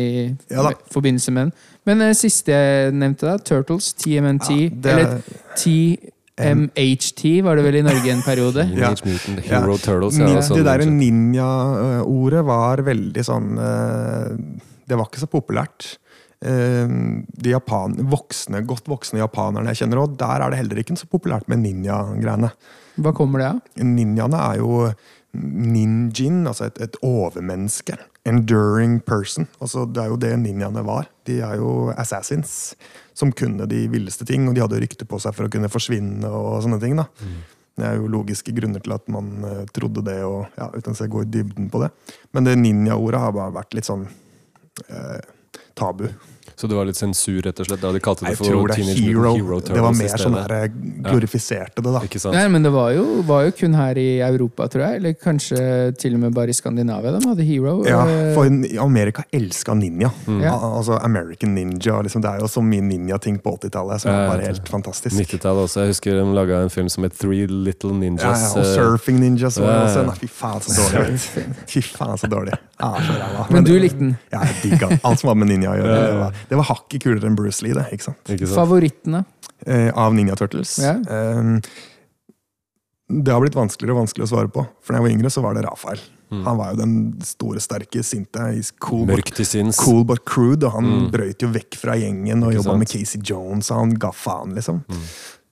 Ja 0.50 0.66
da. 0.72 0.74
forbindelse 0.98 1.32
med 1.38 1.46
den. 1.52 1.54
Men 1.86 2.02
eh, 2.10 2.16
siste 2.18 2.50
jeg 2.58 2.98
nevnte, 2.98 3.30
da, 3.30 3.38
Turtles, 3.46 3.94
TMNT. 4.02 4.50
Ja, 4.58 4.70
det- 4.74 4.98
Eller 4.98 6.15
TMHT 6.36 7.22
var 7.46 7.56
det 7.56 7.64
vel 7.64 7.78
i 7.80 7.84
Norge 7.86 8.12
en 8.12 8.24
periode. 8.26 8.66
Ja. 8.76 8.90
Mutant 8.92 9.40
Hero 9.48 9.76
Ja. 9.78 9.82
Turtles. 9.86 10.18
Ja, 10.20 10.42
sånn, 10.44 10.58
det 10.60 10.66
der 10.68 10.84
ninja-ordet 10.90 12.42
var 12.48 12.84
veldig 12.84 13.24
sånn 13.24 13.54
eh, 13.58 14.34
Det 14.88 14.98
var 15.00 15.08
ikke 15.10 15.24
så 15.24 15.30
populært. 15.32 15.94
eh, 16.46 16.86
de 16.86 17.50
japan, 17.56 17.96
voksne, 18.12 18.60
godt 18.68 18.86
voksne 18.92 19.22
japanerne 19.24 19.72
jeg 19.72 19.84
kjenner, 19.86 20.04
og 20.04 20.18
der 20.20 20.44
er 20.44 20.52
det 20.52 20.60
heller 20.60 20.82
ikke 20.84 20.98
så 21.00 21.08
populært 21.10 21.48
med 21.50 21.64
ninja-greiene. 21.64 22.52
Hva 23.02 23.12
kommer 23.16 23.42
det 23.42 23.48
av? 23.54 23.62
Ninjaene 23.82 24.40
er 24.54 24.60
jo 24.62 24.92
ninjin, 25.36 26.44
altså 26.48 26.68
et, 26.70 26.78
et 26.86 26.96
overmenneske. 27.04 27.98
Enduring 28.26 29.00
person. 29.06 29.48
Altså, 29.62 29.84
det 29.92 30.04
er 30.04 30.12
jo 30.14 30.20
det 30.22 30.32
ninjaene 30.42 30.84
var. 30.88 31.10
De 31.28 31.40
er 31.44 31.58
jo 31.60 31.90
assassins 31.96 32.76
som 33.16 33.32
kunne 33.32 33.68
de 33.72 33.86
villeste 33.92 34.28
ting, 34.28 34.48
og 34.48 34.56
de 34.56 34.64
hadde 34.64 34.80
rykte 34.84 35.08
på 35.08 35.20
seg 35.24 35.36
for 35.38 35.48
å 35.48 35.52
kunne 35.52 35.72
forsvinne 35.72 36.30
og 36.30 36.60
sånne 36.66 36.82
ting. 36.84 36.98
da. 37.00 37.08
Det 37.76 37.88
er 37.88 37.98
jo 38.00 38.12
logiske 38.12 38.54
grunner 38.56 38.84
til 38.84 38.94
at 38.96 39.08
man 39.12 39.32
eh, 39.44 39.64
trodde 39.76 40.04
det, 40.06 40.22
og 40.24 40.46
ja, 40.56 40.70
uten 40.76 40.96
å 40.96 41.08
gå 41.12 41.24
i 41.26 41.32
dybden 41.32 41.68
på 41.72 41.82
det. 41.84 41.90
Men 42.36 42.48
det 42.48 42.56
ninja-ordet 42.60 43.20
har 43.20 43.36
bare 43.36 43.56
vært 43.58 43.76
litt 43.76 43.88
sånn 43.88 44.06
eh, 44.88 45.20
tabu. 45.76 46.08
Så 46.56 46.68
det 46.72 46.76
var 46.78 46.86
litt 46.88 46.96
sensur, 47.00 47.42
rett 47.44 47.60
og 47.60 47.68
slett? 47.68 47.82
Da 47.84 47.92
de 47.92 48.00
kalte 48.04 48.26
det 48.30 48.38
for 48.40 48.68
det 48.70 48.78
Teenage 48.78 49.02
hero. 49.04 49.34
Hero 49.36 49.60
Turtles? 49.60 49.76
det 49.76 49.84
var 49.84 49.96
mer 49.98 50.22
sånn 50.22 50.38
der 50.40 50.68
glorifiserte 51.10 51.82
det, 51.84 51.92
da. 51.96 52.02
Ikke 52.08 52.20
sant? 52.22 52.36
Nei, 52.38 52.46
men 52.52 52.64
det 52.66 52.72
var 52.74 52.92
jo, 52.96 53.04
var 53.28 53.46
jo 53.48 53.54
kun 53.60 53.76
her 53.78 53.98
i 54.00 54.08
Europa, 54.26 54.68
tror 54.72 54.86
jeg. 54.88 55.02
Eller 55.02 55.16
kanskje 55.20 55.60
til 56.00 56.16
og 56.18 56.24
med 56.26 56.36
bare 56.36 56.54
i 56.54 56.58
Skandinavia 56.58 57.12
de 57.16 57.22
hadde 57.28 57.48
Hero. 57.48 57.76
Ja, 57.88 58.04
Eh, 58.06 58.34
for 58.36 58.46
Amerika 58.84 59.24
elska 59.34 59.74
ninja. 59.74 60.12
Ja. 60.42 60.54
Altså 60.78 60.98
American 61.04 61.56
Ninja. 61.56 62.02
Liksom, 62.06 62.22
det 62.22 62.30
er 62.30 62.40
jo 62.44 62.48
så 62.52 62.62
mye 62.64 62.84
ninja-ting 62.86 63.40
på 63.42 63.56
80-tallet 63.58 64.02
som 64.04 64.12
Ja, 64.12 64.20
er 64.26 64.30
bare 64.30 64.46
helt 64.50 64.70
fantastisk. 64.70 65.16
90-tallet 65.18 65.64
også. 65.68 65.82
Jeg 65.86 65.94
husker 65.96 66.20
de 66.20 66.26
laga 66.36 66.60
en 66.64 66.70
film 66.74 66.90
som 66.90 67.04
het 67.08 67.16
Three 67.18 67.48
Little 67.50 67.94
Ninjas. 67.98 68.24
ja, 68.46 68.52
og 68.54 68.64
eh, 68.64 68.74
Surfing 68.76 69.20
Ninjas 69.20 69.58
var 69.60 69.72
Ja, 69.72 69.88
ja. 69.96 70.04
Nei, 70.10 70.16
fy 70.22 70.28
faen, 70.30 70.62
så 70.62 70.76
dårlig. 70.78 71.20
Fy 71.74 71.82
faen, 71.82 72.18
så 72.22 72.30
dårlig. 72.32 72.54
Ah, 72.78 73.00
så 73.02 73.16
ræva. 73.18 73.46
Men 73.56 73.64
du 73.68 73.74
likte 73.80 74.00
den. 74.00 74.14
Ja, 74.32 74.44
jeg 74.46 74.56
digga. 74.72 74.90
Alt 75.08 75.20
som 75.24 75.30
var 75.32 75.38
med 75.40 75.50
ninja 75.50 75.72
å 75.74 75.78
gjøre. 75.80 75.96
Ja, 75.96 76.02
ja. 76.02 76.08
Det 76.12 76.20
var, 76.22 76.40
det 76.50 76.55
var 76.60 76.70
hakket 76.72 77.04
kulere 77.04 77.26
enn 77.30 77.36
Bruce 77.38 77.62
Lee, 77.66 77.74
det. 77.74 77.88
ikke 77.94 78.04
sant? 78.10 78.24
Ikke 78.30 78.48
sant? 78.48 78.58
Favorittene? 78.60 79.26
Eh, 79.66 79.92
av 79.96 80.14
Ninja 80.14 80.36
Turtles. 80.36 80.78
Ja. 80.84 80.96
Eh, 81.00 81.60
det 83.10 83.32
har 83.32 83.42
blitt 83.44 83.56
vanskeligere 83.56 83.94
og 83.96 84.04
vanskeligere 84.04 84.26
å 84.30 84.34
svare 84.34 84.50
på. 84.52 84.64
For 84.82 84.94
da 84.94 85.00
jeg 85.00 85.06
var 85.06 85.14
yngre, 85.18 85.30
så 85.34 85.42
var 85.46 85.54
det 85.58 85.66
Rafael. 85.68 86.00
Han 86.36 86.58
var 86.58 86.72
jo 86.74 86.80
den 86.82 86.94
store, 87.24 87.62
sterke, 87.62 88.02
sinte, 88.04 88.42
cool, 88.82 89.06
but, 89.06 89.20
Mørk 89.22 89.30
til 89.38 89.46
sinns. 89.46 89.78
cool 89.80 90.04
but 90.04 90.26
crude. 90.26 90.64
Og 90.66 90.72
han 90.74 90.84
Mm. 90.84 91.12
brøyt 91.12 91.40
jo 91.40 91.48
vekk 91.54 91.76
fra 91.78 91.94
gjengen 91.96 92.44
og 92.44 92.52
jobba 92.52 92.78
med 92.80 92.90
Casey 92.90 93.22
Jones, 93.22 93.70
og 93.72 93.78
han 93.78 93.94
ga 93.94 94.10
faen, 94.12 94.56
liksom. 94.56 94.84
Mm. 94.90 95.04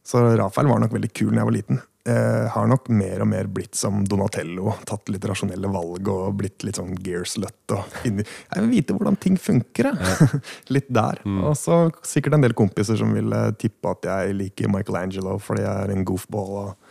Så 0.04 0.22
Rafael 0.38 0.68
var 0.68 0.84
nok 0.84 0.94
veldig 0.96 1.12
kul 1.16 1.32
da 1.32 1.42
jeg 1.42 1.50
var 1.50 1.56
liten. 1.56 1.82
Eh, 2.06 2.50
har 2.52 2.68
nok 2.68 2.90
mer 2.92 3.22
og 3.24 3.30
mer 3.32 3.48
blitt 3.48 3.78
som 3.80 4.02
Donatello. 4.04 4.74
Tatt 4.84 5.08
litt 5.08 5.24
rasjonelle 5.24 5.70
valg 5.72 6.10
og 6.12 6.34
blitt 6.42 6.66
litt 6.68 6.76
sånn 6.76 6.98
gearslut. 7.00 7.76
Jeg 8.04 8.26
vil 8.58 8.68
vite 8.74 8.98
hvordan 8.98 9.16
ting 9.24 9.38
funker, 9.40 9.94
jeg. 9.94 10.42
litt 10.76 10.90
der. 10.92 11.22
Mm. 11.24 11.40
Og 11.48 11.56
så 11.56 11.86
sikkert 12.04 12.36
en 12.36 12.44
del 12.44 12.56
kompiser 12.60 13.00
som 13.00 13.16
ville 13.16 13.40
tippe 13.56 13.96
at 13.96 14.10
jeg 14.10 14.36
liker 14.42 14.72
Michelangelo 14.74 15.38
fordi 15.40 15.64
jeg 15.64 15.86
er 15.86 15.96
en 15.96 16.04
goofball. 16.10 16.52
Og, 16.66 16.83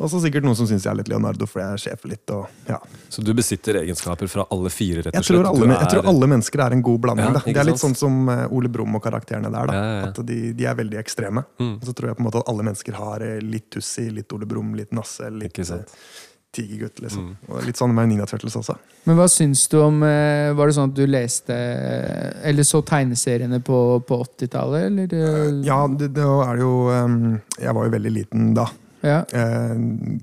og 0.00 0.08
så 0.08 0.20
sikkert 0.22 0.46
noen 0.46 0.56
som 0.56 0.68
syns 0.68 0.86
jeg 0.86 0.90
er 0.94 0.98
litt 1.02 1.10
Leonardo 1.12 1.46
fordi 1.48 1.66
jeg 1.74 1.82
sjefer 1.84 2.12
litt. 2.14 2.32
Og, 2.32 2.46
ja. 2.70 2.78
Så 3.12 3.24
du 3.24 3.32
besitter 3.36 3.80
egenskaper 3.82 4.30
fra 4.32 4.46
alle 4.54 4.72
fire, 4.72 5.02
rett 5.04 5.12
og 5.12 5.18
slett? 5.18 5.28
tror 5.28 5.48
alle, 5.50 5.68
jeg 5.74 5.90
tror 5.92 6.08
alle 6.14 6.30
mennesker 6.34 6.64
er 6.64 6.76
en 6.76 6.84
god 6.86 7.02
blanding. 7.04 7.28
Ja, 7.28 7.34
da. 7.36 7.42
Det 7.44 7.60
er 7.60 7.68
litt 7.68 7.82
sant? 7.82 7.98
sånn 8.00 8.08
som 8.24 8.32
eh, 8.32 8.56
Ole 8.56 8.72
Brumm 8.72 8.96
og 8.96 9.04
karakterene 9.04 9.52
der. 9.52 9.68
Da. 9.68 9.76
Ja, 9.76 9.84
ja, 9.84 10.00
ja. 10.00 10.08
At 10.14 10.22
de, 10.30 10.40
de 10.56 10.66
er 10.72 10.80
veldig 10.80 11.00
ekstreme. 11.02 11.44
Mm. 11.60 11.76
Og 11.76 11.86
så 11.90 11.94
tror 11.96 12.10
jeg 12.10 12.18
på 12.18 12.24
en 12.24 12.30
måte 12.30 12.40
at 12.40 12.50
alle 12.52 12.66
mennesker 12.70 12.96
har 12.96 13.26
eh, 13.26 13.38
litt 13.44 13.68
Tussi, 13.76 14.08
litt 14.14 14.32
Ole 14.32 14.48
Brumm, 14.48 14.72
litt 14.78 14.96
Nasse, 14.96 15.28
litt 15.30 15.52
Ikke 15.52 15.68
sant? 15.68 15.92
eh, 15.92 16.26
Tigergutt. 16.56 16.98
Liksom. 17.04 17.28
Mm. 17.28 17.50
Og 17.52 17.66
litt 17.68 17.78
sånn 17.78 17.92
med 17.94 18.08
Nina 18.10 18.24
Turtles 18.26 18.56
også. 18.58 18.74
Men 19.06 19.20
hva 19.20 19.28
syns 19.30 19.68
du 19.70 19.76
om 19.84 20.00
Var 20.02 20.58
det 20.58 20.74
sånn 20.74 20.90
at 20.90 20.96
du 20.98 21.04
leste 21.06 21.54
Eller 22.50 22.66
så 22.66 22.80
tegneseriene 22.84 23.60
på, 23.62 23.78
på 24.02 24.18
80-tallet, 24.24 24.88
eller? 24.88 25.14
Ja, 25.62 25.84
det, 25.86 26.10
det 26.16 26.26
er 26.26 26.58
det 26.58 26.64
jo 26.66 26.72
Jeg 27.54 27.76
var 27.78 27.86
jo 27.86 27.94
veldig 27.94 28.12
liten 28.16 28.50
da. 28.58 28.66
Ja. 29.00 29.20
Eh, 29.32 29.74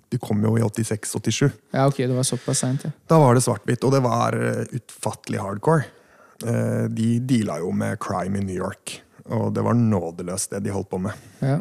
De 0.10 0.18
kom 0.22 0.44
jo 0.46 0.56
i 0.58 0.62
86-87. 0.62 1.52
Ja, 1.74 1.88
ok, 1.88 1.98
det 1.98 2.14
var 2.16 2.24
såpass 2.28 2.60
sent, 2.64 2.84
ja. 2.88 2.92
Da 3.08 3.20
var 3.20 3.34
det 3.38 3.44
svart-hvitt, 3.46 3.84
og 3.88 3.92
det 3.96 4.04
var 4.06 4.38
eh, 4.38 4.64
utfattelig 4.78 5.40
hardcore. 5.42 5.86
Eh, 6.46 6.86
De 6.94 7.08
deala 7.20 7.60
jo 7.64 7.72
med 7.74 7.98
crime 8.04 8.38
i 8.40 8.46
New 8.46 8.56
York, 8.58 9.00
og 9.28 9.50
det 9.56 9.64
var 9.66 9.74
nådeløst 9.76 10.54
det 10.54 10.64
de 10.68 10.72
holdt 10.76 10.90
på 10.94 11.02
med. 11.04 11.14
ja. 11.42 11.58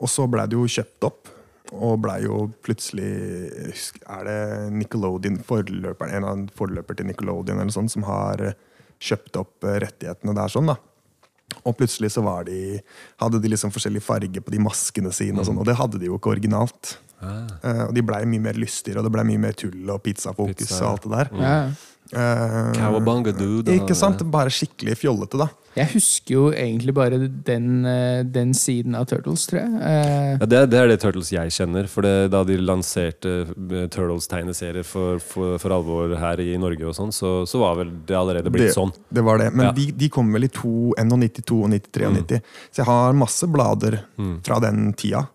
Og 0.00 0.08
så 0.10 0.26
blei 0.30 0.46
det 0.50 0.56
jo 0.58 0.64
kjøpt 0.66 1.06
opp, 1.06 1.28
og 1.72 2.00
blei 2.04 2.18
jo 2.26 2.50
plutselig 2.64 3.06
Er 4.10 4.24
det 4.26 4.72
Nickelodeon, 4.74 5.38
forløperen, 5.46 6.12
en 6.18 6.24
av 6.28 6.42
forløper 6.58 6.98
til 6.98 7.06
Nickelodeon 7.08 7.60
eller 7.62 7.72
sånn, 7.72 7.88
som 7.88 8.02
har 8.08 8.42
kjøpt 9.02 9.38
opp 9.40 9.64
rettighetene 9.64 10.34
der 10.36 10.50
sånn, 10.52 10.66
da. 10.72 10.76
Og 11.62 11.76
plutselig 11.78 12.10
så 12.14 12.22
var 12.24 12.46
de, 12.48 12.80
hadde 13.20 13.38
de 13.42 13.50
liksom 13.52 13.70
forskjellig 13.74 14.02
farge 14.02 14.40
på 14.42 14.50
de 14.54 14.60
maskene 14.62 15.12
sine, 15.14 15.38
og 15.38 15.46
sånt, 15.46 15.60
og 15.62 15.68
det 15.68 15.76
hadde 15.78 16.00
de 16.00 16.08
jo 16.10 16.18
ikke 16.18 16.32
originalt. 16.36 16.96
Ah, 17.22 17.46
Uh, 17.62 17.84
og 17.86 17.92
de 17.94 18.02
blei 18.02 18.24
mye 18.26 18.42
mer 18.42 18.56
lystigere, 18.58 18.98
og 18.98 19.06
det 19.06 19.12
blei 19.14 19.22
mye 19.28 19.38
mer 19.38 19.52
tull 19.54 19.90
og 19.94 20.00
pizzafokus 20.02 20.56
Pizza, 20.58 20.80
og 20.82 20.96
alt 20.96 21.04
det 21.06 21.12
der. 21.12 21.28
ja. 21.38 21.58
Uh, 22.12 22.72
Cowabunga 22.74 23.30
dude. 23.32 23.72
ikke 23.72 23.94
sant? 23.94 24.20
Bare 24.28 24.50
skikkelig 24.52 24.96
fjollete, 25.00 25.38
da. 25.38 25.46
Jeg 25.76 25.88
husker 25.94 26.34
jo 26.34 26.42
egentlig 26.52 26.92
bare 26.94 27.16
den, 27.46 27.84
eh, 27.86 28.22
den 28.28 28.50
siden 28.52 28.94
av 28.94 29.06
Turtles, 29.08 29.46
tror 29.48 29.60
jeg. 29.62 29.80
Eh, 29.80 30.36
Ja, 30.40 30.46
det, 30.46 30.58
er- 30.58 30.66
det 30.66 30.78
er 30.82 30.88
det 30.88 31.00
Turtles 31.00 31.30
jeg 31.32 31.48
kjenner. 31.50 31.86
For 31.88 32.02
det, 32.02 32.30
Da 32.30 32.42
de 32.44 32.56
lanserte 32.58 33.32
eh, 33.48 33.86
Turtles-tegneserier 33.88 34.84
for, 34.84 35.18
for, 35.18 35.56
for 35.58 35.70
alvor 35.70 36.12
her 36.18 36.40
i 36.44 36.56
Norge, 36.60 36.84
og 36.84 36.94
sånn, 36.94 37.12
så, 37.12 37.46
så 37.48 37.58
var 37.62 37.76
vel 37.80 37.90
det 38.06 38.16
allerede 38.16 38.50
blitt 38.52 38.68
Det- 38.68 38.76
sånn. 38.76 38.92
Det 39.12 39.24
var 39.24 39.38
det. 39.38 39.50
Men 39.54 39.66
Ja. 39.66 39.72
de, 39.72 39.90
de 39.92 40.08
kom 40.12 40.32
vel 40.32 40.44
i 40.44 40.48
to, 40.52 40.92
91, 40.98 41.68
93 41.68 42.06
og 42.06 42.12
90. 42.20 42.42
Så 42.70 42.76
jeg 42.82 42.86
har 42.86 43.12
masse 43.14 43.48
blader 43.48 44.02
Mm. 44.18 44.40
fra 44.44 44.60
den 44.60 44.92
tida. 44.92 45.28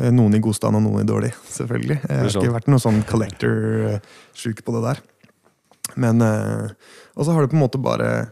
Noen 0.00 0.34
i 0.34 0.40
god 0.42 0.54
stand 0.56 0.74
og 0.74 0.82
noen 0.82 1.04
i 1.04 1.06
dårlig, 1.06 1.32
selvfølgelig. 1.46 2.00
Jeg 2.08 2.18
har 2.18 2.26
ikke 2.26 2.54
vært 2.56 2.66
noe 2.72 2.80
sånn 2.82 3.04
collector-sjuk 3.06 4.64
på 4.66 4.72
det 4.74 4.82
der. 4.88 5.02
Men 6.00 6.22
eh, 6.22 6.70
Og 7.16 7.26
så 7.26 7.32
har 7.34 7.42
det 7.44 7.50
på 7.52 7.58
en 7.58 7.62
måte 7.68 7.78
bare 7.80 8.30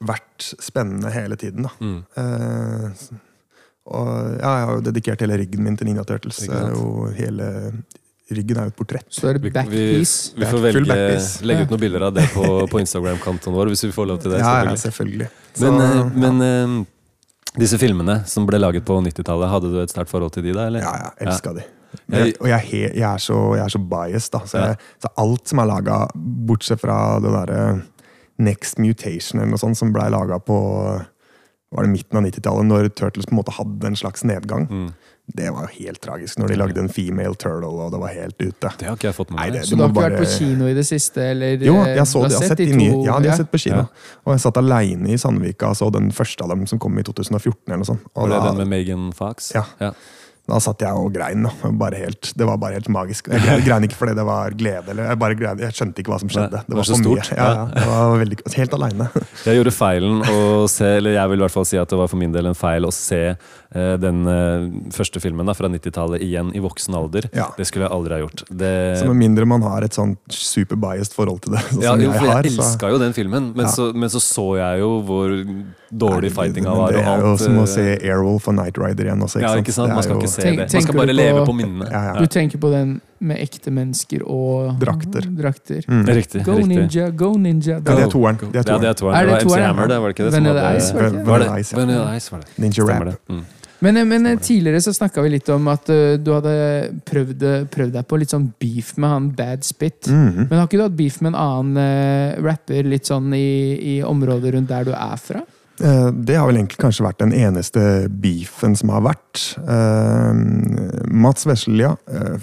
vært 0.00 0.46
spennende 0.64 1.10
hele 1.12 1.36
tiden, 1.40 1.66
da. 1.66 1.72
Mm. 1.80 1.98
Eh, 2.16 3.16
og 3.90 4.08
ja, 4.38 4.50
jeg 4.60 4.66
har 4.68 4.74
jo 4.76 4.84
dedikert 4.86 5.22
hele 5.24 5.36
ryggen 5.40 5.64
min 5.66 5.76
til 5.76 5.88
Ninja 5.88 6.04
Turtles. 6.08 6.42
Jo 6.48 7.08
hele 7.16 7.72
Ryggen 8.30 8.60
er 8.62 8.68
jo 8.68 8.70
et 8.70 8.76
portrett. 8.78 9.06
så 9.10 9.26
er 9.26 9.38
det 9.40 9.50
backpiece. 9.52 10.36
vi, 10.36 10.44
vi 10.44 10.46
får 10.52 10.60
velge, 10.62 10.96
legge 11.50 11.64
ut 11.66 11.72
noen 11.72 11.80
bilder 11.82 12.04
av 12.06 12.12
det 12.14 12.28
på, 12.30 12.44
på 12.70 12.78
Instagram-kontoen 12.78 13.56
vår, 13.56 13.72
hvis 13.72 13.82
vi 13.88 13.90
får 13.96 14.06
lov 14.06 14.20
til 14.22 14.30
det. 14.30 14.38
Ja, 14.38 14.52
ja, 14.68 14.76
selvfølgelig. 14.78 15.26
Så, 15.58 15.72
Men, 15.72 15.80
Så, 15.80 15.88
eh, 16.04 16.12
men 16.22 16.44
eh, 16.46 17.56
disse 17.58 17.80
filmene 17.82 18.20
som 18.30 18.46
ble 18.46 18.60
laget 18.62 18.86
på 18.86 19.00
90-tallet, 19.02 19.50
hadde 19.50 19.72
du 19.72 19.80
et 19.82 19.90
sterkt 19.90 20.12
forhold 20.14 20.30
til 20.36 20.46
de 20.46 20.54
da? 20.54 20.68
Eller? 20.70 20.86
Ja, 20.86 20.92
jeg 21.18 21.26
elska 21.26 21.56
de. 21.58 21.64
Jeg- 22.14 22.36
og 22.38 22.46
jeg, 22.52 22.60
he- 22.70 22.94
jeg, 23.00 23.02
er 23.10 23.18
så, 23.18 23.40
jeg 23.58 23.64
er 23.64 23.74
så 23.74 23.82
biased, 23.96 24.30
da. 24.36 24.44
Så, 24.46 24.62
jeg, 24.62 24.78
så 25.02 25.10
alt 25.24 25.50
som 25.50 25.58
er 25.64 25.70
laga, 25.72 25.98
bortsett 26.14 26.78
fra 26.86 27.00
det 27.18 27.34
derre 27.34 27.64
Next 28.40 28.78
Mutation 28.80 29.40
eller 29.40 29.52
noe 29.54 29.60
sånt, 29.62 29.76
som 29.78 29.92
blei 29.92 30.08
laga 30.12 30.40
på 30.42 30.56
var 31.70 31.86
det 31.86 31.92
midten 31.92 32.18
av 32.18 32.24
90-tallet, 32.26 32.66
når 32.66 32.88
Turtles 32.98 33.28
på 33.30 33.34
en 33.36 33.38
måte 33.38 33.52
hadde 33.54 33.86
en 33.92 33.94
slags 33.98 34.24
nedgang. 34.26 34.64
Mm. 34.66 34.88
Det 35.30 35.46
var 35.54 35.68
jo 35.68 35.84
helt 35.84 36.00
tragisk, 36.02 36.40
når 36.42 36.48
de 36.50 36.56
lagde 36.58 36.80
en 36.82 36.88
female 36.90 37.36
turtle, 37.38 37.68
og 37.70 37.92
det 37.94 38.00
var 38.02 38.10
helt 38.10 38.34
ute. 38.42 38.72
Det 38.80 38.88
har 38.88 38.96
ikke 38.96 39.06
jeg 39.06 39.14
fått 39.14 39.30
med 39.30 39.38
Nei, 39.38 39.44
meg. 39.50 39.52
det- 39.60 39.68
Så 39.68 39.76
du 39.76 39.82
har 39.84 39.88
ikke 39.92 39.94
bare- 40.00 40.10
vært 40.10 40.24
på 40.24 40.38
kino 40.40 40.66
i 40.66 40.74
det 40.74 40.84
siste? 40.88 41.18
Eller, 41.22 41.56
Jo, 41.62 41.76
eh, 41.84 41.94
jeg 41.94 42.06
så. 42.10 42.22
Jeg 42.26 42.32
har 42.40 42.48
sett 42.48 42.58
de 42.58 42.66
nye. 42.74 43.04
Ja, 43.06 43.20
de 43.20 43.28
har 43.28 43.36
sett 43.36 43.52
på 43.52 43.60
kino. 43.62 43.76
Ja. 43.76 43.86
Og 44.26 44.32
jeg 44.34 44.40
satt 44.40 44.56
aleine 44.58 45.06
i 45.12 45.16
Sandvika 45.16 45.68
og 45.70 45.76
så 45.76 45.92
den 45.92 46.10
første 46.10 46.42
av 46.42 46.48
dem 46.48 46.66
som 46.66 46.80
kom 46.80 46.98
i 46.98 47.02
2014. 47.04 47.54
eller 47.68 47.76
noe 47.76 47.84
sånt. 47.86 48.00
Og 48.16 48.28
Var 48.28 48.28
det 48.28 48.40
da- 48.42 48.48
den 48.48 48.56
med 48.56 48.68
Megan 48.68 49.12
Fox? 49.12 49.52
Ja. 49.54 49.64
ja. 49.80 49.92
Da 50.50 50.58
satt 50.62 50.82
jeg 50.82 50.98
og 50.98 51.12
grein. 51.14 51.46
Bare 51.78 51.98
helt, 52.00 52.32
det 52.36 52.46
var 52.48 52.58
bare 52.60 52.78
helt 52.78 52.88
magisk. 52.90 53.30
Jeg 53.30 53.62
grein, 53.66 53.86
ikke 53.86 53.98
fordi 53.98 54.16
det 54.18 54.26
var 54.26 54.56
glede. 54.58 54.90
Eller 54.90 55.10
jeg, 55.12 55.20
bare 55.22 55.38
grein, 55.38 55.62
jeg 55.62 55.76
skjønte 55.76 56.02
ikke 56.02 56.14
hva 56.14 56.20
som 56.22 56.32
skjedde. 56.32 56.62
Det 56.66 56.78
var 56.80 56.88
så 56.88 56.98
stort. 56.98 57.30
Ja, 57.36 57.48
ja, 57.60 57.66
det 57.76 57.86
var 57.86 58.16
veldig, 58.24 58.40
helt 58.56 58.76
aleine. 58.80 59.08
Jeg 59.46 59.60
gjorde 59.60 59.74
feilen 59.76 60.24
å 60.26 60.40
se, 60.70 60.90
eller 60.98 61.16
jeg 61.16 61.32
vil 61.32 61.42
i 61.42 61.46
hvert 61.46 61.56
fall 61.56 61.68
si 61.70 61.80
at 61.80 61.92
det 61.92 62.00
var 62.00 62.10
for 62.10 62.20
min 62.20 62.34
del 62.34 62.50
en 62.50 62.58
feil 62.58 62.88
å 62.88 62.92
se 62.94 63.22
den 63.72 64.26
eh, 64.26 64.90
første 64.90 65.20
filmen 65.22 65.46
da, 65.46 65.54
fra 65.54 65.68
90-tallet 65.70 66.20
igjen 66.26 66.50
i 66.56 66.60
voksen 66.64 66.94
alder. 66.98 67.28
Ja. 67.32 67.48
Det 67.56 67.66
skulle 67.68 67.86
jeg 67.86 67.92
aldri 67.94 68.16
ha 68.16 68.20
gjort. 68.24 68.42
Det, 68.50 68.98
Så 68.98 69.06
med 69.06 69.16
mindre 69.20 69.46
man 69.46 69.62
har 69.62 69.82
et 69.86 69.94
sånn 69.94 70.16
superbiased 70.28 71.14
forhold 71.14 71.42
til 71.44 71.54
det, 71.54 71.62
sånn 71.70 71.82
ja, 71.84 71.94
jo, 71.94 72.08
jeg 72.10 72.18
for 72.18 72.32
har, 72.32 72.42
jeg 72.48 72.56
så 72.56 72.64
elska 72.64 72.90
jo 72.90 72.98
den 72.98 73.12
filmen, 73.14 73.52
men, 73.54 73.66
Ja. 73.68 73.70
så, 73.70 73.92
men 73.94 74.10
så 74.10 74.18
så 74.20 74.46
jeg 74.58 74.80
jo 74.82 74.90
hvor 75.06 75.36
dårlig 75.90 76.32
fightinga 76.34 76.70
var. 76.74 76.92
Det 76.94 77.00
er 77.04 77.22
jo 77.22 77.30
alt, 77.30 77.40
som 77.42 77.58
å 77.58 77.66
eh, 77.66 77.70
se 77.70 77.86
Airwolf 78.10 78.48
og 78.50 78.54
Night 78.58 78.78
Rider 78.78 79.06
igjen 79.10 79.22
også. 79.26 79.38
Ikke 79.40 79.54
Ja, 79.54 79.62
ikke 79.62 79.74
sant? 79.74 79.94
Man 79.94 80.02
skal 80.06 80.16
jo 80.16 80.20
ikke 80.24 80.32
se 80.34 80.42
Tenk- 80.42 80.60
det. 80.64 80.66
Man 80.74 80.82
skal 80.86 80.98
bare 80.98 81.06
bare 81.06 81.16
leve 81.18 81.38
på- 81.40 81.46
på 81.50 81.56
minnene. 81.62 81.88
Ja, 81.90 82.02
ja. 82.10 82.18
Du 82.20 82.26
tenker 82.26 82.58
på 82.62 82.70
den 82.74 83.00
med 83.20 83.36
ekte 83.42 83.70
mennesker 83.74 84.22
og 84.24 84.78
Drakter. 84.80 85.26
drakter. 85.36 85.82
Mm. 85.86 86.04
Riktig. 86.08 86.42
Go 86.46 86.54
riktig. 86.56 86.68
ninja, 86.74 87.10
go 87.14 87.32
ninja. 87.36 87.76
Ja, 87.78 87.96
det 87.96 88.06
er 88.06 88.12
toeren. 88.14 88.38
Det 88.40 88.62
er 88.66 88.72
Ja, 88.72 88.78
det 88.78 88.88
er 88.88 88.94
toeren. 88.94 89.14
Er 89.18 89.26
Det 89.26 89.38
det 89.40 89.44
var 89.50 89.58
MC? 89.58 89.62
Hammer, 89.66 89.86
det, 89.88 89.98
var 90.00 90.08
det 90.08 90.14
ikke 90.16 90.24
det? 90.30 90.32
Vanilla 90.38 90.76
Ice, 90.78 90.92
var 90.94 91.02
det 91.02 91.12
ikke? 91.12 91.24
Var? 91.26 91.38
Vanilla 91.38 91.58
Ice, 91.60 92.30
ja. 92.30 92.36
Var 92.36 92.40
det. 92.40 92.58
Ninja 92.58 92.84
Rap. 92.86 93.18
Mm. 93.28 93.44
Men, 93.80 93.96
eh, 93.96 94.04
men 94.04 94.26
eh, 94.26 94.38
tidligere 94.38 94.80
så 94.80 94.92
snakka 94.94 95.22
vi 95.24 95.34
litt 95.36 95.48
om 95.52 95.68
at 95.72 95.88
uh, 95.92 96.16
du 96.20 96.32
hadde 96.34 96.54
prøvd, 97.08 97.44
prøvd 97.72 97.94
deg 97.96 98.08
på 98.08 98.18
litt 98.20 98.34
sånn 98.34 98.50
beef 98.60 98.92
med 99.00 99.14
han 99.14 99.30
Bad 99.36 99.64
Spit. 99.66 100.10
Mhm. 100.10 100.50
Men 100.50 100.58
har 100.58 100.68
ikke 100.68 100.80
du 100.80 100.84
hatt 100.84 100.98
beef 100.98 101.20
med 101.24 101.32
en 101.32 101.40
annen 101.40 101.80
uh, 101.80 102.42
rapper 102.44 102.88
litt 102.88 103.08
sånn 103.08 103.32
i, 103.36 103.96
i 103.96 103.96
området 104.04 104.54
rundt 104.54 104.70
der 104.70 104.86
du 104.90 104.92
er 104.96 105.16
fra? 105.20 105.42
Uh, 105.80 106.10
Det 106.12 106.36
har 106.36 106.48
vel 106.50 106.60
egentlig 106.60 106.82
kanskje 106.82 107.06
vært 107.08 107.22
den 107.24 107.32
eneste 107.36 107.82
beefen 108.12 108.76
som 108.76 108.92
har 108.92 109.04
vært. 109.06 109.46
Mats 111.10 111.46
Veslelia, 111.48 111.94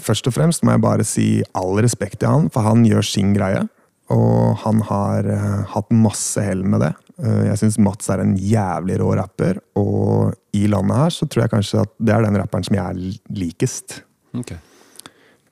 først 0.02 0.30
og 0.30 0.34
fremst 0.36 0.66
må 0.66 0.74
jeg 0.74 0.86
bare 0.86 1.06
si 1.06 1.28
all 1.58 1.78
respekt 1.86 2.24
til 2.24 2.34
han, 2.34 2.48
for 2.54 2.66
han 2.66 2.86
gjør 2.88 3.06
sin 3.06 3.36
greie. 3.38 3.68
Og 4.14 4.56
han 4.64 4.82
har 4.88 5.28
hatt 5.70 5.94
masse 5.94 6.42
hell 6.42 6.64
med 6.66 6.82
det. 6.86 6.94
Eh, 7.18 7.44
jeg 7.50 7.62
syns 7.64 7.80
Mats 7.82 8.10
er 8.14 8.22
en 8.22 8.36
jævlig 8.38 9.00
rå 9.02 9.10
rapper, 9.18 9.62
og 9.80 10.36
i 10.58 10.68
landet 10.70 11.00
her 11.02 11.14
så 11.14 11.26
tror 11.26 11.46
jeg 11.46 11.54
kanskje 11.56 11.84
at 11.86 11.94
det 11.98 12.14
er 12.14 12.26
den 12.28 12.38
rapperen 12.38 12.68
som 12.68 12.78
jeg 12.78 12.86
er 12.86 13.38
likest. 13.42 14.02
Ok. 14.38 14.54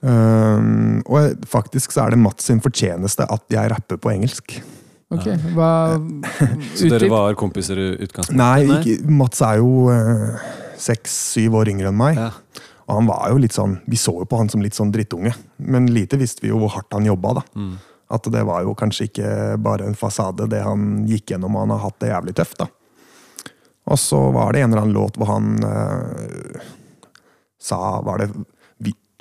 Um, 0.06 1.00
og 1.10 1.48
faktisk 1.50 1.96
så 1.96 2.04
er 2.04 2.14
det 2.14 2.22
Mats 2.22 2.46
sin 2.46 2.60
fortjeneste 2.62 3.26
at 3.26 3.46
jeg 3.50 3.72
rapper 3.72 3.98
på 3.98 4.12
engelsk. 4.14 4.60
Ok, 5.14 5.26
hva 5.56 5.70
Så 6.78 6.90
dere 6.92 7.10
var 7.10 7.38
kompiser 7.38 7.80
i 7.80 7.88
utgangspunktet? 8.06 8.38
Nei, 8.38 8.66
ikke, 8.66 9.10
Mats 9.10 9.42
er 9.46 9.60
jo 9.62 9.88
eh, 9.94 10.46
seks-syv 10.82 11.58
år 11.62 11.72
yngre 11.74 11.90
enn 11.90 11.98
meg. 11.98 12.20
Ja. 12.20 12.30
Og 12.86 13.00
han 13.00 13.10
var 13.10 13.32
jo 13.34 13.42
litt 13.42 13.56
sånn, 13.56 13.80
Vi 13.90 13.98
så 13.98 14.14
jo 14.20 14.28
på 14.30 14.38
han 14.38 14.50
som 14.52 14.62
litt 14.62 14.78
sånn 14.78 14.92
drittunge, 14.94 15.34
men 15.58 15.90
lite 15.94 16.20
visste 16.22 16.46
vi 16.46 16.52
jo 16.52 16.60
hvor 16.62 16.74
hardt 16.76 16.94
han 16.94 17.08
jobba. 17.08 17.40
da. 17.40 17.46
Mm. 17.58 17.76
At 18.16 18.32
det 18.32 18.42
var 18.48 18.64
jo 18.66 18.74
kanskje 18.78 19.10
ikke 19.10 19.30
bare 19.62 19.86
en 19.90 19.98
fasade, 20.00 20.48
det 20.52 20.64
han 20.64 21.06
gikk 21.10 21.34
gjennom, 21.34 21.56
og 21.56 21.66
han 21.66 21.76
har 21.76 21.86
hatt 21.86 22.00
det 22.04 22.12
jævlig 22.14 22.36
tøft. 22.40 22.60
da. 22.64 22.70
Og 23.86 24.00
så 24.02 24.20
var 24.34 24.54
det 24.54 24.64
en 24.64 24.72
eller 24.72 24.88
annen 24.88 24.98
låt 24.98 25.20
hvor 25.20 25.30
han 25.30 25.52
eh, 25.62 26.62
sa 27.62 28.00
Var 28.02 28.24
det 28.24 28.30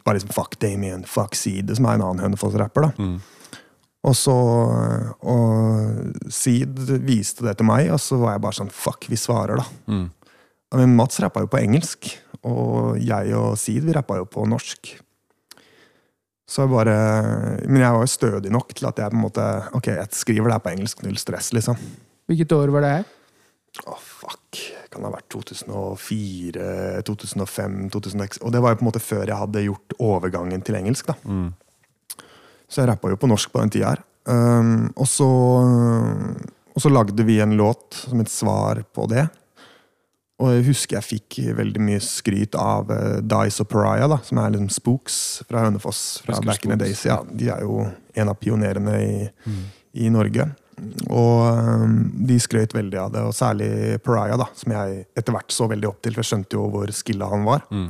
var 0.04 0.14
liksom 0.14 0.30
Fuck 0.36 0.58
Damien, 0.60 1.04
fuck 1.04 1.34
Seed, 1.34 1.76
som 1.76 1.86
er 1.88 1.96
en 1.96 2.04
annen 2.04 2.24
Hønefoss-rapper. 2.24 2.88
da. 2.88 2.90
Mm. 2.98 3.20
Og 4.04 4.16
så 4.16 4.34
Og 5.24 6.30
Seed 6.32 6.76
viste 7.06 7.46
det 7.46 7.56
til 7.58 7.68
meg, 7.68 7.88
og 7.92 8.00
så 8.00 8.18
var 8.20 8.36
jeg 8.36 8.44
bare 8.44 8.58
sånn 8.60 8.74
Fuck, 8.74 9.08
vi 9.08 9.16
svarer, 9.16 9.62
da. 9.62 9.66
Mm. 9.88 10.10
Men 10.74 10.96
Mats 10.98 11.20
rappa 11.22 11.40
jo 11.44 11.48
på 11.48 11.60
engelsk, 11.62 12.10
og 12.44 12.98
jeg 12.98 13.32
og 13.38 13.54
Seed 13.60 13.86
vi 13.86 13.94
rappa 13.94 14.18
jo 14.18 14.26
på 14.28 14.44
norsk. 14.50 14.96
Så 16.44 16.64
jeg 16.64 16.72
bare 16.74 16.94
Men 17.64 17.80
jeg 17.80 17.96
var 17.96 18.02
jo 18.04 18.10
stødig 18.10 18.50
nok 18.52 18.74
til 18.76 18.88
at 18.88 18.98
jeg 19.00 19.12
på 19.12 19.16
en 19.16 19.24
måte 19.24 19.44
Ok, 19.76 19.88
jeg 19.94 20.12
skriver 20.12 20.50
det 20.50 20.56
her 20.58 20.64
på 20.64 20.72
engelsk, 20.74 21.04
null 21.06 21.16
stress, 21.20 21.52
liksom. 21.56 21.78
Hvilket 22.28 22.52
år 22.56 22.72
var 22.74 22.84
det 22.84 22.94
her? 22.98 23.06
Å, 23.84 23.96
fuck. 23.98 24.60
Kan 24.92 25.02
det 25.02 25.08
ha 25.08 25.14
vært 25.16 25.30
2004, 25.34 26.66
2005, 27.08 27.78
2006 27.96 28.42
Og 28.44 28.52
det 28.54 28.62
var 28.62 28.74
jo 28.74 28.80
på 28.80 28.86
en 28.86 28.90
måte 28.92 29.02
før 29.02 29.24
jeg 29.24 29.40
hadde 29.40 29.64
gjort 29.66 29.96
overgangen 29.98 30.62
til 30.64 30.78
engelsk, 30.78 31.10
da. 31.10 31.16
Mm. 31.24 31.48
Så 32.70 32.82
jeg 32.82 32.90
rappa 32.92 33.10
jo 33.12 33.18
på 33.20 33.30
norsk 33.30 33.50
på 33.52 33.60
den 33.62 33.72
tida 33.74 33.92
her. 33.92 34.04
Um, 34.24 34.86
og, 34.96 35.04
så, 35.10 35.26
og 36.72 36.80
så 36.80 36.92
lagde 36.92 37.26
vi 37.26 37.40
en 37.44 37.56
låt 37.58 37.98
som 38.06 38.22
et 38.22 38.32
svar 38.32 38.80
på 38.96 39.08
det. 39.10 39.26
Og 40.42 40.50
jeg 40.50 40.64
husker 40.66 40.98
jeg 40.98 41.06
fikk 41.06 41.36
veldig 41.54 41.82
mye 41.86 42.00
skryt 42.02 42.56
av 42.58 42.90
uh, 42.90 43.20
Dice 43.22 43.62
og 43.62 43.68
Pariah, 43.70 44.08
da, 44.10 44.18
som 44.26 44.40
er 44.42 44.56
liksom 44.56 44.72
Spooks 44.74 45.18
fra 45.46 45.62
Hønefoss. 45.68 46.02
fra 46.24 46.34
Husker 46.34 46.50
back 46.50 46.66
in 46.66 46.74
the 46.74 46.80
days. 46.80 47.04
Ja, 47.06 47.20
De 47.30 47.52
er 47.54 47.62
jo 47.62 47.84
en 48.18 48.32
av 48.32 48.38
pionerene 48.40 48.96
i, 49.04 49.28
i 50.02 50.10
Norge. 50.10 50.48
Og 51.06 51.44
um, 51.54 51.94
de 52.26 52.40
skrøt 52.42 52.74
veldig 52.74 52.98
av 52.98 53.14
det, 53.14 53.22
og 53.22 53.36
særlig 53.36 53.70
Pariah, 54.02 54.34
da, 54.40 54.48
som 54.58 54.74
jeg 54.74 55.04
etter 55.14 55.36
hvert 55.36 55.54
så 55.54 55.70
veldig 55.70 55.92
opp 55.92 56.02
til. 56.02 56.16
For 56.16 56.24
jeg 56.24 56.32
skjønte 56.32 56.58
jo 56.58 56.66
hvor 56.72 56.90
skilla 56.96 57.30
han 57.30 57.46
var. 57.46 57.62
Mm. 57.70 57.88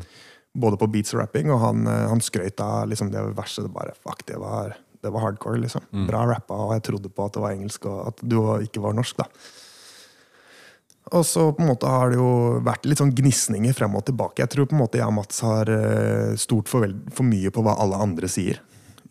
Både 0.65 0.79
på 0.79 0.91
beats 0.93 1.17
og 1.17 1.23
rapping, 1.25 1.49
og 1.51 1.63
han, 1.65 1.89
eh, 1.91 2.07
han 2.13 2.21
skrøt 2.23 2.61
av 2.63 2.85
liksom, 2.93 3.09
det 3.11 3.25
verset. 3.35 3.65
Det 3.67 3.73
bare, 3.75 3.97
fuck, 4.05 4.21
det 4.29 4.37
var, 4.39 4.77
det 5.03 5.11
var 5.17 5.25
hardcore, 5.25 5.65
liksom. 5.65 5.89
Bra 6.07 6.27
rappa, 6.29 6.61
og 6.69 6.77
jeg 6.77 6.85
trodde 6.93 7.11
på 7.11 7.25
at 7.25 7.35
det 7.35 7.43
var 7.43 7.57
engelsk, 7.57 7.89
og 7.91 8.13
at 8.13 8.23
du 8.23 8.37
ikke 8.63 8.85
var 8.85 8.95
norsk, 9.01 9.25
da. 9.25 9.27
Og 11.13 11.25
så 11.29 11.51
på 11.53 11.61
en 11.63 11.69
måte 11.69 11.87
har 11.91 12.11
det 12.11 12.17
jo 12.17 12.61
vært 12.65 12.87
litt 12.89 12.99
sånn 12.99 13.13
gnisninger 13.15 13.75
frem 13.77 13.95
og 13.99 14.07
tilbake. 14.09 14.41
Jeg 14.41 14.51
tror 14.55 14.67
på 14.71 14.75
en 14.75 14.81
måte 14.81 14.97
jeg 14.99 15.07
og 15.07 15.13
Mats 15.19 15.41
har 15.45 15.69
eh, 15.69 16.33
stort 16.41 16.71
for, 16.71 16.87
for 17.13 17.29
mye 17.29 17.51
på 17.53 17.63
hva 17.63 17.77
alle 17.83 17.99
andre 18.01 18.31
sier. 18.33 18.61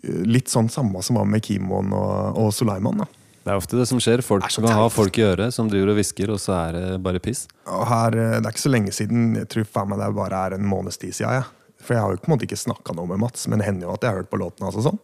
Eh, 0.01 0.23
Litt 0.25 0.49
sånn 0.49 0.69
samme 0.73 1.03
som 1.05 1.19
var 1.21 1.25
med 1.29 1.45
Kimon 1.45 1.93
og, 1.93 2.39
og 2.41 2.49
Suleiman. 2.53 3.03
da. 3.03 3.05
Det 3.43 3.51
er 3.51 3.59
ofte 3.59 3.75
det 3.77 3.85
som 3.89 3.99
skjer. 3.99 4.21
Folk 4.23 4.47
kan 4.55 4.69
ha 4.71 4.87
folk 4.89 5.17
i 5.19 5.25
øret 5.27 5.53
som 5.53 5.67
driver 5.69 5.91
og 5.93 5.97
hvisker, 5.99 6.31
og 6.33 6.39
så 6.39 6.55
er 6.61 6.77
det 6.79 6.85
bare 7.03 7.19
piss. 7.23 7.45
Her, 7.67 8.15
eh, 8.17 8.37
Det 8.39 8.45
er 8.47 8.51
ikke 8.55 8.65
så 8.65 8.71
lenge 8.73 8.91
siden, 8.95 9.33
jeg 9.43 9.49
tror 9.53 9.69
faen 9.69 9.89
meg 9.93 9.99
det 10.01 10.09
bare 10.17 10.43
er 10.47 10.57
en 10.57 10.65
måneds 10.67 10.97
tid 10.97 11.13
siden. 11.13 11.37
Jeg. 11.43 11.45
For 11.83 11.93
jeg 11.97 12.01
har 12.05 12.11
jo 12.15 12.21
på 12.23 12.29
en 12.31 12.33
måte 12.37 12.47
ikke 12.47 12.61
snakka 12.63 12.95
noe 12.95 13.09
med 13.11 13.19
Mats, 13.19 13.45
men 13.51 13.59
det 13.59 13.67
hender 13.67 13.89
jo 13.89 13.93
at 13.93 14.01
jeg 14.05 14.09
har 14.15 14.21
hørt 14.23 14.31
på 14.31 14.39
låten 14.39 14.63
hans. 14.65 14.77
og 14.79 14.87
sånn. 14.87 14.99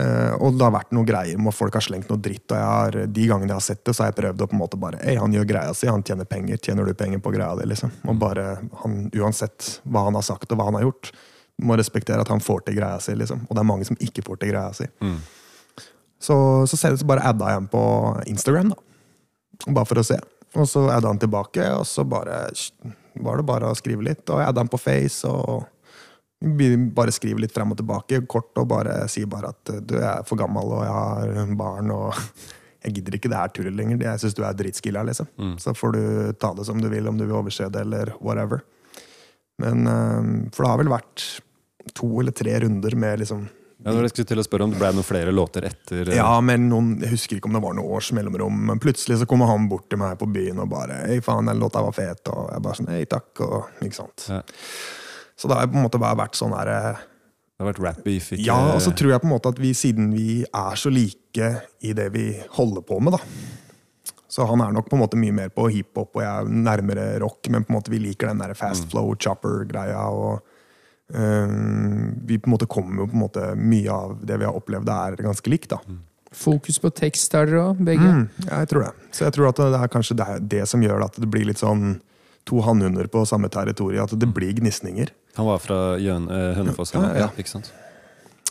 Eh, 0.00 0.34
og 0.40 0.54
det 0.56 0.64
har 0.64 0.72
vært 0.72 0.94
noen 0.96 1.04
greier 1.04 1.36
med 1.36 1.50
at 1.50 1.56
folk 1.58 1.74
har 1.76 1.84
slengt 1.84 2.08
noe 2.08 2.20
dritt. 2.22 2.46
og 2.48 2.56
har, 2.56 2.96
De 3.06 3.26
gangene 3.28 3.52
jeg 3.52 3.58
har 3.58 3.66
sett 3.66 3.84
det, 3.84 3.94
så 3.94 4.04
har 4.04 4.12
jeg 4.12 4.20
prøvd 4.22 4.44
å 4.44 4.48
på 4.48 4.56
en 4.56 4.62
måte 4.62 4.80
bare 4.80 5.02
Ei, 5.04 5.18
han 5.20 5.34
gjør 5.36 5.48
greia 5.50 5.74
si, 5.76 5.90
han 5.90 6.04
tjener 6.06 6.28
penger. 6.28 6.60
Tjener 6.62 6.88
du 6.88 6.94
penger 6.96 7.20
på 7.20 7.34
greia 7.34 7.52
di, 7.58 7.68
liksom? 7.68 7.92
Og 8.08 8.16
bare, 8.20 8.46
han, 8.84 8.96
Uansett 9.12 9.76
hva 9.84 10.06
han 10.08 10.16
har 10.16 10.24
sagt 10.26 10.52
og 10.52 10.60
hva 10.60 10.70
han 10.70 10.80
har 10.80 10.86
gjort, 10.88 11.12
må 11.62 11.76
respektere 11.76 12.24
at 12.24 12.32
han 12.32 12.40
får 12.42 12.64
til 12.66 12.78
greia 12.80 13.00
si. 13.04 13.14
liksom. 13.18 13.44
Og 13.48 13.54
det 13.54 13.62
er 13.62 13.68
mange 13.68 13.88
som 13.88 14.00
ikke 14.00 14.24
får 14.26 14.40
til 14.40 14.54
greia 14.54 14.72
si. 14.76 14.88
Mm. 15.04 15.20
Så, 16.22 16.36
så 16.70 16.92
ut 16.94 17.04
bare 17.10 17.26
adda 17.26 17.50
jeg 17.50 17.60
ham 17.60 17.68
på 17.70 17.84
Instagram, 18.30 18.72
da. 18.72 19.72
Bare 19.74 19.86
for 19.86 20.00
å 20.00 20.06
se. 20.06 20.16
Og 20.56 20.68
så 20.68 20.86
adda 20.92 21.10
han 21.10 21.20
tilbake, 21.20 21.64
og 21.74 21.84
så 21.88 22.04
bare 22.08 22.44
var 23.20 23.38
det 23.38 23.46
bare 23.48 23.68
å 23.68 23.76
skrive 23.76 24.04
litt. 24.06 24.24
Og 24.28 24.40
jeg 24.40 24.48
adda 24.48 24.64
han 24.64 24.72
på 24.72 24.80
Face, 24.80 25.28
og 25.28 25.66
bare 26.96 27.14
skriver 27.14 27.44
litt 27.44 27.54
frem 27.54 27.72
og 27.74 27.78
tilbake, 27.78 28.22
kort, 28.26 28.50
og 28.58 28.68
bare 28.72 29.02
sier 29.12 29.30
bare 29.30 29.52
at 29.54 29.72
du 29.86 29.94
jeg 29.98 30.08
er 30.08 30.26
for 30.26 30.40
gammel, 30.40 30.74
og 30.74 30.82
jeg 30.84 30.96
har 30.96 31.54
barn, 31.58 31.92
og 31.94 32.18
jeg 32.82 32.98
gidder 32.98 33.18
ikke 33.18 33.30
det 33.30 33.38
her 33.38 33.54
tullet 33.54 33.78
lenger. 33.78 34.02
Jeg 34.08 34.22
syns 34.22 34.34
du 34.38 34.42
er 34.46 34.58
dritskilla, 34.58 35.04
liksom. 35.06 35.30
Så 35.62 35.74
får 35.78 35.96
du 35.96 36.04
ta 36.42 36.52
det 36.58 36.66
som 36.66 36.80
du 36.82 36.88
vil, 36.90 37.06
om 37.08 37.18
du 37.18 37.26
vil 37.28 37.38
overse 37.38 37.68
det, 37.70 37.84
eller 37.86 38.14
whatever. 38.20 38.64
Men 39.62 39.86
eh, 39.86 40.22
For 40.54 40.64
det 40.64 40.70
har 40.72 40.80
vel 40.80 40.92
vært 40.92 41.26
to 41.98 42.08
eller 42.20 42.34
tre 42.34 42.54
runder 42.62 42.94
med 42.98 43.20
liksom 43.22 43.42
Ja, 43.82 43.90
når 43.90 44.06
jeg 44.06 44.12
skulle 44.12 44.30
til 44.30 44.40
å 44.40 44.44
spørre 44.46 44.66
om 44.68 44.72
det 44.72 44.78
ble 44.78 44.92
noen 44.94 45.06
flere 45.06 45.32
låter 45.34 45.66
etter 45.66 46.06
eh, 46.06 46.16
ja, 46.16 46.30
men 46.44 46.68
noen, 46.70 46.92
jeg 47.02 47.10
husker 47.16 47.38
ikke 47.38 47.50
om 47.50 47.56
det 47.58 47.62
var 47.64 47.76
noen 47.76 47.94
års 47.98 48.12
mellomrom. 48.16 48.60
Men 48.70 48.82
plutselig 48.82 49.20
så 49.20 49.28
kommer 49.28 49.50
han 49.50 49.68
bort 49.70 49.88
til 49.90 50.00
meg 50.02 50.16
på 50.20 50.30
byen 50.30 50.62
og 50.62 50.70
bare 50.72 51.02
Hei, 51.10 51.20
faen, 51.24 51.50
den 51.50 51.62
låta 51.62 51.82
var 51.84 51.94
fet. 51.96 52.24
Og 52.32 52.50
jeg 52.54 52.64
bare 52.66 52.80
sånn 52.80 52.92
Hei, 52.94 53.04
takk. 53.10 53.30
Og 53.46 53.86
ikke 53.86 53.98
sant. 53.98 54.28
Ja. 54.30 54.42
Så 55.36 55.48
det 55.48 55.56
har 55.56 55.66
på 55.66 55.78
en 55.78 55.86
måte 55.86 55.98
bare 56.02 56.16
vært 56.18 56.36
sånn 56.38 56.52
herre 56.56 56.98
Det 56.98 57.64
har 57.64 57.72
vært 57.72 57.82
rap-beef? 57.84 58.32
ikke- 58.32 58.44
Ja, 58.46 58.74
og 58.74 58.80
så 58.82 58.92
tror 58.94 59.10
jeg 59.12 59.20
på 59.22 59.28
en 59.30 59.34
måte 59.38 59.48
at 59.52 59.58
vi, 59.58 59.72
siden 59.72 60.12
vi 60.12 60.42
er 60.44 60.74
så 60.76 60.90
like 60.92 61.62
i 61.82 61.92
det 61.92 62.12
vi 62.12 62.26
holder 62.58 62.82
på 62.82 63.00
med, 63.00 63.12
da 63.12 63.18
Så 64.28 64.46
han 64.48 64.60
er 64.64 64.72
nok 64.72 64.88
på 64.88 64.96
en 64.96 65.02
måte 65.02 65.16
mye 65.20 65.32
mer 65.32 65.48
på 65.50 65.68
hiphop, 65.70 66.16
og 66.16 66.22
jeg 66.22 66.30
er 66.30 66.48
nærmere 66.48 67.20
rock, 67.20 67.48
men 67.50 67.64
på 67.64 67.70
en 67.70 67.76
måte 67.76 67.90
vi 67.92 67.98
liker 67.98 68.28
den 68.28 68.38
der 68.38 68.54
fast 68.54 68.88
flow, 68.90 69.14
chopper-greia. 69.14 70.06
og 70.08 70.40
um, 71.14 72.14
vi 72.26 72.38
på 72.38 72.48
en 72.48 72.54
måte 72.54 72.66
kommer 72.68 73.02
jo 73.02 73.06
på 73.10 73.16
en 73.18 73.22
måte 73.26 73.44
Mye 73.58 73.90
av 73.92 74.14
det 74.24 74.38
vi 74.40 74.44
har 74.48 74.54
opplevd, 74.56 74.88
er 74.88 75.16
ganske 75.22 75.50
likt. 75.52 75.68
da 75.74 75.78
Fokus 76.32 76.78
på 76.80 76.88
tekst 76.96 77.34
er 77.36 77.44
dere 77.44 77.60
òg, 77.74 77.76
begge. 77.84 78.00
Mm, 78.08 78.28
ja, 78.46 78.60
jeg 78.62 78.68
tror 78.70 78.84
det. 78.86 78.92
Så 79.12 79.26
jeg 79.26 79.32
tror 79.34 79.48
at 79.50 79.56
det 79.56 79.80
er 79.82 79.88
kanskje 79.92 80.16
det, 80.16 80.48
det 80.48 80.62
som 80.66 80.80
gjør 80.80 81.04
at 81.04 81.18
det 81.20 81.28
blir 81.30 81.44
litt 81.44 81.60
sånn 81.60 82.00
to 82.44 82.60
hannhunder 82.60 83.06
på 83.06 83.24
samme 83.26 83.48
territorium. 83.48 84.04
At 84.04 84.18
det 84.18 84.28
blir 84.34 84.52
gnisninger. 84.52 85.08
Han 85.36 85.46
var 85.46 85.58
fra 85.58 85.96
Jøn, 85.98 86.28
eh, 86.30 86.54
Hønefoss, 86.56 86.92
Ja, 86.94 87.12
ja. 87.14 87.28
ikke 87.38 87.48
sant? 87.48 87.72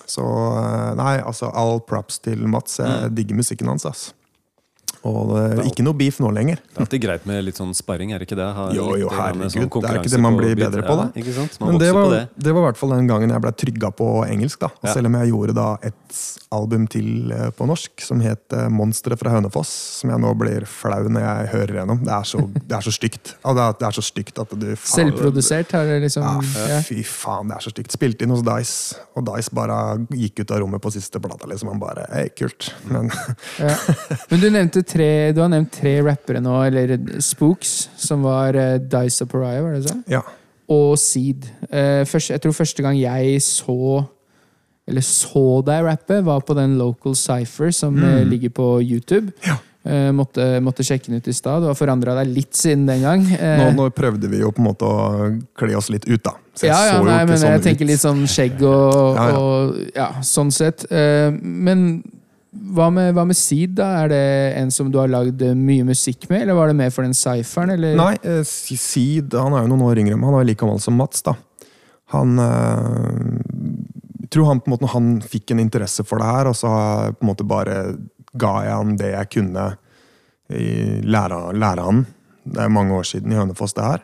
Så 0.07 0.21
eh, 0.23 0.95
nei, 0.95 1.17
altså 1.21 1.51
all 1.53 1.79
props 1.79 2.19
til 2.19 2.47
Mats. 2.47 2.77
Jeg 2.79 2.87
Mm. 3.11 3.15
digger 3.15 3.35
musikken 3.35 3.67
hans. 3.67 3.85
ass. 3.85 4.13
Og 5.03 5.31
det, 5.33 5.65
ikke 5.71 5.81
noe 5.83 5.97
beef 5.97 6.19
nå 6.21 6.29
lenger. 6.29 6.59
Det 6.61 6.77
er 6.77 6.83
alltid 6.85 7.01
greit 7.01 7.23
med 7.25 7.43
litt 7.47 7.57
sånn 7.57 7.71
sparring, 7.73 8.11
er 8.13 8.21
det 8.21 8.27
ikke 8.27 8.37
det? 8.37 8.49
Har 8.53 8.73
Jo, 8.75 8.91
jo, 9.01 9.07
herregud, 9.09 9.49
sånn 9.49 9.65
det 9.81 9.89
er 9.89 9.97
ikke 10.01 10.11
det 10.13 10.19
man 10.21 10.35
blir 10.37 10.53
bedre 10.59 10.83
på, 10.85 10.93
da. 10.99 11.07
Ja, 11.09 11.21
ikke 11.23 11.33
sant? 11.33 11.55
Man 11.59 11.71
Men 11.73 11.79
det 11.81 11.89
var, 11.95 12.05
på 12.05 12.11
det. 12.13 12.19
det 12.37 12.53
var 12.53 12.61
i 12.61 12.65
hvert 12.67 12.77
fall 12.77 12.93
den 12.93 13.07
gangen 13.09 13.33
jeg 13.33 13.41
ble 13.41 13.51
trygga 13.63 13.89
på 13.97 14.09
engelsk. 14.27 14.59
da. 14.61 14.69
Og 14.69 14.85
Ja. 14.91 14.93
Selv 14.93 15.09
om 15.09 15.13
jeg 15.17 15.31
gjorde 15.31 15.55
da 15.57 15.67
et 15.81 16.19
album 16.51 16.85
til 16.91 17.31
eh, 17.31 17.49
på 17.57 17.65
norsk 17.65 18.01
som 18.05 18.19
het 18.21 18.53
eh, 18.53 18.67
'Monstre 18.69 19.17
fra 19.17 19.31
Hønefoss', 19.33 19.73
som 20.01 20.09
jeg 20.11 20.19
nå 20.21 20.33
blir 20.37 20.65
flau 20.69 21.07
når 21.09 21.21
jeg 21.25 21.47
hører 21.55 21.73
gjennom. 21.81 22.03
Det 22.05 22.13
er 22.13 22.23
så, 22.27 22.37
det 22.53 22.77
er 22.77 22.81
så 22.85 22.91
stygt. 22.93 23.33
Det, 23.41 23.57
er, 23.57 23.73
det 23.79 23.87
er 23.87 23.91
så 23.97 24.03
stygt 24.05 24.37
at 24.37 24.49
du 24.53 24.67
faen- 24.75 24.95
Selvprodusert 24.99 25.71
har 25.71 25.85
det 25.85 26.01
liksom 26.03 26.21
Ja, 26.23 26.67
ja. 26.75 26.81
fy 26.85 27.01
faen, 27.03 27.47
det 27.49 27.57
er 27.57 27.61
så 27.65 27.71
stygt. 27.73 27.91
Spilte 27.97 28.23
inn 28.27 28.29
hos 28.35 28.43
Dice, 28.45 28.95
og 29.15 29.25
Dice 29.25 29.49
bare 29.55 29.79
gikk 30.13 30.41
ut 30.43 30.51
av 30.51 30.59
rommet 30.61 30.81
på 30.81 30.91
siste 30.93 31.19
plata. 31.19 31.47
liksom. 31.47 31.69
Han 31.73 31.79
bare 31.79 32.05
Hei, 32.13 32.29
kult. 32.29 32.73
Men 32.85 33.09
Ja. 33.57 33.75
Men 34.29 34.39
du 34.39 34.49
nevnte 34.51 34.83
tre 34.91 35.09
Du 35.35 35.41
har 35.43 35.49
nevnt 35.51 35.71
tre 35.73 35.95
rappere 36.05 36.41
nå, 36.43 36.57
eller 36.67 36.95
Spooks, 37.23 37.89
som 37.99 38.23
var 38.27 38.57
uh, 38.59 38.77
Dice 38.81 39.25
og 39.25 39.31
Pariah, 39.33 39.63
var 39.63 39.79
det 39.79 39.87
så? 39.89 39.97
ja. 40.11 40.21
Og 40.71 40.93
Seed. 40.99 41.49
Uh, 41.67 42.05
først, 42.07 42.29
jeg 42.31 42.39
tror 42.43 42.53
første 42.55 42.83
gang 42.85 42.95
jeg 42.95 43.41
så 43.43 44.05
Eller 44.87 45.03
så 45.03 45.43
deg 45.67 45.83
rappe, 45.83 46.21
var 46.23 46.45
på 46.47 46.55
den 46.55 46.77
Local 46.79 47.15
Cypher 47.15 47.73
som 47.75 47.97
eh, 48.03 48.23
ligger 48.27 48.49
på 48.55 48.69
YouTube. 48.81 49.31
Ja. 49.45 49.57
Uh, 49.81 50.11
måtte, 50.13 50.45
måtte 50.61 50.83
sjekke 50.85 51.09
den 51.09 51.21
ut 51.21 51.27
i 51.27 51.33
stad. 51.33 51.63
Du 51.63 51.69
har 51.69 51.77
forandra 51.77 52.13
deg 52.19 52.33
litt 52.35 52.57
siden 52.57 52.83
den 52.89 53.01
gang. 53.05 53.23
Uh, 53.29 53.61
Nå, 53.61 53.67
nå 53.77 53.87
prøvde 53.97 54.29
vi 54.29 54.41
jo 54.41 54.51
på 54.53 54.61
en 54.61 54.67
måte 54.67 54.85
å 54.89 55.29
kle 55.57 55.77
oss 55.79 55.87
litt 55.93 56.05
ut, 56.09 56.21
da. 56.25 56.35
Så 56.57 56.67
ja, 56.67 56.77
ja, 56.89 56.97
nei, 57.05 57.21
men 57.29 57.39
sånn 57.39 57.55
jeg 57.55 57.63
tenker 57.65 57.87
litt 57.89 58.01
sånn 58.03 58.25
skjegg 58.29 58.59
og 58.67 59.15
Ja, 59.15 59.25
ja, 59.25 59.29
ja. 59.31 59.39
Og, 59.39 59.79
ja 59.95 60.09
sånn 60.27 60.51
sett. 60.53 60.85
Uh, 60.91 61.31
men 61.39 62.01
hva 62.51 62.89
med, 62.91 63.13
hva 63.15 63.23
med 63.27 63.37
Seed, 63.39 63.77
da? 63.77 63.87
Er 64.03 64.11
det 64.11 64.23
en 64.59 64.71
som 64.75 64.89
du 64.91 64.97
har 64.99 65.11
lagd 65.11 65.41
eh, 65.45 65.55
mye 65.55 65.85
musikk 65.87 66.27
med, 66.29 66.43
eller 66.43 66.57
var 66.57 66.71
det 66.71 66.77
mer 66.81 66.91
for 66.91 67.07
den 67.07 67.15
cypheren? 67.15 67.79
Nei, 67.95 68.13
eh, 68.27 68.41
Seed 68.43 69.35
han 69.39 69.55
er 69.55 69.63
jo 69.63 69.71
noen 69.71 69.85
år 69.87 70.01
yngre, 70.03 70.17
men 70.19 70.27
han 70.27 70.41
er 70.41 70.49
like 70.49 70.59
gammel 70.59 70.81
som 70.83 70.99
Mats. 70.99 71.23
da. 71.23 71.37
Han 72.11 72.41
eh, 72.43 74.27
tror 74.31 74.49
han 74.49 74.63
på 74.63 74.71
en 74.71 74.75
måte 74.75 74.91
han 74.91 75.13
fikk 75.23 75.55
en 75.55 75.63
interesse 75.63 76.03
for 76.07 76.19
det 76.19 76.27
her, 76.27 76.51
og 76.51 76.59
så 76.59 76.73
på 77.15 77.23
en 77.23 77.31
måte 77.31 77.47
bare 77.47 77.79
ga 78.31 78.53
jeg 78.65 78.75
han 78.75 78.93
det 78.99 79.13
jeg 79.13 79.31
kunne 79.37 79.65
lære, 80.51 81.39
lære 81.55 81.87
han. 81.87 82.05
Det 82.43 82.63
er 82.63 82.73
mange 82.73 82.95
år 82.97 83.07
siden 83.07 83.31
i 83.31 83.39
Hønefoss, 83.39 83.75
det 83.77 83.87
her. 83.87 84.03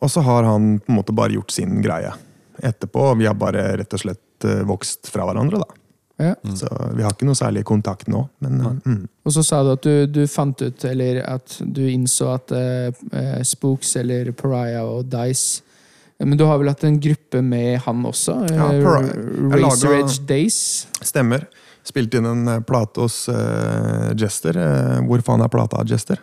Og 0.00 0.10
så 0.10 0.22
har 0.24 0.46
han 0.46 0.76
på 0.78 0.92
en 0.92 0.98
måte 1.00 1.14
bare 1.16 1.34
gjort 1.34 1.50
sin 1.54 1.80
greie 1.82 2.12
etterpå. 2.62 3.14
Vi 3.18 3.26
har 3.26 3.36
bare 3.38 3.64
rett 3.80 3.96
og 3.96 4.02
slett 4.02 4.46
eh, 4.48 4.62
vokst 4.68 5.10
fra 5.12 5.26
hverandre, 5.28 5.62
da. 5.62 5.79
Ja. 6.20 6.34
Så 6.56 6.68
vi 6.96 7.04
har 7.04 7.14
ikke 7.14 7.28
noe 7.28 7.38
særlig 7.38 7.62
kontakt 7.68 8.10
nå, 8.12 8.26
men 8.44 8.60
mm. 8.84 9.00
Og 9.24 9.32
så 9.32 9.44
sa 9.46 9.62
du 9.64 9.72
at 9.72 9.86
du, 9.86 10.04
du 10.10 10.20
fant 10.28 10.60
ut, 10.60 10.84
eller 10.84 11.22
at 11.24 11.56
du 11.64 11.82
innså 11.88 12.28
at 12.34 12.52
eh, 12.56 12.90
eh, 13.16 13.40
Spooks 13.46 13.94
eller 14.00 14.32
Pariah 14.36 14.84
og 14.84 15.08
Dice 15.12 15.62
eh, 16.18 16.26
Men 16.26 16.36
du 16.40 16.44
har 16.48 16.60
vel 16.60 16.68
hatt 16.72 16.84
en 16.88 17.00
gruppe 17.00 17.40
med 17.44 17.80
han 17.86 18.04
også? 18.08 18.36
Ja, 18.52 18.68
Eh, 19.00 20.00
Edge 20.02 20.20
Days? 20.28 20.60
Stemmer. 21.00 21.48
Spilte 21.86 22.20
inn 22.20 22.28
en 22.28 22.48
eh, 22.48 22.60
plate 22.66 23.00
hos 23.00 23.22
uh, 23.32 24.10
Jester. 24.18 24.56
Eh, 24.60 24.98
hvor 25.08 25.22
faen 25.24 25.44
er 25.44 25.52
plata 25.52 25.80
av 25.80 25.88
Jester? 25.88 26.20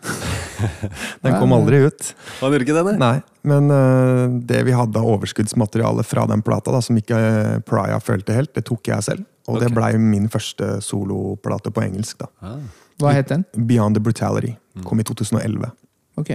den 1.24 1.38
kom 1.40 1.56
aldri 1.56 1.82
ut. 1.88 2.12
Han 2.42 2.54
gjorde 2.54 2.68
ikke 2.68 2.78
det, 2.78 2.98
nei? 3.02 3.16
Men 3.48 3.72
uh, 3.74 4.26
det 4.50 4.62
vi 4.68 4.76
hadde 4.76 5.02
av 5.02 5.10
overskuddsmateriale 5.16 6.06
fra 6.06 6.28
den 6.30 6.44
plata, 6.46 6.74
da, 6.76 6.84
som 6.84 7.00
ikke 7.00 7.18
uh, 7.18 7.56
Pariah 7.66 8.02
følte 8.04 8.36
helt, 8.38 8.54
det 8.58 8.68
tok 8.70 8.92
jeg 8.92 9.10
selv. 9.10 9.26
Og 9.48 9.62
det 9.62 9.72
Ok. 9.72 9.78
blei 9.78 9.94
min 10.02 10.28
første 10.30 10.78
soloplate 10.84 11.72
på 11.72 11.86
engelsk. 11.86 12.20
da. 12.20 12.28
Ah. 12.44 12.60
Hva 13.00 13.14
het 13.16 13.30
den? 13.32 13.46
Beyond 13.56 13.96
the 13.96 14.04
Brutality. 14.04 14.56
Kom 14.84 15.00
i 15.00 15.06
2011. 15.08 15.72
Ok. 16.20 16.34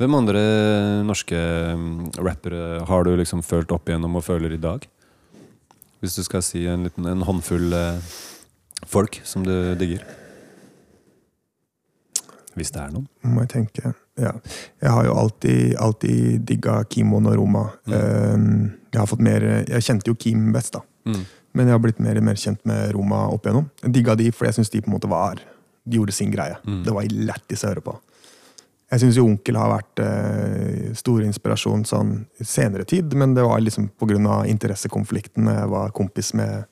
Hvem 0.00 0.16
andre 0.16 0.40
norske 1.06 1.36
mm, 1.36 2.20
rappere 2.24 2.80
har 2.88 3.04
du 3.06 3.12
liksom 3.20 3.42
følt 3.46 3.70
opp 3.74 3.88
igjennom 3.88 4.18
og 4.18 4.24
føler 4.26 4.54
i 4.56 4.60
dag? 4.60 4.86
Hvis 6.00 6.16
du 6.16 6.24
skal 6.24 6.42
si 6.44 6.64
en, 6.70 6.86
liten, 6.88 7.06
en 7.06 7.24
håndfull 7.28 7.74
eh, 7.76 8.12
folk 8.88 9.20
som 9.28 9.44
du 9.44 9.52
digger. 9.80 10.04
Hvis 12.56 12.72
det 12.74 12.80
er 12.82 12.94
noen. 12.94 13.08
Må 13.22 13.44
jeg 13.44 13.52
tenke. 13.54 13.92
Ja. 14.20 14.32
Jeg 14.82 14.94
har 14.94 15.06
jo 15.06 15.16
alltid, 15.16 15.76
alltid 15.80 16.46
digga 16.48 16.80
Kimon 16.90 17.28
og 17.30 17.36
Roma. 17.38 17.66
Eh, 17.86 18.48
jeg 18.90 18.98
har 18.98 19.06
fått 19.06 19.22
mer 19.22 19.44
Jeg 19.68 19.84
kjente 19.86 20.10
jo 20.10 20.18
Kim 20.18 20.50
best, 20.54 20.74
da. 20.74 20.82
Mm. 21.06 21.22
Men 21.56 21.66
jeg 21.66 21.74
har 21.74 21.82
blitt 21.82 22.02
mer 22.02 22.18
mer 22.22 22.38
kjent 22.38 22.60
med 22.68 22.92
Roma 22.94 23.26
opp 23.32 23.46
igjennom. 23.46 23.70
Jeg 23.84 23.94
digga 23.98 24.16
de, 24.18 24.30
for 24.34 24.48
jeg 24.48 24.58
syns 24.58 24.72
de 24.72 24.82
på 24.82 24.90
en 24.90 24.96
måte 24.96 25.10
var 25.10 25.40
De 25.84 25.98
gjorde 25.98 26.14
sin 26.14 26.32
greie. 26.32 26.56
Mm. 26.64 26.82
Det 26.86 26.94
var 26.94 27.12
lættis 27.30 27.64
å 27.64 27.72
høre 27.72 27.84
på. 27.84 27.96
Jeg 28.90 29.04
syns 29.04 29.18
jo 29.20 29.26
Onkel 29.28 29.58
har 29.58 29.70
vært 29.70 30.02
eh, 30.02 30.90
stor 30.98 31.22
inspirasjon 31.22 31.84
sånn 31.86 32.14
i 32.42 32.46
senere 32.48 32.86
tid, 32.88 33.14
men 33.14 33.36
det 33.36 33.44
var 33.46 33.62
liksom 33.62 33.90
pga. 34.00 34.40
interessekonflikten. 34.50 35.46
Jeg 35.46 35.68
var 35.70 35.94
kompis 35.94 36.32
med 36.34 36.66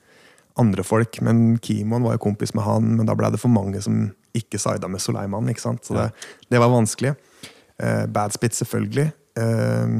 andre 0.59 0.83
folk, 0.83 1.21
men 1.23 1.59
Kimon 1.63 2.03
var 2.03 2.17
jo 2.17 2.25
kompis 2.27 2.53
med 2.53 2.65
han, 2.65 2.89
men 2.97 3.07
da 3.07 3.15
ble 3.15 3.29
det 3.31 3.39
for 3.39 3.51
mange 3.53 3.79
som 3.81 4.09
ikke 4.35 4.59
sida 4.59 4.89
med 4.91 5.01
Soleiman, 5.01 5.47
ikke 5.49 5.63
sant? 5.63 5.85
så 5.87 5.95
det, 5.95 6.09
det 6.51 6.59
var 6.59 6.73
vanskelig. 6.73 7.15
Eh, 7.79 8.03
Badspit, 8.11 8.57
selvfølgelig. 8.59 9.07
Eh, 9.39 9.95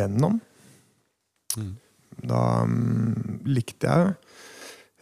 Venom. 0.00 0.40
Da 2.22 2.40
um, 2.62 3.40
likte 3.48 3.88
jeg 3.88 4.06
jo. 4.06 4.12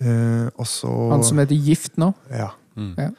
Eh, 0.01 0.47
og 0.57 0.67
så 0.69 0.91
Han 1.13 1.25
som 1.27 1.41
heter 1.43 1.59
Gift 1.59 1.99
nå? 2.01 2.13
Ja. 2.33 2.53
Mm. 2.79 2.95
Ja. 2.97 3.11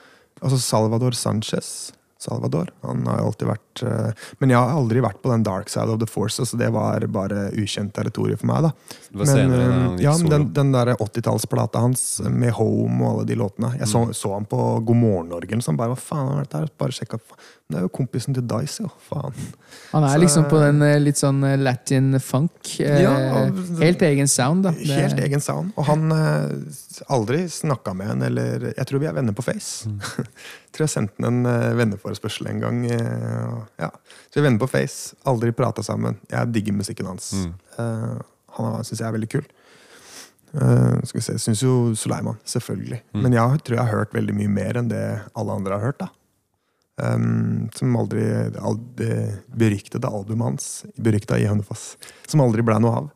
Altså 0.41 0.57
Salvador 0.61 1.13
Sanchez. 1.17 1.91
Salvador. 2.22 2.69
Han 2.86 3.05
har 3.09 3.24
alltid 3.26 3.49
vært 3.49 3.70
eh, 3.84 4.11
Men 4.39 4.49
jeg 4.53 4.59
har 4.59 4.74
aldri 4.78 5.01
vært 5.03 5.22
på 5.24 5.32
den 5.32 5.43
dark 5.47 5.69
side 5.72 5.89
of 5.89 5.99
the 5.99 6.07
force, 6.09 6.43
så 6.45 6.57
det 6.59 6.69
var 6.76 6.99
bare 7.07 7.47
ukjent 7.57 7.93
territorium 7.95 8.38
for 8.41 8.47
meg. 8.51 8.67
da. 8.67 8.72
Men, 9.11 9.28
senere 9.28 9.69
eh, 9.69 10.03
ja, 10.05 10.17
men 10.17 10.30
den, 10.30 10.49
den 10.53 10.72
der 10.76 10.93
80-tallsplata 10.97 11.80
hans 11.84 12.03
med 12.28 12.51
Home 12.59 12.99
og 13.03 13.09
alle 13.22 13.26
de 13.32 13.36
låtene. 13.39 13.74
Jeg 13.80 13.88
så, 13.91 14.03
så 14.15 14.34
han 14.36 14.45
på 14.51 14.59
God 14.86 14.95
morgen 15.01 15.30
Norge, 15.32 15.61
så 15.61 15.72
han 15.72 15.80
bare 15.82 15.95
Hva 15.95 15.99
faen 16.03 16.34
er 16.36 16.43
dette 16.45 16.61
her? 16.63 16.69
Bare 16.82 16.95
sjekka. 16.95 17.19
Det 17.72 17.80
er 17.80 17.86
jo 17.86 17.91
kompisen 17.95 18.36
til 18.36 18.43
Dice, 18.51 18.84
jo. 18.84 18.89
Faen. 19.07 19.36
Han 19.93 20.03
er 20.03 20.15
Så- 20.17 20.19
liksom 20.26 20.47
på 20.51 20.59
den 20.59 20.82
eh, 20.84 20.97
litt 20.99 21.19
sånn 21.19 21.39
latin 21.63 22.19
funk. 22.19 22.74
Ja, 22.80 23.13
og- 23.45 23.61
helt 23.80 24.01
egen 24.07 24.28
sound, 24.28 24.63
da. 24.67 24.72
Det- 24.76 24.99
Helt 25.01 25.19
egen 25.24 25.39
sound. 25.43 25.72
Og 25.80 25.86
han 25.88 26.11
aldri 27.07 27.45
snakka 27.49 27.93
med 27.95 28.09
en, 28.15 28.22
eller 28.28 28.74
Jeg 28.76 28.86
tror 28.88 28.99
vi 28.99 29.07
er 29.07 29.13
venner 29.15 29.34
på 29.34 29.43
Face. 29.45 29.88
Mm. 29.88 29.99
tror 30.72 30.86
jeg 30.88 30.89
sendte 30.89 31.28
en 31.28 31.43
venneforespørsel 31.78 32.47
en 32.51 32.59
gang. 32.59 32.82
Ja. 33.82 33.89
Så 34.30 34.38
vi 34.38 34.41
er 34.41 34.47
venner 34.49 34.62
på 34.62 34.70
Face. 34.72 35.16
Aldri 35.30 35.51
prata 35.55 35.84
sammen. 35.86 36.18
Jeg 36.32 36.51
digger 36.55 36.78
musikken 36.78 37.09
hans. 37.12 37.32
Mm. 37.34 37.51
Uh, 37.78 38.22
han 38.57 38.84
syns 38.88 38.99
jeg 39.01 39.07
er 39.09 39.16
veldig 39.18 39.30
kul. 39.32 39.45
Uh, 40.51 40.97
skal 41.07 41.20
vi 41.22 41.26
se, 41.30 41.38
syns 41.39 41.62
jo 41.64 41.76
Suleiman, 41.95 42.39
selvfølgelig. 42.43 43.01
Mm. 43.14 43.22
Men 43.24 43.38
jeg 43.38 43.62
tror 43.64 43.78
jeg 43.78 43.86
har 43.86 44.01
hørt 44.01 44.18
veldig 44.18 44.36
mye 44.36 44.51
mer 44.51 44.82
enn 44.82 44.91
det 44.91 45.05
alle 45.38 45.55
andre 45.62 45.78
har 45.78 45.86
hørt. 45.91 46.01
da. 46.03 46.09
Um, 47.01 47.70
som 47.74 47.95
aldri 47.97 48.26
al- 48.59 48.84
Det 48.99 49.16
beryktede 49.57 50.09
albumet 50.12 50.43
hans, 50.51 50.68
berykta 50.99 51.39
i 51.39 51.47
Hønefoss, 51.47 51.95
som 52.28 52.43
aldri 52.43 52.62
ble 52.68 52.76
noe 52.84 52.97
av. 52.99 53.09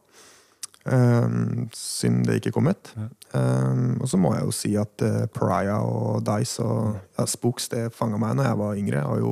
Um, 0.85 1.65
synd 1.73 2.27
det 2.27 2.39
ikke 2.39 2.51
kom 2.53 2.67
ut. 2.69 2.91
Um, 3.33 3.95
og 3.99 4.07
så 4.09 4.19
må 4.21 4.35
jeg 4.35 4.45
jo 4.45 4.51
si 4.53 4.71
at 4.77 5.01
uh, 5.01 5.23
Pariah 5.33 5.81
og 5.81 6.21
Dice 6.27 6.61
og 6.61 6.99
ja, 7.17 7.25
Spooks 7.25 7.71
det 7.73 7.87
fanga 7.97 8.19
meg 8.21 8.35
når 8.37 8.51
jeg 8.51 8.59
var 8.61 8.81
yngre. 8.81 8.99
Jeg 9.01 9.09
har 9.09 9.23
jo 9.23 9.31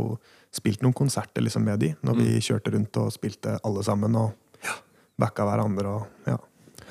spilt 0.54 0.84
noen 0.86 0.96
konserter 0.96 1.44
liksom 1.44 1.66
med 1.66 1.82
de, 1.82 1.94
når 2.06 2.20
vi 2.20 2.40
kjørte 2.44 2.74
rundt 2.76 2.98
og 3.02 3.14
spilte 3.16 3.58
alle 3.66 3.84
sammen. 3.86 4.18
Og 4.20 4.66
ja, 4.66 4.76
backa 5.20 5.48
hverandre 5.48 5.96
og 5.98 6.30
ja, 6.30 6.38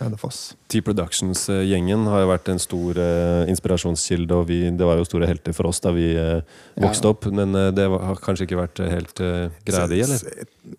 Hønefoss. 0.02 0.54
T-Productions-gjengen 0.72 2.06
har 2.10 2.22
jo 2.22 2.30
vært 2.30 2.48
en 2.52 2.60
stor 2.62 2.98
uh, 2.98 3.50
inspirasjonskilde, 3.50 4.34
og 4.34 4.48
vi, 4.48 4.58
det 4.74 4.88
var 4.88 4.98
jo 4.98 5.06
store 5.06 5.28
helter 5.30 5.54
for 5.56 5.68
oss 5.70 5.82
da 5.84 5.92
vi 5.94 6.08
uh, 6.16 6.40
vokste 6.80 7.12
opp. 7.12 7.28
Men 7.30 7.54
uh, 7.54 7.68
det 7.74 7.86
var, 7.92 8.06
har 8.10 8.22
kanskje 8.24 8.48
ikke 8.48 8.58
vært 8.58 8.82
helt 8.82 9.22
uh, 9.22 9.46
greia 9.68 9.86
di, 9.90 10.02
eller? 10.06 10.26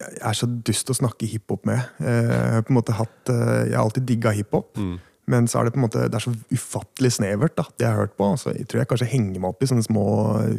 Jeg 0.04 0.20
er 0.32 0.38
så 0.40 0.50
dust 0.50 0.92
å 0.92 0.98
snakke 0.98 1.30
hiphop 1.30 1.68
med. 1.70 1.82
Jeg 2.04 2.54
har 2.58 2.66
på 2.66 2.74
en 2.74 2.80
måte 2.80 2.96
hatt 2.96 3.30
Jeg 3.30 3.76
har 3.76 3.84
alltid 3.84 4.08
digga 4.08 4.32
hiphop. 4.36 4.72
Mm. 4.80 4.96
Men 5.32 5.48
så 5.48 5.60
er 5.60 5.68
det 5.68 5.74
på 5.76 5.80
en 5.80 5.86
måte 5.86 6.08
Det 6.12 6.18
er 6.18 6.24
så 6.26 6.34
ufattelig 6.52 7.14
snevert, 7.16 7.54
da, 7.56 7.64
det 7.78 7.86
jeg 7.86 7.92
har 7.94 8.02
hørt 8.02 8.16
på. 8.20 8.32
Så 8.40 8.56
jeg 8.56 8.68
tror 8.68 8.82
jeg 8.82 8.90
kanskje 8.92 9.12
henger 9.12 9.44
meg 9.44 9.54
opp 9.54 9.64
i 9.64 9.70
sånne 9.70 9.86
små 9.86 10.06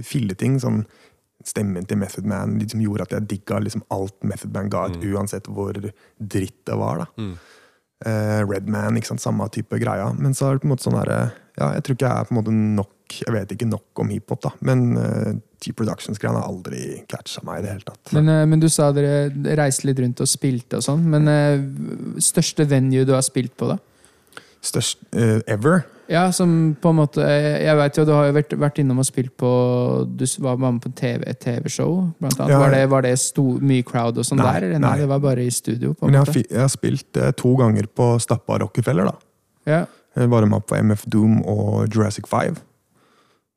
filleting. 0.07 0.61
sånn 0.63 0.85
Stemmen 1.45 1.85
til 1.89 2.01
Method 2.01 2.25
Man 2.29 2.57
liksom 2.61 2.81
gjorde 2.85 3.09
at 3.09 3.19
jeg 3.19 3.29
digga 3.35 3.61
liksom 3.61 3.85
alt 3.95 4.17
Method 4.25 4.55
Man 4.55 4.71
ga 4.73 4.87
ut, 4.89 5.03
uansett 5.05 5.51
hvor 5.53 5.77
dritt 5.77 6.61
det 6.65 6.79
var. 6.81 7.05
da. 7.05 7.11
Mm. 7.21 7.35
Eh, 8.05 8.41
Redman, 8.45 8.99
ikke 8.99 9.13
sant, 9.13 9.23
samme 9.23 9.47
type 9.53 9.79
greia. 9.81 10.11
Men 10.19 10.35
så 10.37 10.49
er 10.49 10.57
det 10.57 10.65
på 10.65 10.69
en 10.69 10.75
måte 10.75 10.89
sånn 10.89 10.99
derre 10.99 11.21
Ja, 11.55 11.71
jeg 11.77 11.85
tror 11.87 11.97
ikke 11.97 12.09
jeg 12.09 12.21
er 12.21 12.27
på 12.27 12.35
en 12.35 12.39
måte 12.41 12.53
nok 12.53 13.15
Jeg 13.15 13.33
vet 13.37 13.53
ikke 13.55 13.69
nok 13.71 14.03
om 14.03 14.11
hiphop, 14.11 14.41
da. 14.43 14.51
Men 14.67 14.83
uh, 14.99 15.31
T-Productions-greiene 15.63 16.41
har 16.41 16.49
aldri 16.51 16.83
catcha 17.09 17.45
meg 17.47 17.61
i 17.61 17.65
det 17.65 17.75
hele 17.75 17.87
tatt. 17.87 18.13
Men, 18.17 18.29
uh, 18.33 18.43
men 18.51 18.61
du 18.61 18.67
sa 18.73 18.89
dere 18.97 19.29
reiste 19.61 19.87
litt 19.89 20.01
rundt 20.03 20.21
og 20.25 20.29
spilte 20.29 20.81
og 20.81 20.85
sånn. 20.85 21.05
Men 21.13 21.31
eh, 21.31 21.65
største 22.25 22.67
venue 22.69 23.07
du 23.07 23.15
har 23.15 23.23
spilt 23.25 23.55
på, 23.61 23.69
da? 23.71 23.79
Størst 24.65 25.05
eh, 25.13 25.41
ever? 25.53 25.85
Ja, 26.11 26.27
som 26.37 26.75
på 26.81 26.91
en 26.93 26.99
måte 26.99 27.25
Jeg 27.25 27.77
vet 27.79 27.97
jo, 27.97 28.05
du 28.05 28.13
har 28.13 28.27
jo 28.29 28.35
vært, 28.37 28.51
vært 28.61 28.81
innom 28.83 28.99
og 29.01 29.07
spilt 29.09 29.33
på 29.41 29.51
Du 30.05 30.25
var 30.45 30.59
med 30.61 30.83
på 30.85 30.93
TV, 30.99 31.25
et 31.31 31.41
TV-show, 31.41 31.95
blant 32.21 32.37
annet. 32.37 32.53
Ja, 32.53 32.61
var 32.61 32.75
det, 32.77 32.83
var 32.93 33.07
det 33.07 33.15
stor, 33.23 33.61
mye 33.65 33.87
crowd 33.87 34.21
og 34.21 34.29
sånn 34.29 34.43
der? 34.43 34.69
Eller? 34.69 34.83
Nei, 34.85 34.95
det 35.01 35.09
var 35.11 35.23
bare 35.25 35.47
i 35.47 35.53
studio? 35.55 35.95
på 35.95 36.05
en 36.05 36.13
Men 36.13 36.21
jeg 36.21 36.29
har, 36.29 36.41
jeg 36.45 36.65
har 36.67 36.73
spilt 36.73 37.21
eh, 37.21 37.33
to 37.41 37.55
ganger 37.61 37.89
på 37.89 38.11
Stappa 38.23 38.61
Rockefeller. 38.61 39.13
da. 39.13 39.17
Ja. 39.71 39.85
Jeg 40.15 40.31
var 40.31 40.47
med 40.47 40.67
på 40.69 40.77
MF 40.77 41.07
Doom 41.11 41.41
og 41.43 41.89
Jurassic 41.89 42.29
5. 42.31 42.59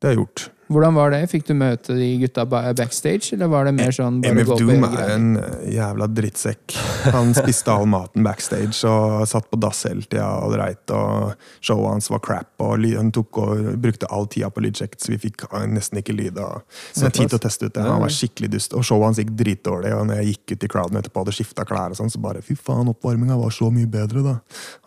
Det 0.02 0.10
har 0.10 0.16
jeg 0.16 0.24
gjort. 0.24 0.48
Hvordan 0.68 0.96
var 0.98 1.12
det? 1.14 1.22
Fikk 1.32 1.46
du 1.48 1.54
møte 1.58 1.96
de 1.96 2.08
gutta 2.22 2.44
backstage, 2.50 3.34
eller 3.36 3.48
var 3.52 3.68
det 3.70 3.74
mer 3.78 3.94
sånn 3.96 4.20
MF 4.26 4.50
Doom 4.60 4.84
er 4.90 5.12
en 5.14 5.28
eh, 5.40 5.68
jævla 5.78 6.08
drittsekk. 6.12 6.76
Han 7.14 7.32
spiste 7.38 7.72
all 7.72 7.86
maten 7.90 8.26
backstage 8.26 8.76
og 8.90 9.24
satt 9.32 9.48
på 9.52 9.60
dass 9.64 9.86
hele 9.88 10.04
tida 10.04 10.28
og 10.44 10.52
dreit. 10.58 10.84
og 10.92 11.34
Showet 11.64 11.94
hans 11.94 12.10
var 12.12 12.20
crap. 12.26 12.50
og 12.60 12.84
Han 12.98 13.12
tok 13.16 13.40
og 13.44 13.72
brukte 13.82 14.10
all 14.12 14.28
tida 14.28 14.50
på 14.52 14.64
lydsjekk, 14.66 14.98
så 15.00 15.14
vi 15.16 15.20
fikk 15.28 15.46
eh, 15.52 15.66
nesten 15.72 16.02
ikke 16.02 16.16
lyd. 16.18 16.38
og 16.44 16.64
Så 16.92 17.06
det 17.08 17.14
tid 17.18 17.30
til 17.32 17.40
å 17.40 17.44
teste 17.48 17.70
ut 17.70 17.74
det. 17.78 17.86
Han 17.88 18.04
var 18.04 18.14
skikkelig 18.14 18.52
dust. 18.58 18.76
Og 18.78 18.84
showet 18.88 19.08
hans 19.12 19.22
gikk 19.24 19.32
dritdårlig. 19.40 19.94
Og 19.96 20.08
når 20.12 20.22
jeg 20.22 20.34
gikk 20.36 20.58
ut 20.58 20.68
i 20.68 20.72
crowden 20.76 21.00
etterpå 21.02 21.22
og 21.24 21.28
hadde 21.28 21.38
skifta 21.40 21.66
klær, 21.68 21.96
og 21.96 22.00
sånn, 22.02 22.12
så 22.12 22.20
bare 22.24 22.44
fy 22.46 22.58
faen, 22.60 22.92
oppvarminga 22.92 23.38
var 23.40 23.56
så 23.56 23.72
mye 23.74 23.88
bedre, 23.88 24.24
da. 24.26 24.36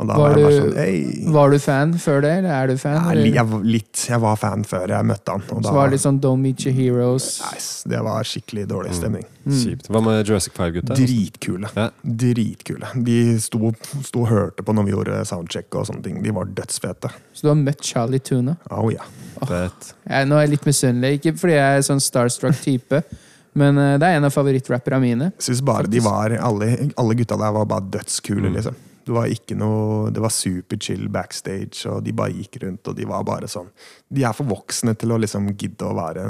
Da 0.00 0.04
Var 0.12 0.18
var 0.20 0.36
du- 0.36 0.60
sånn. 0.60 1.32
Var 1.32 1.50
du 1.50 1.58
fan 1.58 1.92
før 2.00 2.20
det, 2.24 2.30
eller 2.40 2.50
er 2.60 2.66
du 2.68 2.76
fan? 2.80 3.00
Ja, 3.00 3.42
jeg, 3.42 3.64
litt, 3.64 4.06
jeg 4.10 4.20
var 4.20 4.36
fan 4.40 4.64
før 4.68 4.88
jeg 4.92 5.06
møtte 5.08 5.34
han, 5.36 5.44
og 5.54 5.62
da 5.64 5.69
da- 5.70 5.76
var 5.78 5.90
litt 5.90 6.00
sånn 6.02 6.20
Don't 6.20 6.40
Meet 6.42 6.64
Your 6.66 6.74
Heroes. 6.76 7.40
Nice. 7.52 7.88
Det 7.88 8.00
var 8.02 8.22
skikkelig 8.24 8.66
dårlig 8.68 8.94
stemning. 8.94 9.24
Kjipt. 9.46 9.88
Hva 9.88 10.02
med 10.04 10.26
Jurassic 10.28 10.52
5-gutta? 10.54 10.94
Dritkule. 10.98 11.70
Ja. 11.76 11.88
Dritkule. 12.04 12.86
De 13.04 13.16
sto, 13.40 13.72
sto 14.04 14.20
og 14.24 14.28
hørte 14.28 14.62
på 14.66 14.74
når 14.76 14.84
vi 14.84 14.92
gjorde 14.94 15.24
soundcheck 15.26 15.74
og 15.80 15.86
sånne 15.88 16.02
ting. 16.04 16.22
De 16.22 16.30
var 16.36 16.44
dødsfete. 16.44 17.10
Så 17.32 17.42
du 17.42 17.48
har 17.48 17.58
møtt 17.60 17.82
Charlie 17.82 18.18
Tuna? 18.20 18.56
Oh, 18.70 18.90
ja. 18.92 19.02
Fett. 19.46 19.94
ja 20.04 20.24
nå 20.28 20.36
er 20.36 20.46
jeg 20.46 20.50
litt 20.58 20.66
misunnelig, 20.68 21.14
ikke 21.20 21.32
fordi 21.40 21.54
jeg 21.56 21.78
er 21.78 21.86
sånn 21.86 22.00
starstruck 22.04 22.58
type, 22.60 23.02
men 23.60 23.78
eh, 23.80 23.94
det 23.98 24.06
er 24.10 24.18
en 24.18 24.24
av 24.28 24.34
favorittrapperne 24.34 25.00
mine. 25.00 25.30
Synes 25.40 25.62
bare 25.64 25.88
de 25.88 25.98
var, 26.04 26.34
alle, 26.36 26.90
alle 27.00 27.14
gutta 27.16 27.38
der 27.40 27.52
var 27.56 27.64
bare 27.66 27.88
dødskule, 27.96 28.50
Mm. 28.50 28.54
liksom. 28.58 28.76
Det 29.06 29.14
var 29.16 29.30
ikke 29.32 29.56
noe, 29.58 30.10
det 30.14 30.20
var 30.22 30.32
superchill 30.34 31.08
backstage, 31.12 31.82
og 31.90 32.02
de 32.04 32.12
bare 32.16 32.34
gikk 32.36 32.60
rundt, 32.64 32.86
og 32.90 32.96
de 32.98 33.06
var 33.08 33.24
bare 33.26 33.48
sånn 33.50 33.68
De 34.10 34.24
er 34.26 34.34
for 34.34 34.48
voksne 34.50 34.94
til 34.98 35.12
å 35.14 35.18
liksom 35.22 35.48
gidde 35.54 35.86
å 35.86 35.94
være 35.94 36.24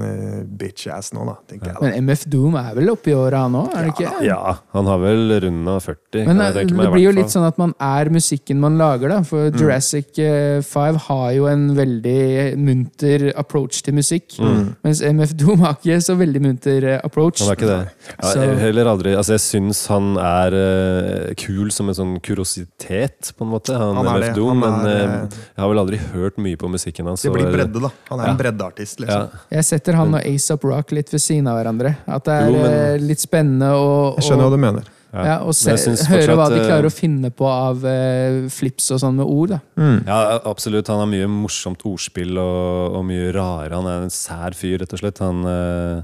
bitch-ass 0.60 1.12
nå, 1.16 1.24
da, 1.28 1.34
tenker 1.48 1.70
jeg. 1.70 1.76
da. 1.78 1.84
Men 1.86 2.06
MF 2.08 2.24
Doom 2.30 2.56
er 2.60 2.74
vel 2.76 2.92
oppi 2.92 3.14
åra 3.16 3.46
nå? 3.50 3.64
er 3.74 3.86
det 3.88 3.94
ikke? 3.94 4.12
Ja, 4.26 4.56
han 4.74 4.90
har 4.90 5.00
vel 5.02 5.34
runda 5.46 5.76
40. 5.80 6.24
Men 6.26 6.30
kan 6.30 6.40
eh, 6.40 6.50
jeg 6.50 6.58
tenke 6.60 6.84
det 6.84 6.90
blir 6.94 7.06
jo 7.06 7.14
litt 7.16 7.32
sånn 7.32 7.46
at 7.48 7.60
man 7.60 7.72
er 7.80 8.10
musikken 8.12 8.60
man 8.62 8.78
lager, 8.80 9.08
da. 9.16 9.20
For 9.26 9.50
Mm. 9.50 9.56
Jurassic 9.60 10.18
eh, 10.22 10.60
5 10.62 10.96
har 11.08 11.30
jo 11.34 11.46
en 11.50 11.62
veldig 11.76 12.56
munter 12.60 13.24
approach 13.40 13.80
til 13.86 13.96
musikk. 13.96 14.36
Mens 14.84 15.00
MF 15.02 15.32
Doom 15.40 15.64
har 15.64 15.78
ikke 15.78 15.96
så 16.04 16.14
veldig 16.20 16.42
munter 16.44 16.86
eh, 16.94 17.00
approach. 17.04 17.40
Han 17.42 17.50
har 17.50 17.58
ikke 17.58 17.70
det. 17.70 17.80
Ja, 18.20 18.44
heller 18.60 18.90
aldri, 18.92 19.14
altså 19.16 19.34
jeg 19.36 19.42
syns 19.44 19.82
han 19.90 20.12
er 20.20 20.54
uh, 20.54 21.32
kul 21.40 21.70
som 21.74 21.88
en 21.90 21.96
sånn 21.96 22.14
kuriositet, 22.24 22.69
på 22.78 23.42
en 23.44 23.48
måte. 23.50 23.74
Han, 23.76 23.96
Han 23.96 24.06
er 24.06 24.16
MF 24.20 24.26
det. 24.26 24.34
Doom, 24.36 24.62
Han 24.62 24.80
men 24.82 24.86
er, 24.86 24.96
eh, 24.96 25.14
eh, 25.22 25.28
jeg 25.56 25.62
har 25.62 25.68
vel 25.68 25.78
aldri 25.78 25.98
hørt 26.12 26.36
mye 26.38 26.56
på 26.56 26.68
musikken 26.70 27.06
hans. 27.06 27.22
Det 27.22 27.32
blir 27.32 27.50
bredde, 27.52 27.80
da. 27.80 27.90
Han 28.10 28.20
er 28.20 28.28
en 28.30 28.36
breddeartist, 28.36 29.00
liksom. 29.00 29.08
Ja, 29.08 29.22
liksom. 29.26 29.40
Jeg 29.50 29.64
setter 29.64 29.92
han 29.94 30.14
og 30.14 30.22
ASAP 30.24 30.64
Rock 30.64 30.92
litt 30.92 31.10
ved 31.12 31.20
siden 31.20 31.46
av 31.48 31.58
hverandre. 31.58 31.96
At 32.06 32.24
det 32.24 32.32
er 32.32 32.46
Jo, 32.50 32.52
men- 32.62 32.72
eh, 32.72 32.98
litt 32.98 33.18
spennende 33.20 33.70
å, 33.74 34.16
Jeg 34.16 34.24
skjønner 34.30 34.44
hva 34.48 34.50
du 34.50 34.56
mener. 34.56 34.82
ja. 35.12 35.24
ja, 35.24 35.38
å 35.42 35.52
se, 35.52 35.70
Men 35.74 35.96
høre 36.06 36.36
hva 36.36 36.48
de 36.48 36.60
eh, 36.60 36.66
klarer 36.68 36.86
å 36.86 36.92
finne 36.94 37.30
på 37.30 37.44
av 37.46 37.84
eh, 37.84 38.48
flips 38.48 38.90
og 38.92 39.00
sånn 39.00 39.16
med 39.16 39.26
ord. 39.26 39.48
da. 39.50 39.60
Mm. 39.76 40.06
Ja, 40.06 40.40
absolutt. 40.44 40.86
Han 40.88 40.98
har 40.98 41.06
mye 41.06 41.26
morsomt 41.28 41.82
ordspill 41.84 42.38
og, 42.38 42.94
og 42.96 43.04
mye 43.04 43.32
rare. 43.34 43.74
Han 43.74 43.86
er 43.86 44.02
en 44.02 44.10
sær 44.10 44.54
fyr, 44.54 44.78
rett 44.78 44.92
og 44.92 44.98
slett. 45.00 45.18
Han 45.18 45.44
eh, 45.44 46.02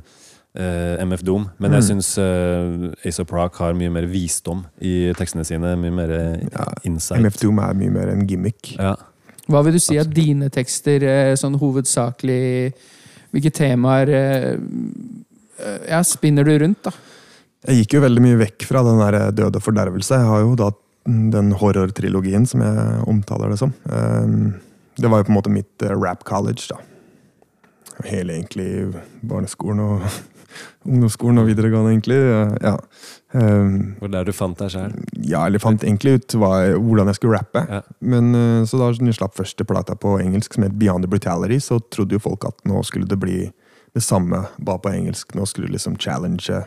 eh, 0.57 0.97
MF 1.05 1.23
Doom. 1.23 1.45
Men 1.59 1.73
jeg 1.77 1.83
Mm. 1.83 1.89
syns 1.91 2.09
uh, 2.19 2.93
Ace 3.07 3.21
of 3.23 3.31
Rock 3.33 3.57
har 3.61 3.75
mye 3.75 3.91
mer 3.93 4.07
visdom 4.11 4.65
i 4.81 5.13
tekstene 5.17 5.45
sine. 5.45 5.77
Mye 5.77 5.93
mer 5.93 6.11
Ja, 6.53 6.67
insight. 6.85 7.21
MF 7.21 7.37
Doom 7.43 7.59
er 7.59 7.75
mye 7.75 7.91
mer 7.93 8.09
en 8.09 8.27
gimmick. 8.27 8.75
Ja. 8.79 8.95
Hva 9.49 9.63
vil 9.65 9.77
du 9.77 9.79
si 9.79 9.97
at 9.99 10.11
dine 10.11 10.49
tekster 10.51 11.03
eh, 11.07 11.35
sånn 11.39 11.59
hovedsakelig 11.61 12.73
Hvilke 13.35 13.51
temaer 13.53 14.09
ja, 15.89 15.99
spinner 16.07 16.45
du 16.47 16.53
rundt, 16.63 16.83
da? 16.87 16.93
Jeg 17.67 17.83
gikk 17.83 17.97
jo 17.97 18.01
veldig 18.05 18.23
mye 18.23 18.39
vekk 18.39 18.65
fra 18.69 18.83
den 18.87 19.01
der 19.03 19.17
død 19.35 19.57
og 19.59 19.63
fordervelse. 19.65 20.15
Jeg 20.21 20.29
har 20.31 20.41
jo 20.45 20.55
da 20.57 20.69
den 21.35 21.51
horror-trilogien 21.59 22.47
som 22.49 22.63
jeg 22.65 23.03
omtaler 23.11 23.51
det 23.53 23.59
som. 23.61 23.73
Det 24.97 25.11
var 25.11 25.21
jo 25.21 25.27
på 25.29 25.33
en 25.35 25.37
måte 25.37 25.53
mitt 25.53 25.83
rap 25.91 26.25
college, 26.25 26.69
da. 26.71 26.79
Hele 28.07 28.39
egentlig 28.39 28.95
barneskolen 29.27 29.81
og 29.81 30.07
ungdomsskolen 30.87 31.43
og 31.43 31.49
videregående, 31.51 31.93
egentlig. 31.95 32.19
Ja. 32.63 32.77
Um, 33.33 33.97
Hvor 33.99 34.13
der 34.13 34.25
du 34.25 34.33
fant 34.33 34.59
deg 34.61 34.71
sjøl? 34.73 34.95
ja, 35.27 35.43
eller 35.45 35.61
fant 35.61 35.83
egentlig 35.85 36.17
ut 36.21 36.37
hva, 36.39 36.53
hvordan 36.79 37.11
jeg 37.11 37.19
skulle 37.19 37.41
rappe. 37.41 37.65
Ja. 37.69 37.83
Men 38.01 38.35
eh, 38.35 38.65
Så 38.69 38.79
da 38.81 38.93
jeg 38.95 39.17
slapp 39.19 39.37
første 39.37 39.67
plata 39.69 39.97
på 39.99 40.17
engelsk 40.23 40.55
som 40.57 40.65
het 40.67 40.79
Beyond 40.79 41.05
the 41.05 41.11
Brutality, 41.11 41.59
så 41.61 41.81
trodde 41.91 42.17
jo 42.17 42.23
folk 42.23 42.47
at 42.49 42.65
nå 42.65 42.83
skulle 42.87 43.09
det 43.11 43.19
bli 43.21 43.45
det 43.97 44.05
samme, 44.05 44.45
bare 44.59 44.83
på 44.85 44.93
engelsk. 44.93 45.35
Nå 45.35 45.47
skulle 45.49 45.69
det 45.69 45.79
liksom 45.79 45.97
challenge. 45.99 46.65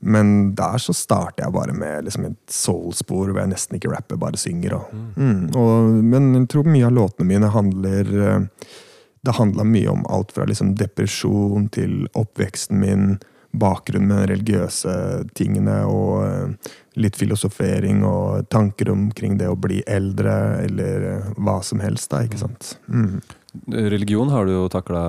Men 0.00 0.54
der 0.56 0.78
så 0.80 0.94
starter 0.96 1.44
jeg 1.44 1.52
bare 1.52 1.74
med 1.76 2.06
liksom 2.06 2.24
et 2.30 2.38
soul-spor 2.48 3.28
hvor 3.28 3.42
jeg 3.42 3.50
nesten 3.52 3.76
ikke 3.76 3.90
rapper, 3.92 4.16
bare 4.20 4.40
synger. 4.40 4.78
Og, 4.78 4.94
mm, 5.16 5.42
og, 5.60 5.98
men 6.00 6.30
jeg 6.38 6.46
tror 6.54 6.70
mye 6.70 6.86
av 6.88 6.94
låtene 6.96 7.28
mine 7.28 7.50
handler 7.52 8.14
eh, 8.24 8.46
Det 9.22 9.34
handla 9.36 9.64
mye 9.68 9.90
om 9.92 10.06
alt 10.08 10.32
fra 10.32 10.46
liksom 10.48 10.74
depresjon 10.80 11.68
til 11.74 12.06
oppveksten 12.16 12.78
min, 12.80 13.18
bakgrunnen 13.50 14.06
med 14.08 14.20
de 14.22 14.26
religiøse 14.30 14.92
tingene 15.34 15.80
og 15.90 16.20
eh, 16.22 16.70
litt 17.02 17.16
filosofering 17.18 18.04
og 18.06 18.46
tanker 18.52 18.92
omkring 18.92 19.34
det 19.40 19.48
å 19.50 19.56
bli 19.58 19.80
eldre, 19.90 20.34
eller 20.68 21.06
eh, 21.08 21.24
hva 21.36 21.56
som 21.66 21.82
helst, 21.82 22.12
da, 22.12 22.22
ikke 22.28 22.38
sant. 22.38 22.76
Mm. 22.86 23.18
Religion 23.90 24.30
har 24.30 24.46
du 24.46 24.52
jo 24.54 24.68
takla 24.70 25.00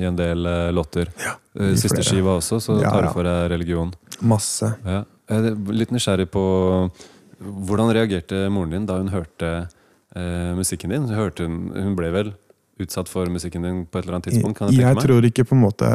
i 0.00 0.06
en 0.08 0.16
del 0.16 0.48
eh, 0.48 0.70
låter. 0.72 1.12
Ja, 1.20 1.34
de 1.60 1.74
Siste 1.76 1.98
flere. 2.00 2.08
skiva 2.08 2.38
også, 2.40 2.60
så 2.64 2.78
Ja, 2.80 2.88
tar 2.94 3.04
du 3.04 3.12
for 3.12 3.28
deg 3.28 3.50
religion. 3.52 3.92
Masse. 4.24 4.72
Ja. 4.88 5.02
Jeg 5.28 5.52
er 5.52 5.76
litt 5.76 5.92
nysgjerrig 5.92 6.30
på 6.32 6.44
hvordan 7.44 7.92
reagerte 7.92 8.46
moren 8.52 8.72
din 8.72 8.88
da 8.88 8.96
hun 9.00 9.12
hørte 9.12 9.52
eh, 10.16 10.50
musikken 10.56 10.92
din? 10.92 11.06
Hun, 11.12 11.68
hun 11.76 11.94
ble 12.00 12.10
vel 12.16 12.32
utsatt 12.82 13.08
for 13.08 13.26
musikken 13.30 13.62
din 13.62 13.86
på 13.86 13.98
et 13.98 14.04
eller 14.04 14.16
annet 14.16 14.26
tidspunkt? 14.32 14.58
kan 14.58 14.68
jeg 14.68 14.80
Jeg 14.80 14.86
tenke 14.88 14.96
meg? 14.98 15.04
tror 15.06 15.26
ikke 15.28 15.44
på 15.46 15.54
en 15.54 15.62
måte 15.62 15.90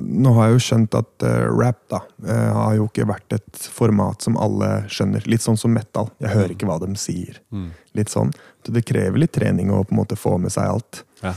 Nå 0.00 0.32
har 0.36 0.46
jeg 0.48 0.54
jo 0.58 0.62
skjønt 0.68 0.94
at 0.94 1.24
eh, 1.26 1.46
rap 1.58 1.80
da 1.90 2.00
eh, 2.26 2.52
har 2.54 2.74
jo 2.78 2.86
ikke 2.86 3.06
vært 3.10 3.32
et 3.34 3.56
format 3.74 4.22
som 4.22 4.36
alle 4.38 4.68
skjønner. 4.88 5.26
Litt 5.26 5.42
sånn 5.42 5.58
som 5.58 5.72
metal. 5.74 6.10
Jeg 6.22 6.30
hører 6.36 6.54
ikke 6.54 6.66
hva 6.70 6.78
de 6.84 6.94
sier. 6.96 7.40
Mm. 7.50 7.70
Litt 7.98 8.08
sånn. 8.14 8.30
Så 8.64 8.72
det 8.76 8.84
krever 8.86 9.18
litt 9.18 9.32
trening 9.34 9.70
å 9.74 9.82
på 9.82 9.90
en 9.96 10.00
måte 10.04 10.16
få 10.16 10.36
med 10.38 10.52
seg 10.54 10.70
alt. 10.70 11.02
Ja. 11.24 11.34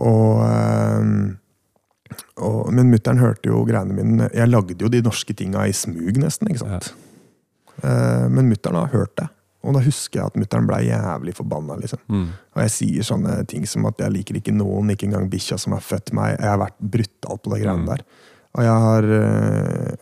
Og, 0.00 0.40
eh, 0.46 1.36
og 2.40 2.72
Men 2.72 2.90
mutter'n 2.94 3.18
hørte 3.20 3.50
jo 3.50 3.64
greiene 3.68 3.94
mine 3.94 4.30
Jeg 4.34 4.48
lagde 4.48 4.78
jo 4.78 4.88
de 4.88 5.02
norske 5.02 5.34
tinga 5.36 5.66
i 5.68 5.72
smug, 5.76 6.16
nesten. 6.22 6.48
ikke 6.48 6.62
sant? 6.64 6.92
Eh, 7.82 8.28
men 8.28 8.48
mutter'n 8.50 8.76
har 8.78 8.88
hørt 8.94 9.16
det. 9.16 9.28
Og 9.62 9.74
da 9.76 9.80
husker 9.84 10.20
jeg 10.20 10.26
at 10.30 10.36
mutter'n 10.40 10.66
ble 10.66 10.78
jævlig 10.86 11.34
forbanna. 11.36 11.76
liksom. 11.80 11.98
Mm. 12.08 12.28
Og 12.56 12.62
jeg 12.62 12.70
sier 12.70 13.02
sånne 13.04 13.46
ting 13.46 13.66
som 13.68 13.84
at 13.86 13.98
jeg 14.00 14.10
liker 14.14 14.38
ikke 14.40 14.54
noen, 14.56 14.88
ikke 14.94 15.04
engang 15.10 15.28
bikkja 15.30 15.58
som 15.60 15.72
har 15.76 15.80
født 15.84 16.12
meg. 16.16 16.38
Jeg 16.40 16.48
har 16.48 16.58
vært 16.62 16.78
brutal 16.80 17.38
på 17.38 17.52
de 17.54 17.60
greiene 17.60 17.82
Mm. 17.84 17.86
der. 17.86 18.00
Og 18.56 18.62
jeg 18.64 18.78
har, 18.86 19.04
eh, 19.04 19.96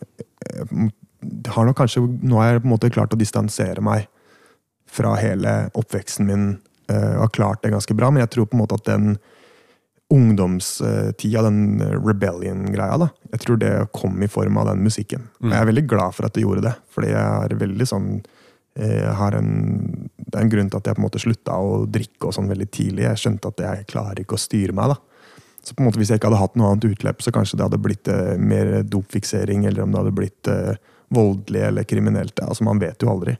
jeg 0.47 1.51
har 1.53 1.65
nok 1.65 1.75
kanskje 1.77 2.01
Nå 2.23 2.35
har 2.39 2.53
jeg 2.53 2.61
på 2.63 2.65
en 2.69 2.73
måte 2.77 2.89
klart 2.91 3.11
å 3.13 3.19
distansere 3.19 3.81
meg 3.83 4.07
fra 4.87 5.15
hele 5.15 5.69
oppveksten 5.75 6.25
min. 6.25 6.59
eh, 6.89 7.13
og 7.17 7.19
har 7.27 7.27
klart 7.29 7.61
det 7.61 7.71
ganske 7.71 7.95
bra, 7.95 8.09
men 8.09 8.21
jeg 8.21 8.29
tror 8.31 8.45
på 8.47 8.55
en 8.57 8.65
måte 8.65 8.73
at 8.73 8.85
den 8.85 9.19
ungdomstida, 10.11 11.43
den 11.43 11.79
rebellion-greia, 12.03 12.97
da, 12.97 13.09
jeg 13.33 13.39
tror 13.43 13.59
det 13.61 13.71
kom 13.93 14.21
i 14.23 14.27
form 14.31 14.57
av 14.57 14.65
den 14.71 14.81
musikken. 14.83 15.27
Og 15.43 15.51
jeg 15.51 15.61
er 15.61 15.69
veldig 15.69 15.87
glad 15.87 16.15
for 16.17 16.25
at 16.25 16.33
det 16.33 16.43
gjorde 16.43 16.63
det, 16.65 16.75
fordi 16.89 17.11
jeg 17.13 17.43
er 17.45 17.55
veldig 17.61 17.87
sånn 17.91 18.07
eh, 18.17 18.23
har 19.19 19.35
en, 19.35 19.49
det 20.17 20.35
er 20.37 20.41
en 20.45 20.51
grunn 20.51 20.69
til 20.71 20.79
at 20.79 20.87
jeg 20.87 20.95
på 20.95 21.01
en 21.01 21.07
måte 21.07 21.19
slutta 21.21 21.57
å 21.59 21.85
drikke 21.89 22.29
og 22.29 22.33
sånn 22.37 22.47
veldig 22.51 22.67
tidlig. 22.71 23.03
Jeg 23.07 23.21
skjønte 23.23 23.51
at 23.51 23.63
jeg 23.65 23.87
klarer 23.91 24.21
ikke 24.23 24.37
å 24.37 24.41
styre 24.41 24.75
meg. 24.77 24.93
da. 24.93 24.97
Så 25.63 25.75
på 25.75 25.83
en 25.83 25.89
måte 25.89 25.99
Hvis 25.99 26.09
jeg 26.13 26.21
ikke 26.21 26.29
hadde 26.31 26.39
hatt 26.39 26.55
noe 26.55 26.71
annet 26.71 26.85
utløp, 26.87 27.21
så 27.21 27.33
kanskje 27.35 27.57
det 27.59 27.65
hadde 27.67 27.81
blitt 27.83 28.07
eh, 28.07 28.37
mer 28.39 28.81
dopfiksering, 28.87 29.65
eller 29.67 29.83
om 29.83 29.91
det 29.91 29.99
hadde 30.03 30.15
blitt 30.15 30.47
eh, 30.47 30.75
voldelig 31.11 31.61
eller 31.67 31.83
kriminelt. 31.83 32.39
Altså 32.45 32.63
Man 32.63 32.79
vet 32.79 33.01
jo 33.03 33.11
aldri. 33.11 33.35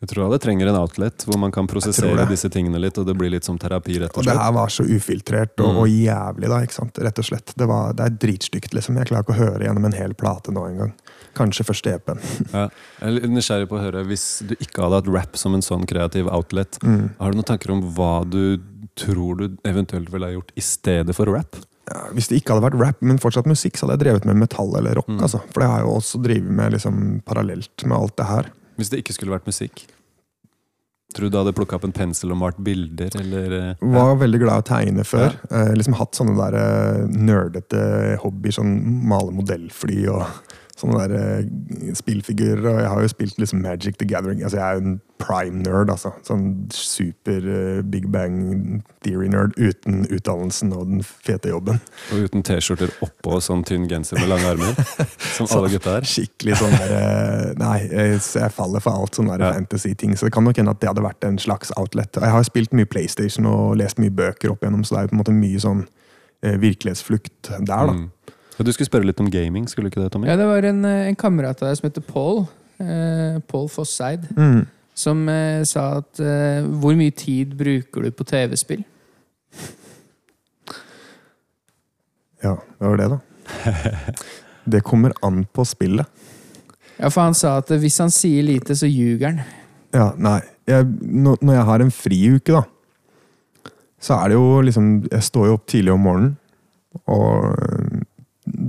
Jeg 0.00 0.08
tror 0.14 0.24
alle 0.30 0.38
trenger 0.40 0.70
en 0.70 0.78
outlet 0.80 1.26
hvor 1.28 1.36
man 1.36 1.52
kan 1.52 1.66
prosessere 1.68 2.24
disse 2.30 2.48
tingene 2.48 2.78
litt, 2.80 2.96
og 2.96 3.04
det 3.04 3.12
blir 3.20 3.28
litt 3.34 3.44
som 3.44 3.58
terapi, 3.60 3.98
rett 4.00 4.14
Og 4.16 4.22
og 4.22 4.30
det 4.30 4.36
her 4.38 4.52
var 4.56 4.72
så 4.72 4.86
ufiltrert 4.88 5.60
og, 5.60 5.74
Mm. 5.74 5.80
og 5.82 5.88
jævlig, 5.92 6.48
da. 6.48 6.60
ikke 6.64 6.72
sant? 6.78 6.96
Rett 7.04 7.18
og 7.20 7.26
slett. 7.28 7.52
Det, 7.54 7.66
var, 7.68 7.92
det 7.92 8.06
er 8.06 8.16
dritstygt, 8.16 8.72
liksom. 8.72 8.96
Jeg 8.96 9.10
klarer 9.10 9.26
ikke 9.28 9.36
å 9.36 9.42
høre 9.44 9.66
gjennom 9.68 9.84
en 9.90 9.92
hel 9.98 10.14
plate 10.16 10.54
nå 10.56 10.64
engang. 10.70 10.94
Kanskje 11.38 11.64
første 11.68 11.92
EP-en. 11.94 12.20
Ja. 12.54 12.66
Jeg 13.00 13.22
er 13.22 13.30
nysgjerrig 13.30 13.68
på 13.70 13.78
å 13.78 13.82
høre, 13.84 14.04
Hvis 14.08 14.42
du 14.46 14.54
ikke 14.58 14.82
hadde 14.84 15.00
hatt 15.02 15.10
rap 15.14 15.36
som 15.40 15.54
en 15.54 15.62
sånn 15.64 15.86
kreativ 15.86 16.28
outlet, 16.32 16.78
Mm. 16.82 17.10
har 17.20 17.30
du 17.30 17.36
noen 17.38 17.46
tanker 17.52 17.70
om 17.74 17.82
hva 17.94 18.24
du 18.28 18.58
tror 18.98 19.36
du 19.38 19.44
eventuelt 19.64 20.10
ville 20.12 20.26
ha 20.26 20.32
gjort 20.34 20.50
i 20.56 20.60
stedet 20.64 21.14
for 21.16 21.30
rap? 21.30 21.56
Ja, 21.90 22.04
hvis 22.14 22.28
det 22.30 22.38
ikke 22.42 22.54
hadde 22.54 22.66
vært 22.68 22.78
rap, 22.80 22.98
men 23.02 23.18
fortsatt 23.18 23.46
musikk, 23.50 23.74
så 23.78 23.86
hadde 23.86 23.98
jeg 23.98 24.04
drevet 24.06 24.26
med 24.28 24.36
metall 24.42 24.74
eller 24.78 24.94
rock. 25.00 25.08
Mm. 25.08 25.22
altså. 25.26 25.40
For 25.50 25.62
det 25.62 25.70
har 25.70 25.80
jeg 25.80 25.88
jo 25.88 25.94
også 25.98 26.20
drevet 26.22 26.50
med 26.60 26.72
liksom, 26.76 27.00
parallelt 27.26 27.86
med 27.86 27.96
alt 27.96 28.16
det 28.20 28.26
her. 28.28 28.50
Hvis 28.78 28.90
det 28.92 29.00
ikke 29.02 29.16
skulle 29.16 29.34
vært 29.34 29.48
musikk? 29.50 29.86
Tror 31.10 31.26
du 31.26 31.34
du 31.34 31.38
hadde 31.40 31.52
plukka 31.56 31.74
opp 31.74 31.84
en 31.88 31.94
pensel 31.96 32.30
og 32.30 32.38
malt 32.38 32.58
bilder, 32.62 33.10
eller 33.18 33.54
eh, 33.56 33.80
Var 33.82 34.12
veldig 34.20 34.38
glad 34.44 34.60
i 34.60 34.62
å 34.62 34.68
tegne 34.68 35.04
før. 35.08 35.34
Eh, 35.50 35.72
liksom 35.74 35.96
Hatt 35.98 36.14
sånne 36.14 36.36
der 36.38 36.54
eh, 36.60 37.08
nerdete 37.10 37.80
hobbyer, 38.22 38.54
sånn 38.60 38.76
male 39.10 39.34
modellfly 39.34 40.04
og 40.12 40.22
sånne 40.80 41.04
der 41.06 41.12
uh, 41.44 41.92
spillfigurer. 41.96 42.64
Og 42.72 42.80
jeg 42.80 42.90
har 42.92 43.04
jo 43.04 43.10
spilt 43.12 43.38
liksom 43.40 43.60
Magic 43.64 43.98
the 44.00 44.06
Gathering. 44.08 44.42
Altså 44.42 44.58
Jeg 44.60 44.66
er 44.66 44.80
en 44.82 44.94
prime 45.20 45.60
nerd, 45.60 45.90
altså. 45.92 46.14
Sånn 46.24 46.46
super 46.72 47.44
uh, 47.44 47.82
Big 47.92 48.06
Bang 48.12 48.80
Theory-nerd 49.04 49.52
uten 49.60 50.06
utdannelsen 50.08 50.72
og 50.76 50.88
den 50.88 51.04
fete 51.04 51.52
jobben. 51.52 51.80
Og 52.14 52.24
uten 52.26 52.44
T-skjorter 52.48 52.92
oppå 53.04 53.38
sånn 53.44 53.62
tynn 53.68 53.84
genser 53.90 54.20
med 54.20 54.32
lange 54.32 54.48
armer? 54.54 54.80
Som 55.36 55.48
alle 55.58 55.70
gutta 55.76 55.98
er? 56.00 56.08
Skikkelig 56.08 56.58
sånn 56.62 56.76
der 56.80 56.96
uh, 56.96 57.46
Nei, 57.60 57.76
jeg, 57.90 58.20
så 58.24 58.46
jeg 58.46 58.56
faller 58.56 58.84
for 58.84 58.96
alt 59.02 59.20
sånne 59.20 59.38
Ja. 59.40 59.52
fantasy-ting. 59.56 60.16
Så 60.16 60.28
det 60.28 60.34
kan 60.36 60.44
nok 60.48 60.58
hende 60.60 60.72
at 60.74 60.80
det 60.82 60.88
hadde 60.90 61.04
vært 61.04 61.24
en 61.28 61.38
slags 61.40 61.72
outlet. 61.76 62.16
Jeg 62.16 62.32
har 62.34 62.44
spilt 62.48 62.72
mye 62.76 62.88
PlayStation 62.88 63.46
og 63.50 63.76
lest 63.80 64.00
mye 64.00 64.12
bøker 64.12 64.52
opp 64.54 64.64
igjennom, 64.64 64.84
så 64.84 64.96
det 64.96 65.00
er 65.02 65.08
jo 65.08 65.12
på 65.12 65.18
en 65.18 65.22
måte 65.24 65.36
mye 65.36 65.60
sånn 65.62 65.84
virkelighetsflukt 66.40 67.50
der, 67.50 67.64
da. 67.68 67.92
Mm. 67.92 68.06
Ja, 68.60 68.64
du 68.68 68.74
skulle 68.76 68.90
spørre 68.90 69.08
litt 69.08 69.20
om 69.22 69.30
gaming, 69.32 69.64
skulle 69.72 69.88
du 69.88 69.94
ikke 69.94 70.02
det, 70.02 70.10
Tommy? 70.12 70.26
Ja, 70.28 70.34
det 70.36 70.44
var 70.44 70.66
en, 70.68 70.84
eh, 70.84 71.06
en 71.08 71.16
kamerat 71.16 71.62
av 71.62 71.70
deg 71.70 71.78
som 71.78 71.86
heter 71.86 72.02
Paul. 72.04 72.42
Eh, 72.76 73.38
Paul 73.48 73.70
Fosseid. 73.72 74.26
Mm. 74.36 74.66
Som 74.92 75.22
eh, 75.32 75.62
sa 75.64 76.02
at 76.02 76.20
eh, 76.20 76.66
Hvor 76.82 76.92
mye 76.98 77.14
tid 77.16 77.54
bruker 77.56 78.04
du 78.04 78.10
på 78.12 78.26
TV-spill? 78.28 78.82
Ja, 82.44 82.58
det 82.60 82.84
var 82.84 83.00
det, 83.00 83.08
da. 83.14 83.18
Det 84.76 84.82
kommer 84.84 85.16
an 85.24 85.46
på 85.48 85.64
spillet. 85.64 86.04
Ja, 86.98 87.08
for 87.08 87.22
han 87.24 87.34
sa 87.34 87.54
at 87.62 87.72
hvis 87.80 87.96
han 87.98 88.12
sier 88.12 88.44
lite, 88.44 88.76
så 88.76 88.84
ljuger 88.84 89.30
han. 89.30 89.40
Ja, 89.96 90.10
nei. 90.20 90.42
Jeg, 90.68 90.84
når 91.00 91.40
når 91.40 91.56
jeg 91.56 91.68
har 91.70 91.80
en 91.86 91.94
friuke, 91.96 92.60
da, 92.60 93.72
så 94.00 94.20
er 94.20 94.28
det 94.28 94.36
jo 94.36 94.60
liksom 94.60 94.90
Jeg 95.08 95.24
står 95.24 95.48
jo 95.48 95.56
opp 95.56 95.64
tidlig 95.66 95.96
om 95.96 96.04
morgenen, 96.04 96.36
og 97.08 97.79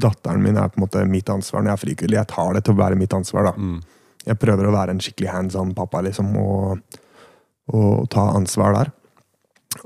datteren 0.03 0.43
min 0.43 0.57
er 0.59 0.71
på 0.71 0.79
en 0.79 0.85
måte 0.85 1.03
mitt 1.09 1.29
ansvar 1.31 1.63
når 1.63 1.71
jeg 1.71 1.77
er 1.77 1.83
friuke. 1.83 2.09
Jeg 2.11 2.29
tar 2.31 2.55
det 2.57 2.63
til 2.65 2.75
å 2.75 2.81
være 2.81 2.99
mitt 2.99 3.13
ansvar, 3.15 3.51
da. 3.51 3.53
Mm. 3.57 3.79
Jeg 4.27 4.39
prøver 4.41 4.67
å 4.67 4.73
være 4.75 4.95
en 4.95 5.01
skikkelig 5.01 5.31
hands 5.33 5.57
on 5.57 5.73
pappa, 5.77 6.03
liksom, 6.05 6.33
og, 6.37 6.99
og 7.73 8.09
ta 8.13 8.27
ansvar 8.35 8.75
der. 8.77 8.91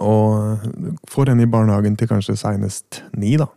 Og 0.01 0.65
får 1.11 1.31
henne 1.31 1.45
i 1.45 1.51
barnehagen 1.51 1.95
til 1.99 2.09
kanskje 2.09 2.37
seinest 2.39 3.03
ni, 3.15 3.35
da. 3.39 3.47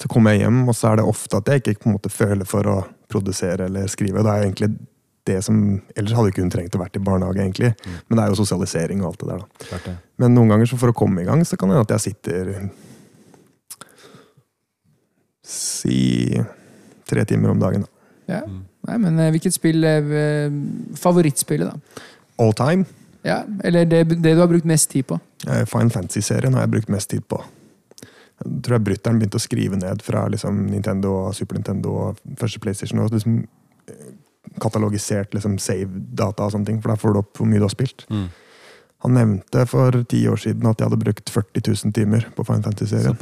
Så 0.00 0.08
kommer 0.08 0.34
jeg 0.34 0.46
hjem, 0.46 0.62
og 0.68 0.76
så 0.76 0.90
er 0.90 1.00
det 1.00 1.08
ofte 1.08 1.40
at 1.40 1.48
jeg 1.48 1.62
ikke 1.62 1.82
på 1.84 1.90
en 1.90 1.96
måte 1.98 2.12
føler 2.12 2.48
for 2.48 2.68
å 2.68 2.78
produsere 3.10 3.68
eller 3.68 3.88
skrive. 3.90 4.24
Det 4.24 4.32
er 4.32 4.46
egentlig 4.46 4.70
det 5.28 5.40
som, 5.44 5.56
Ellers 5.94 6.14
hadde 6.16 6.32
ikke 6.32 6.44
hun 6.44 6.52
trengt 6.52 6.76
å 6.76 6.80
vært 6.80 6.96
i 6.96 7.02
barnehage, 7.04 7.42
egentlig. 7.44 7.72
Men 8.08 8.16
det 8.16 8.24
er 8.24 8.32
jo 8.32 8.38
sosialisering 8.40 9.02
og 9.02 9.10
alt 9.10 9.22
det 9.22 9.28
der. 9.30 9.42
da. 9.42 9.66
Det 9.66 9.80
det. 9.86 9.96
Men 10.22 10.36
noen 10.36 10.54
ganger 10.54 10.70
så 10.70 10.78
for 10.80 10.92
å 10.92 10.96
komme 10.96 11.22
i 11.22 11.28
gang, 11.28 11.44
så 11.44 11.58
kan 11.60 11.70
det 11.70 11.76
hende 11.76 11.88
at 11.88 11.94
jeg 11.98 12.06
sitter 12.10 12.54
Si 15.50 16.40
tre 17.10 17.24
timer 17.26 17.52
om 17.52 17.60
dagen. 17.62 17.86
da. 17.86 17.96
Ja. 18.30 18.40
Nei, 18.88 18.96
men 19.02 19.18
eh, 19.18 19.32
hvilket 19.34 19.54
spill 19.54 19.84
er 19.84 20.06
eh, 20.16 20.58
favorittspillet, 20.98 21.72
da? 21.72 22.04
All 22.40 22.54
time. 22.56 22.86
Ja, 23.26 23.42
Eller 23.64 23.84
det, 23.84 24.04
det 24.22 24.34
du 24.34 24.40
har 24.40 24.48
brukt 24.48 24.64
mest 24.64 24.90
tid 24.90 25.06
på? 25.10 25.18
Fine 25.44 25.66
Final 25.68 25.90
Fantasy-serien 25.92 26.54
har 26.56 26.64
jeg 26.64 26.74
brukt 26.76 26.92
mest 26.92 27.10
tid 27.12 27.26
på. 27.28 27.42
Jeg 28.40 28.62
tror 28.64 28.78
jeg 28.78 28.86
brutter'n 28.86 29.18
begynte 29.20 29.36
å 29.36 29.44
skrive 29.44 29.76
ned 29.76 30.00
fra 30.04 30.24
liksom, 30.32 30.62
Nintendo 30.72 31.12
og 31.26 31.34
Super 31.36 31.58
Nintendo 31.58 31.96
og 32.06 32.22
første 32.40 32.62
PlayStation. 32.62 33.02
Og 33.02 33.12
liksom 33.12 33.42
eh, 33.90 34.14
katalogisert 34.62 35.36
liksom, 35.36 35.58
save-data 35.60 36.46
og 36.46 36.54
sånne 36.54 36.70
ting, 36.70 36.80
for 36.80 36.94
da 36.94 37.00
får 37.00 37.12
du 37.12 37.20
opp 37.20 37.42
hvor 37.42 37.50
mye 37.50 37.60
du 37.60 37.68
har 37.68 37.74
spilt. 37.74 38.06
Mm. 38.08 38.30
Han 39.04 39.16
nevnte 39.16 39.66
for 39.68 40.00
ti 40.08 40.22
år 40.28 40.40
siden 40.40 40.68
at 40.68 40.80
jeg 40.80 40.88
hadde 40.88 41.04
brukt 41.04 41.32
40 41.32 41.68
000 41.68 41.96
timer 41.96 42.26
på 42.36 42.44
Fine 42.48 42.64
Fantasy-serien. 42.64 43.20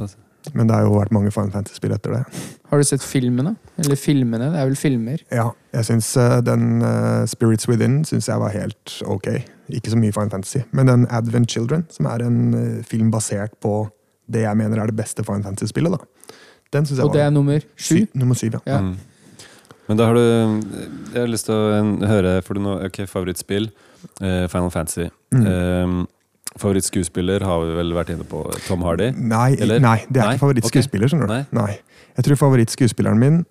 Men 0.54 0.66
det 0.68 0.74
har 0.76 0.82
jo 0.86 0.94
vært 0.98 1.12
mange 1.14 1.30
Final 1.34 1.50
Fantasy-spill 1.54 1.92
etter 1.96 2.14
det. 2.16 2.22
Har 2.70 2.78
du 2.80 2.84
sett 2.84 3.02
filmene? 3.04 3.56
Eller 3.78 3.96
filmene? 4.00 4.50
Det 4.52 4.60
er 4.62 4.68
vel 4.70 4.76
filmer? 4.80 5.22
Ja, 5.34 5.50
jeg 5.74 5.84
syns 5.88 6.08
eh, 6.20 6.38
den 6.46 6.82
uh, 6.82 7.24
Spirits 7.30 7.68
Within 7.68 8.00
synes 8.08 8.28
jeg 8.28 8.38
var 8.40 8.54
helt 8.54 8.96
ok. 9.06 9.28
Ikke 9.68 9.90
så 9.92 9.98
mye 10.00 10.12
Final 10.12 10.30
Fantasy. 10.30 10.62
Men 10.72 10.86
den 10.90 11.06
Advent 11.10 11.50
Children, 11.50 11.84
som 11.90 12.06
er 12.06 12.24
en 12.26 12.38
uh, 12.54 12.82
film 12.88 13.10
basert 13.14 13.54
på 13.64 13.88
det 14.28 14.42
jeg 14.44 14.56
mener 14.60 14.80
er 14.82 14.90
det 14.92 14.96
beste 14.98 15.24
Final 15.24 15.44
Fantasy-spillet, 15.46 15.92
da. 15.98 16.32
Den 16.72 16.84
synes 16.86 16.98
jeg 17.00 17.06
Og 17.08 17.14
det 17.14 17.22
er 17.24 17.30
nummer 17.32 17.60
sju? 17.76 17.94
Sy- 18.04 18.08
Nummer 18.20 18.36
syv, 18.36 18.58
ja. 18.58 18.60
Ja. 18.74 18.80
Mm. 18.84 18.96
Men 19.88 19.96
da 19.96 20.04
har 20.04 20.14
du 20.18 20.20
Jeg 20.20 21.22
har 21.22 21.30
lyst 21.32 21.46
til 21.48 21.54
å 21.56 22.08
høre 22.10 22.42
For 22.44 22.58
du 22.58 22.60
nå, 22.60 22.74
ok, 22.90 23.04
favorittspill 23.08 23.70
Uh, 24.22 24.44
Final 24.52 24.70
Fantasy 24.70 25.08
Mm. 25.34 25.42
eh, 25.44 25.94
Favorittskuespiller 26.56 27.44
har 27.44 27.60
vi 27.62 27.74
vel 27.76 27.92
vært 27.94 28.14
inne 28.14 28.24
på 28.26 28.40
Tom 28.66 28.82
Hardy 28.86 29.10
Nei, 29.12 29.52
Eller? 29.60 29.82
nei, 29.84 29.98
det 30.08 30.22
er 30.22 30.30
Nei? 30.30 30.34
ikke 30.34 30.46
favorittskuespiller, 30.46 31.12
du. 31.12 31.26
Nei. 31.28 31.42
Nei. 31.54 31.78
Jeg 32.16 32.24
tror 32.26 32.40
favorittskuespilleren 32.46 33.20
min 33.20 33.42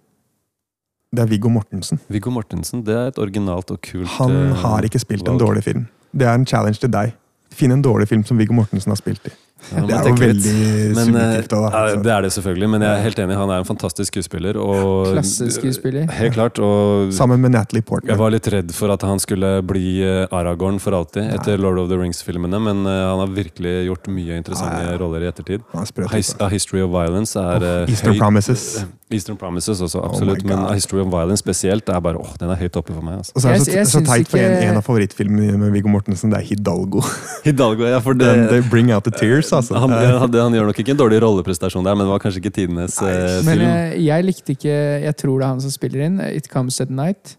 det 1.15 1.23
er 1.23 1.29
Viggo 1.31 1.47
Mortensen. 1.49 2.01
Viggo 2.11 2.33
Mortensen, 2.35 2.81
det 2.83 2.93
er 2.93 3.13
et 3.13 3.19
originalt 3.21 3.69
og 3.71 3.79
kult 3.81 4.09
Han 4.17 4.33
eh, 4.35 4.57
har 4.59 4.83
ikke 4.83 4.99
spilt 4.99 5.29
en 5.31 5.39
dårlig 5.39 5.63
film. 5.63 5.85
Det 6.11 6.27
er 6.27 6.35
en 6.35 6.43
challenge 6.45 6.81
til 6.83 6.91
deg. 6.91 7.13
Finn 7.53 7.71
en 7.71 7.81
dårlig 7.81 8.09
film 8.09 8.25
som 8.27 8.37
Viggo 8.37 8.53
Mortensen 8.57 8.91
har 8.91 8.99
spilt 8.99 9.29
i. 9.29 9.31
Ja, 9.67 9.81
Det 9.85 9.95
er 9.97 10.07
jo 10.07 10.15
veldig 10.15 10.35
litt. 10.35 10.45
eh, 10.47 11.03
subjektivt. 11.03 11.49
Da, 11.51 11.59
da. 11.69 11.79
ja, 11.89 11.95
det 12.05 12.11
er 12.13 12.21
det 12.27 12.31
selvfølgelig, 12.37 12.69
men 12.69 12.81
jeg 12.85 12.91
er 12.97 13.01
helt 13.03 13.19
enig. 13.19 13.35
Han 13.37 13.49
er 13.49 13.63
en 13.63 13.67
fantastisk 13.67 14.13
skuespiller. 14.13 14.57
Og, 14.61 15.09
Klasseskuespiller. 15.13 16.05
Helt 16.11 16.33
klart. 16.37 16.59
Og 16.63 17.11
Sammen 17.13 17.41
med 17.41 17.51
Natalie 17.51 17.81
Portman. 17.81 18.09
jeg 18.11 18.19
var 18.19 18.31
litt 18.31 18.47
redd 18.53 18.71
for 18.77 18.93
at 18.93 19.01
han 19.03 19.19
skulle 19.19 19.61
bli 19.67 20.01
eh, 20.05 20.27
Aragorn 20.31 20.79
for 20.79 20.95
alltid 20.97 21.33
etter 21.33 21.57
Nei. 21.57 21.63
Lord 21.65 21.79
of 21.83 21.89
the 21.89 21.97
Rings-filmene, 21.99 22.59
men 22.63 22.85
eh, 22.85 23.01
han 23.11 23.19
har 23.23 23.27
virkelig 23.33 23.75
gjort 23.89 24.07
mye 24.13 24.37
interessante 24.37 24.83
Ja, 24.83 24.91
ja. 24.93 24.97
roller 25.01 25.25
i 25.25 25.29
ettertid. 25.31 25.65
Er 25.73 26.15
His. 26.15 26.35
A 26.39 26.47
History 26.49 26.81
of 26.85 26.91
Violence 26.93 27.35
er 27.39 27.63
oh, 27.63 27.89
Eastern 27.89 28.13
høy, 28.15 28.19
Promises. 28.21 28.85
Eastern 29.17 29.37
Promises 29.39 29.79
også, 29.81 29.99
Oh 30.01 30.05
absolutt. 30.09 30.43
Oh 30.43 30.49
men 30.49 30.59
A 30.67 30.73
History 30.75 30.99
of 31.01 31.07
Violence 31.11 31.39
spesielt 31.39 31.87
er 31.89 31.99
bare, 32.03 32.19
åh, 32.19 32.33
den 32.39 32.49
er 32.51 32.59
høyt 32.59 32.75
oppe 32.75 32.91
for 32.93 33.01
meg. 33.05 33.21
Altså. 33.21 33.31
Og 33.35 33.41
så 33.41 33.49
er 33.49 33.53
det 33.53 33.61
så, 33.65 33.71
jeg 33.71 33.87
så 33.87 34.01
teit, 34.03 34.27
for 34.27 34.37
en, 34.41 34.57
en 34.67 34.79
av 34.81 34.83
favorittfilmene 34.83 35.57
med 35.61 35.71
Viggo 35.71 35.87
Mortensen, 35.93 36.31
det 36.33 36.41
er 36.41 36.47
Hidalgo. 36.49 37.01
Hidalgo, 37.45 37.85
ja, 37.87 37.99
for 38.03 38.13
det, 38.19 38.27
Den, 38.27 38.47
they 38.51 38.61
bring 38.69 38.91
out 38.91 39.03
the 39.07 39.11
tears, 39.15 39.46
altså. 39.53 39.75
han, 39.79 39.91
Eh, 39.91 40.19
han, 40.19 40.33
han 40.33 40.53
gjør 40.57 40.65
nok 40.69 40.79
ikke 40.83 40.91
en 40.95 40.99
dårlig 40.99 41.19
rolleprestasjon 41.23 41.83
der, 41.85 41.95
men 41.95 42.05
det 42.05 42.11
var 42.11 42.19
kanskje 42.23 42.41
ikke 42.43 42.53
tidenes 42.57 42.97
eh, 43.01 43.41
Men 43.45 43.57
film. 43.57 43.65
eh, 43.67 43.95
jeg 44.05 44.25
likte 44.25 44.51
ikke 44.55 44.75
Jeg 45.03 45.15
tror 45.17 45.39
det 45.39 45.45
er 45.45 45.49
han 45.55 45.61
som 45.61 45.71
spiller 45.71 46.05
inn. 46.05 46.19
It 46.31 46.49
Comes 46.49 46.81
at 46.81 46.89
Night. 46.89 47.37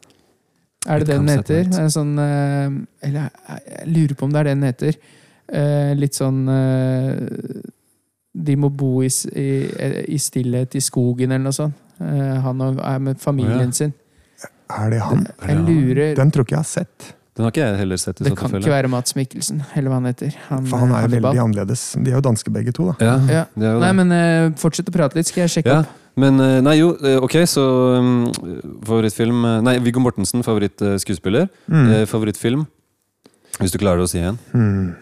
Er 0.86 0.98
det 0.98 1.02
It 1.02 1.06
det 1.08 1.16
den 1.18 1.28
heter? 1.28 1.62
Er 1.78 1.82
en 1.84 1.90
sånn 1.90 2.12
eh, 2.18 3.06
Eller 3.08 3.28
jeg, 3.28 3.62
jeg 3.78 3.88
lurer 3.96 4.14
på 4.20 4.24
om 4.28 4.32
det 4.32 4.40
er 4.40 4.44
det 4.50 4.56
den 4.56 4.68
heter. 4.70 4.98
Eh, 5.48 5.94
litt 5.96 6.14
sånn 6.14 6.44
De 8.38 8.54
må 8.60 8.68
bo 8.70 9.02
i, 9.02 9.08
i, 9.34 9.48
i 10.14 10.18
stillhet 10.20 10.76
i 10.78 10.82
skogen 10.84 11.32
eller 11.32 11.48
noe 11.48 11.56
sånt. 11.56 11.74
Han 11.98 12.60
og- 12.62 12.78
er 12.84 12.98
med 13.02 13.18
familien 13.18 13.72
sin. 13.74 13.92
er 14.70 14.90
det 14.92 15.00
han? 15.02 15.26
Jeg 15.48 15.56
lurer 15.66 16.14
Den 16.14 16.30
tror 16.30 16.44
ikke 16.44 16.54
jeg 16.54 16.58
har 16.62 16.68
sett. 16.70 17.14
Den 17.38 17.46
har 17.46 17.52
ikke 17.54 17.62
jeg 17.62 17.78
heller 17.78 17.98
sett. 18.02 18.18
Det 18.18 18.32
så 18.32 18.36
kan 18.36 18.50
ikke 18.58 18.72
være 18.72 18.88
Mats 18.90 19.14
Mikkelsen, 19.14 19.60
eller 19.78 19.92
hva 19.92 20.00
han 20.00 20.08
heter. 20.10 20.32
Han, 20.48 20.64
For 20.66 20.82
han 20.82 20.90
eh, 20.90 20.96
er 20.98 21.04
jo 21.06 21.10
veldig 21.14 21.40
annerledes. 21.44 21.84
De 22.02 22.10
er 22.10 22.16
jo 22.18 22.22
danske 22.26 22.50
begge 22.50 22.72
to, 22.74 22.88
da. 22.90 22.96
Ja, 22.98 23.12
Ja. 23.30 23.44
det 23.54 23.68
er 23.68 23.76
jo 23.76 23.82
Nei, 23.84 23.92
det. 23.92 23.96
men 24.00 24.10
uh, 24.50 24.56
fortsett 24.58 24.90
å 24.90 24.94
prate 24.96 25.14
litt, 25.20 25.28
skal 25.30 25.44
jeg 25.46 25.52
sjekke 25.54 25.70
Ja, 25.70 25.84
opp. 25.86 26.08
men 26.18 26.40
eh, 26.42 26.56
Nei, 26.66 26.74
jo, 26.80 26.88
ok, 27.22 27.36
så 27.46 27.64
um, 28.02 28.10
favorittfilm 28.82 29.46
Nei, 29.62 29.76
Viggo 29.86 30.02
Mortensen, 30.02 30.42
favorittskuespiller. 30.42 31.46
Mm. 31.70 31.86
Eh, 32.00 32.04
favorittfilm? 32.10 32.66
Hvis 33.62 33.70
du 33.74 33.78
klarer 33.78 34.02
å 34.02 34.10
si 34.10 34.18
en. 34.18 34.36
Mm. 34.52 34.96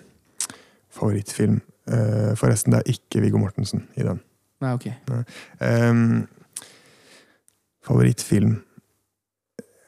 Favorittfilm. 0.93 1.59
Eh, 1.89 2.35
forresten, 2.37 2.73
det 2.77 2.83
er 2.85 2.93
ikke 2.99 3.25
Viggo 3.25 3.41
Mortensen 3.41 3.87
i 3.97 4.05
den. 4.05 4.21
Nei, 4.61 4.73
ok. 4.77 4.87
Ehm, 5.65 6.27
favorittfilm 7.87 8.55
Jeg 8.57 8.66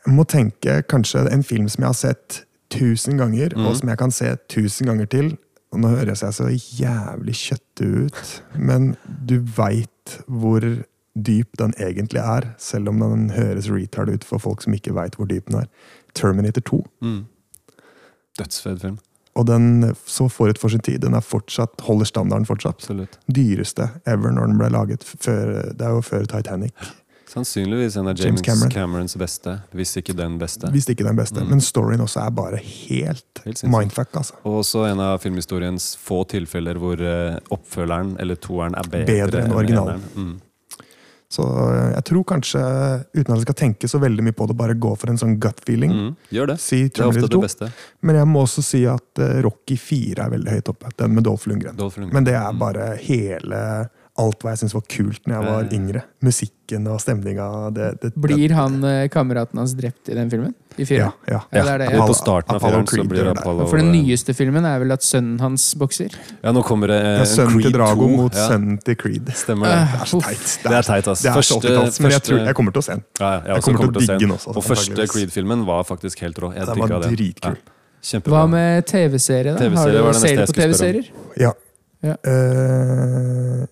må 0.08 0.24
tenke 0.28 0.80
kanskje 0.90 1.26
en 1.32 1.44
film 1.46 1.68
som 1.68 1.84
jeg 1.84 1.88
har 1.88 1.98
sett 1.98 2.42
tusen 2.72 3.18
ganger, 3.20 3.54
mm. 3.56 3.66
og 3.66 3.78
som 3.78 3.92
jeg 3.92 4.00
kan 4.00 4.14
se 4.14 4.34
tusen 4.52 4.90
ganger 4.90 5.08
til. 5.12 5.32
Og 5.72 5.82
nå 5.82 5.90
høres 5.92 6.22
jeg 6.24 6.36
så 6.36 6.48
jævlig 6.52 7.34
kjøttet 7.36 8.06
ut, 8.08 8.30
men 8.56 8.94
du 9.04 9.36
veit 9.56 10.14
hvor 10.26 10.64
dyp 11.18 11.58
den 11.58 11.74
egentlig 11.82 12.22
er, 12.22 12.52
selv 12.62 12.92
om 12.92 13.02
den 13.02 13.28
høres 13.34 13.68
retard 13.72 14.08
ut 14.12 14.24
for 14.24 14.40
folk 14.40 14.62
som 14.64 14.76
ikke 14.76 14.94
veit 14.96 15.18
hvor 15.18 15.28
dyp 15.28 15.50
den 15.50 15.60
er. 15.64 15.68
Terminator 16.16 16.64
2. 16.70 16.80
Mm. 17.04 17.20
Dødsfed 18.38 18.80
film. 18.84 18.96
Og 19.38 19.46
den 19.46 19.94
så 20.06 20.26
forut 20.32 20.58
for 20.58 20.72
sin 20.72 20.82
tid. 20.82 20.98
Den 21.04 21.14
er 21.14 21.22
fortsatt, 21.22 21.76
holder 21.86 22.08
standarden 22.08 22.46
fortsatt. 22.48 22.80
Absolutt. 22.80 23.18
Dyreste 23.30 23.90
ever 24.06 24.32
når 24.34 24.50
den 24.50 24.58
ble 24.58 24.70
laget. 24.74 25.04
Før, 25.04 25.52
det 25.70 25.84
er 25.84 25.94
jo 25.94 26.00
før 26.02 26.26
Titanic. 26.26 26.72
Sannsynligvis 27.28 27.96
en 27.96 28.08
av 28.08 28.14
James 28.16 28.24
James, 28.24 28.42
Cameron. 28.46 28.70
Camerons 28.70 29.16
beste, 29.20 29.58
hvis 29.76 29.96
ikke 30.00 30.16
den 30.16 30.38
beste. 30.40 30.70
Hvis 30.72 30.88
ikke 30.88 31.04
den 31.04 31.16
beste. 31.18 31.42
Mm. 31.44 31.52
Men 31.52 31.62
storyen 31.64 32.00
også 32.00 32.22
er 32.24 32.34
bare 32.34 32.60
helt, 32.64 33.42
Helt 33.44 33.62
mindfuck, 33.68 34.16
altså. 34.16 34.38
Og 34.48 34.62
også 34.62 34.86
en 34.88 35.02
av 35.04 35.20
filmhistoriens 35.22 35.92
få 36.00 36.22
tilfeller 36.30 36.80
hvor 36.80 37.00
eh, 37.04 37.36
oppfølgeren 37.54 38.16
eller 38.22 38.40
toeren 38.40 38.76
er 38.78 38.88
bedre, 38.88 39.08
Bedre 39.12 39.44
enn 39.44 39.56
originalen. 39.56 40.04
Mm. 40.16 40.36
Så 41.28 41.44
øh, 41.44 41.90
jeg 41.92 42.04
tror 42.08 42.24
kanskje, 42.24 42.60
uten 43.12 43.32
at 43.32 43.36
jeg 43.36 43.44
skal 43.44 43.58
tenke 43.60 43.88
så 43.92 44.00
veldig 44.00 44.24
mye 44.24 44.36
på 44.36 44.46
det, 44.48 44.56
bare 44.56 44.76
gå 44.80 44.94
for 44.96 45.12
en 45.12 45.20
sånn 45.20 45.36
gut 45.42 45.60
feeling. 45.66 45.92
Mm. 45.92 46.10
Gjør 46.32 46.54
det. 46.54 46.56
Si 46.64 46.80
Det 46.88 47.02
er 47.04 47.10
ofte 47.10 47.28
det 47.28 47.42
beste. 47.42 47.68
Men 48.00 48.22
jeg 48.22 48.30
må 48.32 48.46
også 48.46 48.64
si 48.64 48.80
at 48.88 49.20
øh, 49.20 49.42
Rocky 49.44 49.76
4 49.76 50.24
er 50.24 50.32
veldig 50.38 50.56
høyt 50.56 50.72
oppe. 50.72 50.94
Den 50.96 51.12
med 51.18 51.28
Dolph 51.28 51.44
Lundgren. 51.50 51.76
Dolph 51.76 52.00
Lundgren. 52.00 52.16
Men 52.16 52.28
det 52.30 52.38
er 52.40 52.56
bare 52.56 52.94
hele 53.04 53.60
Alt 54.18 54.42
hva 54.42 54.50
jeg 54.50 54.58
syntes 54.64 54.74
var 54.74 54.82
kult 54.90 55.26
når 55.30 55.34
jeg 55.36 55.46
var 55.46 55.68
yngre. 55.76 56.00
Musikken 56.26 56.86
og 56.90 56.96
stemninga. 57.00 57.44
Blir 58.18 58.50
han 58.56 58.80
eh, 58.84 59.04
kameraten 59.14 59.60
hans 59.62 59.74
drept 59.78 60.10
i 60.10 60.16
den 60.18 60.30
filmen? 60.32 60.54
I 60.78 60.84
ja, 60.94 61.08
ja. 61.26 61.38
Ja, 61.54 61.62
det 61.64 61.70
er 61.72 61.78
det. 61.82 61.86
ja. 61.94 62.06
På 62.06 62.14
starten 62.14 62.54
av 62.54 62.60
Apollo 62.62 62.84
filmen 62.86 63.06
så 63.06 63.10
blir 63.10 63.24
det. 63.28 63.32
Apollo 63.38 63.66
For 63.70 63.78
den 63.78 63.92
nyeste 63.94 64.34
filmen 64.34 64.66
er 64.66 64.78
vel 64.82 64.94
at 64.94 65.02
sønnen 65.06 65.38
hans 65.42 65.68
bokser? 65.78 66.14
Ja, 66.42 66.50
nå 66.54 66.62
kommer 66.66 66.90
det 66.92 66.98
eh, 66.98 67.08
Ja, 67.20 67.24
Sønnen 67.30 67.54
sønnen 67.54 67.62
til 67.68 67.72
Drago 67.78 68.06
2. 68.06 68.10
mot 68.18 68.34
ja, 68.38 68.48
sønnen 68.50 68.76
til 68.86 68.98
Creed. 69.00 69.30
Stemmer 69.38 69.70
det. 69.70 69.78
Øh, 69.78 69.94
Det 69.94 70.02
er 70.02 70.10
så 70.12 70.20
teit. 70.26 70.44
Det 70.66 70.74
er 70.82 70.88
teit, 70.90 71.08
ass. 71.14 71.22
Det 71.22 71.30
er 71.30 71.40
så 71.40 71.58
Første- 71.58 71.72
80-talls, 71.72 72.00
men 72.02 72.10
jeg, 72.16 72.22
tror, 72.28 72.38
jeg 72.50 72.54
kommer 72.60 72.72
til 72.76 72.82
å 72.82 72.86
se 72.88 72.92
den. 72.98 73.04
Ja, 73.22 73.30
ja, 73.30 73.38
jeg, 73.38 73.54
Jeg 73.54 73.62
kommer 73.68 73.78
kommer 73.84 73.92
til 73.98 74.02
å 74.02 74.06
digge 74.06 74.18
den. 74.26 74.36
også, 74.36 74.54
Og 74.58 74.64
første. 74.68 75.08
Creed-filmen 75.14 75.64
var 75.66 75.82
faktisk 75.88 76.22
helt 76.26 76.38
rå. 76.42 76.52
Jeg 76.58 76.66
digga 76.74 76.86
var 76.98 77.06
den. 77.08 77.16
dritkul. 77.18 77.58
Hva 78.30 78.44
med 78.50 78.86
TV-serie? 78.86 79.54
da? 79.54 79.58
TV-serie 79.58 80.02
Har 80.04 80.12
du- 80.12 80.18
Ser 80.20 80.36
du 80.36 80.52
på. 80.52 80.58
TV-serier? 80.60 81.10
Ja. 81.38 81.52
Ja. 82.02 82.14
Eh, 82.22 83.66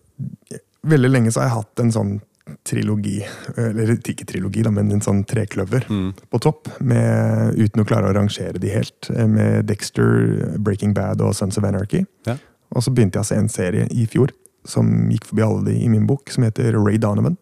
Veldig 0.86 1.10
lenge 1.10 1.32
så 1.34 1.40
har 1.42 1.48
jeg 1.48 1.56
hatt 1.58 1.82
en 1.82 1.92
sånn 1.94 2.16
trilogi, 2.62 3.16
eller 3.58 3.96
ikke 3.96 4.26
trilogi, 4.28 4.62
da, 4.62 4.70
men 4.70 4.92
en 4.94 5.00
sånn 5.02 5.24
trekløver 5.26 5.88
Mm. 5.90 6.12
på 6.30 6.38
topp, 6.38 6.68
med, 6.80 7.56
uten 7.58 7.82
å 7.82 7.86
klare 7.88 8.06
å 8.06 8.14
rangere 8.14 8.60
de 8.62 8.70
helt, 8.70 9.10
eh, 9.10 9.26
med 9.26 9.66
Dexter, 9.66 10.54
Breaking 10.58 10.94
Bad 10.94 11.20
og 11.20 11.34
Sons 11.34 11.58
of 11.58 11.64
Anarchy. 11.64 12.04
Ja. 12.26 12.36
Og 12.70 12.82
så 12.82 12.94
begynte 12.94 13.18
jeg 13.18 13.24
å 13.24 13.26
se 13.26 13.34
en 13.40 13.48
serie 13.48 13.88
i 13.90 14.06
fjor 14.06 14.30
som 14.64 15.08
gikk 15.10 15.24
forbi 15.26 15.42
alle 15.42 15.64
de 15.64 15.74
i 15.84 15.88
min 15.88 16.06
bok, 16.06 16.30
som 16.30 16.44
heter 16.44 16.72
Ray 16.78 16.98
Donovan. 16.98 17.36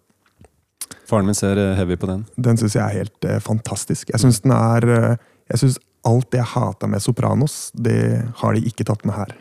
Faren 1.07 1.27
min 1.27 1.35
ser 1.37 1.59
eh, 1.61 1.75
heavy 1.77 1.97
på 1.97 2.07
den. 2.09 2.25
Den 2.41 2.57
syns 2.57 2.73
jeg 2.79 2.83
er 2.85 3.03
helt 3.05 3.25
eh, 3.29 3.41
fantastisk. 3.45 4.09
Jeg 4.09 4.21
syns 4.25 4.41
den 4.41 4.53
er 4.57 4.89
eh, 4.89 5.17
Jeg 5.53 5.59
synes 5.61 5.79
alt 6.05 6.31
det 6.33 6.39
jeg 6.41 6.47
hata 6.55 6.87
med 6.89 7.01
Sopranos, 7.05 7.71
det 7.77 8.25
har 8.41 8.55
de 8.57 8.61
ikke 8.65 8.85
tatt 8.89 9.05
med 9.05 9.15
her. 9.17 9.35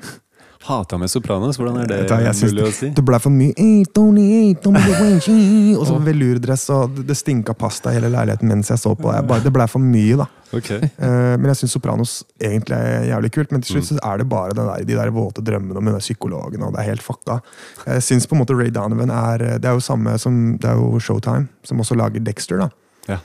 Hata 0.64 0.98
med 0.98 1.10
Sopranos, 1.12 1.58
hvordan 1.60 1.82
er 1.84 1.88
det 1.92 1.98
synes 2.38 2.54
mulig 2.54 2.64
å 2.64 2.72
si? 2.72 2.90
Det 2.96 3.04
ble 3.06 3.20
for 3.20 3.30
mye 3.36 3.54
Og 5.80 5.88
så 5.90 5.98
velurdress, 6.06 6.70
og 6.72 6.96
det- 6.96 7.08
det 7.08 7.18
stinka 7.20 7.54
pasta 7.54 7.92
i 7.92 7.98
hele 7.98 8.10
leiligheten 8.14 8.48
mens 8.48 8.70
jeg 8.72 8.80
så 8.80 8.94
på. 8.96 9.12
Jeg 9.14 9.28
bare, 9.28 9.44
det 9.44 9.52
ble 9.54 9.68
for 9.68 9.80
mye, 9.84 10.16
da. 10.24 10.28
Okay. 10.54 10.78
Uh, 11.02 11.34
Men 11.42 11.46
jeg 11.50 11.56
syns 11.64 11.74
Sopranos 11.76 12.24
egentlig 12.40 12.78
er 12.78 13.08
jævlig 13.10 13.32
kult. 13.34 13.52
Men 13.52 13.62
til 13.62 13.76
slutt 13.76 13.90
så 13.90 14.00
er 14.04 14.18
det 14.22 14.30
bare 14.30 14.54
den 14.54 14.68
der, 14.70 14.84
de 14.86 14.94
der 15.00 15.10
våte 15.12 15.42
drømmene 15.44 15.78
om 15.82 15.86
den 15.86 15.94
der 15.98 16.00
psykologen. 16.06 16.62
og 16.64 16.74
det 16.74 16.80
er 16.84 16.90
helt 16.92 17.02
fucka. 17.04 17.40
Jeg 17.88 18.04
synes 18.04 18.28
på 18.28 18.36
en 18.38 18.44
måte 18.46 18.56
Ray 18.56 18.70
Donovan 18.70 19.10
er 19.10 19.38
Det 19.60 19.66
er 19.66 19.74
jo 19.74 19.80
samme 19.84 20.18
som 20.20 20.58
Det 20.62 20.70
er 20.70 20.76
jo 20.76 21.00
Showtime, 21.00 21.48
som 21.64 21.80
også 21.80 21.96
lager 21.98 22.20
Dexter. 22.24 22.58
da 22.58 22.70
Ja. 23.10 23.18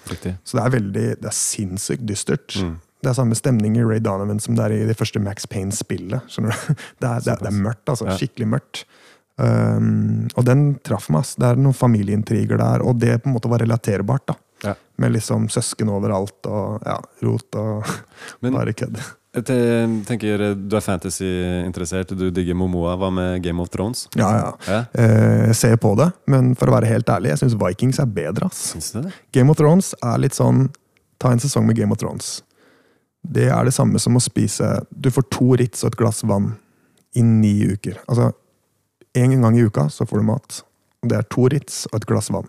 Så 0.44 0.56
det 0.58 0.64
er 0.64 0.70
veldig 0.80 1.20
Det 1.20 1.24
er 1.26 1.30
sinnssykt 1.36 2.04
dystert. 2.08 2.56
Mm. 2.64 2.76
Det 3.02 3.10
er 3.12 3.14
samme 3.14 3.36
stemning 3.38 3.76
i 3.78 3.84
Ray 3.86 4.00
Donovan 4.02 4.40
som 4.42 4.56
det 4.58 4.64
er 4.64 4.72
i 4.74 4.86
det 4.88 4.96
første 4.98 5.20
Max 5.22 5.46
Payne-spillet. 5.46 6.20
Det 7.00 7.12
det, 7.24 7.36
det 7.38 7.46
er 7.46 7.54
mørkt, 7.54 7.86
altså. 7.92 8.08
Skikkelig 8.18 8.48
mørkt. 8.56 8.84
Um, 9.38 10.26
og 10.34 10.44
den 10.48 10.64
traff 10.82 11.06
meg. 11.14 11.20
ass. 11.22 11.36
Det 11.38 11.46
er 11.46 11.60
noen 11.62 11.76
familieintriger 11.76 12.58
der, 12.58 12.82
og 12.82 12.98
det 12.98 13.20
på 13.22 13.30
en 13.30 13.36
måte 13.36 13.50
var 13.52 13.62
relaterbart. 13.62 14.26
da 14.26 14.34
Ja. 14.64 14.74
Med 14.98 15.12
liksom 15.14 15.46
søsken 15.48 15.86
overalt 15.94 16.46
og 16.50 16.82
ja, 16.82 16.96
rot 17.22 17.54
og 17.60 17.86
Men 18.42 18.52
bare 18.56 18.72
kødd. 18.74 18.98
jeg 19.38 19.44
tenker, 20.08 20.40
eh, 20.42 20.54
du 20.58 20.74
er 20.74 20.82
fantasy-interessert, 20.82 22.10
du 22.18 22.30
digger 22.34 22.58
Momoa. 22.58 22.96
Hva 22.98 23.12
med 23.14 23.42
Game 23.44 23.62
of 23.62 23.70
Thrones? 23.70 24.08
Ja, 24.18 24.32
ja. 24.34 24.50
Ja, 24.66 24.80
Eh, 24.98 25.52
ser 25.54 25.76
på 25.78 25.94
det, 25.96 26.10
men 26.26 26.56
for 26.58 26.66
å 26.66 26.74
være 26.74 26.90
helt 26.90 27.06
ærlig, 27.06 27.30
jeg 27.36 27.44
syns 27.44 27.54
Vikings 27.62 28.00
er 28.02 28.06
bedre. 28.10 28.46
ass. 28.50 28.72
Syns 28.74 28.90
du 28.92 29.02
det? 29.06 29.12
Game 29.32 29.50
of 29.54 29.56
Thrones 29.56 29.94
er 30.02 30.18
litt 30.18 30.34
sånn 30.34 30.70
Ta 31.18 31.32
en 31.32 31.40
sesong 31.42 31.64
med 31.66 31.74
Game 31.74 31.90
of 31.90 31.98
Thrones. 31.98 32.42
Det 33.22 33.48
er 33.50 33.64
det 33.64 33.74
samme 33.74 33.98
som 34.00 34.16
å 34.16 34.22
spise 34.22 34.78
Du 34.90 35.10
får 35.12 35.26
to 35.34 35.54
Ritz 35.58 35.82
og 35.84 35.92
et 35.92 35.98
glass 36.00 36.22
vann 36.24 36.54
i 37.16 37.22
ni 37.24 37.56
uker. 37.66 37.98
Altså, 38.08 38.32
En 39.14 39.40
gang 39.40 39.56
i 39.56 39.64
uka 39.64 39.88
så 39.90 40.06
får 40.06 40.20
du 40.20 40.24
mat. 40.28 40.62
Og 41.02 41.10
det 41.10 41.16
er 41.18 41.26
to 41.32 41.48
Ritz 41.48 41.86
og 41.90 41.96
et 41.98 42.06
glass 42.06 42.30
vann. 42.30 42.46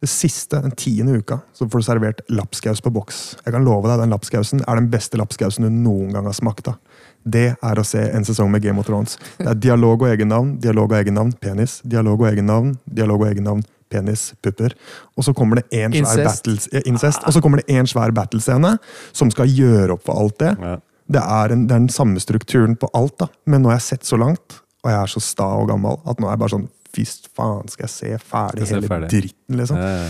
Det 0.00 0.08
siste, 0.08 0.56
den 0.64 0.72
tiende 0.72 1.18
uka, 1.20 1.42
så 1.52 1.66
får 1.68 1.80
du 1.80 1.84
servert 1.84 2.20
lapskaus 2.32 2.80
på 2.80 2.90
boks. 2.92 3.36
Jeg 3.44 3.52
kan 3.52 3.64
love 3.64 3.88
deg, 3.88 4.00
Den 4.00 4.14
lapskausen 4.14 4.62
er 4.66 4.80
den 4.80 4.88
beste 4.90 5.20
lapskausen 5.20 5.66
du 5.66 5.70
noen 5.70 6.12
gang 6.12 6.24
har 6.24 6.32
smakt 6.32 6.68
av. 6.72 6.78
Det 7.24 7.56
er 7.62 7.78
å 7.78 7.84
se 7.84 8.00
en 8.08 8.24
sesong 8.24 8.50
med 8.50 8.62
Game 8.64 8.80
of 8.80 8.86
Thrones. 8.88 9.18
Det 9.38 9.46
er 9.46 9.60
dialog 9.60 10.02
og 10.02 10.08
egennavn, 10.08 10.54
dialog 10.60 10.90
og 10.90 10.96
egennavn, 11.02 11.34
penis. 11.36 11.82
Dialog 11.84 12.20
og 12.20 12.30
egennavn, 12.32 12.78
dialog 12.88 13.20
og 13.20 13.28
egennavn, 13.28 13.62
penis, 13.90 14.28
pupper. 14.42 14.74
Og 15.18 15.26
så 15.26 15.34
kommer 15.36 15.60
det 15.60 15.66
en 15.82 15.92
svær 15.92 15.98
Incest. 16.00 16.24
battles, 16.30 16.68
ja, 16.72 16.82
incest. 16.88 17.26
Og 17.26 17.34
så 17.36 17.42
kommer 17.44 17.60
det 17.62 17.74
en 17.76 17.90
svær 17.90 18.14
battlescene 18.16 18.76
som 19.12 19.30
skal 19.34 19.50
gjøre 19.50 19.96
opp 19.98 20.06
for 20.06 20.20
alt 20.22 20.38
det. 20.42 20.54
Ja. 20.62 20.76
Det 21.10 21.22
er, 21.26 21.52
en, 21.56 21.66
det 21.66 21.74
er 21.74 21.84
den 21.86 21.90
samme 21.90 22.20
strukturen 22.22 22.76
på 22.78 22.86
alt, 22.94 23.16
da. 23.18 23.26
Men 23.50 23.64
nå 23.64 23.72
har 23.72 23.80
jeg 23.80 23.88
sett 23.88 24.06
så 24.06 24.18
langt, 24.20 24.60
og 24.84 24.92
jeg 24.92 24.98
er 25.02 25.10
så 25.10 25.22
sta 25.26 25.48
og 25.58 25.66
gammel, 25.72 25.98
at 26.06 26.22
nå 26.22 26.28
er 26.30 26.36
jeg 26.36 26.44
bare 26.46 26.54
sånn 26.58 26.68
Fy 26.90 27.04
faen, 27.38 27.68
skal 27.70 27.84
jeg 27.86 27.92
se 27.92 28.08
ferdig 28.18 28.64
jeg 28.64 28.74
hele 28.74 28.88
ferdig. 28.90 29.08
dritten, 29.12 29.58
liksom. 29.60 29.76
Ja, 29.78 29.90
ja. 30.00 30.08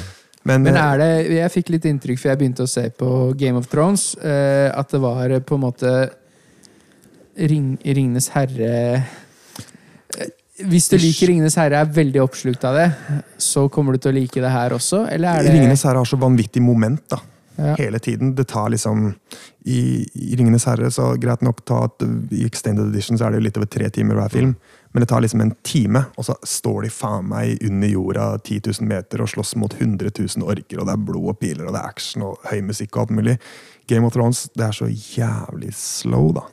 Men, 0.49 0.63
Men 0.65 0.77
eh, 0.79 0.81
er 0.81 1.01
det 1.03 1.09
Jeg 1.37 1.53
fikk 1.53 1.73
litt 1.75 1.85
inntrykk 1.91 2.21
før 2.23 2.31
jeg 2.31 2.39
begynte 2.41 2.65
å 2.65 2.71
se 2.73 2.87
på 2.97 3.09
Game 3.37 3.61
of 3.61 3.67
Thrones, 3.69 4.15
eh, 4.17 4.71
at 4.73 4.89
det 4.95 5.01
var 5.03 5.29
eh, 5.37 5.43
på 5.45 5.59
en 5.59 5.65
måte 5.67 5.91
Ring, 7.37 7.75
Ringenes 7.85 8.31
herre 8.33 8.73
Hvis 10.69 10.89
du 10.91 10.97
liker 11.01 11.31
Ringenes 11.31 11.57
herre, 11.61 11.81
er 11.81 11.93
veldig 11.95 12.23
oppslukt 12.23 12.65
av 12.69 12.79
det, 12.79 12.87
så 13.41 13.67
kommer 13.73 13.97
du 13.97 14.03
til 14.03 14.13
å 14.13 14.19
like 14.19 14.43
det 14.43 14.53
her 14.53 14.75
også? 14.77 15.05
Eller 15.13 15.41
er 15.41 15.47
det 15.47 15.55
Ringenes 15.57 15.85
herre 15.87 16.03
har 16.03 16.09
så 16.09 16.19
vanvittig 16.21 16.63
moment, 16.65 17.05
da. 17.13 17.21
Ja. 17.61 17.75
Hele 17.77 17.99
tiden. 18.01 18.35
Det 18.35 18.47
tar 18.49 18.71
liksom 18.73 19.11
I, 19.69 19.81
i 20.15 20.37
Ringenes 20.37 20.65
herre, 20.65 20.89
så 20.91 21.11
greit 21.21 21.43
nok 21.45 21.65
ta 21.69 21.83
at 21.91 22.05
i 22.33 22.47
Extended 22.47 22.89
Edition 22.89 23.19
så 23.21 23.27
er 23.27 23.35
det 23.35 23.41
jo 23.41 23.47
litt 23.49 23.59
over 23.61 23.69
tre 23.69 23.91
timer 23.93 24.17
hver 24.17 24.33
film. 24.33 24.55
Men 24.93 25.05
det 25.05 25.11
tar 25.11 25.21
liksom 25.23 25.43
en 25.45 25.53
time, 25.63 26.03
og 26.17 26.25
så 26.27 26.35
står 26.47 26.87
de 26.87 26.93
faen 26.95 27.29
meg 27.31 27.61
under 27.67 27.93
jorda 27.93 28.31
10 28.39 28.63
000 28.81 28.89
meter 28.91 29.23
og 29.23 29.29
slåss 29.31 29.55
mot 29.61 29.75
100 29.77 30.11
000 30.17 30.47
orker, 30.49 30.81
og 30.81 30.89
det 30.89 30.97
er 30.97 31.05
blod 31.11 31.35
og 31.35 31.39
piler, 31.43 31.67
og 31.67 31.77
det 31.77 31.83
er 31.83 31.93
action 31.93 32.25
og 32.27 32.49
høy 32.51 32.63
musikk 32.67 32.97
og 32.97 33.05
alt 33.05 33.15
mulig. 33.21 33.37
Game 33.91 34.07
of 34.07 34.17
Thrones, 34.17 34.49
det 34.57 34.67
er 34.67 34.75
så 34.75 34.89
jævlig 34.91 35.75
slow, 35.77 36.33
da. 36.41 36.49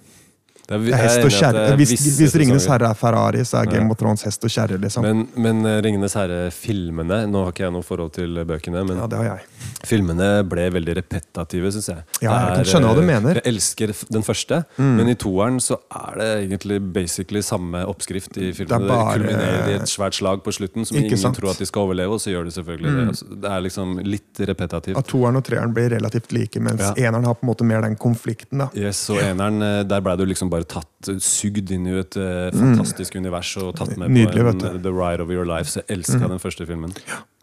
Det 0.68 0.76
er, 0.91 0.98
hest 0.99 1.23
og 1.23 1.31
kjerre. 1.31 1.61
er 1.72 1.77
Hvis, 1.80 1.94
hvis 2.19 2.34
Ringenes 2.35 2.65
herre 2.68 2.89
er 2.91 2.98
Ferrari, 2.99 3.44
så 3.48 3.61
er 3.61 3.69
Game 3.72 3.89
of 3.94 3.98
Thrones 4.02 4.26
hest 4.27 4.44
og 4.44 4.52
kjerre, 4.52 4.76
liksom. 4.84 5.06
Men, 5.06 5.22
men 5.39 5.61
eh, 5.65 5.77
Ringenes 5.85 6.14
herre-filmene 6.18 7.22
Nå 7.31 7.44
har 7.45 7.53
ikke 7.53 7.64
jeg 7.68 7.73
noe 7.76 7.85
forhold 7.88 8.11
til 8.18 8.35
bøkene, 8.48 8.84
men 8.88 8.99
ja, 8.99 9.07
det 9.07 9.18
har 9.22 9.30
jeg. 9.30 9.45
filmene 9.88 10.27
ble 10.49 10.65
veldig 10.76 10.95
repetative, 10.99 11.72
syns 11.72 11.88
jeg. 11.94 12.03
Ja, 12.26 12.34
jeg 12.49 12.57
kan 12.60 12.68
skjønne 12.72 12.89
hva 12.91 12.98
du 12.98 13.03
eh, 13.03 13.07
mener. 13.07 13.38
Mm. 13.38 13.41
Jeg 13.41 13.53
elsker 13.53 13.94
den 14.18 14.26
første, 14.27 14.60
men 14.81 15.11
i 15.14 15.15
toeren 15.19 15.61
så 15.64 15.80
er 16.02 16.19
det 16.19 16.30
egentlig 16.49 16.81
basically 16.95 17.41
samme 17.45 17.85
oppskrift 17.88 18.35
i 18.38 18.52
filmene. 18.57 18.81
Det 18.84 18.91
bare- 18.91 19.18
Det 19.18 19.23
kulminerer 19.23 19.72
i 19.72 19.77
et 19.80 19.88
svært 19.91 20.19
slag 20.19 20.44
på 20.44 20.52
slutten 20.57 20.85
som 20.85 20.98
ingen 20.99 21.18
sant? 21.18 21.38
Mm. 21.38 21.41
tror 21.41 21.52
at 21.52 21.60
de 21.64 21.65
skal 21.69 21.88
overleve, 21.88 22.11
og 22.18 22.19
så 22.23 22.31
gjør 22.35 22.44
de 22.49 22.52
selvfølgelig 22.57 22.91
det. 22.98 23.07
Altså, 23.14 23.26
Det 23.41 23.52
er 23.56 23.61
liksom 23.61 23.95
litt 24.03 24.39
repetativt. 24.52 24.98
At 24.98 25.07
toeren 25.07 25.35
og 25.39 25.44
treeren 25.48 25.73
blir 25.73 25.89
relativt 25.95 26.31
like, 26.35 26.60
mens 26.60 26.81
Ja. 26.81 26.94
eneren 27.10 27.23
har 27.26 27.35
på 27.35 27.44
en 27.48 27.49
måte 27.53 27.64
mer 27.64 27.81
den 27.81 27.95
konflikten. 27.95 28.57
da. 28.60 28.69
Yes, 28.76 29.10
og 29.10 29.18
eneren, 29.19 29.61
eh, 29.61 29.84
der 29.84 30.02
ble 30.02 30.18
du 30.18 30.26
liksom 30.26 30.49
bare 30.49 30.56
tatt, 30.63 31.09
sugd 31.23 31.71
inn 31.71 31.85
i 31.88 31.93
et 31.99 32.17
uh, 32.17 32.49
fantastisk 32.55 33.15
univers 33.15 33.53
og 33.61 33.75
tatt 33.77 33.97
med 33.97 34.09
Mm. 34.09 34.13
Nydelig, 34.13 34.43
på 34.43 34.53
en. 34.71 34.81
The 34.81 34.91
Ride 34.93 35.21
of 35.23 35.29
Your 35.29 35.45
Life. 35.45 35.69
Så 35.69 35.81
jeg 35.84 35.97
elska 35.99 36.27
den 36.27 36.39
første 36.39 36.65
filmen. 36.65 36.93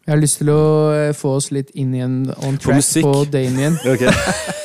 Jeg 0.05 0.13
har 0.13 0.21
lyst 0.21 0.39
til 0.43 0.51
å 0.53 0.93
eh, 0.93 1.13
få 1.17 1.37
oss 1.39 1.51
litt 1.51 1.71
inn 1.75 1.95
igjen 1.95 2.19
on 2.45 2.59
track 2.59 2.77
musikk. 2.77 3.05
på 3.05 3.25
Damien. 3.31 3.79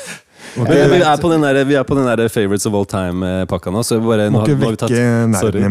Vi, 0.55 0.63
vi, 0.65 0.97
er 1.05 1.17
på 1.21 1.29
den 1.29 1.43
der, 1.45 1.59
vi 1.63 1.75
er 1.77 1.83
på 1.85 1.95
den 1.95 2.07
der 2.09 2.27
Favorites 2.27 2.65
of 2.65 2.73
all 2.73 2.85
time-pakka 2.89 3.71
nå. 3.71 3.83
Så 3.85 3.99
bare, 4.01 4.29
nå, 4.33 4.39
har- 4.41 4.49
nå 4.49 4.65
har 4.65 4.71
vi 4.73 4.79
tatt, 4.81 5.39
sorry. 5.39 5.61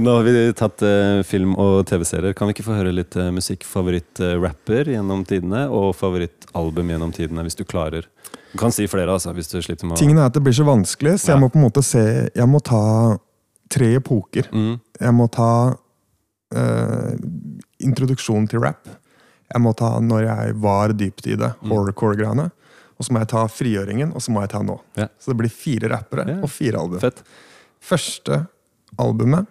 Nå 0.00 0.14
har 0.16 0.24
vi 0.24 0.52
tatt 0.56 0.82
eh, 0.82 1.20
film 1.28 1.52
og 1.60 1.84
TV-serier. 1.86 2.32
Kan 2.34 2.48
vi 2.48 2.56
ikke 2.56 2.64
få 2.66 2.78
høre 2.78 2.94
litt 2.96 3.16
uh, 3.20 3.28
musikk? 3.34 3.66
favorittrapper 3.68 4.88
gjennom 4.94 5.24
tidene, 5.28 5.66
og 5.68 5.92
favorittalbum 5.98 6.90
gjennom 6.94 7.12
tidene, 7.14 7.44
hvis 7.46 7.58
du 7.60 7.64
klarer. 7.68 8.08
Du 8.56 8.62
kan 8.64 8.72
si 8.74 8.86
flere, 8.88 9.12
altså, 9.12 9.32
hvis 9.36 9.50
du 9.52 9.58
sliter 9.60 9.84
med 9.86 9.96
å 9.96 10.00
Tingen 10.00 10.18
er 10.18 10.30
at 10.30 10.36
det 10.36 10.42
blir 10.46 10.56
så 10.56 10.64
vanskelig, 10.66 11.16
så 11.20 11.34
jeg 11.34 11.42
må 11.42 11.50
på 11.52 11.58
en 11.60 11.66
måte 11.68 11.82
se 11.84 12.02
Jeg 12.34 12.48
må 12.48 12.60
ta 12.64 12.80
tre 13.68 13.94
epoker. 13.98 14.48
mm, 14.52 14.76
Jeg 15.00 15.12
må 15.14 15.26
ta 15.30 15.50
uh, 16.56 17.12
introduksjon 17.82 18.46
til 18.50 18.62
rap. 18.62 18.86
Jeg 19.52 19.62
må 19.62 19.72
ta 19.78 19.96
når 20.02 20.24
jeg 20.26 20.54
var 20.62 20.94
dypt 20.96 21.26
i 21.26 21.36
det, 21.38 21.52
Mm. 21.62 21.70
horrorcore-greiene. 21.70 22.50
Og 22.98 23.04
så 23.04 23.12
må 23.12 23.18
jeg 23.20 23.28
ta 23.28 23.42
frigjøringen, 23.46 24.14
og 24.14 24.22
så 24.24 24.32
må 24.32 24.40
jeg 24.40 24.50
ta 24.50 24.62
nå. 24.62 24.78
Ja. 24.96 25.08
Så 25.20 25.32
det 25.32 25.36
blir 25.36 25.50
fire 25.52 25.90
rappere 25.92 26.26
Ja. 26.26 26.40
og 26.42 26.48
fire 26.48 26.78
album. 26.80 26.98
Fett. 27.00 27.22
Første 27.82 28.46
albumet 28.98 29.46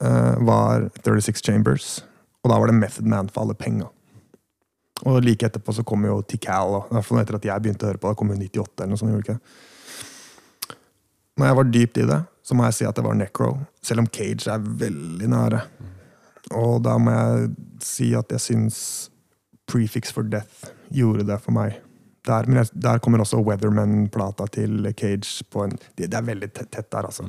uh, 0.00 0.36
var 0.44 0.90
36 1.02 1.42
Chambers, 1.42 2.02
og 2.44 2.50
da 2.52 2.58
var 2.60 2.66
det 2.70 2.74
Method 2.78 3.04
Man 3.06 3.28
for 3.28 3.42
alle 3.42 3.54
penga. 3.54 3.88
Og 5.04 5.20
like 5.24 5.48
etterpå 5.48 5.74
så 5.76 5.84
kom 5.84 6.06
jo 6.08 6.22
Tikal, 6.24 6.78
i 6.80 6.94
hvert 6.96 7.04
fall 7.04 7.20
etter 7.20 7.36
at 7.36 7.48
jeg 7.50 7.62
begynte 7.62 7.84
å 7.84 7.90
høre 7.90 8.00
på 8.00 8.08
det, 8.08 8.18
kom 8.18 8.32
jo 8.32 8.38
98 8.40 8.80
eller 8.80 8.92
noe 8.94 9.00
sånt. 9.00 9.18
ikke? 9.20 10.76
Når 11.36 11.50
jeg 11.50 11.58
var 11.58 11.68
dypt 11.74 12.00
i 12.00 12.06
det, 12.08 12.20
så 12.46 12.56
må 12.56 12.64
jeg 12.64 12.76
si 12.78 12.86
at 12.88 12.96
det 12.96 13.04
var 13.04 13.18
Necro, 13.18 13.50
selv 13.84 14.04
om 14.04 14.08
Cage 14.08 14.48
er 14.48 14.70
veldig 14.84 15.28
nære. 15.32 15.60
Og 16.56 16.78
da 16.86 16.94
må 17.02 17.12
jeg 17.12 17.50
si 17.84 18.12
at 18.16 18.30
jeg 18.32 18.44
syns 18.44 18.78
Prefix 19.66 20.14
for 20.14 20.28
Death 20.30 20.70
gjorde 20.94 21.26
det 21.28 21.40
for 21.42 21.52
meg. 21.56 21.80
Der, 22.26 22.46
men 22.48 22.62
jeg, 22.62 22.70
der 22.82 23.02
kommer 23.02 23.22
også 23.22 23.42
Weatherman-plata 23.44 24.46
til 24.54 24.88
Cage 24.98 25.44
på 25.50 25.66
en 25.66 25.76
Det, 25.76 26.08
det 26.08 26.14
er 26.14 26.26
veldig 26.26 26.48
tett, 26.54 26.70
tett 26.72 26.90
der, 26.90 27.10
altså. 27.10 27.26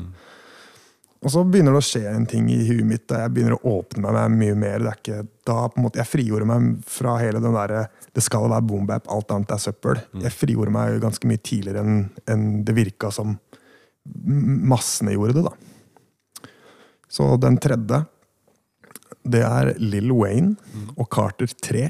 Og 1.27 1.31
så 1.33 1.41
begynner 1.43 1.75
det 1.75 1.81
å 1.81 1.83
skje 1.83 2.05
en 2.07 2.25
ting 2.29 2.45
i 2.47 2.61
huet 2.69 2.87
mitt, 2.87 3.11
jeg 3.11 3.31
begynner 3.35 3.57
å 3.57 3.71
åpne 3.81 4.13
meg 4.15 4.35
mye 4.39 4.53
mer. 4.55 4.79
Det 4.79 4.91
er 4.93 4.99
ikke, 5.01 5.17
da 5.49 5.57
på 5.67 5.81
en 5.81 5.83
måte, 5.83 5.99
Jeg 5.99 6.07
frigjorde 6.07 6.47
meg 6.47 6.69
fra 6.87 7.17
hele 7.19 7.41
den 7.43 7.57
derre 7.57 7.89
Det 8.15 8.23
skal 8.23 8.47
være 8.47 8.63
boombap, 8.63 9.09
alt 9.11 9.33
annet 9.35 9.51
er 9.51 9.59
søppel. 9.59 9.99
Jeg 10.23 10.31
frigjorde 10.31 10.71
meg 10.71 11.01
ganske 11.03 11.27
mye 11.27 11.43
tidligere 11.43 11.83
enn 11.83 11.99
en 12.31 12.45
det 12.63 12.77
virka 12.77 13.11
som 13.11 13.35
massene 14.71 15.17
gjorde 15.17 15.35
det, 15.35 15.43
da. 15.49 16.47
Så 17.11 17.35
den 17.43 17.59
tredje, 17.59 18.05
det 19.27 19.43
er 19.43 19.73
Lill 19.83 20.15
Wayne 20.15 20.55
og 20.95 21.09
Carter 21.11 21.51
3. 21.51 21.89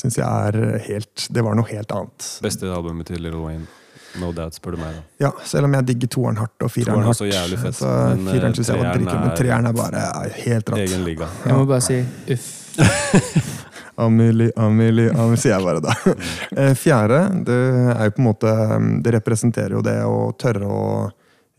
Syns 0.00 0.16
jeg 0.16 0.24
er 0.24 0.78
helt 0.88 1.28
Det 1.28 1.44
var 1.44 1.54
noe 1.54 1.68
helt 1.68 1.92
annet. 1.92 2.32
Beste 2.42 2.72
albumet 2.72 3.12
til 3.12 3.20
Lill 3.20 3.36
Wayne. 3.36 3.68
No 4.20 4.32
doubt, 4.32 4.54
spør 4.54 4.76
du 4.76 4.78
meg. 4.78 4.94
da. 4.94 5.02
Ja, 5.26 5.30
selv 5.44 5.64
om 5.64 5.72
jeg 5.74 5.86
digger 5.86 6.08
toeren 6.08 6.36
hardt 6.38 6.62
og 6.62 6.70
fireren 6.70 6.94
Toeren 6.94 7.02
er 7.02 7.10
hardt. 7.10 7.18
så 7.18 7.26
jævlig 7.30 7.58
fett, 7.62 7.74
Så 7.80 7.88
men, 8.14 8.28
eh, 8.28 8.32
fireren 8.34 8.54
synes 8.54 8.68
jeg 8.68 8.76
var 8.78 8.84
treeren 8.84 9.04
dritkul, 9.04 9.20
men 9.20 9.30
er- 9.30 9.36
treeren 9.36 9.66
er 9.66 9.72
bare 9.72 10.02
er 10.24 10.30
helt 10.44 10.70
rått. 10.70 10.78
Egen 10.78 11.04
liga. 11.04 11.28
Jeg 11.46 11.54
må 11.54 11.66
bare 11.66 11.80
si 11.80 11.98
uff. 12.30 12.50
Amelie, 13.96 14.50
Amelie, 14.56 15.10
Amelie, 15.14 15.36
sier 15.38 15.54
jeg 15.54 15.62
bare 15.64 15.80
da. 15.84 15.94
Eh, 16.58 16.72
Fjerde, 16.78 17.20
det 17.46 17.58
er 17.94 18.04
jo 18.08 18.14
på 18.16 18.22
en 18.22 18.26
måte 18.28 18.54
Det 19.04 19.12
representerer 19.14 19.76
jo 19.76 19.82
det 19.86 19.96
å 20.06 20.32
tørre 20.38 20.66
å 20.66 21.10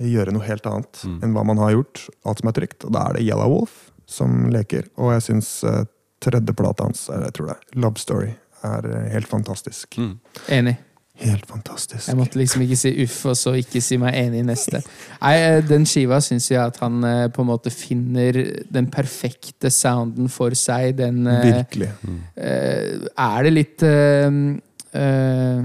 gjøre 0.03 0.33
noe 0.35 0.43
helt 0.43 0.65
annet 0.67 1.03
Mm. 1.07 1.19
enn 1.23 1.33
hva 1.33 1.43
man 1.47 1.57
har 1.57 1.71
gjort. 1.71 2.01
Alt 2.27 2.39
som 2.41 2.49
er 2.49 2.55
trygt. 2.57 2.83
Og 2.83 2.91
da 2.91 3.05
er 3.09 3.13
det 3.15 3.23
Yellow 3.23 3.47
Wolf 3.53 3.91
som 4.05 4.49
leker. 4.51 4.89
Og 4.99 5.13
jeg 5.13 5.21
syns 5.29 5.63
tredjeplata 6.19 6.83
hans, 6.83 7.07
eller 7.09 7.29
jeg 7.29 7.33
tror 7.37 7.47
det 7.53 7.57
Love 7.79 7.97
Story, 8.01 8.33
er 8.63 8.85
eh, 8.91 9.09
helt 9.13 9.27
fantastisk. 9.31 9.95
Mm. 9.97 10.17
Enig. 10.49 10.75
Helt 11.15 11.45
fantastisk. 11.47 12.09
Jeg 12.09 12.17
måtte 12.19 12.39
liksom 12.39 12.63
ikke 12.65 12.75
si 12.75 12.89
uff, 13.05 13.21
og 13.31 13.37
så 13.39 13.53
ikke 13.55 13.79
si 13.83 13.95
meg 14.01 14.17
enig 14.19 14.41
i 14.41 14.47
neste. 14.49 14.81
Nei, 15.21 15.35
eh, 15.39 15.61
Den 15.63 15.85
skiva 15.87 16.19
syns 16.23 16.49
jeg 16.51 16.59
at 16.59 16.75
han 16.83 17.03
eh, 17.07 17.27
på 17.31 17.43
en 17.45 17.47
måte 17.47 17.71
finner 17.71 18.35
den 18.71 18.89
perfekte 18.91 19.71
sounden 19.71 20.27
for 20.29 20.51
seg. 20.59 20.97
Den 20.99 21.23
eh, 21.31 21.45
Virkelig. 21.45 21.89
eh, 22.35 23.07
Er 23.15 23.47
det 23.47 23.53
litt 23.53 23.85
uh, 23.87 24.27
eh, 24.99 25.63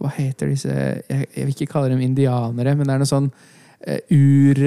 Hva 0.00 0.12
heter 0.16 0.50
disse 0.50 0.74
jeg, 0.74 1.30
jeg 1.36 1.46
vil 1.46 1.54
ikke 1.54 1.70
kalle 1.70 1.94
dem 1.94 2.02
indianere, 2.02 2.74
men 2.74 2.86
det 2.86 2.96
er 2.96 3.04
noe 3.04 3.14
sånn 3.14 3.30
ur 4.12 4.58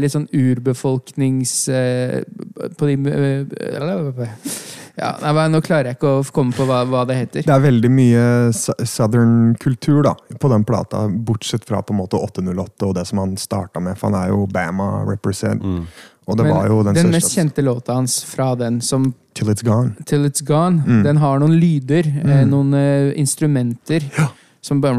Litt 0.00 0.14
sånn 0.14 0.24
urbefolknings 0.32 1.50
På 2.78 2.86
de 2.88 2.94
ja, 4.96 5.10
nei, 5.22 5.32
men 5.34 5.54
Nå 5.56 5.60
klarer 5.64 5.90
jeg 5.90 5.98
ikke 5.98 6.10
å 6.20 6.24
komme 6.34 6.54
på 6.54 6.66
hva, 6.68 6.84
hva 6.86 7.02
det 7.08 7.16
heter. 7.18 7.42
Det 7.46 7.54
er 7.54 7.62
veldig 7.64 7.90
mye 7.90 8.24
southern 8.54 9.54
kultur 9.60 10.04
da, 10.06 10.14
på 10.40 10.50
den 10.52 10.64
plata, 10.66 11.08
bortsett 11.08 11.66
fra 11.66 11.82
på 11.82 11.94
en 11.94 12.02
måte 12.04 12.20
808 12.20 12.86
og 12.86 12.94
det 12.94 13.06
som 13.10 13.18
han 13.24 13.36
starta 13.40 13.82
med. 13.82 13.98
For 13.98 14.10
han 14.12 14.20
er 14.22 14.30
jo 14.30 14.44
Bama 14.46 15.04
represent. 15.08 15.62
Mm. 15.64 15.86
Og 16.24 16.38
det 16.38 16.46
Men 16.46 16.54
var 16.56 16.68
jo 16.70 16.78
den, 16.86 16.96
den 16.96 17.10
mest 17.12 17.34
kjente 17.36 17.62
låta 17.62 17.98
hans 17.98 18.22
fra 18.24 18.54
den, 18.56 18.80
som 18.80 19.10
Till 19.34 19.50
It's 19.50 19.64
Gone. 19.66 19.92
Till 20.06 20.24
It's 20.24 20.44
Gone, 20.46 20.82
Mm. 20.86 21.02
den 21.04 21.16
har 21.16 21.38
noen 21.42 21.58
lyder, 21.60 22.06
eh, 22.06 22.44
Mm. 22.44 22.50
noen 22.50 22.74
uh, 22.74 23.12
instrumenter. 23.18 24.06
Ja. 24.16 24.28
Som 24.62 24.80
bare 24.80 24.94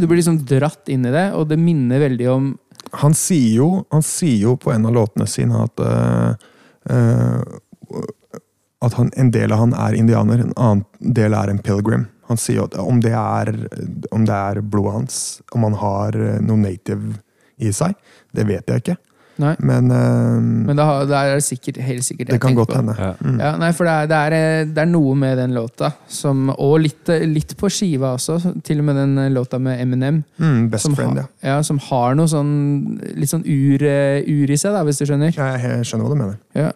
Du 0.00 0.06
blir 0.06 0.16
liksom 0.16 0.40
dratt 0.44 0.88
inn 0.88 1.06
i 1.06 1.10
det, 1.10 1.32
og 1.34 1.48
det 1.48 1.58
minner 1.58 2.00
veldig 2.00 2.28
om 2.32 2.58
Han 2.92 3.12
sier 3.12 3.56
jo, 3.56 3.86
han 3.92 4.02
sier 4.02 4.40
jo 4.40 4.56
på 4.56 4.72
en 4.72 4.86
av 4.86 4.94
låtene 4.94 5.28
sine 5.28 5.62
at 5.62 5.78
uh, 5.78 6.34
eh, 6.88 7.42
At 8.84 8.94
han, 8.94 9.10
en 9.18 9.32
del 9.34 9.50
av 9.52 9.58
han 9.64 9.72
er 9.74 9.96
indianer, 9.98 10.38
en 10.44 10.52
annen 10.54 10.84
del 11.14 11.34
er 11.34 11.50
en 11.50 11.58
pilgrim. 11.58 12.06
Han 12.28 12.38
sier 12.38 12.60
jo 12.60 12.68
at 12.68 12.76
om 12.78 13.00
det 13.02 13.14
er, 13.16 13.50
om 14.14 14.24
det 14.28 14.36
er 14.36 14.60
blodet 14.62 14.92
hans, 15.00 15.18
om 15.56 15.64
han 15.66 15.74
har 15.80 16.14
eh, 16.14 16.38
noe 16.44 16.60
native 16.60 17.16
i 17.58 17.72
seg, 17.74 17.96
det 18.36 18.44
vet 18.46 18.68
jeg 18.70 18.84
ikke. 18.84 18.96
Nei, 19.38 19.52
Men, 19.62 19.86
uh, 19.94 20.38
men 20.66 20.74
da, 20.74 20.84
da 21.06 21.20
er 21.28 21.36
det 21.38 21.44
sikkert, 21.46 21.76
helt 21.86 22.02
sikkert 22.02 22.26
det 22.26 22.34
jeg 22.34 22.42
kan 22.42 22.56
godt 22.58 22.72
hende. 22.74 22.94
Ja. 22.98 23.12
Mm. 23.22 23.36
Ja, 23.38 23.50
nei, 23.62 23.68
for 23.74 23.86
det 23.86 23.92
er, 23.94 24.08
det, 24.10 24.16
er, 24.18 24.34
eh, 24.34 24.64
det 24.74 24.82
er 24.82 24.88
noe 24.90 25.12
med 25.14 25.38
den 25.38 25.54
låta, 25.54 25.92
som, 26.10 26.48
og 26.56 26.74
litt, 26.82 27.06
litt 27.30 27.54
på 27.58 27.70
skiva 27.70 28.16
også, 28.16 28.40
til 28.66 28.82
og 28.82 28.88
med 28.88 28.98
den 28.98 29.14
låta 29.36 29.60
med 29.62 29.78
Eminem. 29.84 30.24
Mm, 30.42 30.64
best 30.72 30.88
Som, 30.88 30.96
friend, 30.98 31.20
har- 31.22 31.30
ja. 31.38 31.52
ja, 31.54 31.62
som 31.66 31.78
har 31.86 32.18
noe 32.18 32.26
sånn 32.30 32.50
litt 33.14 33.30
sånn 33.30 33.46
ur, 33.46 33.86
ur 34.26 34.50
i 34.50 34.58
seg, 34.58 34.74
da, 34.74 34.82
hvis 34.90 34.98
du 34.98 35.06
skjønner. 35.06 35.30
Jeg, 35.38 35.62
jeg 35.70 35.86
skjønner 35.86 36.08
hva 36.10 36.14
du 36.16 36.20
mener. 36.24 36.38
Ja. 36.58 36.72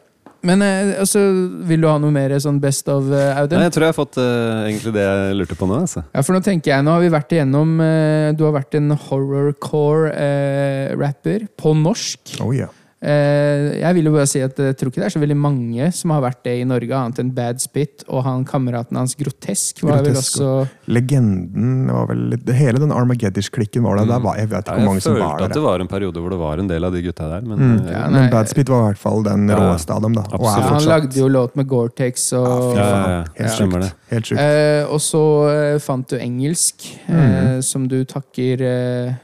Men 0.47 0.63
eh, 0.67 0.99
altså, 0.99 1.21
vil 1.69 1.83
du 1.85 1.87
ha 1.87 1.99
noe 2.03 2.11
mer 2.15 2.33
sånn 2.43 2.59
best 2.63 2.89
of, 2.91 3.05
eh, 3.15 3.39
Audun? 3.39 3.59
Nei, 3.61 3.67
jeg 3.69 3.75
tror 3.77 3.85
jeg 3.87 3.93
har 3.93 4.01
fått 4.01 4.17
uh, 4.19 4.67
egentlig 4.67 4.93
det 4.97 5.05
jeg 5.07 5.37
lurte 5.39 5.57
på 5.59 5.67
nå. 5.71 5.75
Altså. 5.87 6.01
Ja, 6.11 6.21
for 6.27 6.33
nå 6.35 6.41
tenker 6.45 6.69
jeg, 6.75 6.81
nå 6.83 6.91
har 6.97 7.03
vi 7.05 7.11
vært 7.15 7.33
igjennom 7.37 7.69
uh, 7.79 8.29
Du 8.35 8.43
har 8.49 8.55
vært 8.59 8.73
en 8.79 8.89
horrorcore-rapper 9.07 11.41
på 11.63 11.69
norsk. 11.79 12.23
Oh, 12.43 12.53
yeah. 12.57 12.73
Eh, 13.03 13.81
jeg 13.83 13.95
vil 13.97 14.05
jo 14.07 14.13
bare 14.15 14.29
si 14.31 14.39
at 14.45 14.55
jeg 14.63 14.77
tror 14.79 14.93
ikke 14.93 15.01
det 15.03 15.07
er 15.09 15.15
så 15.17 15.19
veldig 15.19 15.37
mange 15.43 15.89
som 15.93 16.13
har 16.15 16.21
vært 16.23 16.45
det 16.47 16.53
i 16.61 16.67
Norge, 16.71 16.93
annet 16.95 17.19
enn 17.19 17.33
Bad 17.35 17.59
Spit 17.59 18.05
og 18.07 18.23
han 18.23 18.45
kameraten 18.47 18.95
hans 19.01 19.17
Grotesk. 19.19 19.81
var 19.83 20.05
vel 20.07 20.15
også 20.21 20.69
Legenden 20.87 21.89
var 21.91 22.07
vel 22.13 22.21
litt, 22.31 22.47
Hele 22.55 22.79
den 22.79 22.93
Armageddis-klikken 22.95 23.83
var 23.83 23.99
der. 23.99 24.07
der 24.13 24.21
var, 24.23 24.37
jeg 24.39 24.49
vet 24.53 24.63
ikke 24.63 24.77
Ja, 24.77 24.79
hvor 24.79 24.87
mange 24.87 25.03
jeg 25.03 25.17
følte 25.19 25.49
at 25.49 25.57
det 25.57 25.63
var 25.65 25.81
en 25.83 25.89
periode 25.91 26.23
hvor 26.23 26.31
det 26.31 26.39
var 26.39 26.59
en 26.63 26.69
del 26.71 26.85
av 26.87 26.93
de 26.95 27.03
gutta 27.03 27.29
der. 27.33 27.41
Men 27.43 27.59
Mm. 27.63 27.87
eh, 27.87 27.93
Ja, 27.93 28.09
Men 28.11 28.31
Bad 28.31 28.49
Spit 28.49 28.69
var 28.69 28.83
i 28.83 28.87
hvert 28.93 28.99
fall 29.03 29.23
den 29.27 29.49
Ja, 29.49 29.57
råeste 29.59 29.91
av 29.95 30.03
dem. 30.03 30.13
da. 30.15 30.23
Og 30.33 30.41
er 30.47 30.61
ja, 30.63 30.69
Han 30.69 30.85
lagde 30.85 31.17
jo 31.19 31.29
låt 31.29 31.57
med 31.57 31.67
Gore-Tex 31.69 32.33
og 32.39 32.77
Ja, 32.77 32.83
ja, 32.83 32.87
ja, 32.87 33.09
ja. 33.11 33.25
Helt 33.35 33.59
sjukt. 33.59 33.95
Helt 34.11 34.25
sjukt. 34.27 34.39
eh, 34.41 34.85
Og 34.87 35.01
så 35.01 35.25
eh, 35.75 35.79
fant 35.79 36.07
du 36.09 36.17
engelsk, 36.19 36.87
eh, 37.09 37.61
som 37.61 37.89
du 37.89 38.05
takker 38.05 38.61
eh, 38.63 39.15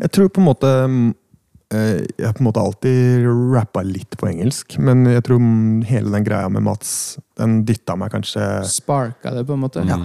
Jeg 0.00 0.10
tror 0.12 0.28
på 0.28 0.38
en 0.38 0.46
måte 0.46 0.70
mm, 0.86 1.08
eh, 1.10 1.14
Jeg 1.70 2.26
har 2.26 2.32
på 2.34 2.42
en 2.42 2.48
måte 2.48 2.62
alltid 2.62 3.26
rappa 3.54 3.82
litt 3.86 4.16
på 4.18 4.26
engelsk, 4.26 4.74
men 4.82 5.04
jeg 5.06 5.22
tror 5.28 5.38
hele 5.86 6.10
den 6.16 6.24
greia 6.26 6.48
med 6.50 6.64
Mats, 6.66 7.18
den 7.38 7.60
dytta 7.68 7.94
meg 8.00 8.10
kanskje 8.10 8.42
Sparka 8.66 9.30
det, 9.36 9.44
på 9.46 9.54
en 9.54 9.62
måte. 9.62 9.84
Ja, 9.86 10.00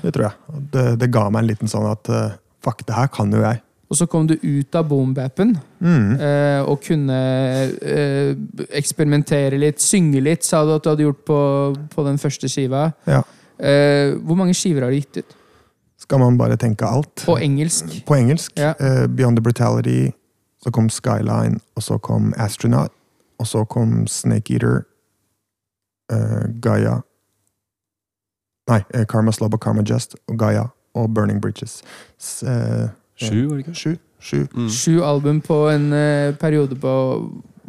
Det 0.00 0.12
tror 0.16 0.30
jeg. 0.30 0.60
Det, 0.72 0.84
det 1.02 1.10
ga 1.12 1.26
meg 1.32 1.42
en 1.44 1.50
liten 1.50 1.68
sånn 1.68 1.88
at 1.90 2.08
eh, 2.08 2.30
fuck, 2.64 2.86
det 2.88 2.96
her 2.96 3.10
kan 3.12 3.32
jo 3.36 3.42
jeg. 3.44 3.60
Og 3.90 3.98
så 3.98 4.06
kom 4.06 4.28
du 4.30 4.36
ut 4.38 4.76
av 4.78 4.86
boombapen 4.86 5.56
Mm. 5.82 6.12
eh, 6.20 6.60
og 6.68 6.80
kunne 6.84 7.16
eh, 7.82 8.32
eksperimentere 8.78 9.58
litt, 9.58 9.80
synge 9.82 10.20
litt, 10.22 10.44
sa 10.46 10.60
du 10.64 10.74
at 10.76 10.84
du 10.84 10.90
hadde 10.92 11.06
gjort 11.08 11.24
på, 11.26 11.38
på 11.94 12.04
den 12.06 12.20
første 12.22 12.48
skiva. 12.52 12.90
Ja. 13.08 13.22
Eh, 13.58 14.14
hvor 14.24 14.38
mange 14.38 14.54
skiver 14.56 14.86
har 14.86 14.92
du 14.94 15.00
gitt 15.00 15.20
ut? 15.24 15.36
Skal 16.00 16.20
man 16.22 16.38
bare 16.40 16.56
tenke 16.60 16.86
alt? 16.88 17.24
På 17.26 17.36
engelsk? 17.42 17.98
På 18.08 18.16
engelsk. 18.16 18.52
Ja. 18.60 18.72
eh, 18.80 19.04
Beyond 19.10 19.36
the 19.40 19.44
Brutality, 19.44 20.12
så 20.64 20.70
kom 20.70 20.90
Skyline, 20.92 21.60
og 21.76 21.82
så 21.82 21.98
kom 21.98 22.34
Astronaut, 22.36 22.92
og 23.38 23.46
så 23.46 23.64
kom 23.64 24.06
Snake 24.06 24.54
Eater, 24.54 24.82
uh, 26.12 26.48
Gaia 26.60 27.00
Nei, 28.70 28.82
eh, 28.94 29.06
Karma 29.08 29.32
Slob 29.34 29.56
og 29.56 29.60
Karma 29.62 29.82
Just, 29.82 30.14
og 30.30 30.38
Gaia 30.38 30.68
og 30.94 31.08
Burning 31.14 31.40
Bridges. 31.42 31.80
S, 32.18 32.44
uh, 32.46 32.90
Sju, 33.18 33.48
var 33.48 33.56
det 33.58 33.64
ikke? 33.64 33.74
Sju. 33.74 33.96
Sju. 34.20 34.44
Mm. 34.54 34.68
Sju 34.70 35.00
album 35.02 35.40
på 35.42 35.56
en 35.72 35.88
uh, 35.92 36.36
periode 36.38 36.76
på 36.78 36.92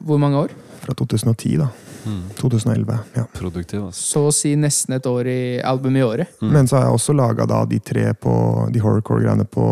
hvor 0.06 0.20
mange 0.22 0.38
år? 0.38 0.54
Fra 0.82 0.94
2010, 0.98 1.58
da. 1.62 1.72
Mm. 2.06 2.22
2011. 2.38 2.98
ja. 3.16 3.26
Produktiv, 3.34 3.84
altså. 3.86 4.02
Så 4.02 4.24
å 4.28 4.32
si 4.34 4.54
nesten 4.58 4.98
et 4.98 5.10
år 5.10 5.30
i 5.30 5.42
album 5.66 5.98
i 5.98 6.06
året. 6.06 6.32
Mm. 6.42 6.54
Men 6.54 6.70
så 6.70 6.78
har 6.78 6.88
jeg 6.88 6.98
også 6.98 7.18
laga 7.18 7.46
de 7.70 7.80
tre 7.80 8.08
på 8.14 8.34
de 8.74 8.82
horrorcore-greiene 8.82 9.46
på, 9.46 9.68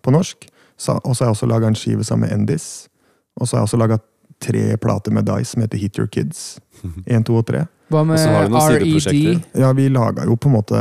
på 0.00 0.14
norsk. 0.14 0.49
Så, 0.80 0.94
og 1.04 1.12
så 1.12 1.24
har 1.24 1.28
jeg 1.30 1.36
også 1.36 1.48
laga 1.50 1.68
en 1.68 1.76
skive 1.76 2.04
sammen 2.08 2.24
med 2.28 2.38
Endis. 2.38 2.88
Og 3.36 3.44
så 3.48 3.56
har 3.56 3.60
jeg 3.62 3.68
også 3.68 3.80
laga 3.82 3.98
tre 4.40 4.62
plater 4.80 5.12
med 5.12 5.26
Dice 5.28 5.52
som 5.52 5.60
heter 5.64 5.78
Hit 5.82 5.98
Your 6.00 6.08
Kids. 6.08 6.58
Én, 7.12 7.24
to 7.28 7.36
og 7.36 7.44
tre. 7.50 7.66
Hva 7.92 8.04
med 8.06 8.20
så 8.22 8.30
har 8.32 8.46
du 8.48 8.54
noen 8.54 8.70
RED? 8.70 8.86
sideprosjekter. 8.86 9.60
Ja, 9.60 9.72
vi 9.76 9.88
laga 9.92 10.24
jo 10.24 10.36
på 10.40 10.48
en 10.48 10.54
måte 10.54 10.80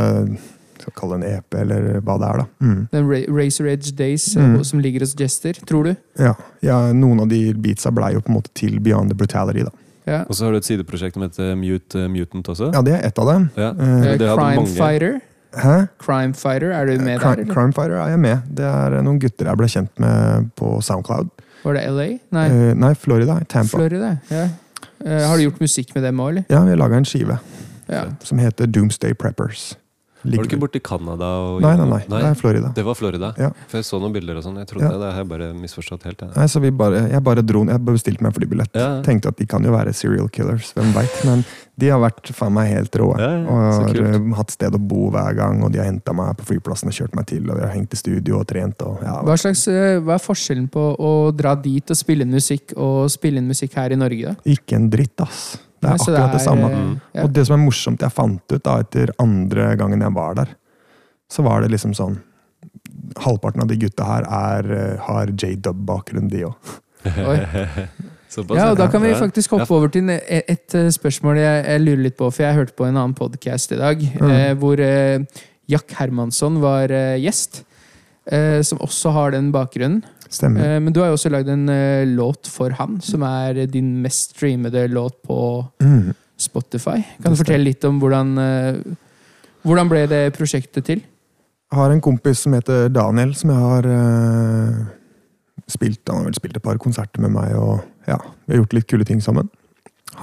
Skal 0.79 0.93
kalle 0.95 1.17
det 1.19 1.27
en 1.27 1.39
EP, 1.41 1.55
eller 1.59 1.87
hva 2.07 2.15
det 2.21 2.27
er, 2.29 2.37
da. 2.39 2.45
Mm. 2.63 2.77
Den 2.93 3.09
Razor 3.35 3.67
Edge 3.67 3.91
Days 3.99 4.29
eh, 4.37 4.45
Mm. 4.45 4.63
som 4.63 4.79
ligger 4.79 5.03
hos 5.03 5.11
Jester, 5.19 5.57
tror 5.67 5.89
du? 5.89 5.95
Ja. 6.21 6.35
ja, 6.63 6.77
noen 6.95 7.19
av 7.25 7.27
de 7.27 7.41
beatsa 7.53 7.91
blei 7.91 8.13
jo 8.15 8.21
på 8.23 8.31
en 8.31 8.37
måte 8.37 8.53
til 8.55 8.77
Beyond 8.79 9.11
the 9.11 9.17
Brutality, 9.19 9.65
da. 9.67 9.73
Ja. 10.07 10.21
Og 10.29 10.37
så 10.39 10.45
har 10.47 10.55
du 10.55 10.61
et 10.61 10.65
sideprosjekt 10.69 11.17
som 11.19 11.25
heter 11.27 11.51
Mute 11.59 12.05
eh, 12.05 12.07
Mutant 12.09 12.47
også. 12.55 12.69
Ja, 12.73 12.81
det 12.81 12.93
er 12.95 13.03
ett 13.09 13.19
av 13.19 13.27
dem. 13.33 13.49
Ja. 13.59 13.73
Det 13.75 13.89
hadde 14.15 14.29
Crime 14.39 14.55
mange. 14.63 14.77
Fighter. 14.79 15.19
Hæ? 15.57 15.75
Crime 15.97 16.33
Fighter, 16.37 16.71
er 16.71 16.85
du 16.85 16.91
med 17.01 17.19
Crime, 17.19 17.35
der? 17.35 17.41
Eller? 17.41 17.53
Crime 17.53 17.73
Fighter 17.73 17.95
er 17.97 18.09
jeg 18.13 18.19
med. 18.19 18.37
Det 18.57 18.65
er 18.65 19.01
noen 19.01 19.19
gutter 19.19 19.49
jeg 19.49 19.57
ble 19.57 19.67
kjent 19.67 19.91
med 19.99 20.49
på 20.59 20.75
Soundcloud. 20.85 21.29
Var 21.63 21.73
det 21.73 21.85
LA? 21.91 22.07
Nei, 22.35 22.45
uh, 22.53 22.73
nei, 22.77 22.93
Florida. 22.95 23.39
Tampa. 23.49 23.77
Florida. 23.77 24.11
Ja. 24.31 24.45
Uh, 25.05 25.27
har 25.27 25.37
du 25.37 25.43
gjort 25.47 25.59
musikk 25.63 25.95
med 25.95 26.03
dem 26.05 26.19
òg, 26.21 26.29
eller? 26.35 26.45
Ja, 26.49 26.61
vi 26.67 26.75
har 26.75 26.79
laga 26.79 26.99
en 27.01 27.05
skive 27.07 27.39
Ja. 27.89 28.03
som 28.23 28.37
heter 28.37 28.67
Doomsday 28.69 29.13
Preppers. 29.17 29.73
Var 30.23 30.31
du 30.43 30.49
ikke 30.49 30.59
borti 30.59 30.79
Canada? 30.83 31.27
Nei, 31.63 31.75
Nei, 31.77 31.85
nei, 31.85 31.99
nei. 32.09 32.19
Det 32.19 32.29
er 32.29 32.35
Florida. 32.35 32.71
Det 32.75 32.83
var 32.83 32.95
Florida. 32.99 33.29
Ja. 33.39 33.49
For 33.71 33.77
jeg 33.79 33.85
så 33.87 33.99
noen 34.01 34.11
bilder 34.13 34.35
og 34.37 34.43
sånn. 34.43 34.57
Jeg 34.59 34.67
trodde 34.67 34.83
Ja. 34.83 34.91
det, 34.91 34.99
det 34.99 35.11
har 35.13 35.21
jeg 35.23 35.29
bare 35.29 35.53
misforstått 35.55 36.03
helt. 36.03 36.21
Ja. 36.21 36.27
Nei, 36.35 36.45
så 36.51 36.59
vi 36.59 36.71
bare, 36.71 37.05
jeg 37.09 37.23
bare 37.23 37.41
dro 37.45 37.63
Jeg 37.65 37.79
bare 37.85 37.95
bestilte 37.95 38.21
meg 38.21 38.33
flybillett. 38.35 38.73
Ja. 38.75 39.01
Tenkte 39.01 39.29
at 39.31 39.37
de 39.37 39.45
kan 39.45 39.63
jo 39.63 39.71
være 39.71 39.93
serial 39.93 40.27
killers, 40.29 40.73
hvem 40.75 40.91
veit. 40.93 41.15
Men 41.25 41.45
de 41.79 41.87
har 41.93 41.99
vært 42.03 42.33
faen 42.35 42.51
meg 42.53 42.67
helt 42.73 42.91
rå. 42.99 43.07
Ja, 43.17 43.29
ja, 43.37 43.45
og 43.47 43.85
har 43.85 43.93
kult. 43.93 44.15
eh, 44.15 44.35
hatt 44.35 44.51
sted 44.51 44.75
å 44.75 44.81
bo 44.91 45.09
hver 45.11 45.33
gang, 45.37 45.63
og 45.63 45.71
de 45.71 45.79
har 45.79 45.85
henta 45.87 46.11
meg 46.13 46.35
på 46.35 46.49
flyplassen 46.51 46.91
og 46.91 46.93
kjørt 46.97 47.15
meg 47.15 47.25
til, 47.31 47.45
og 47.49 47.55
de 47.55 47.63
har 47.63 47.71
hengt 47.71 47.93
i 47.93 47.95
studio 48.01 48.39
og 48.41 48.47
trent. 48.47 48.81
Og, 48.83 48.99
ja, 49.01 49.21
Hva, 49.23 49.37
slags, 49.39 49.67
eh, 49.71 49.99
hva 50.03 50.15
er 50.19 50.23
forskjellen 50.25 50.67
på 50.69 50.83
å 50.99 51.31
dra 51.35 51.55
dit 51.55 51.89
og 51.89 51.95
spille 51.95 52.21
inn 52.27 52.31
musikk 52.35 52.73
og 52.75 53.07
spille 53.09 53.37
inn 53.39 53.47
musikk 53.47 53.73
her 53.79 53.91
i 53.95 53.95
Norge? 53.95 54.35
da? 54.35 54.35
Ikke 54.45 54.75
en 54.75 54.89
dritt, 54.89 55.15
ass. 55.21 55.57
Det 55.79 55.87
er 55.87 55.93
Nei, 55.95 55.99
akkurat 55.99 56.33
det, 56.35 56.41
samme. 56.43 56.69
Mm. 56.75 56.95
ja. 57.15 57.23
Og 57.23 57.33
det 57.35 57.45
som 57.47 57.55
er 57.55 57.63
morsomt, 57.63 58.01
jeg 58.03 58.11
fant 58.11 58.51
ut 58.55 58.63
da 58.65 58.79
etter 58.83 59.11
andre 59.23 59.69
gangen 59.79 60.01
jeg 60.03 60.13
var 60.15 60.33
der, 60.41 60.49
så 61.31 61.43
var 61.45 61.61
det 61.63 61.71
liksom 61.71 61.93
sånn 61.95 62.17
Halvparten 63.23 63.61
av 63.63 63.67
de 63.71 63.77
gutta 63.79 64.05
her 64.05 64.25
er, 64.27 64.67
eh, 64.75 64.97
har 65.01 65.31
J-dub-bakgrunn, 65.31 66.27
de 66.29 66.43
òg. 66.49 66.73
Ja, 68.53 68.67
og 68.69 68.77
Da 68.77 68.85
kan 68.93 69.01
vi 69.01 69.09
faktisk 69.17 69.55
hoppe 69.55 69.73
over 69.73 69.89
til 69.89 70.09
et, 70.13 70.43
et 70.51 70.75
eh, 70.77 70.89
spørsmål 70.93 71.39
jeg, 71.39 71.63
jeg 71.65 71.81
lurer 71.81 72.03
litt 72.05 72.17
på, 72.19 72.27
for 72.29 72.43
jeg 72.45 72.53
hørte 72.59 72.75
på 72.77 72.85
en 72.85 72.93
annen 72.99 73.15
podkast 73.17 73.71
i 73.73 73.79
dag, 73.79 74.03
Mm. 74.19 74.29
eh, 74.35 74.51
hvor 74.59 74.77
eh, 74.83 75.23
Jack 75.69 75.95
Hermansson 75.97 76.59
var 76.61 76.91
eh, 76.93 77.15
gjest. 77.23 77.63
Eh, 78.25 78.61
som 78.65 78.79
også 78.83 79.11
har 79.15 79.31
den 79.35 79.51
bakgrunnen. 79.55 80.01
Stemmer. 80.29 80.61
Eh, 80.75 80.79
men 80.79 80.93
du 80.93 80.99
har 81.01 81.09
jo 81.09 81.17
også 81.17 81.31
lagd 81.33 81.49
en 81.49 81.69
eh, 81.73 82.05
låt 82.05 82.47
for 82.51 82.69
han, 82.77 82.99
som 83.01 83.23
er 83.25 83.63
din 83.71 84.01
mest 84.03 84.35
streamede 84.35 84.87
låt 84.91 85.21
på 85.25 85.39
Mm. 85.81 86.13
Spotify. 86.39 87.01
Kan 87.21 87.33
du 87.33 87.37
fortelle 87.41 87.65
litt 87.67 87.83
om 87.83 87.97
hvordan, 87.99 88.29
eh, 88.39 88.75
hvordan 89.67 89.89
ble 89.91 90.05
det 90.07 90.21
prosjektet 90.37 90.85
til? 90.87 91.01
Jeg 91.69 91.77
har 91.77 91.91
en 91.91 91.99
kompis 92.01 92.39
som 92.45 92.53
heter 92.55 92.87
Daniel, 92.89 93.33
som 93.35 93.49
jeg 93.51 93.59
har 93.59 93.85
eh, 93.91 94.77
spilt 95.69 96.07
Han 96.07 96.21
har 96.23 96.29
vel 96.29 96.37
spilt 96.39 96.55
et 96.57 96.63
par 96.63 96.77
konserter 96.81 97.19
med 97.21 97.31
meg, 97.35 97.51
og 97.59 97.81
ja, 98.07 98.17
vi 98.47 98.53
har 98.55 98.61
gjort 98.63 98.73
litt 98.77 98.87
kule 98.89 99.05
ting 99.05 99.19
sammen. 99.21 99.49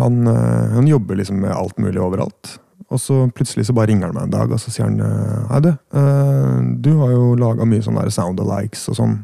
Han, 0.01 0.27
eh, 0.27 0.73
han 0.74 0.89
jobber 0.89 1.16
liksom 1.20 1.39
med 1.44 1.52
alt 1.52 1.77
mulig 1.78 2.01
overalt. 2.02 2.56
Og 2.86 3.00
så 3.00 3.16
plutselig 3.34 3.66
så 3.66 3.74
bare 3.74 3.90
ringer 3.90 4.10
han 4.10 4.16
meg 4.16 4.28
en 4.28 4.34
dag 4.34 4.52
og 4.52 4.60
så 4.62 4.72
sier 4.72 4.86
han 4.86 5.00
eh, 5.02 5.46
Hei, 5.50 5.62
du. 5.64 5.70
eh, 5.98 6.58
du 6.84 6.92
har 7.00 7.14
jo 7.14 7.32
laga 7.38 7.66
mye 7.68 7.82
sånn 7.82 7.98
der 7.98 8.12
sound 8.14 8.42
alikes 8.42 8.84
og 8.92 8.98
sånn. 9.00 9.16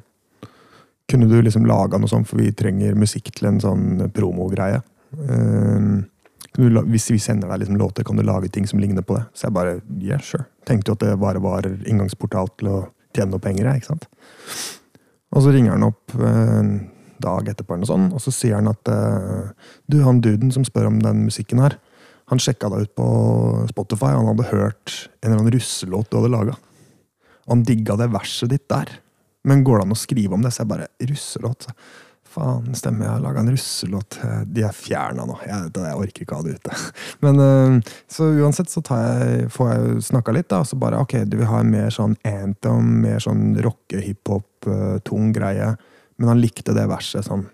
Kunne 1.10 1.28
du 1.30 1.36
liksom 1.44 1.66
laga 1.68 2.00
noe 2.00 2.10
sånt, 2.10 2.28
for 2.30 2.40
vi 2.40 2.50
trenger 2.56 2.96
musikk 2.98 3.30
til 3.36 3.50
en 3.50 3.60
sånn 3.62 4.08
promogreie. 4.14 4.80
Eh, 5.28 5.92
hvis 6.52 7.06
vi 7.12 7.20
sender 7.22 7.52
deg 7.52 7.62
liksom 7.62 7.78
låter, 7.80 8.04
kan 8.04 8.18
du 8.18 8.24
lage 8.26 8.50
ting 8.52 8.66
som 8.68 8.80
ligner 8.82 9.04
på 9.06 9.16
det? 9.16 9.24
Så 9.36 9.46
jeg 9.46 9.56
bare 9.56 9.76
yeah, 10.00 10.20
sure. 10.20 10.48
Tenkte 10.68 10.92
jo 10.92 10.98
at 10.98 11.04
det 11.06 11.20
bare 11.20 11.40
var 11.42 11.68
inngangsportal 11.68 12.50
til 12.58 12.72
å 12.72 12.80
tjene 13.14 13.30
noe 13.32 13.44
penger. 13.44 13.70
ikke 13.76 13.92
sant? 13.92 14.08
Og 15.32 15.46
så 15.46 15.54
ringer 15.54 15.76
han 15.76 15.86
opp 15.86 16.12
en 16.18 16.74
dag 17.22 17.48
etterpå, 17.48 17.78
og, 17.78 17.86
sånn, 17.88 18.10
og 18.12 18.20
så 18.20 18.34
sier 18.34 18.58
han 18.58 18.68
at 18.68 18.88
du, 19.86 20.02
han 20.02 20.20
duden 20.20 20.50
som 20.52 20.64
spør 20.66 20.90
om 20.90 20.98
den 21.00 21.22
musikken 21.24 21.62
her, 21.62 21.78
han 22.32 22.40
sjekka 22.40 22.70
deg 22.72 22.86
ut 22.86 22.94
på 22.96 23.06
Spotify, 23.68 24.14
han 24.16 24.30
hadde 24.30 24.48
hørt 24.48 24.94
en 25.20 25.28
eller 25.30 25.42
annen 25.42 25.52
russelåt 25.52 26.08
du 26.10 26.16
hadde 26.18 26.32
laga. 26.32 26.54
Han 27.50 27.64
digga 27.66 27.98
det 28.00 28.08
verset 28.14 28.52
ditt 28.54 28.68
der. 28.72 28.88
Men 29.44 29.64
går 29.66 29.80
det 29.80 29.86
an 29.88 29.94
å 29.96 29.98
skrive 29.98 30.36
om 30.36 30.44
det? 30.44 30.52
Så 30.54 30.62
jeg 30.62 30.70
bare 30.70 30.88
Russelåt? 31.10 31.66
Faen, 32.32 32.70
stemmer, 32.78 33.04
jeg 33.04 33.12
har 33.12 33.24
laga 33.24 33.42
en 33.42 33.50
russelåt. 33.52 34.16
De 34.48 34.62
er 34.64 34.72
fjerna 34.72 35.26
nå. 35.28 35.34
Jeg, 35.44 35.72
jeg 35.76 35.98
orker 36.00 36.24
ikke 36.24 36.38
ha 36.38 36.44
det 36.46 36.54
ute. 36.56 36.76
Men 37.24 37.42
eh, 37.44 37.94
Så 38.08 38.30
uansett 38.40 38.72
så 38.72 38.80
jeg, 38.86 39.50
får 39.52 39.72
jeg 39.72 40.04
snakka 40.08 40.36
litt, 40.38 40.48
da. 40.48 40.62
Og 40.62 40.70
så 40.70 40.78
bare 40.80 41.02
ok, 41.02 41.18
du 41.28 41.36
vil 41.42 41.50
ha 41.50 41.60
en 41.60 41.72
mer 41.74 41.90
sånn 41.92 42.14
anthem, 42.24 42.94
mer 43.02 43.20
sånn 43.20 43.50
rocke, 43.66 44.00
hiphop, 44.00 44.70
eh, 44.70 44.96
tung 45.04 45.34
greie. 45.36 45.74
Men 46.16 46.32
han 46.32 46.40
likte 46.40 46.72
det 46.76 46.86
verset 46.88 47.28
sånn. 47.28 47.44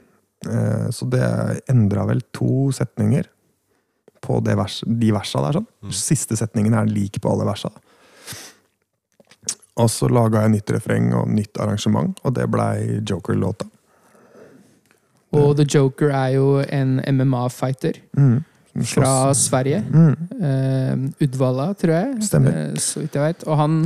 Eh, 0.47 0.87
Så 0.95 1.09
det 1.11 1.25
endra 1.73 2.07
vel 2.07 2.23
to 2.37 2.69
setninger 2.77 3.27
på 4.25 4.41
det 4.45 4.57
vers, 4.59 4.81
de 4.87 5.13
versa 5.15 5.43
der. 5.47 5.59
sånn. 5.61 5.67
Siste 5.95 6.37
setningen 6.39 6.75
er 6.75 6.87
lik 6.91 7.21
på 7.23 7.31
alle 7.33 7.47
versa. 7.49 7.71
Og 9.79 9.87
så 9.95 10.09
laga 10.11 10.43
jeg 10.43 10.57
nytt 10.57 10.71
refreng 10.75 11.13
og 11.15 11.29
nytt 11.31 11.59
arrangement, 11.63 12.19
og 12.27 12.35
det 12.35 12.49
blei 12.51 12.99
Joker-låta. 13.07 13.69
Og 15.39 15.53
The 15.59 15.67
Joker 15.69 16.11
er 16.11 16.33
jo 16.39 16.47
en 16.65 16.99
MMA-fighter 17.05 18.01
Mm. 18.17 18.39
fra 18.85 19.35
Sverige. 19.35 19.83
Mm. 19.91 20.17
Uh, 20.41 21.25
Udvala, 21.25 21.75
tror 21.75 21.93
jeg. 21.95 22.23
Stemmer. 22.23 22.57
Uh, 22.73 22.77
så 22.79 23.01
vidt 23.03 23.15
jeg 23.15 23.23
vet. 23.23 23.45
Og 23.47 23.57
han 23.59 23.79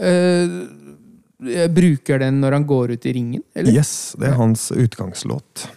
uh, 0.00 1.68
bruker 1.70 2.18
den 2.18 2.40
når 2.42 2.52
han 2.58 2.64
går 2.66 2.92
ut 2.96 3.06
i 3.06 3.12
ringen, 3.12 3.42
eller? 3.54 3.72
Yes, 3.72 4.14
det 4.18 4.28
er 4.32 4.38
hans 4.40 4.70
utgangslåt. 4.72 5.68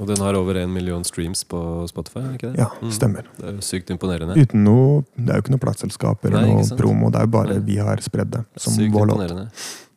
Og 0.00 0.06
den 0.08 0.16
har 0.24 0.34
over 0.38 0.56
en 0.56 0.72
million 0.72 1.02
streams 1.04 1.42
på 1.44 1.58
Spotify? 1.90 2.22
ikke 2.34 2.52
det? 2.54 2.58
Ja, 2.58 2.68
Mm. 2.80 2.90
stemmer. 2.90 3.22
Det 3.36 3.44
er 3.46 3.52
jo 3.52 3.60
sykt 3.60 3.90
imponerende. 3.92 4.34
Uten 4.40 4.64
noe 4.64 5.04
Det 5.16 5.28
er 5.28 5.36
jo 5.36 5.42
ikke 5.42 5.50
noe 5.54 5.64
plateselskap 5.66 6.24
eller 6.24 6.40
Nei, 6.40 6.54
noe 6.54 6.76
promo. 6.78 7.10
Det 7.12 7.20
er 7.20 7.26
jo 7.28 7.32
bare 7.36 7.58
Nei. 7.58 7.58
vi 7.66 7.76
har 7.76 7.96
spredd 8.00 8.30
det 8.30 8.44
som 8.56 8.72
Sykt 8.72 8.92
vår 8.92 9.06
låt. 9.06 9.16
imponerende. 9.20 9.50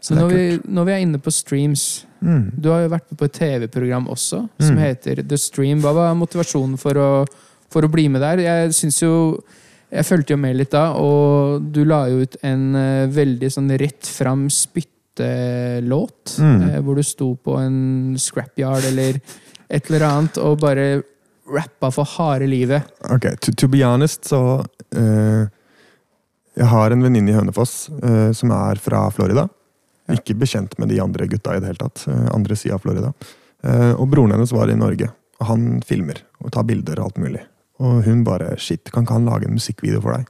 Så 0.04 0.12
Så 0.12 0.16
når 0.20 0.28
vi, 0.34 0.60
når 0.68 0.86
vi 0.86 0.92
er 0.92 0.98
inne 1.08 1.18
på 1.20 1.32
streams 1.32 2.06
Mm. 2.24 2.52
Du 2.62 2.70
har 2.70 2.82
jo 2.84 2.88
vært 2.90 3.12
med 3.12 3.18
på 3.20 3.26
et 3.26 3.34
TV-program 3.34 4.06
også, 4.08 4.50
som 4.60 4.76
Mm. 4.76 4.80
heter 4.80 5.28
The 5.28 5.36
Stream. 5.38 5.82
Hva 5.82 5.94
var 5.94 6.14
motivasjonen 6.16 6.78
for 6.80 6.94
å, 6.94 7.28
for 7.70 7.82
å 7.82 7.92
bli 7.92 8.08
med 8.08 8.22
der? 8.22 8.38
Jeg 8.38 8.70
syns 8.72 9.02
jo 9.02 9.40
Jeg 9.92 10.06
fulgte 10.06 10.30
jo 10.32 10.38
med 10.38 10.56
litt 10.56 10.72
da, 10.72 10.94
og 10.94 11.72
du 11.72 11.84
la 11.86 12.06
jo 12.08 12.22
ut 12.22 12.36
en 12.42 12.76
eh, 12.76 13.08
veldig 13.08 13.52
sånn 13.52 13.70
rett 13.78 14.02
fram 14.08 14.48
spyttelåt. 14.50 16.40
Mm. 16.40 16.62
eh, 16.70 16.80
hvor 16.82 16.96
du 16.96 17.04
sto 17.04 17.36
på 17.36 17.58
en 17.60 18.16
scrapyard 18.18 18.84
eller 18.86 19.20
et 19.70 19.90
eller 19.90 20.06
annet 20.08 20.40
og 20.42 20.60
bare 20.64 20.88
rappa 21.50 21.92
for 21.92 22.08
harde 22.18 22.48
livet. 22.48 22.84
Ok, 23.12 23.28
to, 23.42 23.54
to 23.54 23.68
be 23.68 23.84
honest, 23.84 24.26
så 24.26 24.64
uh, 24.96 25.44
Jeg 26.54 26.70
har 26.70 26.94
en 26.94 27.04
venninne 27.04 27.32
i 27.32 27.36
Hønefoss 27.36 27.90
uh, 28.04 28.32
som 28.36 28.54
er 28.56 28.80
fra 28.82 29.06
Florida. 29.12 29.48
Ja. 30.08 30.18
Ikke 30.20 30.36
bekjent 30.38 30.78
med 30.80 30.92
de 30.92 31.00
andre 31.04 31.28
gutta 31.32 31.56
i 31.56 31.64
det 31.64 31.72
hele 31.72 31.82
tatt. 31.82 32.06
Uh, 32.08 32.28
andre 32.36 32.58
sida 32.60 32.78
av 32.78 32.86
Florida. 32.86 33.14
Og 33.96 34.10
broren 34.12 34.34
hennes 34.36 34.52
var 34.52 34.68
i 34.68 34.76
Norge. 34.76 35.08
Og 35.40 35.48
han 35.48 35.62
filmer 35.88 36.18
og 36.44 36.52
tar 36.52 36.66
bilder 36.68 37.00
og 37.00 37.06
alt 37.06 37.20
mulig. 37.24 37.46
Og 37.80 38.02
hun 38.04 38.26
bare 38.28 38.58
Shit, 38.60 38.92
kan 38.92 39.06
ikke 39.06 39.16
han 39.16 39.30
lage 39.30 39.48
en 39.48 39.56
musikkvideo 39.56 40.02
for 40.04 40.18
deg? 40.18 40.28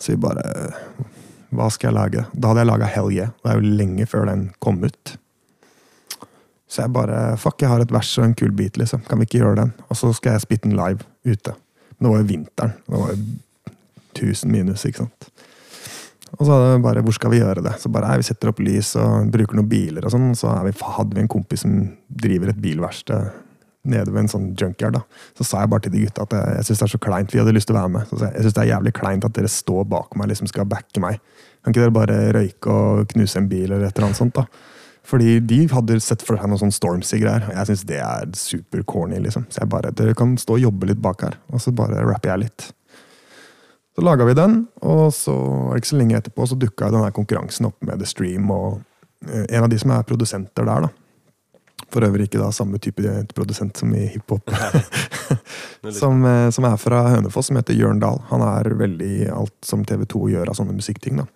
Så 0.00 0.14
vi 0.14 0.22
bare 0.24 0.72
Hva 1.52 1.68
skal 1.72 1.90
jeg 1.90 1.96
lage? 1.98 2.24
Da 2.32 2.50
hadde 2.50 2.64
jeg 2.64 2.70
laga 2.70 2.88
Hell 2.90 3.12
Yeah. 3.12 3.34
Det 3.44 3.52
er 3.52 3.60
jo 3.60 3.76
lenge 3.82 4.06
før 4.08 4.24
den 4.30 4.48
kom 4.64 4.80
ut. 4.84 5.18
Så 6.66 6.82
jeg 6.82 6.92
bare 6.94 7.36
Fuck, 7.38 7.62
jeg 7.62 7.70
har 7.70 7.82
et 7.82 7.92
vers 7.94 8.10
og 8.18 8.26
en 8.26 8.34
kul 8.38 8.52
beat, 8.56 8.78
liksom. 8.80 9.04
Kan 9.06 9.20
vi 9.20 9.28
ikke 9.28 9.42
gjøre 9.42 9.60
den? 9.62 9.72
Og 9.88 9.98
så 9.98 10.10
skal 10.16 10.36
jeg 10.36 10.46
spytte 10.46 10.68
den 10.68 10.78
live 10.78 11.06
ute. 11.26 11.54
Men 11.96 12.08
det 12.08 12.12
var 12.12 12.22
jo 12.22 12.30
vinteren. 12.32 12.74
Det 12.86 13.00
var 13.02 13.12
jo 13.12 13.18
1000 14.16 14.52
minus, 14.52 14.84
ikke 14.88 15.04
sant. 15.04 15.30
Og 16.36 16.42
så 16.44 16.50
hadde 16.52 16.74
vi 16.74 16.84
bare 16.84 17.02
Hvor 17.06 17.14
skal 17.16 17.32
vi 17.32 17.40
gjøre 17.40 17.62
det? 17.64 17.76
Så 17.80 17.90
bare, 17.92 18.10
nei, 18.10 18.20
Vi 18.20 18.28
setter 18.28 18.50
opp 18.50 18.60
lys 18.64 18.94
og 19.00 19.30
bruker 19.32 19.58
noen 19.58 19.70
biler 19.70 20.04
og 20.04 20.12
sånn. 20.12 20.30
Så 20.36 20.52
vi, 20.66 20.74
hadde 20.98 21.16
vi 21.16 21.24
en 21.24 21.32
kompis 21.32 21.64
som 21.64 21.76
driver 22.08 22.52
et 22.52 22.62
bilverksted 22.62 23.42
nede 23.86 24.10
ved 24.10 24.24
en 24.24 24.30
sånn 24.30 24.46
junkyard. 24.58 24.98
da. 24.98 25.02
Så 25.38 25.46
sa 25.46 25.62
jeg 25.62 25.70
bare 25.70 25.86
til 25.86 25.92
de 25.94 26.04
gutta 26.06 26.24
at 26.26 26.32
jeg, 26.34 26.54
jeg 26.58 26.68
syns 26.68 26.80
det 26.80 26.86
er 26.88 26.94
så 26.96 27.02
kleint. 27.06 27.34
Vi 27.34 27.38
hadde 27.38 27.54
lyst 27.54 27.70
til 27.70 27.76
å 27.76 27.80
være 27.80 27.92
med. 27.94 28.08
Så 28.10 28.18
jeg, 28.18 28.32
jeg 28.34 28.46
synes 28.46 28.56
det 28.56 28.62
er 28.64 28.72
jævlig 28.72 28.92
kleint 28.98 29.26
at 29.28 29.36
dere 29.36 29.52
står 29.52 29.84
bak 29.92 30.16
meg 30.18 30.32
liksom 30.32 30.50
skal 30.50 30.66
backe 30.68 31.02
meg. 31.04 31.20
Kan 31.62 31.74
ikke 31.74 31.84
dere 31.84 31.94
bare 31.94 32.18
røyke 32.34 32.72
og 32.72 33.06
knuse 33.14 33.38
en 33.38 33.50
bil 33.50 33.68
eller 33.68 33.86
et 33.86 33.94
eller 33.94 34.08
annet 34.10 34.18
sånt? 34.18 34.34
da? 34.34 34.74
Fordi 35.06 35.38
de 35.40 35.60
hadde 35.70 36.00
sett 36.02 36.24
for 36.26 36.38
seg 36.38 36.50
noe 36.50 36.58
sånn 36.58 36.74
Stormzy-greier. 36.74 37.46
og 37.46 37.54
Jeg 37.54 37.68
syns 37.68 37.84
det 37.86 38.00
er 38.02 38.26
super 38.34 38.82
corny. 38.82 39.20
liksom. 39.22 39.46
Så 39.50 39.62
jeg 39.62 39.70
bare, 39.70 39.92
dere 39.94 40.16
kan 40.18 40.34
stå 40.40 40.56
og 40.56 40.64
jobbe 40.66 40.90
litt 40.90 41.02
bak 41.02 41.22
her, 41.22 41.38
og 41.52 41.62
så 41.62 41.72
bare 41.74 42.02
rapper 42.02 42.32
jeg 42.32 42.46
litt. 42.46 42.72
Så 43.96 44.02
laga 44.04 44.26
vi 44.28 44.34
den, 44.36 44.66
og 44.84 45.08
så 45.14 45.32
ikke 45.78 45.88
så 45.88 45.96
lenge 45.96 46.18
etterpå 46.18 46.44
så 46.44 46.58
dukka 46.58 46.90
denne 46.92 47.14
konkurransen 47.16 47.70
opp 47.70 47.78
med 47.86 48.02
The 48.02 48.08
Stream. 48.08 48.50
og 48.50 48.82
eh, 49.28 49.46
En 49.48 49.64
av 49.64 49.70
de 49.70 49.78
som 49.78 49.94
er 49.94 50.04
produsenter 50.04 50.66
der, 50.66 50.88
da. 50.88 50.90
For 51.92 52.02
øvrig 52.02 52.26
ikke 52.26 52.42
da 52.42 52.50
samme 52.52 52.80
type 52.82 53.06
produsent 53.32 53.78
som 53.78 53.94
i 53.94 54.08
hiphop. 54.10 54.50
som, 56.00 56.24
eh, 56.26 56.50
som 56.50 56.66
er 56.66 56.76
fra 56.82 57.06
Hønefoss, 57.14 57.48
som 57.48 57.56
heter 57.56 57.78
Jørn 57.78 58.02
Dahl. 58.02 58.20
Han 58.32 58.42
er 58.42 58.74
veldig 58.74 59.30
alt 59.32 59.56
som 59.64 59.86
TV2 59.86 60.32
gjør 60.34 60.50
av 60.50 60.58
sånne 60.58 60.76
musikkting. 60.76 61.22
da. 61.22 61.30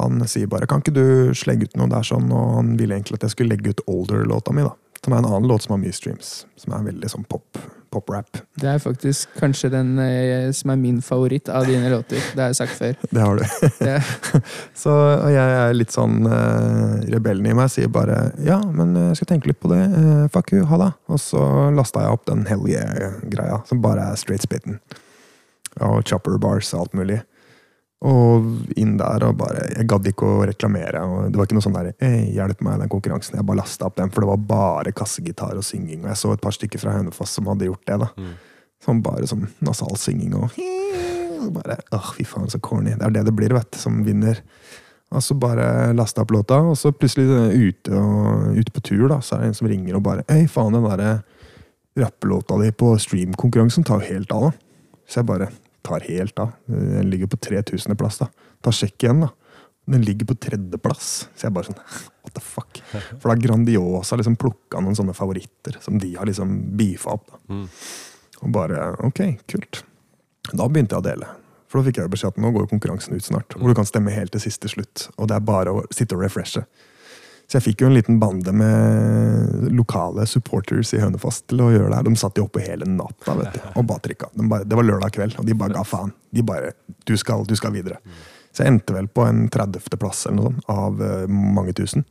Han 0.00 0.26
sier 0.26 0.46
bare 0.50 0.66
'kan 0.66 0.82
ikke 0.82 0.94
du 0.94 1.34
slegge 1.34 1.64
ut 1.68 1.76
noe 1.76 1.88
der', 1.88 2.02
sånn, 2.02 2.32
og 2.32 2.56
han 2.56 2.76
ville 2.76 2.94
egentlig 2.94 3.14
at 3.14 3.28
jeg 3.28 3.30
skulle 3.30 3.54
legge 3.54 3.70
ut 3.70 3.80
Older-låta 3.86 4.52
mi. 4.52 4.62
da. 4.62 4.74
Som 5.04 5.12
er 5.12 5.18
en 5.18 5.26
annen 5.26 5.48
låt 5.48 5.62
som 5.62 5.74
har 5.74 5.78
mye 5.84 5.92
streams. 5.92 6.46
Som 6.56 6.72
er 6.72 6.92
veldig 6.92 7.08
sånn 7.10 7.24
pop, 7.28 7.58
pop-rap. 7.92 8.38
Det 8.56 8.68
er 8.70 8.78
faktisk 8.78 9.28
kanskje 9.36 9.68
den 9.70 9.98
eh, 9.98 10.50
som 10.56 10.70
er 10.70 10.76
min 10.76 11.02
favoritt 11.02 11.48
av 11.48 11.66
dine 11.66 11.90
låter. 11.92 12.16
Det 12.34 12.40
har 12.40 12.48
jeg 12.48 12.56
sagt 12.56 12.72
før. 12.78 12.94
Det 13.10 13.20
har 13.20 13.36
du. 13.36 13.44
Det, 13.84 14.02
Så 14.82 14.90
og 14.90 15.28
jeg 15.30 15.58
er 15.58 15.76
litt 15.76 15.92
sånn 15.92 16.24
eh, 16.26 17.04
rebellen 17.12 17.46
i 17.46 17.52
meg. 17.52 17.68
Sier 17.70 17.88
bare 17.92 18.32
'ja, 18.40 18.62
men 18.64 18.96
jeg 18.96 19.16
skal 19.16 19.26
tenke 19.34 19.46
litt 19.52 19.60
på 19.60 19.68
det'. 19.68 19.84
Eh, 19.92 20.28
fuck 20.32 20.52
you, 20.52 20.64
ha 20.64 20.76
det. 20.78 20.92
Og 21.08 21.20
så 21.20 21.70
lasta 21.76 22.00
jeg 22.00 22.10
opp 22.16 22.24
den 22.24 22.46
Hell 22.46 22.64
Yeah-greia, 22.66 23.60
som 23.68 23.82
bare 23.84 24.10
er 24.10 24.16
straight 24.16 24.42
spitten. 24.42 24.80
Og 25.80 26.02
chopper 26.04 26.38
bars 26.38 26.72
og 26.72 26.80
alt 26.80 26.94
mulig. 26.94 27.20
Og 28.04 28.72
inn 28.76 28.98
der 29.00 29.24
og 29.24 29.38
bare 29.40 29.62
Jeg 29.72 29.86
gadd 29.88 30.08
ikke 30.10 30.26
å 30.28 30.42
reklamere. 30.44 31.00
og 31.02 31.30
Det 31.32 31.38
var 31.40 31.46
ikke 31.48 31.56
noe 31.56 31.64
sånn 31.64 31.76
der 31.78 31.92
hey, 32.00 32.32
'hjelp 32.34 32.60
meg 32.60 32.80
den 32.82 32.92
konkurransen'. 32.92 33.38
Jeg 33.38 33.46
bare 33.46 33.62
lasta 33.62 33.86
opp 33.86 33.96
den, 33.96 34.10
for 34.10 34.20
det 34.20 34.28
var 34.28 34.42
bare 34.50 34.92
kassegitar 34.92 35.56
og 35.56 35.64
synging. 35.64 36.02
Og 36.04 36.10
jeg 36.12 36.20
så 36.20 36.32
et 36.32 36.40
par 36.40 36.52
stykker 36.52 36.78
fra 36.78 36.92
Hønefoss 36.98 37.30
som 37.30 37.46
hadde 37.46 37.70
gjort 37.70 37.86
det. 37.86 37.98
da 37.98 38.08
Mm. 38.16 38.34
Som 38.84 39.00
bare 39.00 39.24
sånn 39.26 39.48
nasal 39.62 39.96
synging 39.96 40.34
og 40.34 40.50
bare, 41.52 41.78
åh, 41.92 42.12
fy 42.16 42.24
faen, 42.24 42.50
så 42.50 42.60
corny. 42.60 42.94
Det 42.96 43.02
er 43.02 43.10
det 43.10 43.24
det 43.24 43.36
blir, 43.36 43.52
vet 43.52 43.70
du, 43.70 43.78
som 43.78 44.04
vinner. 44.04 44.40
Og 45.12 45.22
så 45.22 45.36
bare 45.38 45.94
lasta 45.94 46.22
opp 46.22 46.30
låta, 46.30 46.58
og 46.60 46.76
så 46.76 46.92
plutselig 46.92 47.26
ute, 47.54 47.92
og, 47.92 48.56
ute 48.56 48.72
på 48.72 48.82
tur, 48.82 49.08
da, 49.08 49.20
så 49.20 49.36
er 49.36 49.44
det 49.44 49.48
en 49.48 49.54
som 49.54 49.68
ringer 49.68 49.96
og 49.96 50.02
bare 50.02 50.24
Hei, 50.28 50.46
faen, 50.50 50.72
den 50.72 50.84
derre 50.84 51.22
rappelåta 51.96 52.58
di 52.58 52.72
på 52.74 52.96
streamkonkurransen 52.98 53.84
tar 53.86 54.00
jo 54.02 54.14
helt 54.14 54.32
av, 54.34 54.48
da. 54.48 54.50
Så 55.06 55.20
jeg 55.20 55.28
bare 55.28 55.50
tar 55.84 56.04
helt 56.08 56.38
av. 56.42 56.54
Den 56.66 57.10
ligger 57.12 57.30
på 57.30 57.38
3000.-plass, 57.44 58.22
da. 58.22 58.30
Ta 58.64 58.72
sjekk 58.74 59.04
igjen, 59.04 59.24
da. 59.26 59.30
Den 59.84 60.02
ligger 60.02 60.26
på 60.26 60.36
tredjeplass. 60.40 61.28
Så 61.36 61.46
jeg 61.46 61.52
bare 61.54 61.68
sånn 61.68 61.80
What 62.24 62.32
the 62.32 62.40
fuck? 62.40 62.80
For 62.88 63.28
da 63.28 63.34
har 63.34 63.42
Grandiosa 63.42 64.16
liksom 64.16 64.38
plukka 64.40 64.80
noen 64.80 64.96
sånne 64.96 65.12
favoritter 65.16 65.76
som 65.84 65.98
de 66.00 66.14
har 66.16 66.28
liksom 66.28 66.54
beefa 66.78 67.18
opp. 67.18 67.26
da. 67.28 67.40
Mm. 67.52 67.66
Og 68.40 68.54
bare 68.54 68.86
Ok, 69.04 69.20
kult. 69.50 69.82
Da 70.52 70.68
begynte 70.68 70.96
jeg 70.96 71.04
å 71.04 71.08
dele. 71.10 71.28
For 71.68 71.80
da 71.80 71.88
fikk 71.88 72.00
jeg 72.00 72.08
jo 72.08 72.14
beskjed 72.14 72.32
at 72.32 72.40
nå 72.40 72.52
går 72.54 72.68
konkurransen 72.70 73.16
ut 73.16 73.26
snart. 73.26 73.56
Hvor 73.58 73.68
du 73.68 73.76
kan 73.76 73.88
stemme 73.88 74.12
helt 74.14 74.32
til 74.32 74.44
siste 74.44 74.70
slutt. 74.72 75.08
Og 75.18 75.28
det 75.28 75.36
er 75.36 75.44
bare 75.44 75.72
å 75.74 75.84
sitte 75.92 76.16
og 76.16 76.24
refreshe. 76.24 76.64
Så 77.54 77.60
jeg 77.60 77.66
fikk 77.68 77.82
jo 77.84 77.86
en 77.86 77.94
liten 77.94 78.16
bande 78.18 78.50
med 78.50 79.68
lokale 79.78 80.24
supporters 80.26 80.90
i 80.96 80.98
Hønefoss 80.98 81.36
til 81.46 81.60
å 81.62 81.68
gjøre 81.70 81.86
det 81.86 81.98
her. 82.00 82.06
De 82.08 82.18
satt 82.18 82.40
jo 82.40 82.48
oppe 82.48 82.64
hele 82.64 82.88
natta 82.90 83.36
vet 83.38 83.54
du, 83.54 83.60
og 83.78 83.84
bare 83.86 84.02
trykka. 84.02 84.30
De 84.34 84.46
bare, 84.50 84.66
det 84.66 84.74
var 84.74 84.88
lørdag 84.88 85.14
kveld, 85.14 85.36
og 85.38 85.46
de 85.46 85.54
bare 85.60 85.76
ga 85.76 85.84
faen. 85.86 86.10
De 86.34 86.42
bare 86.42 86.72
Du 87.06 87.14
skal, 87.14 87.46
du 87.46 87.54
skal 87.54 87.70
videre. 87.76 88.00
Så 88.50 88.64
jeg 88.64 88.72
endte 88.72 88.96
vel 88.96 89.06
på 89.06 89.22
en 89.22 89.44
30.-plass 89.54 90.24
eller 90.32 90.40
noe 90.40 90.50
sånt, 90.50 90.66
av 90.74 91.06
eh, 91.06 91.30
mange 91.30 91.76
tusen. 91.78 92.02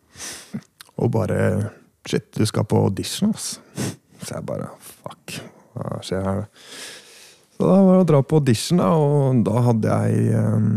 Og 0.96 1.12
bare 1.12 1.44
Shit, 2.08 2.32
du 2.40 2.48
skal 2.48 2.64
på 2.64 2.80
audition, 2.88 3.36
ass. 3.36 3.58
Så 4.24 4.38
jeg 4.38 4.48
bare 4.48 4.72
Fuck, 4.80 5.42
hva 5.76 6.00
skjer 6.08 6.24
her? 6.24 6.46
Da 7.68 7.78
var 7.88 8.02
å 8.02 8.08
dra 8.08 8.20
på 8.26 8.40
audition, 8.42 8.80
da, 8.82 8.90
og 8.98 9.42
da 9.48 9.64
hadde 9.68 9.98
jeg 9.98 10.36
ehm, 10.38 10.68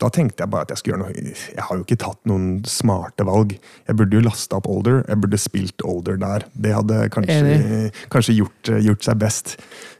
Da 0.00 0.10
tenkte 0.14 0.44
jeg 0.44 0.52
bare 0.52 0.66
at 0.66 0.72
jeg 0.74 0.80
skulle 0.80 0.96
gjøre 0.96 1.06
noe 1.06 1.34
Jeg 1.34 1.66
har 1.66 1.78
jo 1.78 1.84
ikke 1.84 2.00
tatt 2.00 2.20
noen 2.30 2.48
smarte 2.68 3.26
valg. 3.28 3.54
Jeg 3.88 3.98
burde 3.98 4.18
jo 4.18 4.24
lasta 4.24 4.58
opp 4.60 4.68
Older. 4.70 5.02
Jeg 5.08 5.20
burde 5.22 5.40
spilt 5.40 5.84
Older 5.86 6.20
der. 6.20 6.46
Det 6.54 6.74
hadde 6.76 7.00
kanskje, 7.12 7.90
kanskje 8.12 8.36
gjort, 8.40 8.72
gjort 8.86 9.06
seg 9.06 9.20
best. 9.20 9.56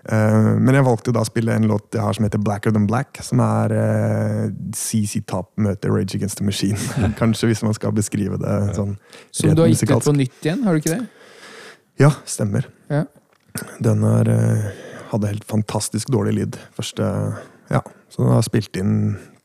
Eh, 0.09 0.51
Men 0.61 0.79
jeg 0.79 0.87
valgte 0.87 1.13
da 1.15 1.23
å 1.25 1.29
spille 1.29 1.55
en 1.57 1.69
låt 1.69 1.93
jeg 1.95 2.03
har 2.05 2.17
som 2.17 2.25
heter 2.25 2.41
Blacker 2.43 2.73
Than 2.75 2.89
Black, 2.89 3.21
som 3.25 3.43
er 3.45 3.75
eh, 3.77 4.45
CC 4.77 5.21
Top 5.29 5.53
møter 5.61 5.93
Rage 5.93 6.17
Against 6.17 6.41
the 6.41 6.47
Machine. 6.47 6.79
Kanskje, 7.21 7.51
hvis 7.51 7.65
man 7.67 7.77
skal 7.77 7.95
beskrive 7.97 8.41
det 8.41 8.59
sånn 8.79 8.97
Som 9.31 9.55
du 9.55 9.65
har 9.65 9.73
gitt 9.73 9.85
ut 9.85 9.97
på 10.09 10.17
nytt 10.17 10.47
igjen, 10.47 10.65
har 10.65 10.77
du 10.77 10.83
ikke 10.83 10.97
det? 10.97 11.03
Ja, 12.01 12.15
stemmer. 12.25 12.65
Ja. 12.89 13.05
Den 13.83 14.05
er, 14.09 14.31
eh, 14.33 14.69
hadde 15.11 15.31
helt 15.33 15.45
fantastisk 15.49 16.11
dårlig 16.13 16.35
lyd. 16.39 16.57
Første, 16.77 17.07
ja, 17.71 17.83
så 18.11 18.23
den 18.25 18.33
har 18.35 18.47
spilt 18.47 18.77
inn 18.81 18.95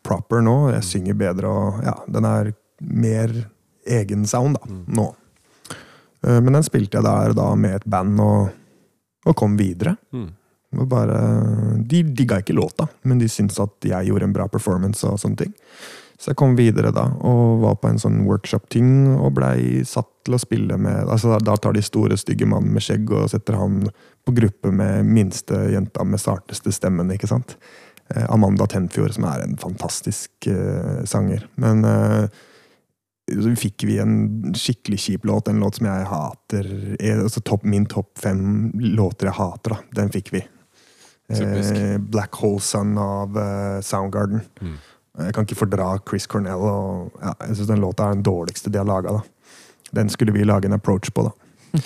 proper 0.06 0.42
nå. 0.46 0.56
Jeg 0.76 0.86
synger 0.86 1.18
bedre 1.18 1.50
og 1.52 1.84
ja, 1.86 1.96
den 2.12 2.28
er 2.30 2.54
mer 2.86 3.34
egen 3.86 4.26
sound 4.30 4.58
da, 4.60 4.70
nå. 5.00 5.08
Eh, 6.26 6.40
Men 6.42 6.54
den 6.60 6.66
spilte 6.66 7.00
jeg 7.00 7.06
der 7.06 7.36
da 7.38 7.52
med 7.56 7.80
et 7.80 7.86
band 7.90 8.20
og, 8.22 8.50
og 9.26 9.36
kom 9.38 9.58
videre. 9.58 9.96
Mm. 10.14 10.32
Bare, 10.92 11.20
de 11.88 12.02
digga 12.04 12.42
ikke 12.42 12.56
låta, 12.58 12.88
men 13.08 13.22
de 13.22 13.30
syntes 13.32 13.62
at 13.64 13.86
jeg 13.88 14.10
gjorde 14.10 14.28
en 14.28 14.34
bra 14.36 14.48
performance. 14.52 15.06
og 15.08 15.20
sånne 15.22 15.46
ting. 15.46 15.54
Så 16.16 16.32
jeg 16.32 16.40
kom 16.40 16.54
videre 16.56 16.94
da, 16.96 17.10
og 17.28 17.60
var 17.66 17.76
på 17.82 17.90
en 17.92 18.00
sånn 18.00 18.22
workshop-ting 18.28 19.18
og 19.18 19.34
blei 19.36 19.84
satt 19.88 20.10
til 20.26 20.38
å 20.38 20.42
spille 20.42 20.78
med 20.80 21.10
altså 21.12 21.36
Da 21.44 21.58
tar 21.60 21.76
de 21.76 21.84
store, 21.86 22.16
stygge 22.18 22.48
mannen 22.50 22.72
med 22.74 22.86
skjegg 22.86 23.12
og 23.12 23.28
setter 23.34 23.60
han 23.60 23.82
på 24.26 24.34
gruppe 24.38 24.72
med 24.74 25.06
minste 25.06 25.68
jenta 25.74 26.06
med 26.08 26.24
sarteste 26.24 26.72
stemmen. 26.74 27.12
ikke 27.14 27.30
sant? 27.30 27.58
Eh, 28.10 28.26
Amanda 28.30 28.68
Tenfjord, 28.70 29.14
som 29.18 29.28
er 29.30 29.44
en 29.44 29.56
fantastisk 29.58 30.48
uh, 30.48 31.04
sanger. 31.10 31.48
Men 31.62 31.84
uh, 31.86 32.26
så 33.26 33.54
fikk 33.58 33.88
vi 33.90 34.00
en 34.02 34.54
skikkelig 34.58 35.00
kjip 35.02 35.26
låt, 35.26 35.50
en 35.50 35.62
låt 35.62 35.80
som 35.80 35.88
jeg 35.90 36.10
hater. 36.10 36.74
Altså 37.18 37.42
top, 37.42 37.66
min 37.66 37.88
topp 37.90 38.22
fem 38.22 38.70
låter 38.78 39.32
jeg 39.32 39.40
hater, 39.40 39.74
da. 39.74 40.02
Den 40.02 40.14
fikk 40.14 40.30
vi. 40.36 40.44
Eh, 41.34 41.98
Black 41.98 42.38
Hole 42.38 42.62
Sun 42.62 42.94
av 43.02 43.34
Soundgarden. 43.82 44.46
Mm. 44.62 44.76
Jeg 45.18 45.34
kan 45.34 45.46
ikke 45.48 45.56
fordra 45.62 45.90
Chris 46.10 46.26
Cornell. 46.28 46.60
Og, 46.66 47.12
ja, 47.22 47.34
jeg 47.48 47.56
synes 47.56 47.68
Den 47.72 47.82
låta 47.84 48.10
er 48.10 48.18
den 48.18 48.24
dårligste 48.26 48.70
de 48.74 48.78
har 48.82 48.86
laga. 48.90 49.22
Den 49.96 50.10
skulle 50.10 50.34
vi 50.36 50.44
lage 50.44 50.66
en 50.68 50.74
approach 50.78 51.12
på. 51.16 51.24
da. 51.30 51.80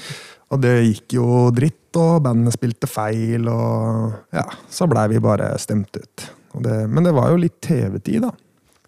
Og 0.49 0.61
det 0.63 0.71
gikk 0.87 1.13
jo 1.19 1.25
dritt, 1.53 1.75
og 1.99 2.23
bandene 2.25 2.49
spilte 2.53 2.87
feil, 2.89 3.45
og 3.49 4.15
ja, 4.33 4.43
så 4.73 4.87
blei 4.89 5.03
vi 5.11 5.19
bare 5.21 5.51
stemt 5.61 5.93
ut. 5.97 6.23
Det, 6.65 6.77
men 6.89 7.05
det 7.05 7.11
var 7.13 7.29
jo 7.29 7.37
litt 7.37 7.59
TV-tid, 7.61 8.23
da. 8.25 8.31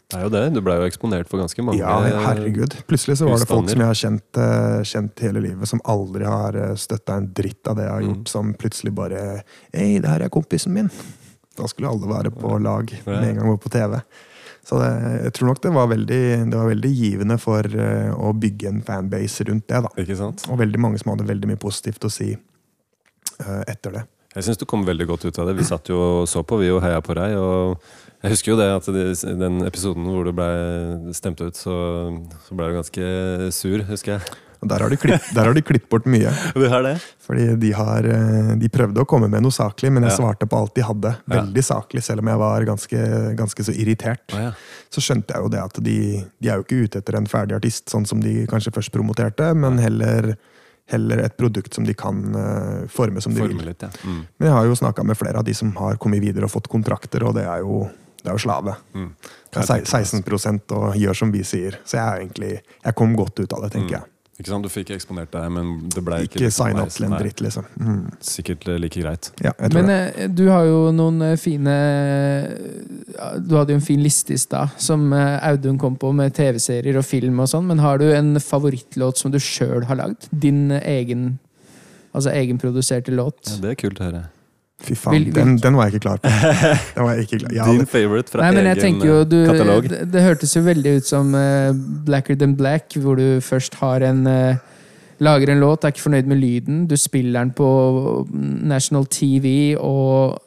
Det 0.10 0.18
er 0.18 0.24
jo 0.26 0.32
det. 0.34 0.42
Du 0.56 0.60
blei 0.66 0.80
jo 0.80 0.88
eksponert 0.90 1.30
for 1.30 1.38
ganske 1.40 1.62
mange 1.64 1.78
Ja, 1.78 2.00
herregud. 2.26 2.74
Plutselig 2.90 3.20
så 3.22 3.30
var 3.30 3.38
det 3.42 3.48
folk 3.50 3.70
som 3.70 3.80
jeg 3.84 3.88
har 3.92 4.00
kjent, 4.02 4.40
eh, 4.42 4.82
kjent 4.90 5.22
hele 5.24 5.44
livet, 5.46 5.70
som 5.70 5.82
aldri 5.86 6.26
har 6.26 6.58
støtta 6.82 7.20
en 7.22 7.30
dritt 7.32 7.70
av 7.70 7.78
det 7.78 7.86
jeg 7.86 7.94
har 7.94 8.02
gjort, 8.10 8.26
Mm. 8.26 8.28
som 8.34 8.54
plutselig 8.58 8.96
bare 8.98 9.22
Hei, 9.72 10.00
det 10.02 10.10
her 10.10 10.26
er 10.26 10.34
kompisen 10.34 10.74
min. 10.74 10.90
Da 11.58 11.70
skulle 11.70 11.94
alle 11.94 12.10
være 12.10 12.34
på 12.34 12.58
lag 12.60 12.90
med 13.06 13.24
en 13.24 13.36
gang 13.38 13.46
vi 13.46 13.54
var 13.54 13.62
på 13.70 13.70
TV. 13.78 14.02
Så 14.66 14.78
det, 14.78 14.90
jeg 15.26 15.34
tror 15.38 15.50
nok 15.50 15.62
det 15.64 15.74
var 15.74 15.90
veldig, 15.90 16.22
det 16.52 16.58
var 16.58 16.70
veldig 16.70 16.92
givende 16.94 17.38
for 17.42 17.66
eh, 17.66 18.12
å 18.14 18.32
bygge 18.38 18.70
en 18.70 18.82
fanbase 18.86 19.48
rundt 19.50 19.68
det. 19.72 19.82
da. 19.88 19.92
Ikke 20.04 20.18
sant? 20.20 20.46
Og 20.54 20.60
veldig 20.62 20.82
mange 20.82 21.02
som 21.02 21.14
hadde 21.14 21.28
veldig 21.30 21.50
mye 21.50 21.62
positivt 21.62 22.06
å 22.06 22.12
si 22.14 22.30
uh, 22.36 23.64
etter 23.66 23.98
det. 23.98 24.04
Jeg 24.36 24.46
syns 24.48 24.62
du 24.62 24.68
kom 24.70 24.86
veldig 24.88 25.10
godt 25.10 25.26
ut 25.28 25.40
av 25.42 25.50
det. 25.50 25.58
Vi 25.58 25.66
satt 25.68 25.90
jo 25.92 25.98
og 26.22 26.30
så 26.30 26.46
på, 26.48 26.62
vi 26.62 26.70
og 26.72 26.80
heia 26.86 27.02
på 27.04 27.18
deg. 27.18 27.34
Og 27.42 27.82
jeg 28.22 28.36
husker 28.36 28.54
jo 28.54 28.60
det 28.62 28.70
at 28.78 28.88
det, 28.94 29.08
den 29.42 29.66
episoden 29.68 30.08
hvor 30.08 30.30
du 30.30 30.32
ble 30.38 30.52
stemt 31.18 31.42
ut, 31.42 31.58
så, 31.58 31.76
så 32.46 32.56
ble 32.56 32.70
du 32.70 32.78
ganske 32.78 33.12
sur, 33.58 33.84
husker 33.90 34.16
jeg. 34.16 34.40
Der 34.62 34.80
har 34.80 34.90
de 34.94 34.98
klipp- 34.98 35.34
der 35.34 35.46
har 35.50 35.54
de 35.58 35.62
klippet 35.66 35.90
bort 35.90 36.06
mye. 36.06 36.30
Du 36.54 36.68
har 36.70 36.84
det? 36.86 37.02
Fordi 37.26 37.56
de, 37.58 37.72
har, 37.74 38.06
eh, 38.06 38.52
de 38.62 38.70
prøvde 38.70 39.02
å 39.02 39.08
komme 39.10 39.28
med 39.32 39.42
noe 39.42 39.52
saklig, 39.52 39.90
men 39.92 40.04
jeg 40.04 40.12
Ja. 40.12 40.18
svarte 40.20 40.46
på 40.48 40.58
alt 40.60 40.76
de 40.76 40.82
hadde. 40.86 41.16
Veldig 41.28 41.64
saklig, 41.66 42.04
selv 42.06 42.20
om 42.22 42.28
jeg 42.30 42.38
var 42.38 42.66
ganske, 42.70 43.02
ganske 43.40 43.64
så 43.66 43.74
irritert. 43.74 44.28
Å 44.38 44.44
ja. 44.44 44.52
Så 44.94 45.02
skjønte 45.02 45.34
jeg 45.34 45.42
jo 45.42 45.50
det 45.50 45.64
at 45.64 45.80
de, 45.82 45.98
de 46.42 46.50
er 46.50 46.60
jo 46.62 46.66
ikke 46.68 46.84
ute 46.86 47.00
etter 47.02 47.18
en 47.18 47.26
ferdig 47.26 47.56
artist, 47.58 47.90
sånn 47.90 48.06
som 48.06 48.22
de 48.22 48.46
kanskje 48.52 48.74
først 48.76 48.92
promoterte, 48.94 49.50
men 49.58 49.80
heller, 49.82 50.36
heller 50.92 51.24
et 51.26 51.38
produkt 51.40 51.74
som 51.74 51.86
de 51.88 51.94
kan 51.98 52.22
uh, 52.36 52.86
forme 52.92 53.22
som 53.24 53.34
de 53.34 53.42
Forme 53.42 53.58
vil. 53.58 53.72
litt, 53.72 53.82
ja. 53.82 53.90
Mm. 54.06 54.22
Men 54.38 54.50
jeg 54.52 54.56
har 54.60 54.66
jo 54.70 54.76
snakka 54.78 55.06
med 55.08 55.18
flere 55.18 55.40
av 55.42 55.48
de 55.48 55.54
som 55.58 55.74
har 55.80 55.98
kommet 55.98 56.22
videre 56.22 56.46
og 56.46 56.52
fått 56.54 56.68
kontrakter, 56.70 57.24
og 57.26 57.34
det 57.40 57.48
er 57.48 57.64
jo, 57.66 57.86
det 58.22 58.30
er 58.30 58.38
jo 58.38 58.44
slave. 58.46 58.76
Mm. 58.94 59.10
Det 59.52 59.64
er 59.66 59.86
16 59.90 60.62
og 60.78 60.94
gjør 60.96 61.18
som 61.18 61.32
vi 61.34 61.42
sier. 61.48 61.80
Så 61.84 61.98
jeg 61.98 62.06
er 62.06 62.22
egentlig 62.22 62.52
Jeg 62.62 62.96
kom 62.96 63.16
godt 63.18 63.40
ut 63.42 63.54
av 63.54 63.64
det, 63.66 63.72
tenker 63.74 63.98
jeg. 63.98 64.11
Ikke 64.42 64.50
sant, 64.50 64.66
Du 64.66 64.72
fikk 64.74 64.90
eksponert 64.96 65.30
deg, 65.36 65.48
men 65.54 65.68
det 65.94 66.02
ble 66.02 66.24
ikke 66.26 66.40
Ikke 66.40 66.46
liksom 66.48 66.66
sign 66.72 66.80
opp 66.82 66.94
til 66.96 67.06
en 67.06 67.14
dritt, 67.20 67.44
liksom. 67.46 67.68
Mm. 67.78 68.00
Sikkert 68.26 68.68
eh, 68.72 68.80
like 68.82 69.04
greit. 69.04 69.30
Ja, 69.44 69.52
jeg 69.54 69.70
tror 69.70 69.78
Men 69.78 69.92
det. 69.92 70.00
eh, 70.26 70.32
du 70.42 70.44
har 70.50 70.66
jo 70.66 70.80
noen 70.98 71.22
eh, 71.28 71.36
fine 71.38 71.76
Du 73.46 73.56
hadde 73.60 73.76
jo 73.76 73.80
en 73.80 73.86
fin 73.86 74.02
liste 74.02 74.34
i 74.34 74.40
stad 74.42 74.74
som 74.82 75.06
eh, 75.14 75.38
Audun 75.52 75.78
kom 75.82 75.96
på 76.02 76.12
med 76.16 76.34
TV-serier 76.38 76.98
og 76.98 77.06
film 77.06 77.40
og 77.44 77.52
sånn, 77.52 77.68
men 77.70 77.84
har 77.84 78.02
du 78.02 78.08
en 78.10 78.34
favorittlåt 78.42 79.22
som 79.22 79.34
du 79.34 79.40
sjøl 79.42 79.86
har 79.90 80.00
lagd? 80.02 80.28
Din 80.32 80.70
eh, 80.72 80.84
egen 80.98 81.32
Altså 82.12 82.28
egenproduserte 82.36 83.14
låt? 83.16 83.38
Ja, 83.48 83.62
det 83.64 83.70
er 83.72 83.76
kult 83.80 84.00
å 84.02 84.10
høre. 84.10 84.26
Fy 84.82 84.96
faen, 84.98 85.14
vil- 85.14 85.26
vil- 85.30 85.36
den, 85.38 85.56
den 85.62 85.76
var 85.78 85.88
jeg 85.88 85.94
ikke 85.96 86.04
klar 86.08 86.18
på. 86.24 86.30
Den 86.96 87.04
var 87.06 87.12
jeg 87.14 87.28
ikke 87.28 87.40
klar. 87.44 87.54
Ja, 87.54 87.66
Din 87.70 87.86
favorite 87.86 88.32
fra 88.34 88.42
Nei, 88.42 88.52
men 88.56 88.66
jeg 88.72 88.78
egen 88.82 89.02
jo 89.06 89.20
du, 89.24 89.38
eh, 89.44 89.48
katalog. 89.52 89.88
det, 89.92 90.00
det 90.12 90.24
hørtes 90.26 90.56
jo 90.58 90.62
veldig 90.66 90.96
ut 90.98 91.06
som 91.06 91.34
uh, 91.38 91.70
Blacker 92.08 92.36
Than 92.42 92.56
Black, 92.58 92.96
hvor 92.98 93.16
du 93.22 93.40
først 93.46 93.76
har 93.84 94.02
en 94.08 94.24
uh, 94.28 94.56
Lager 95.22 95.52
en 95.54 95.60
låt, 95.62 95.84
er 95.86 95.94
ikke 95.94 96.02
fornøyd 96.08 96.26
med 96.32 96.40
lyden, 96.42 96.78
du 96.90 96.96
spiller 96.98 97.44
den 97.44 97.52
på 97.54 97.68
National 98.34 99.06
TV, 99.06 99.76
og 99.78 100.40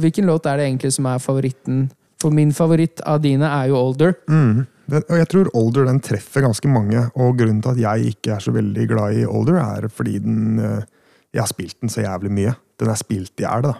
Hvilken 0.00 0.24
låt 0.30 0.46
er 0.48 0.56
det 0.56 0.68
egentlig 0.70 0.92
som 0.94 1.04
er 1.10 1.18
favoritten? 1.20 1.88
For 2.22 2.32
min 2.32 2.52
favoritt 2.56 3.02
av 3.08 3.18
dine 3.20 3.44
er 3.44 3.66
jo 3.68 3.76
Older. 3.76 4.14
Mm. 4.30 4.62
Den, 4.90 5.02
og 5.08 5.18
jeg 5.18 5.28
tror 5.28 5.50
Older 5.58 5.84
den 5.90 6.00
treffer 6.00 6.40
ganske 6.46 6.68
mange, 6.72 7.02
og 7.14 7.34
grunnen 7.36 7.60
til 7.66 7.74
at 7.74 7.82
jeg 7.82 8.14
ikke 8.14 8.32
er 8.38 8.40
så 8.46 8.54
veldig 8.56 8.86
glad 8.88 9.18
i 9.20 9.26
Older, 9.28 9.58
er 9.60 9.88
fordi 9.92 10.18
den 10.22 10.56
Jeg 10.60 11.42
har 11.42 11.46
spilt 11.50 11.76
den 11.82 11.92
så 11.92 12.00
jævlig 12.06 12.32
mye. 12.32 12.54
Den 12.80 12.90
er 12.92 12.98
spilt 12.98 13.40
i 13.40 13.44
hjel, 13.46 13.64
da. 13.68 13.74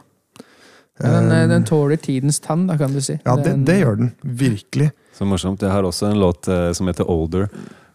Den, 1.01 1.31
eh, 1.33 1.47
den 1.49 1.65
tåler 1.65 1.97
tidens 1.97 2.41
tann, 2.45 2.67
da, 2.69 2.77
kan 2.81 2.93
du 2.93 3.01
si. 3.01 3.17
Ja, 3.25 3.37
det, 3.41 3.55
det 3.65 3.79
gjør 3.81 3.97
den. 4.03 4.11
Virkelig. 4.23 4.91
Så 5.17 5.25
morsomt. 5.29 5.63
Jeg 5.65 5.73
har 5.73 5.87
også 5.89 6.11
en 6.11 6.21
låt 6.21 6.49
eh, 6.49 6.71
som 6.77 6.91
heter 6.91 7.09
Older. 7.11 7.49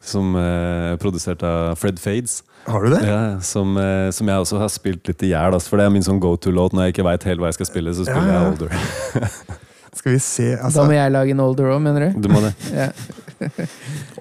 Som 0.06 0.36
eh, 0.38 0.94
er 0.94 0.98
produsert 1.02 1.44
av 1.45 1.76
Fred 1.82 2.02
Fades. 2.02 2.40
Har 2.65 2.82
du 2.82 2.90
det? 2.95 3.03
Ja, 3.06 3.19
som, 3.45 3.77
som 4.10 4.30
jeg 4.32 4.41
også 4.41 4.57
har 4.57 4.72
spilt 4.73 5.06
litt 5.06 5.22
i 5.22 5.30
hjel. 5.30 5.53
altså, 5.53 5.69
For 5.69 5.77
det 5.77 5.86
er 5.86 5.94
min 5.94 6.06
sånn 6.06 6.18
go 6.22 6.34
to-låt. 6.41 6.73
Når 6.73 6.88
jeg 6.88 6.95
ikke 6.95 7.06
veit 7.06 7.27
helt 7.30 7.44
hva 7.44 7.52
jeg 7.52 7.60
skal 7.60 7.69
spille, 7.69 7.94
så 7.94 8.07
spiller 8.07 8.32
Ja, 8.32 8.40
ja. 8.40 8.41
jeg 8.41 8.56
Older. 8.56 9.30
Skal 9.95 10.11
vi 10.11 10.19
se 10.19 10.48
Da 10.52 10.65
altså, 10.68 10.84
må 10.84 10.91
jeg 10.98 11.11
lage 11.14 11.32
en 11.32 11.40
Older 11.40 11.69
òg, 11.76 11.84
mener 11.86 12.07
du? 12.10 12.26
Du 12.26 12.32
må 12.34 12.41
det. 12.44 12.52
Ja. 12.73 12.90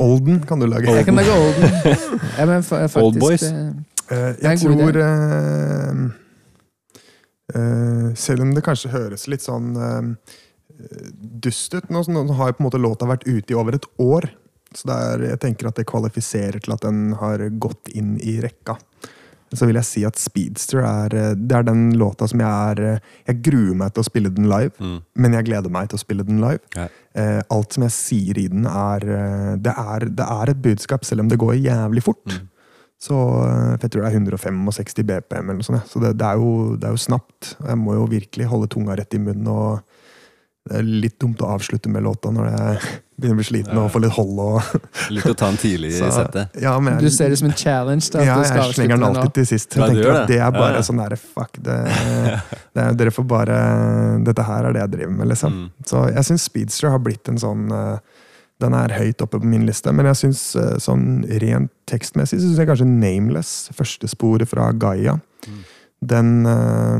Olden 0.04 0.42
kan 0.46 0.60
du 0.60 0.68
lage. 0.68 0.92
Jeg 0.92 1.08
kan 1.08 1.16
lage 1.18 1.32
Olden. 1.32 1.64
Ja, 2.38 2.46
men 2.46 2.62
faktisk, 2.62 2.96
Old 3.00 3.18
Boys. 3.20 3.42
er 4.12 4.36
jeg 4.44 4.60
tror 4.60 5.00
eh, 5.00 6.04
Selv 8.18 8.42
om 8.42 8.54
det 8.54 8.64
kanskje 8.66 8.90
høres 8.92 9.28
litt 9.30 9.44
sånn 9.44 9.74
eh, 9.78 10.08
dust 11.44 11.74
ut 11.74 11.90
nå, 11.92 12.02
nå 12.10 12.24
har 12.38 12.50
jo 12.50 12.56
på 12.58 12.64
en 12.64 12.68
måte 12.70 12.80
låta 12.82 13.06
vært 13.08 13.26
ute 13.28 13.54
i 13.54 13.58
over 13.58 13.76
et 13.78 13.86
år. 14.02 14.30
Så 14.74 14.88
er, 14.90 15.22
jeg 15.30 15.38
tenker 15.44 15.68
at 15.70 15.76
det 15.78 15.86
kvalifiserer 15.86 16.58
til 16.64 16.74
at 16.74 16.82
den 16.82 17.12
har 17.20 17.44
gått 17.62 17.92
inn 17.94 18.16
i 18.18 18.40
rekka. 18.42 18.74
Så 19.54 19.68
vil 19.68 19.76
jeg 19.78 19.86
si 19.86 20.00
at 20.02 20.18
Speedster 20.18 20.80
er, 20.82 21.14
eh, 21.14 21.34
det 21.38 21.54
er 21.54 21.66
den 21.68 21.92
låta 22.00 22.26
som 22.26 22.40
jeg 22.42 22.48
er 22.72 22.80
eh, 22.96 23.10
Jeg 23.28 23.42
gruer 23.46 23.76
meg 23.78 23.92
til 23.94 24.02
å 24.02 24.08
spille 24.08 24.32
den 24.34 24.48
live, 24.50 24.72
Mm. 24.82 24.96
men 25.14 25.32
jeg 25.38 25.46
gleder 25.46 25.70
meg 25.70 25.88
til 25.92 26.00
å 26.00 26.02
spille 26.02 26.24
den 26.26 26.40
live. 26.42 26.58
Ja. 26.74 26.88
Eh, 27.14 27.42
alt 27.54 27.72
som 27.76 27.84
jeg 27.86 27.94
sier 27.94 28.38
i 28.42 28.48
den, 28.50 28.66
er 28.66 29.06
eh, 29.06 29.52
det, 29.62 29.76
er 29.78 30.08
det 30.10 30.26
er 30.26 30.50
et 30.50 30.62
budskap, 30.64 31.04
selv 31.06 31.22
om 31.22 31.28
det 31.30 31.38
går 31.38 31.54
jævlig 31.62 32.02
fort. 32.02 32.24
Mm. 32.26 32.48
Så 33.04 33.16
eh, 33.44 33.74
Jeg 33.82 33.90
tror 33.90 34.06
det 34.06 34.12
er 34.12 34.20
165 34.20 35.02
BPM, 35.04 35.42
eller 35.50 35.60
noe 35.60 35.66
sånt. 35.66 35.90
Så 35.90 36.00
det, 36.00 36.14
det, 36.20 36.24
er 36.30 36.40
jo, 36.40 36.74
det 36.80 36.88
er 36.88 36.94
jo 36.96 37.02
snapt. 37.04 37.54
Jeg 37.60 37.76
må 37.80 37.98
jo 37.98 38.06
virkelig 38.08 38.48
holde 38.52 38.70
tunga 38.72 38.96
rett 38.96 39.18
i 39.18 39.20
munnen 39.20 39.50
og 39.52 39.82
det 40.64 40.78
er 40.78 40.86
litt 40.88 41.18
dumt 41.20 41.42
å 41.44 41.48
avslutte 41.52 41.90
med 41.92 42.00
låta 42.06 42.30
når 42.32 42.46
jeg 42.48 42.76
begynner 43.20 43.34
å 43.36 43.40
bli 43.42 43.44
sliten 43.44 43.80
og 43.82 43.90
få 43.92 44.00
litt 44.00 44.14
hold. 44.16 44.38
Og, 44.40 44.70
Litt 45.12 45.26
å 45.28 45.34
ta 45.36 45.50
den 45.52 45.58
tidlig 45.60 45.90
i 45.98 45.98
settet. 46.00 46.56
ja, 46.64 46.72
men 46.80 46.96
Du 47.02 47.10
ser 47.12 47.28
det 47.28 47.36
som 47.36 47.50
en 47.50 47.58
challenge? 47.60 48.08
da, 48.14 48.22
at 48.22 48.30
ja, 48.30 48.38
du 48.40 48.48
skal 48.48 48.62
jeg 48.70 48.78
slenger 48.78 48.96
den 48.96 49.04
alltid 49.10 49.34
til 49.42 49.46
sist. 49.50 49.76
Jeg 49.76 49.82
Ja, 49.84 49.90
tenker 49.92 50.16
at 50.22 50.32
det. 50.32 50.38
er 50.40 50.56
bare 50.56 50.80
sånn 50.88 51.02
derre 51.04 51.18
fuck 51.20 51.60
det, 51.60 51.76
det 52.72 52.86
er, 52.86 52.96
Dere 52.96 53.12
får 53.12 53.26
bare 53.28 53.58
Dette 54.24 54.46
her 54.48 54.70
er 54.70 54.72
det 54.78 54.86
jeg 54.86 54.94
driver 54.96 55.14
med, 55.20 55.28
liksom. 55.34 55.60
Mm. 55.66 55.68
Så 55.92 56.06
jeg 56.16 56.28
syns 56.30 56.48
Speedster 56.48 56.94
har 56.96 57.04
blitt 57.04 57.28
en 57.34 57.42
sånn 57.44 57.68
eh, 57.68 57.98
Den 58.64 58.76
er 58.78 58.94
høyt 58.96 59.20
oppe 59.24 59.40
på 59.42 59.50
min 59.50 59.66
liste, 59.68 59.92
men 59.92 60.08
jeg 60.08 60.20
syns 60.22 60.42
sånn 60.82 61.06
rent 61.42 61.70
tekstmessig 61.90 62.38
så 62.40 62.46
synes 62.48 62.62
jeg 62.62 62.70
kanskje 62.70 62.88
Nameless, 62.88 63.54
første 63.76 64.08
sporet 64.08 64.48
fra 64.50 64.70
Gaia, 64.72 65.18
Mm. 65.44 65.58
den, 66.08 66.28
eh, 66.48 66.98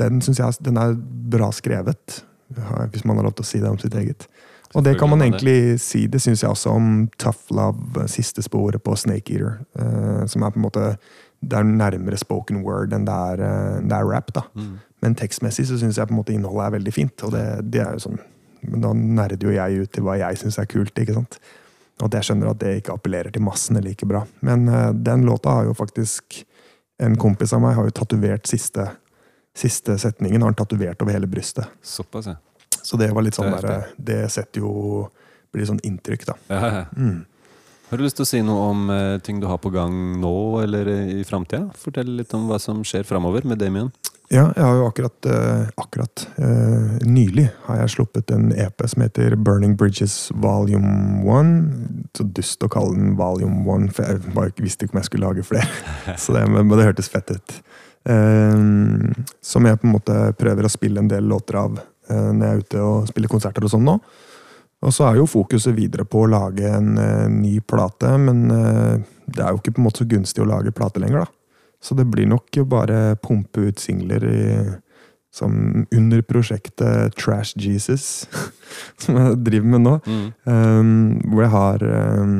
den 0.00 0.20
syns 0.24 0.38
jeg 0.40 0.62
den 0.64 0.78
er 0.80 0.94
bra 0.96 1.50
skrevet. 1.52 2.22
Hvis 2.92 3.04
man 3.04 3.16
har 3.18 3.24
lov 3.26 3.34
til 3.36 3.42
å 3.44 3.46
si 3.50 3.58
det 3.60 3.68
om 3.68 3.76
sitt 3.78 3.92
eget. 3.98 4.26
Og 4.74 4.84
det 4.84 4.96
kan 4.98 5.10
man 5.10 5.20
egentlig 5.20 5.78
si, 5.80 6.06
det 6.06 6.20
syns 6.22 6.42
jeg 6.42 6.50
også 6.50 6.70
om 6.72 7.10
Tough 7.18 7.50
Love, 7.50 8.00
eh, 8.00 8.06
siste 8.06 8.42
sporet 8.42 8.82
på 8.82 8.96
Snake 8.96 9.30
Eater. 9.34 9.58
eh, 9.78 10.26
som 10.26 10.42
er 10.42 10.50
på 10.50 10.56
en 10.56 10.62
måte 10.70 10.96
Det 11.44 11.52
er 11.58 11.64
nærmere 11.64 12.16
spoken 12.18 12.62
word 12.64 12.92
enn 12.94 13.04
det 13.04 13.12
er, 13.12 13.42
eh, 13.44 13.80
det 13.82 13.92
er 13.92 14.06
rap. 14.08 14.32
da. 14.32 14.42
Mm. 14.56 14.78
Men 15.02 15.14
tekstmessig 15.14 15.66
så 15.66 15.76
syns 15.78 15.96
jeg 15.96 16.08
på 16.08 16.12
en 16.12 16.22
måte 16.24 16.32
innholdet 16.34 16.66
er 16.66 16.78
veldig 16.78 16.92
fint. 16.94 17.22
Og 17.24 17.32
det, 17.32 17.70
det 17.70 17.80
er 17.82 17.92
jo 17.92 17.98
sånn 18.08 18.18
Men 18.70 18.84
da 18.84 18.92
nerder 18.96 19.48
jo 19.48 19.54
jeg 19.54 19.84
ut 19.84 19.92
til 19.94 20.06
hva 20.06 20.18
jeg 20.20 20.40
syns 20.42 20.58
er 20.62 20.68
kult. 20.70 20.98
ikke 20.98 21.16
sant? 21.16 21.38
Og 22.04 22.12
jeg 22.12 22.28
skjønner 22.28 22.50
at 22.52 22.60
det 22.60 22.74
ikke 22.80 22.96
appellerer 22.96 23.32
til 23.32 23.44
massene 23.44 23.80
like 23.84 24.08
bra. 24.08 24.24
Men 24.44 24.68
uh, 24.68 24.90
den 24.92 25.24
låta 25.28 25.60
har 25.60 25.70
jo 25.70 25.76
faktisk 25.76 26.44
En 26.96 27.12
kompis 27.20 27.52
av 27.52 27.60
meg 27.60 27.74
har 27.76 27.84
jo 27.84 27.92
tatovert 27.92 28.46
siste, 28.48 28.86
siste 29.52 29.98
setningen. 30.00 30.40
Har 30.40 30.48
han 30.48 30.56
tatovert 30.56 31.02
over 31.04 31.12
hele 31.12 31.28
brystet. 31.28 31.68
Såpass, 31.84 32.30
ja. 32.30 32.38
Så 32.80 32.96
det 32.96 33.10
var 33.12 33.26
litt 33.26 33.36
sånn 33.36 33.52
er 33.52 33.66
der, 33.66 33.90
Det 34.00 34.20
setter 34.32 34.62
jo 34.62 34.70
Blir 35.52 35.68
sånn 35.68 35.82
inntrykk, 35.84 36.24
da. 36.30 36.36
ja, 36.52 36.70
ja. 36.72 36.84
Mm. 36.96 37.26
Har 37.86 38.00
du 38.00 38.02
lyst 38.02 38.16
til 38.18 38.24
å 38.24 38.26
si 38.26 38.38
noe 38.42 38.62
om 38.72 38.88
eh, 38.90 39.16
ting 39.22 39.38
du 39.38 39.46
har 39.46 39.60
på 39.62 39.70
gang 39.70 39.94
nå 40.18 40.32
eller 40.64 40.88
eh, 40.90 41.10
i 41.20 41.24
framtida? 41.26 41.68
Fortell 41.78 42.08
litt 42.18 42.32
om 42.34 42.48
hva 42.50 42.58
som 42.58 42.80
skjer 42.82 43.06
framover 43.06 43.46
med 43.46 43.60
Damien. 43.62 43.92
Ja, 44.28 44.48
jeg 44.56 44.62
har 44.64 44.74
jo 44.74 44.86
akkurat, 44.88 45.26
eh, 45.30 45.68
akkurat 45.78 46.28
eh, 46.42 46.96
nylig 47.06 47.44
har 47.68 47.76
jeg 47.78 47.92
sluppet 47.94 48.32
en 48.34 48.48
EP 48.58 48.82
som 48.90 49.04
heter 49.04 49.36
Burning 49.38 49.76
Bridges 49.78 50.32
Volume 50.34 51.22
1. 51.22 51.52
Så 52.18 52.26
dust 52.34 52.66
å 52.66 52.70
kalle 52.72 52.96
den 52.96 53.14
Volume 53.18 53.62
1, 53.62 53.92
for 53.94 54.02
jeg 54.08 54.34
bare 54.34 54.50
visste 54.58 54.86
ikke 54.86 54.96
om 54.96 55.02
jeg 55.02 55.10
skulle 55.12 55.30
lage 55.30 55.46
flere. 55.46 55.70
Så 56.22 56.34
det, 56.34 56.42
men 56.50 56.74
det 56.74 56.88
hørtes 56.88 57.12
fett 57.12 57.30
ut. 57.36 57.56
Eh, 58.10 58.58
som 59.46 59.70
jeg 59.70 59.78
på 59.82 59.86
en 59.86 59.94
måte 59.94 60.18
prøver 60.42 60.66
å 60.66 60.74
spille 60.74 61.04
en 61.04 61.12
del 61.12 61.30
låter 61.30 61.62
av 61.62 61.78
når 62.06 62.42
jeg 62.44 62.54
er 62.54 62.60
ute 62.62 62.82
og 62.86 63.08
spiller 63.10 63.30
konserter 63.30 63.64
og 63.66 63.70
sånn 63.72 63.82
nå. 63.82 63.96
Og 64.86 64.92
så 64.94 65.08
er 65.08 65.16
jo 65.18 65.24
fokuset 65.26 65.74
videre 65.74 66.04
på 66.06 66.20
å 66.22 66.28
lage 66.30 66.68
en 66.70 66.92
ny 67.34 67.56
plate, 67.66 68.12
men 68.22 68.44
det 68.46 69.42
er 69.42 69.50
jo 69.50 69.58
ikke 69.58 69.72
på 69.74 69.82
en 69.82 69.86
måte 69.88 70.04
så 70.04 70.06
gunstig 70.12 70.44
å 70.44 70.46
lage 70.46 70.70
plate 70.76 71.02
lenger, 71.02 71.24
da. 71.24 71.45
Så 71.86 71.94
det 71.94 72.08
blir 72.10 72.26
nok 72.26 72.50
jo 72.56 72.64
bare 72.66 73.14
pumpe 73.22 73.68
ut 73.68 73.78
singler 73.78 74.24
i, 74.26 74.42
som 75.34 75.84
under 75.94 76.22
prosjektet 76.26 77.14
Trash 77.14 77.54
Jesus, 77.62 78.26
som 79.02 79.20
jeg 79.20 79.36
driver 79.46 79.70
med 79.76 79.84
nå. 79.84 79.92
Mm. 80.06 80.24
Um, 80.50 80.90
hvor 81.30 81.44
jeg 81.44 81.54
har 81.54 81.88
um, 82.22 82.38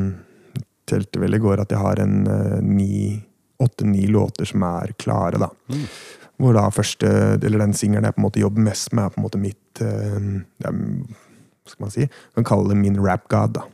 Telte 0.87 1.19
vel 1.19 1.35
i 1.35 1.41
går 1.43 1.59
at 1.59 1.73
jeg 1.75 1.83
har 1.83 1.99
en 1.99 2.21
uh, 2.31 2.59
ni 2.63 3.17
åtte-ni 3.59 4.05
låter 4.07 4.47
som 4.47 4.63
er 4.67 4.93
klare, 5.03 5.41
da. 5.43 5.49
Mm. 5.73 5.87
Hvor 6.43 6.55
da 6.55 6.67
første, 6.71 7.09
eller 7.41 7.63
den 7.65 7.75
singelen 7.75 8.07
jeg 8.07 8.15
på 8.15 8.21
en 8.21 8.27
måte 8.27 8.43
jobber 8.43 8.67
mest 8.69 8.93
med, 8.95 9.07
er 9.07 9.15
på 9.15 9.19
en 9.19 9.27
måte 9.27 9.41
mitt 9.43 9.83
uh, 9.83 10.29
Hva 10.67 11.73
skal 11.73 11.87
man 11.87 11.95
si? 11.95 12.07
Man 12.35 12.43
kan 12.43 12.51
kalle 12.53 12.75
det 12.75 12.79
min 12.83 13.01
rap 13.03 13.27
god, 13.33 13.57
da. 13.59 13.67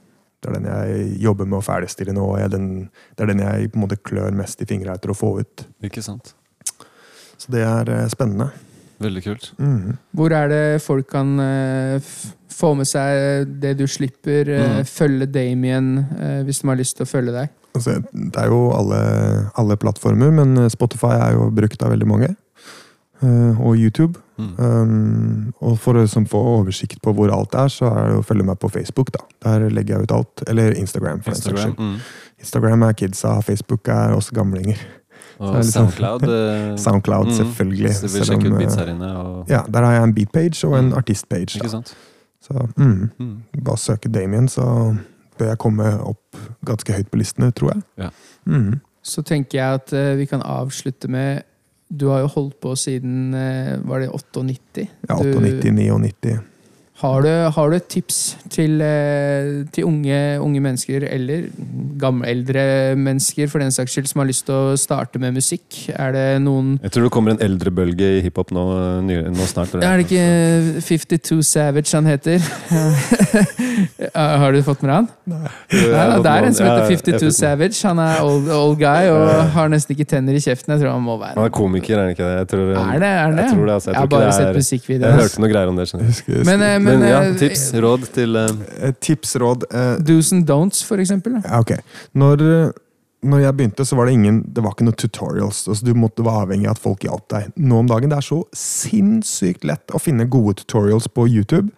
Det 0.43 0.51
er 0.51 0.59
den 0.59 0.67
jeg 0.67 1.07
jobber 1.23 1.47
med 1.47 1.61
å 1.61 1.65
ferdigstille 1.65 2.15
nå. 2.17 2.25
og 2.35 2.41
jeg, 2.41 2.51
den, 2.51 2.69
det 3.15 3.25
er 3.25 3.31
den 3.31 3.43
jeg 3.45 3.71
på 3.71 3.79
en 3.79 3.85
måte 3.85 3.99
klør 4.03 4.35
mest 4.35 4.63
i 4.63 4.67
fingra 4.67 4.97
etter 4.99 5.13
å 5.13 5.17
få 5.17 5.37
ut. 5.39 5.65
Ikke 5.87 6.03
sant? 6.03 6.35
Så 7.39 7.55
det 7.55 7.63
er 7.63 7.91
eh, 7.95 8.09
spennende. 8.11 8.51
Veldig 9.03 9.23
kult. 9.23 9.49
Mm. 9.63 9.97
Hvor 10.19 10.35
er 10.35 10.51
det 10.51 10.65
folk 10.83 11.09
kan 11.15 11.35
eh, 11.43 11.97
f 12.03 12.33
få 12.53 12.75
med 12.77 12.87
seg 12.87 13.49
det 13.63 13.73
du 13.79 13.87
slipper? 13.89 14.51
Mm. 14.51 14.83
Følge 14.87 15.27
Damien 15.33 15.87
hvis 16.45 16.61
de 16.61 16.69
har 16.69 16.77
lyst 16.79 16.99
til 16.99 17.07
å 17.07 17.09
følge 17.09 17.33
deg? 17.33 17.55
Altså, 17.73 17.95
det 18.13 18.43
er 18.43 18.51
jo 18.53 18.67
alle, 18.77 18.99
alle 19.59 19.79
plattformer, 19.81 20.35
men 20.37 20.61
Spotify 20.71 21.15
er 21.17 21.39
jo 21.39 21.49
brukt 21.57 21.83
av 21.83 21.95
veldig 21.95 22.11
mange. 22.11 22.29
Eh, 23.23 23.61
og 23.61 23.77
YouTube. 23.79 24.19
Mm. 24.39 24.55
Um, 24.59 25.55
og 25.63 25.77
for 25.79 25.95
å 25.95 26.03
liksom 26.03 26.25
få 26.27 26.41
oversikt 26.59 26.99
på 27.05 27.13
hvor 27.15 27.31
alt 27.31 27.55
er, 27.55 27.69
så 27.71 27.87
er 27.93 28.09
det 28.11 28.17
å 28.19 28.25
følge 28.27 28.45
meg 28.49 28.59
på 28.59 28.71
Facebook. 28.73 29.13
da. 29.15 29.21
Der 29.45 29.69
legger 29.71 29.95
jeg 29.99 30.03
ut 30.09 30.13
alt. 30.17 30.43
Eller 30.49 30.73
Instagram. 30.75 31.21
for 31.23 31.31
Instagram. 31.31 31.75
Mm. 31.79 31.97
Instagram 32.41 32.83
er 32.83 32.93
kidsa, 32.93 33.37
Facebook 33.43 33.89
er 33.89 34.17
oss 34.17 34.31
gamlinger. 34.31 34.77
Så 35.39 35.45
er 35.45 35.49
Og 35.49 35.55
liksom- 35.57 35.73
Soundcloud. 35.91 36.23
eh, 36.23 36.77
Soundcloud, 36.85 37.27
mm. 37.27 37.33
selvfølgelig. 37.33 37.89
Hvis 37.89 38.01
du 38.01 38.09
vil 38.19 38.27
sjekke 38.27 38.53
ut 38.53 38.59
beats 38.59 38.75
her 38.75 38.87
inne. 38.87 39.17
Og, 39.17 39.49
Ja, 39.49 39.63
Der 39.71 39.83
har 39.85 39.93
jeg 39.93 40.03
en 40.03 40.15
beatpage 40.15 40.65
og 40.65 40.79
en 40.79 40.89
Mm. 40.91 40.97
artistpage. 40.99 41.57
Ikke 41.57 41.63
Da. 41.63 41.69
sant? 41.69 41.95
Så 42.43 42.69
mm, 42.77 43.11
Mm. 43.21 43.43
bare 43.65 43.77
søke 43.77 44.09
Damien, 44.13 44.49
så 44.49 44.97
bør 45.39 45.47
jeg 45.49 45.59
komme 45.59 46.01
opp 46.01 46.37
ganske 46.67 46.93
høyt 46.93 47.11
på 47.11 47.19
listene, 47.19 47.53
tror 47.53 47.73
jeg. 47.75 47.83
Ja. 47.99 48.09
Mm. 48.47 48.81
Så 49.05 49.23
tenker 49.23 49.53
jeg 49.59 49.75
at 49.75 50.17
vi 50.19 50.25
kan 50.27 50.41
avslutte 50.43 51.09
med 51.09 51.43
Du 51.93 52.07
har 52.09 52.23
jo 52.25 52.29
holdt 52.33 52.55
på 52.61 52.73
siden 52.77 53.35
eh, 53.37 53.75
Var 53.85 54.01
det 54.01 54.09
98? 54.09 54.87
Ja, 55.09 55.19
Du- 55.23 55.35
98, 55.37 55.71
99. 55.73 56.39
Har 57.03 57.25
du, 57.25 57.31
har 57.51 57.71
du 57.71 57.75
et 57.75 57.87
tips 57.91 58.19
til, 58.53 58.77
eh, 58.79 59.65
til 59.75 59.89
unge, 59.89 60.19
unge 60.39 60.61
mennesker, 60.63 61.03
eller 61.11 61.49
gamle, 61.99 62.29
eldre 62.31 62.63
mennesker 62.95 63.49
for 63.51 63.59
den 63.59 63.75
saks 63.75 63.97
skyld, 63.97 64.07
som 64.07 64.23
har 64.23 64.29
lyst 64.29 64.47
til 64.47 64.55
å 64.55 64.77
starte 64.79 65.19
med 65.19 65.35
musikk? 65.35 65.65
Er 65.91 66.15
det 66.15 66.27
noen 66.45 66.77
Jeg 66.79 66.95
tror 66.95 67.09
det 67.09 67.13
kommer 67.17 67.35
en 67.35 67.43
eldrebølge 67.43 68.21
i 68.21 68.23
hiphop 68.23 68.53
nå, 68.55 68.67
eh, 69.03 69.27
nå 69.35 69.49
snart. 69.51 69.75
Er 69.83 69.99
det 69.99 70.07
ikke 70.07 70.83
52 70.87 71.41
Savage 71.49 71.91
han 71.97 72.07
heter? 72.07 72.39
har 74.15 74.55
du 74.55 74.63
fått 74.63 74.87
med 74.87 74.93
deg 74.93 74.97
han? 75.01 75.11
Nei, 75.27 75.51
da, 75.75 76.21
det 76.23 76.37
er 76.37 76.49
en 76.53 76.57
som 76.61 76.71
heter 76.71 76.87
52 77.19 77.33
Savage. 77.35 77.81
Han 77.89 77.99
er 78.05 78.23
old, 78.23 78.47
old 78.55 78.79
guy 78.79 79.11
og 79.11 79.51
har 79.57 79.75
nesten 79.75 79.97
ikke 79.97 80.07
tenner 80.15 80.39
i 80.39 80.45
kjeften. 80.45 80.77
Jeg 80.77 80.85
tror 80.85 80.95
han 80.95 81.03
må 81.03 81.19
være 81.19 81.35
Han 81.41 81.51
er 81.51 81.55
komiker, 81.59 81.99
er 81.99 82.07
han 82.07 82.15
ikke 82.15 82.31
det? 82.31 82.39
Jeg 82.45 82.49
tror, 82.55 82.65
Er 82.77 83.03
det? 83.03 83.11
Er 83.11 83.35
det? 83.35 83.43
Jeg 83.43 83.57
tror 83.57 83.67
det, 83.67 83.75
altså. 83.75 83.91
Jeg, 83.91 83.95
Jeg 83.95 84.01
har 84.01 84.07
tror 84.07 84.19
bare 84.23 84.33
sett 84.39 84.47
det 84.47 84.55
er, 84.55 84.63
musikkvideoer. 84.63 85.11
Jeg 85.11 85.27
hørte 85.27 85.43
noe 85.43 85.53
greier 85.57 85.75
om 85.75 85.83
det. 85.83 85.91
Men, 86.47 86.63
eh, 86.63 86.79
Men, 86.79 86.92
men 86.99 87.09
ja, 87.09 87.19
eh, 87.25 87.35
tips, 87.41 87.65
råd 87.83 88.07
til 88.15 88.37
eh, 88.37 88.55
Eh, 88.89 88.95
tips, 89.01 89.37
råd 89.43 89.67
uh... 89.73 89.97
Do's 90.03 90.33
and 90.33 90.47
don'ts, 90.49 90.83
for 90.85 90.99
eksempel. 91.03 91.39
Ja, 91.45 91.61
ok. 91.61 91.73
Når, 92.19 92.43
når 93.23 93.43
jeg 93.45 93.57
begynte, 93.59 93.85
så 93.87 93.97
var 93.99 94.07
det 94.09 94.15
ingen 94.19 94.43
Det 94.55 94.63
var 94.65 94.75
ikke 94.75 94.87
noen 94.89 94.99
tutorials. 94.99 95.65
Altså, 95.69 95.85
du 95.87 95.95
måtte 95.95 96.25
være 96.27 96.47
avhengig 96.47 96.67
av 96.71 96.77
at 96.77 96.83
folk 96.83 97.05
hjalp 97.07 97.29
deg. 97.33 97.53
Nå 97.57 97.79
om 97.85 97.91
dagen 97.91 98.11
det 98.13 98.19
er 98.19 98.27
så 98.27 98.43
sinnssykt 98.57 99.65
lett 99.69 99.95
å 99.95 100.01
finne 100.03 100.27
gode 100.31 100.61
tutorials 100.63 101.09
på 101.09 101.29
YouTube. 101.31 101.71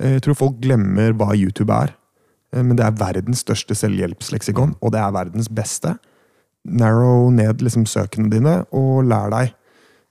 Eh, 0.00 0.16
Jeg 0.18 0.22
tror 0.26 0.34
folk 0.46 0.60
glemmer 0.62 1.12
hva 1.16 1.32
YouTube 1.36 1.72
er. 1.72 1.94
Eh, 2.52 2.62
Men 2.62 2.76
det 2.76 2.86
er 2.86 2.98
verdens 3.00 3.44
største 3.46 3.74
selvhjelpsleksikon, 3.78 4.76
og 4.80 4.92
det 4.92 5.00
er 5.00 5.12
verdens 5.16 5.48
beste. 5.48 5.96
Narrow 6.64 7.30
ned 7.32 7.62
liksom 7.64 7.86
søkene 7.88 8.28
dine, 8.30 8.64
og 8.76 9.04
lær 9.08 9.30
deg. 9.32 9.54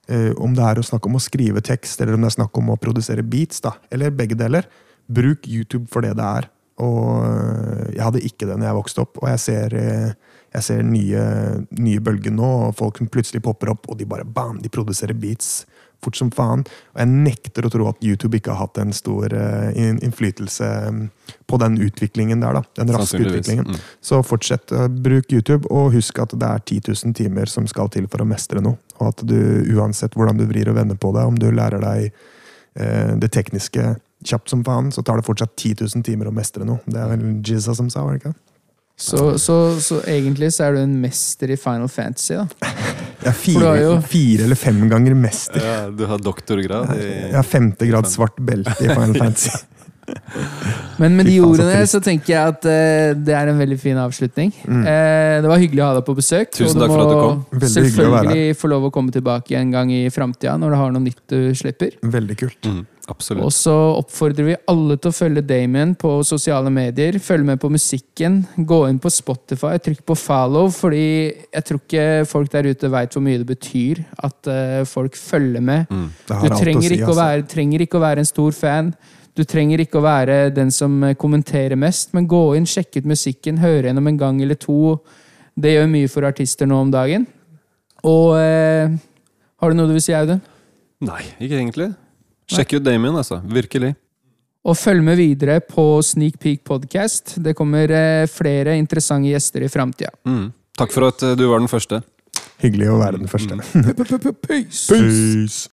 Eh, 0.10 0.31
om 0.41 0.56
det 0.57 0.65
er 0.65 0.80
å 0.81 0.86
snakke 0.86 1.06
om 1.10 1.19
å 1.19 1.22
skrive 1.22 1.61
tekst, 1.61 1.99
eller 2.02 2.18
om 2.18 2.23
det 2.26 2.31
er 2.31 2.40
snakk 2.40 2.57
om 2.57 2.72
å 2.73 2.80
produsere 2.81 3.26
beats, 3.26 3.61
da, 3.61 3.76
eller 3.94 4.15
begge 4.15 4.38
deler. 4.38 4.65
Bruk 5.10 5.45
YouTube 5.45 5.86
for 5.91 6.06
det 6.06 6.15
det 6.18 6.26
er. 6.26 6.49
Og 6.81 7.26
øh, 7.27 7.86
jeg 7.94 8.02
hadde 8.02 8.23
ikke 8.26 8.48
det 8.48 8.56
når 8.57 8.69
jeg 8.69 8.77
vokste 8.80 9.03
opp, 9.03 9.19
og 9.22 9.30
jeg 9.30 9.44
ser, 9.44 9.76
øh, 9.77 10.40
jeg 10.56 10.65
ser 10.65 10.81
nye, 10.88 11.26
nye 11.77 12.02
bølger 12.02 12.34
nå, 12.34 12.49
og 12.69 12.77
folk 12.80 13.02
plutselig 13.14 13.44
popper 13.45 13.76
opp, 13.76 13.90
og 13.91 13.99
de 13.99 14.07
bare 14.10 14.26
bam, 14.26 14.57
de 14.64 14.72
produserer 14.73 15.18
beats 15.18 15.68
fort 16.04 16.18
som 16.20 16.32
faen. 16.32 16.64
Og 16.94 17.02
jeg 17.02 17.12
nekter 17.12 17.68
å 17.68 17.72
tro 17.74 17.88
at 17.90 18.04
YouTube 18.06 18.40
ikke 18.40 18.54
har 18.54 18.68
hatt 18.68 18.80
en 18.82 18.94
stor 18.96 19.34
øh, 19.36 19.70
innflytelse 19.76 20.70
øh, 20.90 21.00
på 21.50 21.60
den 21.62 21.78
utviklingen 21.84 22.44
der, 22.44 22.60
da. 22.60 22.64
Den 22.80 22.94
raske 22.96 23.22
utviklingen. 23.22 23.68
Mm. 23.70 23.86
Så 24.06 24.22
fortsett, 24.26 24.72
å 24.72 24.88
bruk 24.90 25.32
YouTube, 25.34 25.70
og 25.74 25.94
husk 25.96 26.22
at 26.24 26.36
det 26.36 26.50
er 26.50 26.66
10 26.66 26.94
000 26.94 27.16
timer 27.20 27.52
som 27.52 27.68
skal 27.70 27.92
til 27.94 28.10
for 28.12 28.24
å 28.24 28.30
mestre 28.30 28.64
noe. 28.64 28.80
Og 29.00 29.14
at 29.14 29.24
du 29.28 29.40
uansett 29.76 30.18
hvordan 30.18 30.40
du 30.40 30.48
vrir 30.50 30.72
og 30.72 30.80
vender 30.80 31.00
på 31.00 31.14
det, 31.16 31.26
om 31.28 31.40
du 31.40 31.50
lærer 31.52 31.84
deg 31.84 32.10
eh, 32.10 33.16
det 33.20 33.32
tekniske 33.36 33.96
kjapt 34.26 34.52
som 34.52 34.64
faen, 34.68 34.92
så 34.92 35.04
tar 35.06 35.20
det 35.20 35.28
fortsatt 35.28 35.56
10 35.56 35.86
000 35.86 36.06
timer 36.06 36.30
å 36.30 36.36
mestre 36.36 36.68
noe. 36.68 36.84
Det 36.88 37.00
er 37.00 37.12
vel 37.14 37.28
Jizza 37.46 37.76
som 37.78 37.92
sa, 37.92 38.04
var 38.06 38.18
det 38.18 38.24
ikke? 38.24 38.38
Så, 39.00 39.38
så, 39.40 39.80
så 39.80 40.02
egentlig 40.12 40.52
så 40.52 40.66
er 40.66 40.76
du 40.76 40.82
en 40.82 40.98
mester 41.00 41.54
i 41.54 41.56
Final 41.60 41.88
Fantasy, 41.88 42.36
da. 42.36 42.50
Jeg 43.20 43.32
er 43.32 43.36
fire, 43.36 43.74
jo- 43.82 43.98
fire 44.08 44.46
eller 44.48 44.60
fem 44.60 44.86
ganger 44.91 45.16
mester. 45.16 45.60
Ja, 45.64 45.90
du 45.91 46.06
har 46.08 46.22
doktorgrad 46.24 46.94
i 46.96 47.10
Jeg 47.10 47.36
har 47.36 47.48
femte 47.48 47.90
grad 47.90 48.08
svart 48.08 48.40
belte 48.40 48.78
i 48.80 48.88
Final 48.88 49.18
Fantasy. 49.18 49.58
Men 51.00 51.16
med 51.16 51.28
de 51.30 51.36
ordene 51.44 51.84
så 51.90 52.00
tenker 52.04 52.34
jeg 52.34 52.54
at 52.54 52.66
uh, 52.66 53.12
det 53.18 53.36
er 53.36 53.52
en 53.52 53.60
veldig 53.60 53.78
fin 53.80 53.98
avslutning. 54.02 54.52
Mm. 54.66 54.84
Uh, 54.84 55.36
det 55.44 55.52
var 55.52 55.62
hyggelig 55.62 55.84
å 55.84 55.90
ha 55.90 55.98
deg 56.00 56.06
på 56.08 56.16
besøk. 56.18 56.52
Tusen 56.56 56.80
og 56.80 56.84
takk 56.84 56.94
for 56.94 57.04
at 57.04 57.12
du 57.12 57.20
kom. 57.20 57.41
Veldig 57.52 57.60
å 57.60 57.66
være 57.70 57.84
selvfølgelig 57.90 58.60
få 58.62 58.72
lov 58.74 58.88
å 58.90 58.94
komme 58.96 59.16
tilbake 59.16 59.60
en 59.60 59.76
gang 59.76 59.94
i 59.94 60.02
framtida 60.14 60.56
når 60.60 60.76
du 60.76 60.80
har 60.82 60.96
noe 60.96 61.06
nytt 61.06 61.22
du 61.30 61.40
slipper. 61.58 62.00
Veldig 62.18 62.40
kult. 62.40 62.72
Mm. 62.72 62.82
Absolutt. 63.10 63.44
Og 63.48 63.53
så 63.53 63.73
oppfordrer 63.98 64.48
vi 64.52 64.56
alle 64.69 64.98
til 64.99 65.11
å 65.11 65.15
følge 65.15 65.44
Damien 65.45 65.95
på 65.98 66.11
sosiale 66.27 66.72
medier. 66.73 67.18
Følg 67.23 67.48
med 67.48 67.60
på 67.61 67.72
musikken. 67.73 68.41
Gå 68.69 68.80
inn 68.90 68.99
på 69.02 69.11
Spotify, 69.14 69.76
trykk 69.81 70.03
på 70.07 70.18
follow, 70.19 70.69
fordi 70.73 71.06
jeg 71.31 71.65
tror 71.68 71.80
ikke 71.81 72.07
folk 72.30 72.52
der 72.53 72.69
ute 72.69 72.91
veit 72.94 73.15
hvor 73.15 73.26
mye 73.26 73.41
det 73.41 73.48
betyr 73.49 74.03
at 74.26 74.52
eh, 74.52 74.81
folk 74.90 75.18
følger 75.18 75.64
med. 75.64 75.90
Mm. 75.90 76.10
Du 76.30 76.49
trenger, 76.53 76.88
si, 76.88 76.99
ikke 76.99 77.07
altså. 77.10 77.22
være, 77.22 77.48
trenger 77.56 77.86
ikke 77.86 77.99
å 77.99 78.03
være 78.03 78.23
en 78.23 78.30
stor 78.30 78.53
fan. 78.56 78.91
Du 79.38 79.45
trenger 79.48 79.81
ikke 79.84 79.99
å 80.02 80.06
være 80.06 80.38
den 80.53 80.73
som 80.73 80.99
eh, 81.07 81.18
kommenterer 81.18 81.80
mest, 81.80 82.14
men 82.18 82.30
gå 82.30 82.44
inn, 82.60 82.68
sjekk 82.69 82.99
ut 82.99 83.10
musikken, 83.10 83.61
høre 83.64 83.90
gjennom 83.90 84.11
en 84.11 84.19
gang 84.19 84.44
eller 84.44 84.60
to. 84.60 84.98
Det 85.60 85.73
gjør 85.76 85.90
mye 85.91 86.11
for 86.11 86.27
artister 86.30 86.69
nå 86.69 86.77
om 86.86 86.94
dagen. 86.94 87.26
Og 88.07 88.36
eh, 88.40 88.94
har 89.60 89.72
du 89.72 89.80
noe 89.80 89.90
du 89.90 89.95
vil 89.98 90.06
si, 90.06 90.15
Audun? 90.15 90.44
Nei, 91.03 91.23
ikke 91.40 91.57
egentlig. 91.57 91.90
Sjekk 92.50 92.78
ut 92.80 92.86
Damien, 92.86 93.16
altså. 93.16 93.40
Virkelig. 93.46 93.94
Og 94.68 94.76
følg 94.76 95.04
med 95.06 95.20
videre 95.20 95.60
på 95.64 95.84
Sneak 96.04 96.40
Peak 96.42 96.64
Podcast. 96.68 97.38
Det 97.40 97.56
kommer 97.58 97.92
eh, 97.96 98.28
flere 98.30 98.76
interessante 98.80 99.32
gjester 99.32 99.64
i 99.66 99.72
framtida. 99.72 100.12
Mm. 100.28 100.50
Takk 100.80 100.96
for 100.96 101.08
at 101.08 101.24
eh, 101.24 101.36
du 101.40 101.46
var 101.48 101.62
den 101.62 101.72
første. 101.72 102.02
Hyggelig 102.60 102.90
å 102.92 102.98
være 103.00 103.22
den 103.22 103.32
første. 103.32 103.56
Peace! 104.48 104.88
Peace. 104.92 105.68